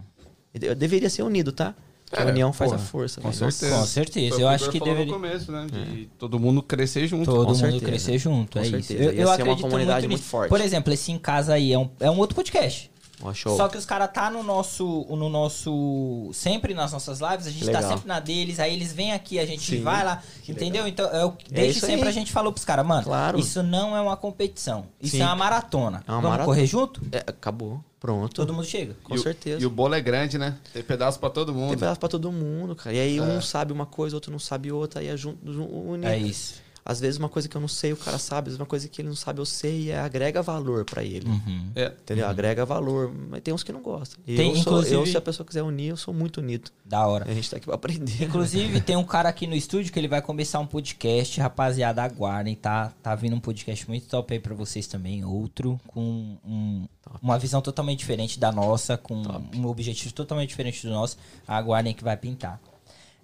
Eu 0.62 0.76
deveria 0.76 1.10
ser 1.10 1.24
unido, 1.24 1.52
tá? 1.52 1.74
A 2.12 2.22
É, 2.22 2.26
união 2.26 2.54
faz 2.54 2.72
porra, 2.72 2.82
a 2.82 2.86
força. 2.86 3.20
com 3.22 3.28
né? 3.28 3.34
certeza. 3.34 3.76
Com 3.76 3.86
certeza. 3.86 4.36
Foi 4.36 4.44
Eu 4.44 4.48
acho 4.48 4.70
que 4.70 4.80
deveria 4.80 5.06
no 5.08 5.14
começo, 5.14 5.52
né? 5.52 5.68
De 5.70 6.06
todo 6.18 6.40
mundo 6.40 6.62
crescer 6.64 7.06
junto. 7.08 7.26
todo 7.26 7.40
com 7.48 7.52
mundo 7.52 7.58
certeza. 7.60 7.86
crescer 7.86 8.18
junto. 8.18 8.54
Com 8.54 8.60
é 8.60 8.68
isso. 8.68 8.72
certeza. 8.88 9.04
Eu, 9.04 9.04
Ia 9.04 9.10
eu 9.10 9.16
ser 9.16 9.24
uma 9.26 9.34
acredito 9.34 9.62
comunidade 9.62 10.08
muito 10.08 10.12
muito 10.22 10.24
forte. 10.24 10.50
Por 10.50 10.62
exemplo, 10.62 10.94
esse 10.94 11.12
em 11.12 11.20
casa 11.20 11.54
aí 11.54 11.74
é 11.74 11.78
um, 11.78 11.90
é 12.00 12.10
um 12.10 12.18
outro 12.18 12.36
podcast. 12.36 12.90
Só 13.36 13.68
que 13.68 13.78
os 13.78 13.86
caras 13.86 14.12
tá 14.14 14.30
no 14.30 14.44
nosso, 14.44 15.06
no 15.10 15.28
nosso. 15.28 16.30
Sempre 16.34 16.74
nas 16.74 16.92
nossas 16.94 17.20
lives, 17.20 17.48
a 17.48 17.50
gente 17.50 17.66
tá 17.66 17.80
Legal. 17.80 17.92
sempre 17.92 18.08
na 18.08 18.20
deles, 18.20 18.60
aí 18.60 18.74
eles 18.74 18.94
vêm 18.94 19.12
aqui, 19.12 19.40
a 19.40 19.46
gente 19.46 19.78
Sim, 19.78 19.82
vai 19.82 20.06
lá, 20.06 20.22
entendeu? 20.48 20.88
Então, 20.88 21.10
é 21.10 21.26
o, 21.26 21.34
desde 21.50 21.78
isso 21.80 21.86
sempre 21.88 22.04
aí. 22.04 22.10
a 22.10 22.12
gente 22.12 22.32
falou 22.32 22.52
pros 22.54 22.64
caras, 22.64 22.86
mano, 22.86 23.04
Claro. 23.04 23.40
isso 23.40 23.64
não 23.64 23.98
é 23.98 24.02
uma 24.02 24.16
competição, 24.16 24.86
isso 25.02 25.16
Sim. 25.16 25.24
é 25.24 25.26
uma 25.26 25.36
maratona. 25.36 26.04
É 26.08 26.12
uma 26.12 26.18
Vamos 26.22 26.30
maratona. 26.30 26.46
correr 26.46 26.68
junto? 26.68 27.02
É, 27.12 27.24
acabou. 27.28 27.84
Pronto. 28.00 28.36
Todo 28.36 28.54
mundo 28.54 28.66
chega. 28.66 28.96
Com 29.04 29.16
E 29.16 29.18
o- 29.18 29.22
certeza. 29.24 29.60
E 29.62 29.66
o 29.66 29.72
bolo 29.72 29.96
é 29.96 30.00
grande, 30.02 30.38
né? 30.38 30.56
Tem 30.72 30.84
pedaço 30.84 31.20
pra 31.20 31.32
todo 31.32 31.52
Tem 31.52 31.60
mundo. 31.60 31.72
pedaço 31.72 32.00
pra 32.00 32.08
todo 32.08 32.32
mundo, 32.32 32.76
cara. 32.76 32.96
E 32.96 33.00
aí 33.00 33.18
É. 33.18 33.22
um 33.24 33.42
sabe 33.42 33.74
uma 33.74 33.88
coisa, 33.88 34.16
outro 34.16 34.32
não 34.32 34.38
sabe 34.38 34.72
outra, 34.72 35.02
aí 35.02 35.08
é 35.08 35.18
junto, 35.18 35.40
une. 35.50 36.06
É 36.06 36.16
isso. 36.16 36.62
Às 36.90 37.02
vezes 37.02 37.20
uma 37.20 37.28
coisa 37.28 37.50
que 37.50 37.58
eu 37.58 37.60
não 37.60 37.68
sei, 37.68 37.92
o 37.92 37.98
cara 37.98 38.18
sabe, 38.18 38.48
às 38.48 38.54
vezes 38.54 38.60
uma 38.62 38.66
coisa 38.66 38.88
que 38.88 39.02
ele 39.02 39.10
não 39.10 39.16
sabe, 39.16 39.42
eu 39.42 39.46
sei 39.46 39.82
e 39.88 39.90
é, 39.92 40.00
agrega 40.00 40.42
valor 40.42 40.86
pra 40.86 41.04
ele. 41.04 41.28
Uhum. 41.28 41.70
É. 41.76 41.88
Entendeu? 41.88 42.26
Agrega 42.26 42.66
valor, 42.66 43.14
mas 43.30 43.42
tem 43.42 43.54
uns 43.54 43.62
que 43.62 43.74
não 43.74 43.82
gostam. 43.82 44.18
E 44.26 44.38
Tem, 44.38 44.52
eu, 44.52 44.56
sou, 44.64 44.74
eu, 44.74 44.80
inclusive- 44.80 45.12
se 45.12 45.18
a 45.18 45.22
pessoa 45.22 45.46
quiser 45.46 45.64
unir, 45.64 45.90
eu 45.90 45.98
sou 45.98 46.14
muito 46.14 46.38
unido. 46.40 46.72
Da 46.86 47.06
hora. 47.06 47.30
A 47.30 47.34
gente 47.34 47.50
tá 47.50 47.58
aqui 47.58 47.66
pra 47.66 47.76
aprender. 47.76 48.24
Inclusive, 48.24 48.80
tem 48.82 48.96
um 48.96 49.04
cara 49.04 49.28
aqui 49.28 49.46
no 49.46 49.54
estúdio 49.56 49.92
que 49.92 50.00
ele 50.00 50.08
vai 50.08 50.22
começar 50.22 50.60
um 50.60 50.66
podcast, 50.66 51.42
rapaziada, 51.42 52.02
aguardem, 52.02 52.56
tá? 52.56 52.94
Tá 53.04 53.14
vindo 53.16 53.36
um 53.36 53.40
podcast 53.42 53.86
muito 53.90 54.08
top 54.08 54.34
aí 54.34 54.40
pra 54.40 54.56
vocês 54.56 54.88
também, 54.88 55.26
outro, 55.26 55.78
com 55.88 56.38
um- 56.46 56.88
uma 57.22 57.38
visão 57.38 57.62
totalmente 57.62 58.00
diferente 58.00 58.40
da 58.40 58.50
nossa, 58.52 58.98
com 58.98 59.22
um 59.56 59.66
objetivo 59.68 60.14
totalmente 60.14 60.50
diferente 60.50 60.88
do 60.88 60.94
nosso. 60.94 61.18
Aguardem 61.46 61.94
que 61.94 62.04
vai 62.04 62.16
pintar. 62.16 62.62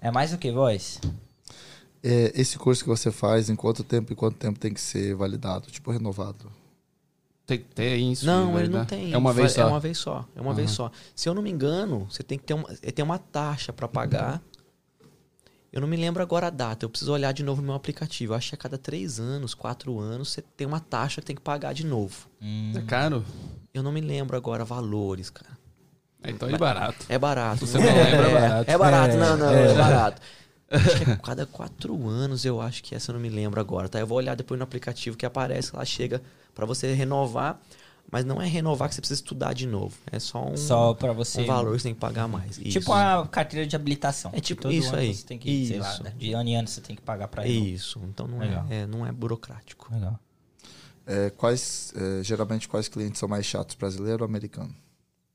É 0.01 0.11
mais 0.11 0.33
o 0.33 0.37
que, 0.37 0.51
voz? 0.51 0.99
É, 2.03 2.31
esse 2.35 2.57
curso 2.57 2.83
que 2.83 2.89
você 2.89 3.11
faz, 3.11 3.49
em 3.49 3.55
quanto 3.55 3.83
tempo 3.83 4.11
e 4.11 4.15
quanto 4.15 4.37
tempo 4.37 4.59
tem 4.59 4.73
que 4.73 4.81
ser 4.81 5.15
validado? 5.15 5.71
Tipo, 5.71 5.89
renovado? 5.91 6.51
Tem 7.45 7.57
que 7.59 7.65
ter 7.65 7.95
isso. 7.97 8.25
Não, 8.25 8.57
ele 8.59 8.69
não 8.69 8.85
tem. 8.85 9.13
É 9.13 9.17
uma 9.17 9.33
vez 9.33 9.51
É 9.51 9.61
só. 9.61 9.67
uma 9.69 9.79
vez 9.79 9.97
só. 9.97 10.25
É 10.35 10.41
uma 10.41 10.53
vez 10.53 10.71
só. 10.71 10.91
Se 11.15 11.27
eu 11.27 11.33
não 11.33 11.41
me 11.41 11.49
engano, 11.49 12.07
você 12.09 12.23
tem 12.23 12.37
que 12.37 12.43
ter 12.45 12.53
uma, 12.53 12.69
eh, 12.81 12.91
tem 12.91 13.03
uma 13.03 13.17
taxa 13.17 13.71
pra 13.73 13.87
pagar. 13.87 14.41
Eu 15.71 15.81
não 15.81 15.87
me 15.87 15.97
lembro 15.97 16.21
agora 16.21 16.47
a 16.47 16.49
data. 16.49 16.85
Eu 16.85 16.89
preciso 16.89 17.11
olhar 17.11 17.31
de 17.31 17.41
novo 17.43 17.61
no 17.61 17.67
meu 17.67 17.75
aplicativo. 17.75 18.33
Eu 18.33 18.37
acho 18.37 18.49
que 18.49 18.55
a 18.55 18.57
cada 18.57 18.77
três 18.77 19.19
anos, 19.19 19.53
quatro 19.53 19.99
anos, 19.99 20.31
você 20.31 20.41
tem 20.41 20.67
uma 20.67 20.79
taxa 20.79 21.19
que 21.19 21.27
tem 21.27 21.35
que 21.35 21.41
pagar 21.41 21.73
de 21.73 21.85
novo. 21.85 22.27
É 22.75 22.81
caro? 22.81 23.25
Eu 23.73 23.81
não 23.81 23.91
me 23.91 23.99
lembro 23.99 24.37
agora 24.37 24.63
valores, 24.63 25.29
cara. 25.29 25.57
Então 26.23 26.47
é 26.47 26.57
barato. 26.57 27.05
É 27.09 27.17
barato. 27.17 27.65
Você 27.65 27.77
não 27.77 27.85
lembra, 27.85 28.27
é 28.27 28.33
barato. 28.33 28.71
É 28.71 28.77
barato, 28.77 29.17
não, 29.17 29.37
não, 29.37 29.49
é, 29.49 29.73
barato. 29.73 30.21
Acho 30.73 31.05
que 31.05 31.11
é 31.11 31.15
cada 31.23 31.45
quatro 31.45 32.07
anos, 32.07 32.45
eu 32.45 32.59
acho 32.61 32.83
que 32.83 32.95
essa 32.95 33.11
eu 33.11 33.13
não 33.13 33.21
me 33.21 33.29
lembro 33.29 33.59
agora, 33.59 33.87
tá? 33.87 33.99
Eu 33.99 34.07
vou 34.07 34.17
olhar 34.17 34.35
depois 34.35 34.57
no 34.57 34.63
aplicativo 34.63 35.15
que 35.17 35.25
aparece 35.25 35.75
lá, 35.75 35.83
chega 35.85 36.21
pra 36.55 36.65
você 36.65 36.93
renovar, 36.93 37.59
mas 38.11 38.25
não 38.25 38.41
é 38.41 38.47
renovar 38.47 38.89
que 38.89 38.95
você 38.95 39.01
precisa 39.01 39.19
estudar 39.19 39.53
de 39.53 39.65
novo. 39.65 39.95
É 40.11 40.19
só 40.19 40.45
um, 40.45 40.57
Só 40.57 40.93
pra 40.93 41.13
você. 41.13 41.41
um 41.41 41.45
valor 41.45 41.71
que 41.73 41.79
você 41.79 41.83
tem 41.89 41.93
que 41.93 41.99
pagar 41.99 42.27
mais. 42.27 42.57
Tipo 42.57 42.67
Isso. 42.79 42.91
uma 42.91 43.27
carteira 43.27 43.65
de 43.65 43.75
habilitação. 43.75 44.31
É 44.33 44.39
tipo 44.39 44.61
Todo 44.63 44.73
isso 44.73 44.89
ano 44.89 44.97
aí. 44.97 45.13
Você 45.15 45.25
tem 45.25 45.37
que, 45.39 45.67
sei 45.67 45.79
lá, 45.79 45.91
Isso. 45.93 46.03
de 46.17 46.33
ano 46.33 46.49
em 46.49 46.55
ano 46.57 46.67
você 46.67 46.81
tem 46.81 46.95
que 46.95 47.01
pagar 47.01 47.27
pra 47.27 47.47
ele. 47.47 47.73
Isso. 47.73 47.99
Então 48.03 48.27
não 48.27 48.39
Legal. 48.39 48.65
é, 48.69 48.81
é, 48.81 48.85
não 48.87 49.05
é 49.05 49.11
burocrático. 49.11 49.87
Legal. 49.93 50.19
É, 51.05 51.29
quais, 51.31 51.93
é, 51.95 52.23
geralmente, 52.23 52.67
quais 52.67 52.87
clientes 52.87 53.19
são 53.19 53.27
mais 53.27 53.45
chatos, 53.45 53.75
brasileiro 53.75 54.23
ou 54.23 54.25
americano? 54.29 54.73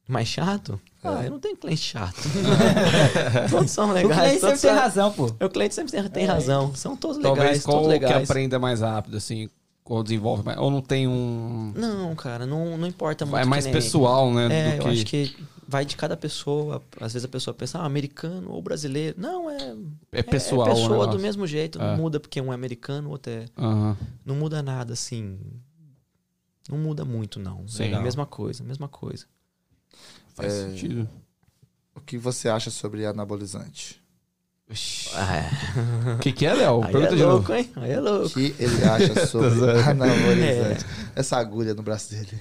Mais 0.09 0.27
chato? 0.27 0.81
É. 1.05 1.09
Ah, 1.09 1.23
eu 1.25 1.31
não 1.33 1.39
tenho 1.39 1.57
cliente 1.57 1.83
chato. 1.83 2.17
todos 3.51 3.71
são 3.71 3.91
O 3.91 3.93
legais. 3.93 4.17
cliente 4.19 4.41
sempre 4.41 4.47
todos 4.49 4.61
tem 4.63 4.71
são- 4.71 4.81
razão, 4.81 5.13
pô. 5.13 5.27
O 5.45 5.49
cliente 5.51 5.75
sempre 5.75 5.93
tem, 5.93 6.09
tem 6.09 6.25
razão. 6.25 6.75
São 6.75 6.97
todos 6.97 7.19
Talvez 7.23 7.45
legais, 7.47 7.63
qual 7.63 7.83
todos 7.83 7.93
que 7.99 8.01
legais. 8.05 8.31
aprenda 8.31 8.59
mais 8.59 8.81
rápido, 8.81 9.17
assim, 9.19 9.51
ou 9.85 10.03
desenvolve 10.03 10.43
mais. 10.45 10.59
Ou 10.59 10.71
não 10.71 10.81
tem 10.81 11.07
um. 11.07 11.73
Não, 11.77 12.17
cara, 12.17 12.47
não, 12.47 12.79
não 12.79 12.87
importa 12.87 13.27
muito. 13.27 13.39
É 13.39 13.45
mais 13.45 13.67
que 13.67 13.73
nem- 13.73 13.81
pessoal, 13.83 14.33
né? 14.33 14.49
É, 14.51 14.79
eu 14.79 14.83
que... 14.83 14.89
acho 14.89 15.05
que 15.07 15.37
vai 15.69 15.85
de 15.85 15.95
cada 15.95 16.17
pessoa. 16.17 16.83
Às 17.01 17.13
vezes 17.13 17.27
a 17.27 17.29
pessoa 17.29 17.53
pensa, 17.53 17.79
ah, 17.79 17.85
americano 17.85 18.51
ou 18.51 18.63
brasileiro. 18.63 19.15
Não, 19.21 19.51
é. 19.51 19.77
É 20.11 20.23
pessoal. 20.23 20.69
É 20.69 20.73
o 20.73 20.75
pessoa 20.75 21.07
do 21.07 21.19
mesmo 21.19 21.47
jeito. 21.47 21.79
É. 21.81 21.83
Não 21.91 21.97
muda 21.99 22.19
porque 22.19 22.41
um 22.41 22.51
é 22.51 22.55
americano, 22.55 23.09
o 23.09 23.13
outro 23.13 23.31
é. 23.31 23.45
Não 24.25 24.35
muda 24.37 24.63
nada, 24.63 24.95
assim. 24.95 25.39
Não 26.71 26.79
muda 26.79 27.05
muito, 27.05 27.39
não. 27.39 27.69
Sim. 27.69 27.93
é 27.93 27.95
a 27.95 28.01
mesma 28.01 28.25
coisa, 28.27 28.65
mesma 28.65 28.89
coisa. 28.89 29.27
Faz 30.35 30.53
É. 30.53 30.67
sentido. 30.69 31.09
O 31.95 32.01
que 32.01 32.17
você 32.19 32.49
acha 32.49 32.71
sobre 32.71 33.05
anabolizante? 33.07 34.01
O 34.71 36.19
que, 36.21 36.31
que 36.31 36.45
é, 36.45 36.53
Léo? 36.53 36.85
aí 36.85 36.93
Pergunta 36.93 37.15
é 37.15 37.17
de 37.17 37.23
novo. 37.23 37.35
louco, 37.37 37.55
hein? 37.55 37.71
Aí 37.77 37.91
é 37.91 37.99
O 37.99 38.03
louco. 38.05 38.29
que 38.31 38.55
ele 38.59 38.85
acha 38.85 39.25
sobre 39.27 39.49
anabolizante? 39.81 40.85
Essa 41.17 41.39
agulha 41.39 41.73
no 41.75 41.83
braço 41.83 42.11
dele. 42.11 42.29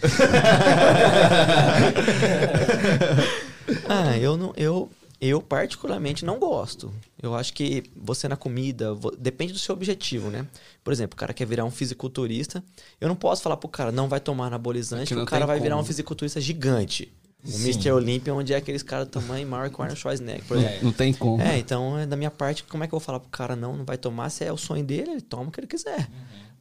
Ah, 3.88 4.18
eu 4.18 4.38
não. 4.38 4.53
Eu, 4.56 4.90
eu 5.19 5.41
particularmente 5.41 6.24
não 6.26 6.40
gosto. 6.40 6.94
Eu 7.22 7.36
acho 7.36 7.53
que 7.53 7.84
você 7.95 8.28
na 8.28 8.36
comida. 8.36 8.95
Depende 9.18 9.53
do 9.53 9.60
seu 9.60 9.74
objetivo, 9.74 10.30
né? 10.30 10.45
Por 10.84 10.94
exemplo, 10.94 11.15
o 11.15 11.18
cara 11.19 11.34
quer 11.34 11.45
virar 11.45 11.65
um 11.65 11.72
fisiculturista. 11.72 12.64
Eu 12.99 13.07
não 13.07 13.15
posso 13.15 13.41
falar 13.41 13.57
pro 13.57 13.68
cara, 13.69 13.91
não 13.91 14.07
vai 14.07 14.19
tomar 14.19 14.48
anabolizante, 14.48 15.14
É 15.14 15.15
que 15.15 15.22
o 15.22 15.26
cara 15.26 15.45
vai 15.45 15.60
virar 15.60 15.76
como. 15.76 15.84
um 15.84 15.86
fisiculturista 15.86 16.40
gigante. 16.40 17.11
O 17.48 17.52
Sim. 17.52 17.64
Mr. 17.69 17.91
Olympia, 17.91 18.34
onde 18.36 18.53
é 18.53 18.57
aqueles 18.57 18.84
caras 18.84 19.07
do 19.07 19.11
tamanho 19.11 19.48
maior 19.48 19.69
que 19.69 19.80
o 19.80 19.82
Arnold 19.82 19.99
Schwarzenegger, 19.99 20.44
por 20.45 20.57
exemplo. 20.57 20.80
Não 20.84 20.91
tem 20.91 21.14
como. 21.14 21.41
É, 21.41 21.57
então, 21.57 21.98
é, 21.98 22.06
da 22.06 22.18
minha 22.18 22.30
parte, 22.30 22.64
como 22.65 22.84
é 22.84 22.88
que 22.88 22.94
eu 22.94 22.99
vou 22.99 23.06
falar 23.06 23.22
pro 23.22 23.30
cara 23.30 23.56
não, 23.56 23.78
não 23.78 23.86
vai 23.86 23.98
tomar? 23.98 24.30
Se 24.30 24.44
é 24.44 24.52
o 24.52 24.57
sonho 24.57 24.84
dele, 24.84 25.11
ele 25.11 25.22
toma 25.22 25.44
o 25.48 25.52
que 25.52 25.60
ele 25.61 25.68
quiser. 25.68 26.10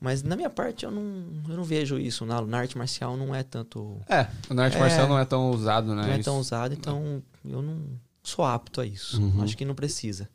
Mas 0.01 0.23
na 0.23 0.37
minha 0.37 0.49
parte, 0.51 0.85
eu 0.85 0.91
não, 0.91 1.03
eu 1.49 1.57
não 1.57 1.65
vejo 1.65 1.99
isso. 1.99 2.25
Na, 2.25 2.41
na 2.43 2.59
arte 2.59 2.79
marcial 2.79 3.17
não 3.17 3.35
é 3.35 3.43
tanto. 3.43 4.01
É, 4.09 4.29
na 4.55 4.65
arte 4.65 4.77
É. 4.77 4.81
marcial 4.81 5.09
não 5.09 5.19
é 5.19 5.25
tão 5.25 5.51
usado, 5.51 5.95
né? 5.95 6.03
Não 6.03 6.13
é 6.13 6.19
tão 6.19 6.35
Isso. 6.35 6.41
usado, 6.41 6.73
então 6.75 7.23
eu 7.45 7.63
não 7.63 7.81
sou 8.23 8.45
apto 8.45 8.81
a 8.81 8.87
isso. 8.87 9.21
Uhum. 9.21 9.43
Acho 9.43 9.57
que 9.57 9.65
não 9.65 9.75
precisa. 9.75 10.29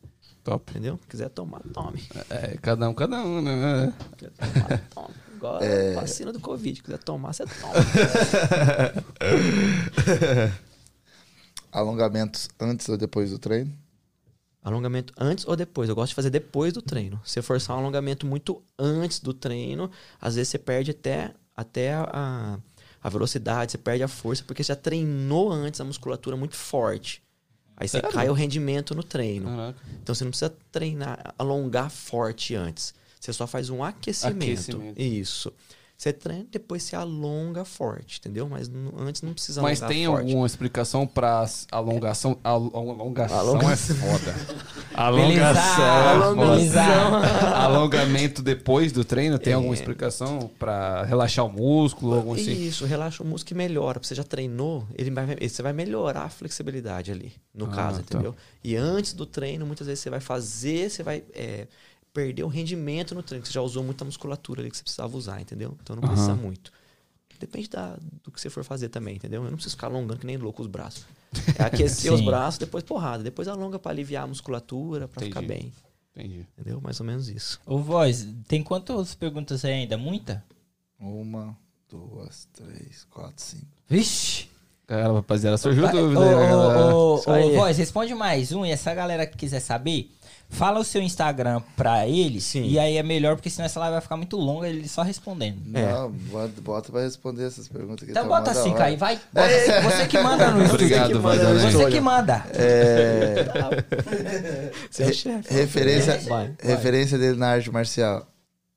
Top. 0.44 0.72
Entendeu? 0.72 0.99
Quiser 1.07 1.30
tomar, 1.30 1.61
tome. 1.72 2.03
É, 2.30 2.57
cada 2.61 2.90
um, 2.90 2.94
cada 2.95 3.23
um, 3.23 3.41
né? 3.41 3.94
Quiser 4.18 4.32
tomar, 4.32 4.82
tome. 4.90 5.15
Igual 5.42 5.64
É. 5.64 5.96
a 5.98 6.02
vacina 6.02 6.32
do 6.32 6.40
Covid. 6.40 6.84
Quiser 6.84 7.00
tomar, 7.00 7.34
você 7.34 7.44
toma. 7.46 7.74
Alongamentos 11.72 12.50
antes 12.60 12.88
ou 12.90 12.98
depois 12.98 13.32
do 13.32 13.40
treino? 13.40 13.72
Alongamento 14.64 15.14
antes 15.18 15.48
ou 15.48 15.56
depois? 15.56 15.90
Eu 15.90 15.96
gosto 15.96 16.10
de 16.10 16.16
fazer 16.16 16.30
depois 16.30 16.72
do 16.74 16.82
treino. 16.82 17.20
Se 17.26 17.34
você 17.34 17.42
forçar 17.42 17.76
um 17.76 17.80
alongamento 17.80 18.28
muito 18.28 18.62
antes 18.78 19.20
do 19.20 19.34
treino, 19.34 19.90
às 20.20 20.36
vezes 20.36 20.50
você 20.50 20.60
perde 20.60 20.92
até, 20.92 21.34
até 21.56 21.94
a, 21.96 22.60
a 23.02 23.10
velocidade, 23.10 23.72
você 23.72 23.78
perde 23.80 24.04
a 24.04 24.08
força, 24.08 24.44
porque 24.46 24.64
você 24.64 24.68
já 24.68 24.76
treinou 24.76 25.52
antes 25.52 25.82
a 25.82 25.84
musculatura 25.84 26.38
muito 26.38 26.56
forte. 26.56 27.24
Aí 27.76 27.88
você 27.88 27.98
Sério? 28.00 28.12
cai 28.12 28.30
o 28.30 28.34
rendimento 28.34 28.94
no 28.94 29.02
treino. 29.02 29.50
Caraca. 29.50 29.80
Então 30.04 30.14
você 30.14 30.24
não 30.24 30.30
precisa 30.30 30.54
treinar, 30.72 31.34
alongar 31.40 31.90
forte 31.90 32.54
antes. 32.54 32.94
Você 33.22 33.31
só 33.31 33.45
faz 33.45 33.69
um 33.69 33.84
aquecimento. 33.84 34.43
Aquecimento. 34.43 34.99
Isso. 34.99 35.53
Você 35.95 36.11
treina, 36.11 36.48
depois 36.52 36.81
você 36.81 36.95
alonga 36.95 37.64
forte, 37.64 38.18
entendeu? 38.19 38.49
Mas 38.49 38.68
antes 38.98 39.22
não 39.22 39.34
precisa 39.34 39.61
Mas 39.61 39.80
tem 39.80 40.07
forte. 40.07 40.22
alguma 40.31 40.48
explicação 40.48 41.06
pra 41.06 41.45
alongação? 41.72 42.39
Al- 42.43 42.72
alongação 42.76 43.38
Alonga- 43.38 43.69
é 43.73 43.76
foda. 43.76 44.35
Belizar, 45.15 46.15
é 46.15 46.19
foda. 46.35 46.56
belizar. 46.56 47.64
Alongamento 47.64 48.41
depois 48.41 48.91
do 48.91 49.03
treino, 49.06 49.38
tem 49.38 49.52
É. 49.53 49.56
alguma 49.56 49.76
explicação 49.76 50.49
pra 50.57 51.03
relaxar 51.03 51.45
o 51.45 51.52
músculo, 51.52 52.15
algum 52.15 52.34
assim? 52.34 52.52
Isso, 52.52 52.84
relaxa 52.85 53.22
o 53.22 53.26
músculo 53.26 53.56
e 53.56 53.57
melhora. 53.57 53.99
Você 54.02 54.15
já 54.15 54.23
treinou, 54.23 54.88
ele 54.98 55.11
vai, 55.11 55.26
você 55.48 55.61
vai 55.61 55.72
melhorar 55.72 56.23
a 56.23 56.30
flexibilidade 56.30 57.11
ali, 57.11 57.31
no 57.53 57.65
Ah, 57.65 57.76
caso, 57.76 57.98
tá. 58.02 58.15
entendeu? 58.15 58.35
E 58.64 58.76
antes 58.76 59.14
do 59.14 59.27
treino, 59.27 59.68
muitas 59.68 59.85
vezes 59.85 60.02
você 60.03 60.10
vai 60.10 60.19
fazer, 60.19 60.89
você 60.89 61.03
vai 61.03 61.23
é, 61.34 61.68
perder 62.14 62.44
o 62.44 62.48
rendimento 62.48 63.16
no 63.16 63.24
treino, 63.24 63.42
que 63.42 63.48
você 63.48 63.54
já 63.54 63.62
usou 63.62 63.84
muita 63.84 64.04
musculatura 64.04 64.62
ali 64.62 64.70
que 64.70 64.78
você 64.78 64.84
precisava 64.84 65.16
usar, 65.16 65.42
entendeu? 65.42 65.78
Então 65.82 65.96
não 65.96 66.04
precisa 66.04 66.34
Aham. 66.34 66.42
muito. 66.42 66.72
Depende 67.40 67.70
da, 67.70 67.98
do 68.24 68.32
que 68.32 68.40
você 68.40 68.52
for 68.52 68.64
fazer 68.64 68.90
também, 68.90 69.16
entendeu? 69.16 69.44
Eu 69.44 69.50
não 69.50 69.56
preciso 69.56 69.76
ficar 69.76 69.88
alongando 69.88 70.20
que 70.20 70.28
nem 70.28 70.38
louco 70.38 70.62
os 70.62 70.68
braços. 70.68 71.06
É 71.58 71.64
aquecer 71.64 72.12
os 72.14 72.22
braços, 72.22 72.60
depois 72.60 72.84
porrada. 72.84 73.24
Depois 73.24 73.48
alonga 73.48 73.80
pra 73.80 73.92
aliviar 73.92 74.26
a 74.26 74.28
musculatura, 74.28 75.08
pra 75.08 75.24
ficar 75.24 75.42
bem. 75.42 75.72
Entendi. 76.16 76.46
Entendeu? 76.58 76.82
Mais 76.82 77.00
ou 77.00 77.06
menos 77.06 77.30
isso. 77.30 77.60
Ô, 77.66 77.80
voz, 77.80 78.28
tem 78.48 78.62
quantas 78.62 79.16
perguntas 79.16 79.64
aí 79.64 79.74
ainda? 79.74 79.98
Muita? 79.98 80.44
Uma, 81.00 81.58
duas, 81.90 82.48
três, 82.54 83.06
quatro, 83.06 83.42
cinco. 83.42 83.66
Vixe! 83.88 84.50
Cara, 84.86 85.14
rapaziada, 85.14 85.58
surgiu 85.58 85.90
dúvida 85.90 86.20
Ô, 86.20 87.16
ô, 87.16 87.16
ô, 87.16 87.52
voz, 87.54 87.78
responde 87.78 88.14
mais 88.14 88.52
um. 88.52 88.66
E 88.66 88.72
essa 88.72 88.94
galera 88.94 89.26
que 89.26 89.38
quiser 89.38 89.62
saber, 89.62 90.12
fala 90.52 90.80
o 90.80 90.84
seu 90.84 91.02
Instagram 91.02 91.61
pra 91.76 92.07
eles. 92.07 92.44
Sim. 92.44 92.68
E 92.68 92.78
aí 92.78 92.98
é 92.98 93.03
melhor, 93.03 93.36
porque 93.36 93.49
senão 93.49 93.65
essa 93.65 93.80
live 93.80 93.94
vai 93.94 94.02
ficar 94.02 94.18
muito 94.18 94.38
longa 94.38 94.68
ele 94.68 94.88
só 94.88 95.02
respondendo. 95.02 95.57
É. 95.73 95.91
Não, 95.91 96.11
bota, 96.11 96.61
bota 96.61 96.91
pra 96.91 97.02
responder 97.02 97.48
essas 97.48 97.68
perguntas 97.68 98.03
aqui. 98.03 98.11
Então 98.11 98.23
tá 98.23 98.30
bota 98.30 98.52
assim. 98.52 98.73
Caio. 98.73 98.98
Vai. 98.98 99.19
Bota, 99.34 99.82
você 99.82 100.07
que 100.07 100.19
manda 100.19 100.52
no 100.52 100.64
estúdio. 100.64 100.86
Obrigado, 100.86 101.19
Você 101.19 101.19
que 101.19 101.22
manda, 101.22 101.53
né? 101.53 101.72
Você 101.72 101.91
que 101.91 102.02
manda. 102.02 102.45
É, 102.53 103.45
Você 104.91 105.03
é 105.03 105.07
o 105.07 105.14
chefe. 105.14 105.53
referência, 105.53 106.18
Vai. 106.28 106.53
referência 106.61 107.18
dele 107.18 107.38
na 107.38 107.48
arte 107.48 107.72
marcial. 107.72 108.28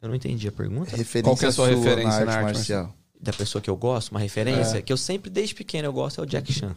Eu 0.01 0.09
não 0.09 0.15
entendi 0.15 0.49
a 0.49 0.53
pergunta. 0.53 0.97
Referência 0.97 1.23
Qual 1.23 1.37
que 1.37 1.45
é 1.45 1.49
a 1.49 1.53
sua 1.53 1.67
sua 1.67 1.77
referência 1.77 2.25
na 2.25 2.33
arte, 2.33 2.45
marcial? 2.45 2.95
da 3.21 3.33
pessoa 3.33 3.61
que 3.63 3.71
eu 3.71 3.77
gosto, 3.77 4.11
uma 4.11 4.21
referência, 4.21 4.83
que 4.83 4.93
eu 4.93 4.99
sempre, 4.99 5.31
desde 5.31 5.55
pequeno, 5.55 5.89
eu 5.89 5.93
gosto, 5.93 6.21
é 6.21 6.25
o 6.25 6.27
Jack 6.27 6.53
Chan. 6.53 6.75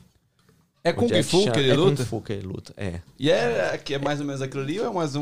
É 0.88 0.92
O 0.92 0.96
Kung 0.96 1.08
Jack 1.08 1.24
Fu 1.24 1.44
Chan- 1.44 1.52
que 1.52 1.60
ele 1.60 1.70
é 1.72 1.74
luta? 1.76 1.98
Kung 1.98 2.06
Fu 2.10 2.22
que 2.22 2.34
ele 2.34 2.48
luta, 2.48 2.74
é. 2.78 3.02
E 3.20 3.30
é, 3.32 3.78
que 3.78 3.94
é 3.94 4.00
mais 4.00 4.20
ou 4.20 4.26
menos 4.26 4.42
aquilo 4.42 4.64
ali 4.64 4.80
ou 4.80 4.88
é 4.88 4.94
mais 4.94 5.16
um... 5.16 5.22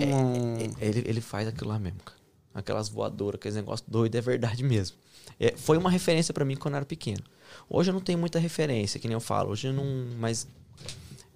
Ele, 0.80 1.04
ele 1.06 1.22
faz 1.22 1.48
aquilo 1.48 1.70
lá 1.70 1.80
mesmo, 1.80 2.00
cara. 2.04 2.18
Aquelas 2.54 2.88
voadoras, 2.90 3.40
aqueles 3.40 3.56
negócios 3.56 3.88
doidos, 3.90 4.18
é 4.18 4.22
verdade 4.22 4.64
mesmo. 4.64 4.98
É, 5.40 5.54
foi 5.58 5.78
uma 5.78 5.90
referência 5.90 6.34
pra 6.34 6.46
mim 6.46 6.56
quando 6.56 6.74
eu 6.76 6.78
era 6.78 6.86
pequeno. 6.86 7.22
Hoje 7.70 7.90
eu 7.90 7.94
não 7.94 8.00
tenho 8.02 8.18
muita 8.18 8.40
referência, 8.40 9.00
que 9.00 9.08
nem 9.08 9.14
eu 9.16 9.20
falo. 9.20 9.52
Hoje 9.52 9.68
eu 9.68 9.74
não. 9.74 9.84
Mas 10.20 10.48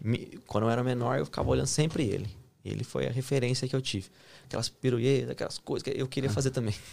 me- 0.01 0.39
quando 0.47 0.63
eu 0.65 0.69
era 0.69 0.83
menor, 0.83 1.17
eu 1.17 1.25
ficava 1.25 1.49
olhando 1.49 1.67
sempre 1.67 2.03
ele. 2.07 2.27
Ele 2.63 2.83
foi 2.83 3.07
a 3.07 3.11
referência 3.11 3.67
que 3.67 3.75
eu 3.75 3.81
tive. 3.81 4.07
Aquelas 4.45 4.69
piruetas, 4.69 5.31
aquelas 5.31 5.57
coisas 5.57 5.83
que 5.83 5.99
eu 5.99 6.07
queria 6.07 6.29
fazer 6.29 6.51
também. 6.51 6.73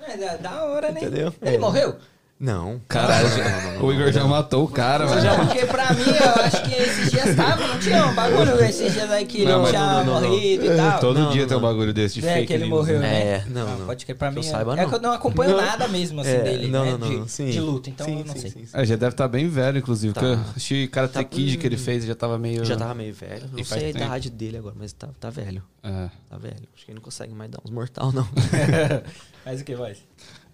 É 0.00 0.16
da, 0.16 0.36
da 0.36 0.64
hora, 0.64 0.90
né? 0.92 1.00
Entendeu? 1.00 1.34
Ele 1.42 1.56
É. 1.56 1.58
morreu? 1.58 1.96
Não. 2.42 2.80
Caralho, 2.88 3.28
Não, 3.28 3.36
já- 3.36 3.44
não, 3.44 3.62
não, 3.62 3.72
não, 3.74 3.84
o 3.86 3.92
Igor 3.92 4.06
não. 4.06 4.12
já 4.12 4.24
matou 4.24 4.64
o 4.64 4.68
cara, 4.68 5.06
mano. 5.06 5.46
Porque 5.46 5.64
pra 5.64 5.92
mim, 5.92 6.02
eu 6.02 6.42
acho 6.44 6.62
que 6.64 6.74
esses 6.74 7.10
dias 7.12 7.36
tava, 7.36 7.64
não 7.68 7.78
tinha 7.78 8.04
um 8.04 8.14
bagulho 8.16 8.60
esses 8.64 8.92
dias 8.92 9.08
aí 9.12 9.24
que 9.24 9.44
Não, 9.44 9.60
mas 9.62 9.70
tinha 9.70 9.80
não, 9.80 10.04
não, 10.04 10.20
não. 10.20 10.28
morrido 10.28 10.64
e 10.66 10.76
tal. 10.76 10.98
Todo 10.98 11.20
Não, 11.20 11.30
dia 11.30 11.42
não, 11.42 11.48
tem 11.48 11.56
um 11.56 11.60
bagulho 11.60 11.94
desse 11.94 12.20
de 12.20 12.26
É, 12.26 12.34
fake 12.34 12.46
que 12.48 12.52
ele 12.54 12.64
news, 12.64 12.74
morreu, 12.76 12.98
né? 12.98 13.08
né? 13.08 13.22
É, 13.22 13.44
não, 13.48 13.78
não. 13.78 13.86
Pode 13.86 14.04
crer 14.04 14.16
pra 14.16 14.28
Que 14.30 14.34
mim. 14.34 14.40
eu 14.44 14.48
é- 14.48 14.50
saiba, 14.50 14.72
é 14.72 14.82
não. 14.82 14.88
que 14.88 14.94
eu 14.96 15.00
não 15.00 15.12
acompanho 15.12 15.52
Não. 15.52 15.60
nada 15.64 15.86
mesmo, 15.86 16.20
assim, 16.20 16.30
É, 16.30 16.40
dele, 16.42 16.66
não, 16.66 16.84
né? 16.84 16.90
não, 16.90 16.98
não, 16.98 17.24
de, 17.26 17.52
de 17.52 17.60
luta, 17.60 17.90
então 17.90 18.06
Sim, 18.06 18.18
eu 18.18 18.24
não 18.24 18.34
sim, 18.34 18.40
sei. 18.40 18.50
sim, 18.50 18.66
sim. 18.66 18.70
É, 18.76 18.84
já 18.84 18.96
deve 18.96 19.12
estar 19.14 19.28
bem 19.28 19.48
velho, 19.48 19.78
inclusive. 19.78 20.12
Tá. 20.12 20.20
Porque 20.20 20.34
eu 20.34 20.44
achei 20.56 20.88
Karate 20.88 21.12
Tá- 21.14 21.22
Kid 21.24 21.56
que 21.58 21.66
ele 21.66 21.76
fez 21.76 22.04
já 22.04 22.14
tava 22.16 22.36
meio. 22.38 22.64
Já 22.64 22.76
tava 22.76 22.92
meio 22.92 23.14
velho. 23.14 23.44
Não 23.52 23.62
sei 23.64 23.86
a 23.86 23.90
idade 23.90 24.30
dele 24.30 24.56
agora, 24.56 24.74
mas 24.76 24.92
tá, 24.92 25.08
tá 25.20 25.30
velho. 25.30 25.62
É. 25.84 26.08
Tá 26.28 26.38
velho. 26.38 26.56
Acho 26.74 26.84
que 26.84 26.90
ele 26.90 26.96
não 26.96 27.02
consegue 27.02 27.32
mais 27.32 27.48
dar 27.52 27.58
uns 27.64 27.70
mortal, 27.70 28.10
não. 28.12 28.26
Mas 29.44 29.60
o 29.60 29.64
que 29.64 29.74
vai? 29.74 29.96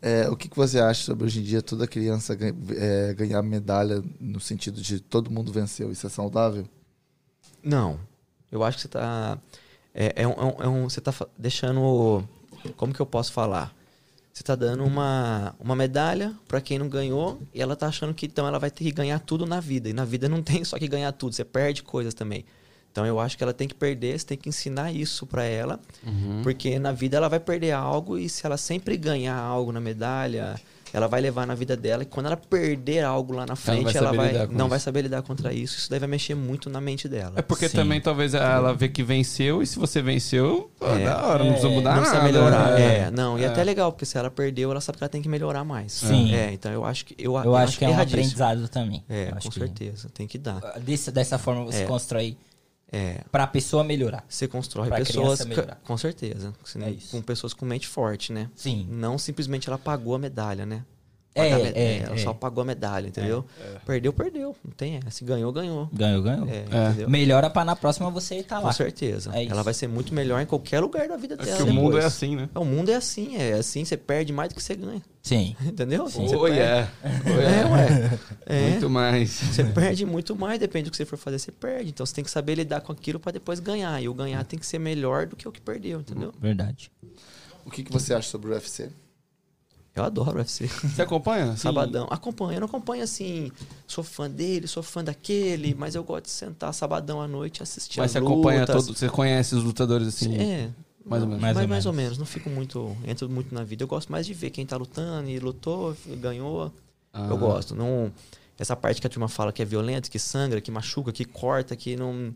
É, 0.01 0.29
o 0.29 0.37
que, 0.37 0.49
que 0.49 0.57
você 0.57 0.79
acha 0.79 1.03
sobre 1.03 1.25
hoje 1.25 1.41
em 1.41 1.43
dia 1.43 1.61
toda 1.61 1.87
criança 1.87 2.35
ganha- 2.35 2.55
é, 2.77 3.15
ganhar 3.15 3.43
medalha 3.43 4.03
no 4.21 4.39
sentido 4.39 4.81
de 4.81 5.01
todo 5.01 5.31
mundo 5.31 5.53
venceu? 5.53 5.91
Isso 5.91 6.07
é 6.07 6.11
saudável? 6.11 6.65
Não. 7.63 7.99
Eu 8.51 8.63
acho 8.63 8.77
que 8.79 8.83
você 8.83 8.89
tá. 8.89 9.39
É, 9.95 10.23
é 10.23 10.27
um, 10.29 10.33
é 10.33 10.69
um- 10.69 10.81
é 10.87 10.89
Você 10.89 11.01
tá 11.01 11.13
fa- 11.13 11.29
deixando. 11.37 12.23
Como 12.77 12.93
que 12.95 13.01
eu 13.01 13.07
posso 13.07 13.33
falar? 13.33 13.75
Você 14.33 14.45
tá 14.45 14.55
dando 14.55 14.85
uma, 14.85 15.53
uma 15.59 15.75
medalha 15.75 16.33
pra 16.47 16.61
quem 16.61 16.79
não 16.79 16.89
ganhou 16.89 17.41
e 17.53 17.61
ela 17.61 17.75
tá 17.75 17.89
achando 17.89 18.15
que 18.15 18.27
então 18.27 18.47
ela 18.47 18.59
vai 18.59 18.71
ter 18.71 18.85
que 18.85 18.93
ganhar 18.93 19.19
tudo 19.19 19.45
na 19.45 19.59
vida. 19.59 19.89
E 19.89 19.93
na 19.93 20.05
vida 20.05 20.29
não 20.29 20.41
tem 20.43 20.63
só 20.65 20.79
que 20.79 20.87
ganhar 20.87 21.11
tudo, 21.13 21.35
você 21.35 21.45
perde 21.45 21.83
coisas 21.83 22.15
também. 22.15 22.45
Então 22.99 23.07
eu 23.07 23.21
acho 23.21 23.37
que 23.39 23.45
ela 23.45 23.53
tem 23.55 23.69
que 23.69 23.77
perder, 23.77 24.19
você 24.19 24.27
tem 24.27 24.37
que 24.37 24.49
ensinar 24.49 24.91
isso 24.93 25.25
pra 25.25 25.45
ela, 25.45 25.79
Uhum. 26.05 26.41
porque 26.43 26.81
na 26.81 26.91
vida 26.91 27.17
ela 27.17 27.29
vai 27.29 27.39
perder 27.39 27.71
algo 27.71 28.19
e 28.19 28.29
se 28.29 28.45
ela 28.45 28.57
sempre 28.57 28.97
ganhar 28.97 29.37
algo 29.37 29.71
na 29.71 29.81
medalha, 29.81 30.57
ela 30.93 31.07
vai 31.07 31.21
levar 31.21 31.47
na 31.47 31.55
vida 31.55 31.77
dela 31.77 32.03
e 32.03 32.07
quando 32.07 32.27
ela 32.27 32.37
perder 32.37 33.05
algo 33.05 33.35
lá 33.35 33.43
na 33.47 33.55
vai 33.55 33.77
frente, 33.77 33.97
ela 33.97 34.11
vai, 34.13 34.29
lidar 34.33 34.47
com 34.49 34.55
não 34.55 34.65
isso. 34.65 34.69
vai 34.71 34.81
saber 34.81 35.03
lidar 35.03 35.23
contra 35.23 35.53
isso. 35.53 35.77
Isso 35.79 35.91
daí 35.91 36.01
vai 36.01 36.09
mexer 36.09 36.35
muito 36.35 36.69
na 36.71 36.81
mente 36.81 37.07
dela. 37.09 37.35
É 37.37 37.43
porque 37.43 37.69
Sim. 37.69 37.77
também 37.77 38.01
talvez 38.01 38.33
ela 38.35 38.73
vê 38.73 38.89
que 38.89 39.03
venceu 39.05 39.63
e 39.63 39.67
se 39.67 39.79
você 39.79 40.01
venceu, 40.03 40.69
pô, 40.79 40.87
É. 40.87 41.05
da 41.05 41.25
hora, 41.27 41.45
não 41.45 41.53
precisa 41.53 41.71
É, 41.73 41.75
mudar 41.77 41.95
não 41.97 42.03
nada. 42.03 42.11
precisa 42.19 42.33
melhorar. 42.33 42.81
É. 42.81 42.99
É, 43.01 43.11
não, 43.13 43.39
e 43.39 43.45
É. 43.45 43.47
até 43.49 43.63
legal, 43.63 43.93
porque 43.93 44.07
se 44.07 44.17
ela 44.19 44.31
perdeu, 44.31 44.71
ela 44.73 44.81
sabe 44.81 44.99
que 44.99 45.05
ela 45.05 45.09
tem 45.11 45.21
que 45.23 45.29
melhorar 45.29 45.63
mais. 45.63 45.93
Sim. 45.93 46.35
É, 46.35 46.53
então 46.53 46.73
eu 46.73 46.85
acho 46.85 47.05
que 47.05 47.15
eu, 47.19 47.37
Eu 47.37 47.55
acho 47.55 47.79
que 47.79 47.85
é 47.85 47.89
um 47.91 48.01
aprendizado 48.01 48.67
também. 48.67 49.05
É, 49.09 49.29
Eu 49.31 49.37
acho 49.37 49.47
com 49.47 49.53
que 49.53 49.59
certeza, 49.61 50.09
tem 50.13 50.27
que 50.27 50.39
dar. 50.39 50.59
Desse, 50.81 51.13
dessa 51.13 51.37
forma 51.39 51.65
você 51.67 51.83
É. 51.83 51.85
constrói 51.87 52.35
É, 52.91 53.23
pra 53.31 53.47
pessoa 53.47 53.85
melhorar. 53.85 54.25
você 54.29 54.49
constrói 54.49 54.89
pessoas 54.89 55.41
com 55.85 55.97
certeza, 55.99 56.55
É 56.81 57.11
com 57.11 57.23
pessoas 57.23 57.53
com 57.53 57.67
mente 57.67 57.87
forte, 57.87 58.33
né? 58.33 58.51
Sim. 58.55 58.87
Não 58.91 59.19
simplesmente 59.19 59.69
ela 59.69 59.79
pagou 59.79 60.15
a 60.15 60.19
medalha, 60.19 60.65
né? 60.65 60.85
É, 61.41 61.57
me- 61.57 61.69
é, 61.75 61.99
ela 62.05 62.15
é. 62.15 62.19
só 62.19 62.33
pagou 62.35 62.63
a 62.63 62.65
medalha, 62.65 63.09
entendeu? 63.09 63.45
Perdeu, 63.87 64.13
perdeu. 64.13 64.57
Não 64.65 64.73
tem 64.73 64.97
essa. 64.97 65.11
Se 65.11 65.25
ganhou, 65.25 65.53
ganhou. 65.53 65.89
Ganhou, 65.93 66.23
ganhou. 66.23 66.49
É, 66.49 67.03
É. 67.03 67.07
Melhora 67.07 67.49
pra 67.51 67.65
na 67.65 67.75
próxima 67.77 68.11
você 68.11 68.37
estar 68.37 68.61
Com 68.61 68.67
lá. 68.67 68.73
certeza. 68.73 69.31
É 69.35 69.43
isso. 69.43 69.53
ela 69.53 69.63
vai 69.63 69.75
ser 69.75 69.87
muito 69.89 70.15
melhor 70.15 70.41
em 70.41 70.47
qualquer 70.47 70.81
lugar 70.81 71.07
da 71.09 71.17
vida 71.17 71.35
É 71.39 71.45
dela. 71.45 71.57
que 71.57 71.63
o 71.71 71.73
mundo 71.73 71.99
é 71.99 72.05
assim, 72.05 72.37
né? 72.37 72.49
É, 72.55 72.59
O 72.59 72.65
mundo 72.65 72.91
é 72.91 72.95
assim, 72.95 73.37
é 73.37 73.53
assim, 73.55 73.85
você 73.85 73.97
perde 73.97 74.33
mais 74.33 74.49
do 74.51 74.55
que 74.55 74.63
você 74.63 74.75
ganha. 74.75 75.03
Sim. 75.23 75.55
Entendeu? 75.65 76.07
Você 76.09 76.35
Oh, 76.37 76.43
perde- 76.43 76.59
yeah. 76.59 76.91
É, 77.05 77.65
ué. 77.67 78.19
É. 78.47 78.71
Muito 78.71 78.89
mais. 78.91 79.31
Você 79.31 79.63
perde 79.65 80.07
muito 80.07 80.35
mais, 80.35 80.59
depende 80.59 80.85
do 80.87 80.91
que 80.91 80.97
você 80.97 81.05
for 81.05 81.19
fazer, 81.19 81.39
você 81.39 81.53
perde. 81.53 81.91
Então 81.91 82.05
você 82.07 82.15
tem 82.15 82.25
que 82.25 82.31
saber 82.31 82.55
lidar 82.55 82.81
com 82.81 82.93
aquilo 82.93 83.19
pra 83.21 83.31
depois 83.31 83.61
ganhar. 83.61 84.03
E 84.03 84.09
o 84.09 84.15
ganhar 84.15 84.43
tem 84.45 84.59
que 84.59 84.65
ser 84.67 84.79
melhor 84.79 85.27
do 85.27 85.37
que 85.37 85.47
o 85.47 85.53
que 85.53 85.61
perdeu, 85.61 86.01
entendeu? 86.01 86.33
Verdade. 86.41 86.91
O 87.67 87.71
que, 87.71 87.83
que 87.85 87.93
você 87.93 88.15
acha 88.15 88.29
sobre 88.31 88.49
o 88.51 88.53
UFC? 88.55 88.89
Eu 89.99 90.05
adoro 90.05 90.37
o 90.37 90.39
UFC. 90.39 90.67
Você 90.67 91.03
acompanha? 91.03 91.57
Sabadão. 91.57 92.07
Acompanho. 92.11 92.57
Eu 92.57 92.61
não 92.61 92.67
acompanho 92.67 93.03
assim, 93.03 93.51
sou 93.87 94.05
fã 94.05 94.31
dele, 94.31 94.67
sou 94.67 94.83
fã 94.83 95.03
daquele, 95.03 95.75
mas 95.75 95.95
eu 95.95 96.05
gosto 96.05 96.25
de 96.25 96.31
sentar 96.31 96.73
sabadão 96.73 97.21
à 97.21 97.29
noite 97.29 97.59
e 97.59 97.63
assistir 97.63 97.99
Mas 98.01 98.07
as 98.07 98.13
você 98.13 98.19
acompanha 98.19 98.67
todo. 98.67 98.95
Você 98.95 99.09
conhece 99.09 99.55
os 99.55 99.65
lutadores 99.65 100.09
assim? 100.09 100.37
É. 100.37 100.71
Mais 101.05 101.23
ou 101.23 101.29
menos. 101.29 101.43
Mais, 101.43 101.55
Mais 101.55 101.65
ou 101.65 101.69
mais 101.69 101.87
ou 101.87 101.93
menos. 101.93 102.05
menos. 102.11 102.19
Não 102.19 102.27
fico 102.27 102.51
muito. 102.51 102.97
Entro 103.07 103.29
muito 103.29 103.55
na 103.55 103.65
vida. 103.65 103.83
Eu 103.83 103.89
gosto 103.89 104.13
mais 104.13 104.27
de 104.27 104.35
ver 104.35 104.51
quem 104.51 104.67
tá 104.67 104.77
lutando 104.77 105.29
e 105.29 105.39
lutou, 105.39 105.97
ganhou. 106.21 106.73
Ah. 107.13 107.27
Eu 107.29 107.39
gosto. 107.39 107.75
Não, 107.75 108.13
essa 108.59 108.77
parte 108.77 109.01
que 109.01 109.07
a 109.07 109.11
turma 109.11 109.29
fala 109.29 109.53
que 109.53 109.63
é 109.63 109.65
violenta, 109.65 110.11
que 110.11 110.19
sangra, 110.19 110.61
que 110.61 110.71
machuca, 110.71 111.13
que 111.13 111.25
corta, 111.25 111.75
que 111.77 111.97
não. 111.97 112.35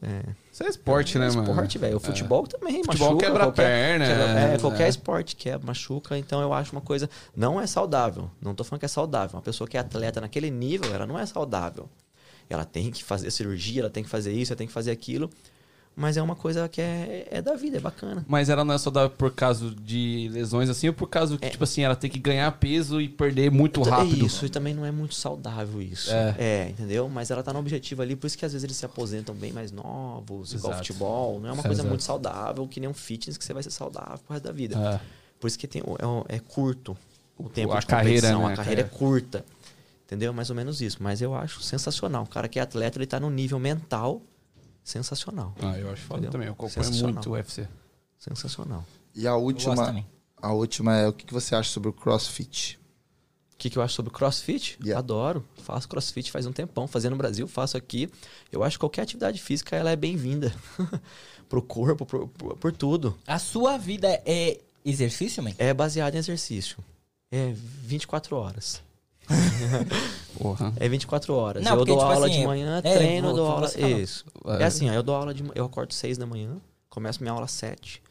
É, 0.00 0.22
Isso 0.52 0.62
é 0.62 0.68
esporte, 0.68 1.18
né, 1.18 1.26
é 1.26 1.30
mano? 1.30 1.42
esporte, 1.48 1.76
velho. 1.78 1.96
O 1.96 2.00
futebol 2.00 2.46
também 2.46 2.84
Futebol 2.84 3.08
machuca. 3.14 3.26
quebra 3.26 3.42
a 3.42 3.46
qualquer, 3.46 3.62
perna, 3.64 4.06
quebra- 4.06 4.40
é, 4.40 4.54
é. 4.54 4.58
qualquer 4.58 4.88
esporte 4.88 5.34
quebra, 5.36 5.66
machuca. 5.66 6.16
Então 6.16 6.40
eu 6.40 6.52
acho 6.52 6.72
uma 6.72 6.80
coisa. 6.80 7.10
Não 7.36 7.60
é 7.60 7.66
saudável. 7.66 8.30
Não 8.40 8.54
tô 8.54 8.62
falando 8.62 8.78
que 8.80 8.84
é 8.86 8.88
saudável. 8.88 9.36
Uma 9.36 9.42
pessoa 9.42 9.66
que 9.66 9.76
é 9.76 9.80
atleta 9.80 10.20
naquele 10.20 10.50
nível, 10.50 10.94
ela 10.94 11.06
não 11.06 11.18
é 11.18 11.26
saudável. 11.26 11.88
Ela 12.48 12.64
tem 12.64 12.90
que 12.90 13.02
fazer 13.02 13.30
cirurgia, 13.30 13.82
ela 13.82 13.90
tem 13.90 14.02
que 14.04 14.08
fazer 14.08 14.32
isso, 14.32 14.52
ela 14.52 14.58
tem 14.58 14.66
que 14.66 14.72
fazer 14.72 14.90
aquilo. 14.90 15.28
Mas 16.00 16.16
é 16.16 16.22
uma 16.22 16.36
coisa 16.36 16.68
que 16.68 16.80
é, 16.80 17.26
é 17.28 17.42
da 17.42 17.56
vida, 17.56 17.78
é 17.78 17.80
bacana. 17.80 18.24
Mas 18.28 18.48
ela 18.48 18.64
não 18.64 18.72
é 18.72 18.78
saudável 18.78 19.10
por 19.10 19.32
causa 19.32 19.68
de 19.82 20.30
lesões 20.32 20.70
assim 20.70 20.86
ou 20.86 20.94
por 20.94 21.08
causa 21.08 21.36
que, 21.36 21.50
tipo 21.50 21.64
assim, 21.64 21.82
ela 21.82 21.96
tem 21.96 22.08
que 22.08 22.20
ganhar 22.20 22.52
peso 22.52 23.00
e 23.00 23.08
perder 23.08 23.50
muito 23.50 23.82
É 23.82 23.90
rápido? 23.90 24.24
isso, 24.24 24.46
e 24.46 24.48
também 24.48 24.72
não 24.72 24.86
é 24.86 24.92
muito 24.92 25.16
saudável 25.16 25.82
isso. 25.82 26.12
É. 26.12 26.36
É. 26.38 26.68
entendeu? 26.68 27.08
Mas 27.08 27.32
ela 27.32 27.42
tá 27.42 27.52
no 27.52 27.58
objetivo 27.58 28.00
ali, 28.00 28.14
por 28.14 28.28
isso 28.28 28.38
que 28.38 28.44
às 28.44 28.52
vezes 28.52 28.62
eles 28.62 28.76
se 28.76 28.86
aposentam 28.86 29.34
bem 29.34 29.52
mais 29.52 29.72
novos, 29.72 30.52
igual 30.52 30.72
Exato. 30.74 30.86
futebol. 30.86 31.40
Não 31.40 31.48
é 31.48 31.52
uma 31.52 31.64
coisa 31.64 31.80
Exato. 31.80 31.88
muito 31.88 32.04
saudável, 32.04 32.68
que 32.68 32.78
nem 32.78 32.88
um 32.88 32.94
fitness 32.94 33.36
que 33.36 33.44
você 33.44 33.52
vai 33.52 33.64
ser 33.64 33.72
saudável 33.72 34.18
pro 34.18 34.34
resto 34.34 34.44
da 34.44 34.52
vida. 34.52 34.78
É. 34.78 35.00
Por 35.40 35.48
isso 35.48 35.58
que 35.58 35.66
tem, 35.66 35.82
é, 35.82 36.36
é 36.36 36.38
curto 36.38 36.96
o 37.36 37.48
tempo 37.48 37.72
a 37.72 37.80
de 37.80 37.86
carreira, 37.86 38.28
competição, 38.28 38.46
né, 38.46 38.52
a 38.52 38.56
carreira 38.56 38.80
é 38.82 38.84
curta. 38.84 39.44
Entendeu? 40.06 40.32
Mais 40.32 40.48
ou 40.48 40.54
menos 40.54 40.80
isso. 40.80 40.98
Mas 41.00 41.20
eu 41.20 41.34
acho 41.34 41.60
sensacional. 41.60 42.22
O 42.22 42.28
cara 42.28 42.46
que 42.46 42.60
é 42.60 42.62
atleta, 42.62 42.98
ele 42.98 43.06
tá 43.06 43.18
no 43.18 43.28
nível 43.30 43.58
mental 43.58 44.22
sensacional. 44.88 45.54
Ah, 45.60 45.78
eu 45.78 45.90
acho 45.90 46.02
foda 46.02 46.18
Entendeu? 46.20 46.30
também. 46.32 46.46
Eu 46.48 46.52
acompanho 46.52 46.92
muito 47.02 47.30
o 47.30 47.32
UFC. 47.32 47.68
Sensacional. 48.18 48.84
E 49.14 49.26
a 49.26 49.36
última, 49.36 50.04
a 50.36 50.52
última 50.52 50.96
é 50.96 51.08
o 51.08 51.12
que, 51.12 51.24
que 51.26 51.32
você 51.32 51.54
acha 51.54 51.70
sobre 51.70 51.88
o 51.88 51.92
CrossFit? 51.92 52.78
O 53.54 53.58
que, 53.58 53.68
que 53.70 53.76
eu 53.78 53.82
acho 53.82 53.94
sobre 53.94 54.12
crossfit? 54.12 54.78
Yeah. 54.80 54.98
Adoro. 55.00 55.44
Faço 55.64 55.88
crossfit 55.88 56.30
faz 56.30 56.46
um 56.46 56.52
tempão. 56.52 56.86
Fazendo 56.86 57.12
no 57.12 57.18
Brasil, 57.18 57.48
faço 57.48 57.76
aqui. 57.76 58.08
Eu 58.52 58.62
acho 58.62 58.76
que 58.76 58.80
qualquer 58.80 59.02
atividade 59.02 59.40
física 59.42 59.74
ela 59.74 59.90
é 59.90 59.96
bem-vinda. 59.96 60.54
pro 61.48 61.60
corpo, 61.60 62.06
pro- 62.06 62.28
pro- 62.28 62.56
por 62.56 62.72
tudo. 62.72 63.18
A 63.26 63.38
sua 63.40 63.76
vida 63.76 64.22
é 64.24 64.60
exercício, 64.84 65.42
man? 65.42 65.50
É 65.58 65.74
baseado 65.74 66.14
em 66.14 66.18
exercício. 66.18 66.78
É 67.32 67.52
24 67.52 68.36
horas. 68.36 68.80
Porra. 70.38 70.72
É 70.76 70.88
24 70.88 71.34
horas. 71.34 71.62
Não, 71.64 71.72
eu 71.72 71.78
porque, 71.78 71.90
dou 71.92 71.98
tipo 72.00 72.12
aula 72.12 72.26
assim, 72.26 72.40
de 72.40 72.46
manhã, 72.46 72.80
é, 72.84 72.96
treino, 72.96 73.28
vou- 73.28 73.36
dou 73.36 73.46
aula. 73.46 73.66
Isso. 74.00 74.24
É 74.60 74.64
assim, 74.64 74.88
ó, 74.88 74.92
eu 74.92 75.02
dou 75.02 75.14
aula 75.14 75.34
de 75.34 75.44
eu 75.54 75.64
acordo 75.64 75.92
6 75.92 76.16
da 76.18 76.26
manhã, 76.26 76.56
começo 76.88 77.20
minha 77.22 77.32
aula 77.32 77.44
às 77.44 77.52
7, 77.52 78.02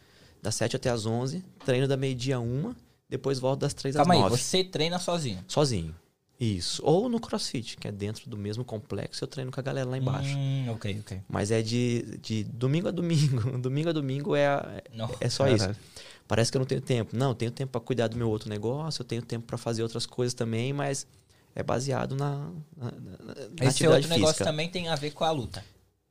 das 0.42 0.56
7 0.56 0.76
até 0.76 0.90
às 0.90 1.06
11, 1.06 1.44
treino 1.66 1.88
da 1.88 1.96
meio-dia 1.98 2.36
a 2.38 2.40
1, 2.40 2.74
depois 3.10 3.40
volto 3.40 3.62
das 3.62 3.74
3 3.74 3.96
às 3.96 4.00
Calma 4.02 4.14
aí, 4.16 4.20
9. 4.20 4.38
você 4.38 4.64
treina 4.64 5.00
sozinho. 5.00 5.40
Sozinho. 5.48 5.96
Isso. 6.40 6.84
Ou 6.86 7.10
no 7.10 7.20
CrossFit, 7.20 7.78
que 7.78 7.88
é 7.88 7.92
dentro 7.92 8.30
do 8.30 8.38
mesmo 8.38 8.64
complexo, 8.64 9.24
eu 9.24 9.28
treino 9.28 9.52
com 9.52 9.60
a 9.60 9.64
galera 9.64 9.90
lá 9.90 9.98
embaixo. 9.98 10.36
Hum, 10.38 10.70
ok, 10.70 10.98
ok. 11.00 11.22
Mas 11.28 11.50
é 11.50 11.64
de, 11.64 12.20
de 12.22 12.44
domingo 12.44 12.88
a 12.88 12.92
domingo. 12.92 13.58
domingo 13.58 13.90
a 13.90 13.92
domingo 13.92 14.36
é, 14.36 14.46
a- 14.46 14.84
Não. 14.94 15.10
é 15.20 15.30
só 15.30 15.46
Caralho. 15.46 15.72
isso. 15.72 15.80
Parece 16.28 16.52
que 16.52 16.58
eu 16.58 16.60
não 16.60 16.66
tenho 16.66 16.82
tempo. 16.82 17.16
Não, 17.16 17.30
eu 17.30 17.36
tenho 17.36 17.52
tempo 17.52 17.72
pra 17.72 17.82
cuidar 17.82 18.08
do 18.08 18.18
meu 18.18 18.30
outro 18.30 18.50
negócio, 18.50 19.02
eu 19.02 19.06
tenho 19.06 19.22
tempo 19.22 19.46
pra 19.46 19.58
fazer 19.58 19.82
outras 19.84 20.06
coisas 20.06 20.34
também, 20.34 20.74
mas 20.74 21.08
é 21.56 21.64
baseado 21.64 22.16
na, 22.16 22.50
na, 22.76 22.86
na- 22.86 22.92
na 22.92 23.34
Esse 23.62 23.68
atividade 23.84 23.96
outro 24.04 24.10
negócio 24.10 24.34
física. 24.36 24.46
também 24.46 24.70
tem 24.70 24.90
a 24.90 24.96
ver 24.96 25.12
com 25.12 25.24
a 25.24 25.32
luta. 25.32 25.64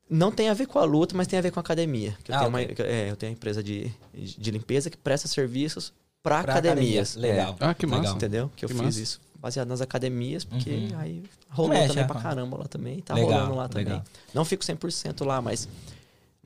Não 0.09 0.31
tem 0.31 0.49
a 0.49 0.55
ver 0.55 0.67
com 0.67 0.79
a 0.79 0.85
luta, 0.85 1.17
mas 1.17 1.27
tem 1.27 1.39
a 1.39 1.43
ver 1.43 1.51
com 1.51 1.59
a 1.59 1.63
academia. 1.63 2.17
Que 2.25 2.31
eu, 2.31 2.35
Ah, 2.37 2.39
tenho 2.39 2.51
ok. 2.51 2.75
uma, 2.79 2.91
é, 2.91 3.11
eu 3.11 3.17
tenho 3.17 3.31
uma 3.33 3.37
empresa 3.37 3.63
de, 3.63 3.93
de 4.15 4.51
limpeza 4.51 4.89
que 4.89 4.97
presta 4.97 5.27
serviços 5.29 5.93
para 6.23 6.43
Pra 6.45 6.53
academias. 6.55 7.13
academia. 7.17 7.35
Legal. 7.37 7.57
Ah, 7.61 7.75
que 7.75 7.87
massa. 7.87 8.01
Legal. 8.03 8.17
Entendeu? 8.17 8.51
Que 8.57 8.65
eu 8.65 8.69
Que 8.69 8.75
fiz 8.75 8.83
massa. 8.85 9.01
isso 9.01 9.21
baseado 9.39 9.69
nas 9.69 9.81
academias, 9.81 10.45
porque 10.45 10.71
Uhum. 10.71 10.99
aí 10.99 11.23
rolou 11.51 11.73
É, 11.75 11.87
também 11.89 12.07
pra 12.07 12.21
caramba 12.21 12.57
lá 12.59 12.65
também. 12.67 13.01
Tá 13.01 13.15
Legal, 13.15 13.31
rolando 13.33 13.55
lá 13.57 13.69
também. 13.69 13.85
legal. 13.85 14.05
Não 14.33 14.45
fico 14.45 14.65
100% 14.65 15.25
lá, 15.25 15.43
mas, 15.43 15.69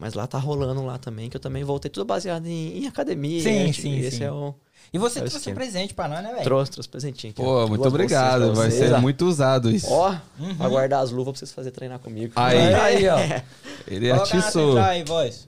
mas 0.01 0.15
lá 0.15 0.27
tá 0.27 0.39
rolando 0.39 0.85
lá 0.85 0.99
também, 0.99 1.29
que 1.31 1.37
eu 1.37 1.41
também 1.41 1.63
voltei 1.63 1.91
tudo 1.91 2.07
baseado 2.07 2.47
em, 2.47 2.79
em 2.83 2.87
academia. 2.89 3.41
Sim, 3.43 3.67
né? 3.67 3.73
sim, 3.73 3.99
Esse 4.01 4.17
sim. 4.17 4.25
é 4.25 4.33
o... 4.33 4.55
E 4.93 4.99
você 4.99 5.19
É 5.19 5.23
o 5.23 5.25
trouxe 5.27 5.37
um 5.37 5.39
esquema. 5.39 5.55
presente 5.57 5.95
pra 5.95 6.09
nós, 6.09 6.23
né, 6.23 6.33
velho? 6.33 6.43
Trouxe, 6.43 6.71
trouxe 6.73 6.89
presentinho 6.89 7.31
aqui. 7.33 7.41
Pô, 7.41 7.69
muito 7.69 7.87
obrigado. 7.87 8.53
Vai 8.55 8.71
ser 8.73 8.99
muito 8.99 9.25
usado 9.27 9.71
isso. 9.71 9.87
Ó, 9.93 10.17
Uhum. 10.39 10.57
pra 10.57 10.69
guardar 10.69 11.03
as 11.05 11.11
luvas 11.13 11.33
pra 11.35 11.39
vocês 11.39 11.53
fazerem 11.53 11.77
treinar 11.77 11.99
comigo. 12.01 12.33
Aí. 12.35 12.75
Aí, 12.75 13.09
ó. 13.09 13.17
Ele 13.87 14.11
atiçou. 14.11 14.79
aí, 14.79 15.05
voz. 15.05 15.47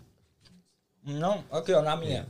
Não, 1.05 1.43
aqui, 1.51 1.73
ó, 1.73 1.83
na 1.83 1.97
minha. 1.97 2.27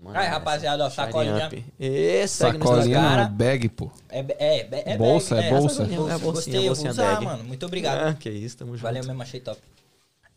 Manda 0.00 0.18
Aí, 0.18 0.26
essa. 0.26 0.34
rapaziada, 0.34 0.86
ó, 0.86 0.90
sacolinha. 0.90 1.50
E 1.80 2.22
no 2.22 2.28
Sacolinha 2.28 3.24
no 3.24 3.30
bag, 3.30 3.68
pô. 3.70 3.90
É, 4.08 4.20
é, 4.20 4.60
é, 4.70 4.92
é 4.92 4.96
Bolsa, 4.96 5.34
bag, 5.34 5.46
é 5.48 5.50
né? 5.52 5.58
bolsa? 5.58 5.82
É 5.82 5.84
a 5.84 5.88
bolsinha, 5.88 6.18
Gostei, 6.32 6.54
a 6.54 6.56
eu 6.56 6.60
vou 6.62 6.68
bolsinha 6.68 6.90
usar, 6.90 7.14
bag. 7.14 7.24
mano. 7.24 7.44
Muito 7.44 7.66
obrigado. 7.66 8.08
Ah, 8.08 8.14
que 8.14 8.30
isso, 8.30 8.56
tamo 8.56 8.72
junto. 8.72 8.82
Valeu 8.82 9.04
mesmo, 9.04 9.20
achei 9.22 9.40
top. 9.40 9.60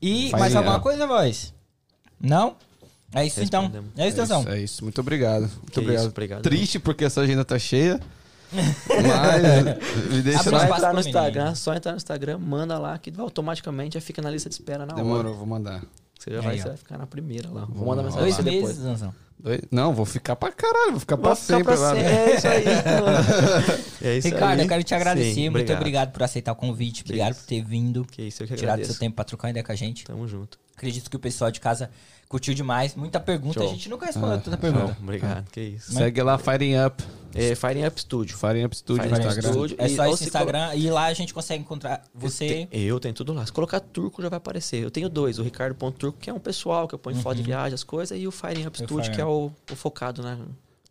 E 0.01 0.27
Fire 0.27 0.39
mais 0.39 0.55
alguma 0.55 0.79
coisa, 0.79 1.07
voz? 1.07 1.53
Não? 2.19 2.55
É 3.13 3.25
isso 3.25 3.41
então. 3.41 3.71
É 3.97 4.07
isso, 4.07 4.21
então. 4.21 4.45
é 4.47 4.59
isso. 4.59 4.83
Muito 4.83 4.99
obrigado. 4.99 5.41
Muito 5.41 5.71
Que 5.71 5.79
obrigado. 5.79 6.01
isso, 6.01 6.09
obrigado. 6.09 6.41
Triste 6.41 6.79
porque 6.79 7.05
essa 7.05 7.21
agenda 7.21 7.45
tá 7.45 7.57
cheia. 7.57 7.99
Mas 8.51 10.13
me 10.13 10.21
deixa 10.21 10.43
Só 10.43 10.63
entrar 10.63 10.93
no. 10.93 10.99
Instagram, 10.99 11.55
só 11.55 11.73
entrar 11.73 11.91
no 11.91 11.97
Instagram, 11.97 12.37
manda 12.37 12.77
lá 12.79 12.97
que 12.97 13.11
automaticamente 13.17 13.95
já 13.95 14.01
fica 14.01 14.21
na 14.21 14.29
lista 14.29 14.49
de 14.49 14.55
espera 14.55 14.85
na 14.85 14.93
hora. 14.93 15.03
Demorou, 15.03 15.35
vou 15.35 15.45
mandar. 15.45 15.81
Você 16.19 16.31
já 16.31 16.41
vai, 16.41 16.53
Aí, 16.55 16.59
ó. 16.59 16.63
você 16.63 16.67
vai 16.69 16.77
ficar 16.77 16.97
na 16.97 17.07
primeira 17.07 17.49
lá. 17.49 17.65
Vou 17.69 17.87
mandar 17.87 18.03
mensagem 18.03 18.23
Dois 18.23 18.35
pra 18.35 18.43
você 18.43 18.49
meses, 18.49 18.77
depois. 18.77 18.77
Zanzão. 18.99 19.13
Dois- 19.39 19.61
Não, 19.71 19.93
vou 19.93 20.05
ficar 20.05 20.35
pra 20.35 20.51
caralho, 20.51 20.91
vou 20.91 20.99
ficar 20.99 21.15
pra 21.17 21.27
Vou 21.27 21.35
ficar 21.35 21.57
sempre 21.57 21.63
pra 21.63 21.75
lá. 21.75 21.89
sempre. 21.95 22.03
né? 22.09 22.25
É 22.31 22.35
isso 22.35 22.47
aí. 22.47 22.65
mano. 22.65 23.83
é 24.01 24.17
isso 24.17 24.27
Ricardo, 24.27 24.59
aí. 24.59 24.65
eu 24.65 24.67
quero 24.69 24.83
te 24.83 24.95
agradecer. 24.95 25.33
Sim, 25.35 25.49
Muito 25.49 25.73
obrigado 25.73 26.11
por 26.11 26.23
aceitar 26.23 26.51
o 26.51 26.55
convite. 26.55 27.03
Obrigado 27.03 27.31
isso. 27.33 27.41
por 27.41 27.47
ter 27.47 27.63
vindo. 27.63 28.03
Que 28.05 28.23
isso, 28.23 28.41
eu 28.43 28.47
que 28.47 28.55
Tirado 28.55 28.73
agradeço. 28.73 28.93
seu 28.93 28.99
tempo 28.99 29.15
pra 29.15 29.25
trocar 29.25 29.49
ideia 29.51 29.63
com 29.63 29.71
a 29.71 29.75
gente. 29.75 30.05
Tamo 30.05 30.27
junto. 30.27 30.57
Acredito 30.75 31.09
que 31.09 31.15
o 31.15 31.19
pessoal 31.19 31.51
de 31.51 31.59
casa 31.59 31.89
curtiu 32.27 32.53
demais. 32.53 32.95
Muita 32.95 33.19
pergunta. 33.19 33.59
Show. 33.59 33.69
A 33.69 33.73
gente 33.73 33.89
nunca 33.89 34.05
respondeu 34.05 34.35
Ah, 34.35 34.37
tanta 34.39 34.57
pergunta. 34.57 34.93
Show, 34.93 35.03
Obrigado, 35.03 35.49
que 35.51 35.61
isso. 35.61 35.93
Segue 35.93 36.21
lá, 36.21 36.37
Firing 36.37 36.75
Up. 36.85 37.03
É, 37.35 37.53
Firing 37.55 37.85
Up 37.85 37.99
Studio. 38.01 38.35
Firing 38.37 38.65
Up 38.65 38.75
Studio 38.75 39.03
no 39.03 39.09
Firing 39.15 39.27
Up 39.27 39.27
Instagram. 39.37 39.53
Studio. 39.53 39.75
É 39.79 39.87
E 39.87 39.95
só 39.95 40.05
esse 40.07 40.17
se 40.17 40.23
Instagram 40.25 40.75
e 40.75 40.89
lá 40.89 41.05
a 41.05 41.13
gente 41.13 41.33
consegue 41.33 41.61
encontrar 41.61 42.03
você. 42.13 42.45
Eu, 42.63 42.67
te- 42.67 42.77
eu 42.79 42.99
tenho 42.99 43.13
tudo 43.13 43.33
lá. 43.33 43.45
Se 43.45 43.51
colocar 43.51 43.79
turco 43.79 44.21
já 44.21 44.29
vai 44.29 44.37
aparecer. 44.37 44.81
Eu 44.83 44.89
tenho 44.89 45.07
dois. 45.09 45.37
O 45.37 45.43
Ricardo.turco, 45.43 46.17
que 46.19 46.29
é 46.29 46.33
um 46.33 46.39
pessoal 46.39 46.87
que 46.87 46.95
eu 46.95 46.99
ponho 46.99 47.17
foto 47.17 47.37
de 47.37 47.43
viagem, 47.43 47.75
as 47.75 47.83
coisas. 47.83 48.17
E 48.19 48.25
o 48.27 48.31
Firing 48.31 48.65
Up 48.65 48.77
Studio, 48.77 49.03
Fire 49.03 49.15
que 49.15 49.21
é 49.21 49.25
o, 49.25 49.51
o 49.71 49.75
focado 49.75 50.23
na, 50.23 50.37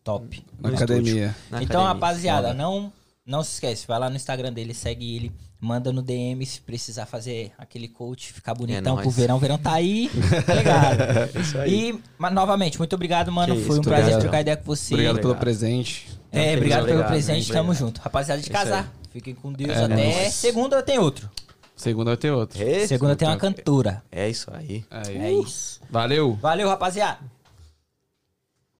Top. 0.05 0.45
Na 0.61 0.69
no 0.71 0.77
academia. 0.77 1.35
na 1.51 1.63
então, 1.63 1.81
academia. 1.81 1.89
rapaziada, 1.89 2.55
não, 2.55 2.93
não 3.27 3.43
se 3.43 3.55
esquece. 3.55 3.85
Vai 3.89 3.99
lá 3.99 4.09
no 4.09 4.15
Instagram 4.15 4.53
dele, 4.53 4.73
segue 4.73 5.17
ele. 5.17 5.33
Manda 5.59 5.91
no 5.93 6.03
DM 6.03 6.45
se 6.45 6.61
precisar 6.61 7.07
fazer 7.07 7.51
aquele 7.57 7.89
coach, 7.89 8.33
ficar 8.33 8.55
bonitão 8.55 8.95
nóis. 8.97 9.07
pro 9.07 9.11
verão. 9.11 9.37
O 9.37 9.39
verão 9.41 9.57
tá 9.59 9.73
aí. 9.73 10.11
Obrigado. 10.49 11.39
Isso 11.41 11.59
aí. 11.59 11.91
E, 11.91 12.01
mas, 12.19 12.33
novamente, 12.33 12.79
muito 12.79 12.95
obrigado, 12.95 13.33
mano. 13.33 13.55
Que 13.55 13.63
Foi 13.63 13.71
isso, 13.71 13.81
um 13.81 13.83
prazer 13.83 14.03
obrigado. 14.05 14.21
trocar 14.23 14.41
ideia 14.43 14.57
com 14.57 14.65
você. 14.65 14.93
Obrigado 14.95 15.15
pelo 15.17 15.31
Obrigado. 15.31 15.41
presente. 15.41 16.07
É, 16.09 16.13
Obrigado, 16.13 16.57
obrigado 16.59 16.81
pelo 16.81 16.93
obrigado, 17.01 17.09
presente. 17.09 17.49
Tamo 17.49 17.71
obrigado. 17.71 17.79
junto. 17.87 18.01
Rapaziada 18.03 18.43
de 18.43 18.51
casar. 18.51 18.93
Fiquem 19.11 19.35
com 19.35 19.51
Deus 19.53 19.71
É, 19.77 19.85
até 19.85 19.95
nóis. 20.19 20.35
segunda 20.35 20.83
tem 20.83 20.99
outro. 20.99 21.31
Segunda 21.75 22.11
vai 22.11 22.17
ter 22.17 22.31
outro. 22.31 22.63
Esse- 22.63 22.89
Segunda 22.89 23.17
tem 23.17 23.27
uma 23.29 23.37
cantora. 23.37 24.03
É 24.13 24.29
isso 24.29 24.51
aí. 24.53 24.85
Aí. 24.91 25.17
É 25.19 25.33
isso. 25.33 25.81
Valeu. 25.91 26.35
Valeu, 26.41 26.69
rapaziada. 26.69 27.19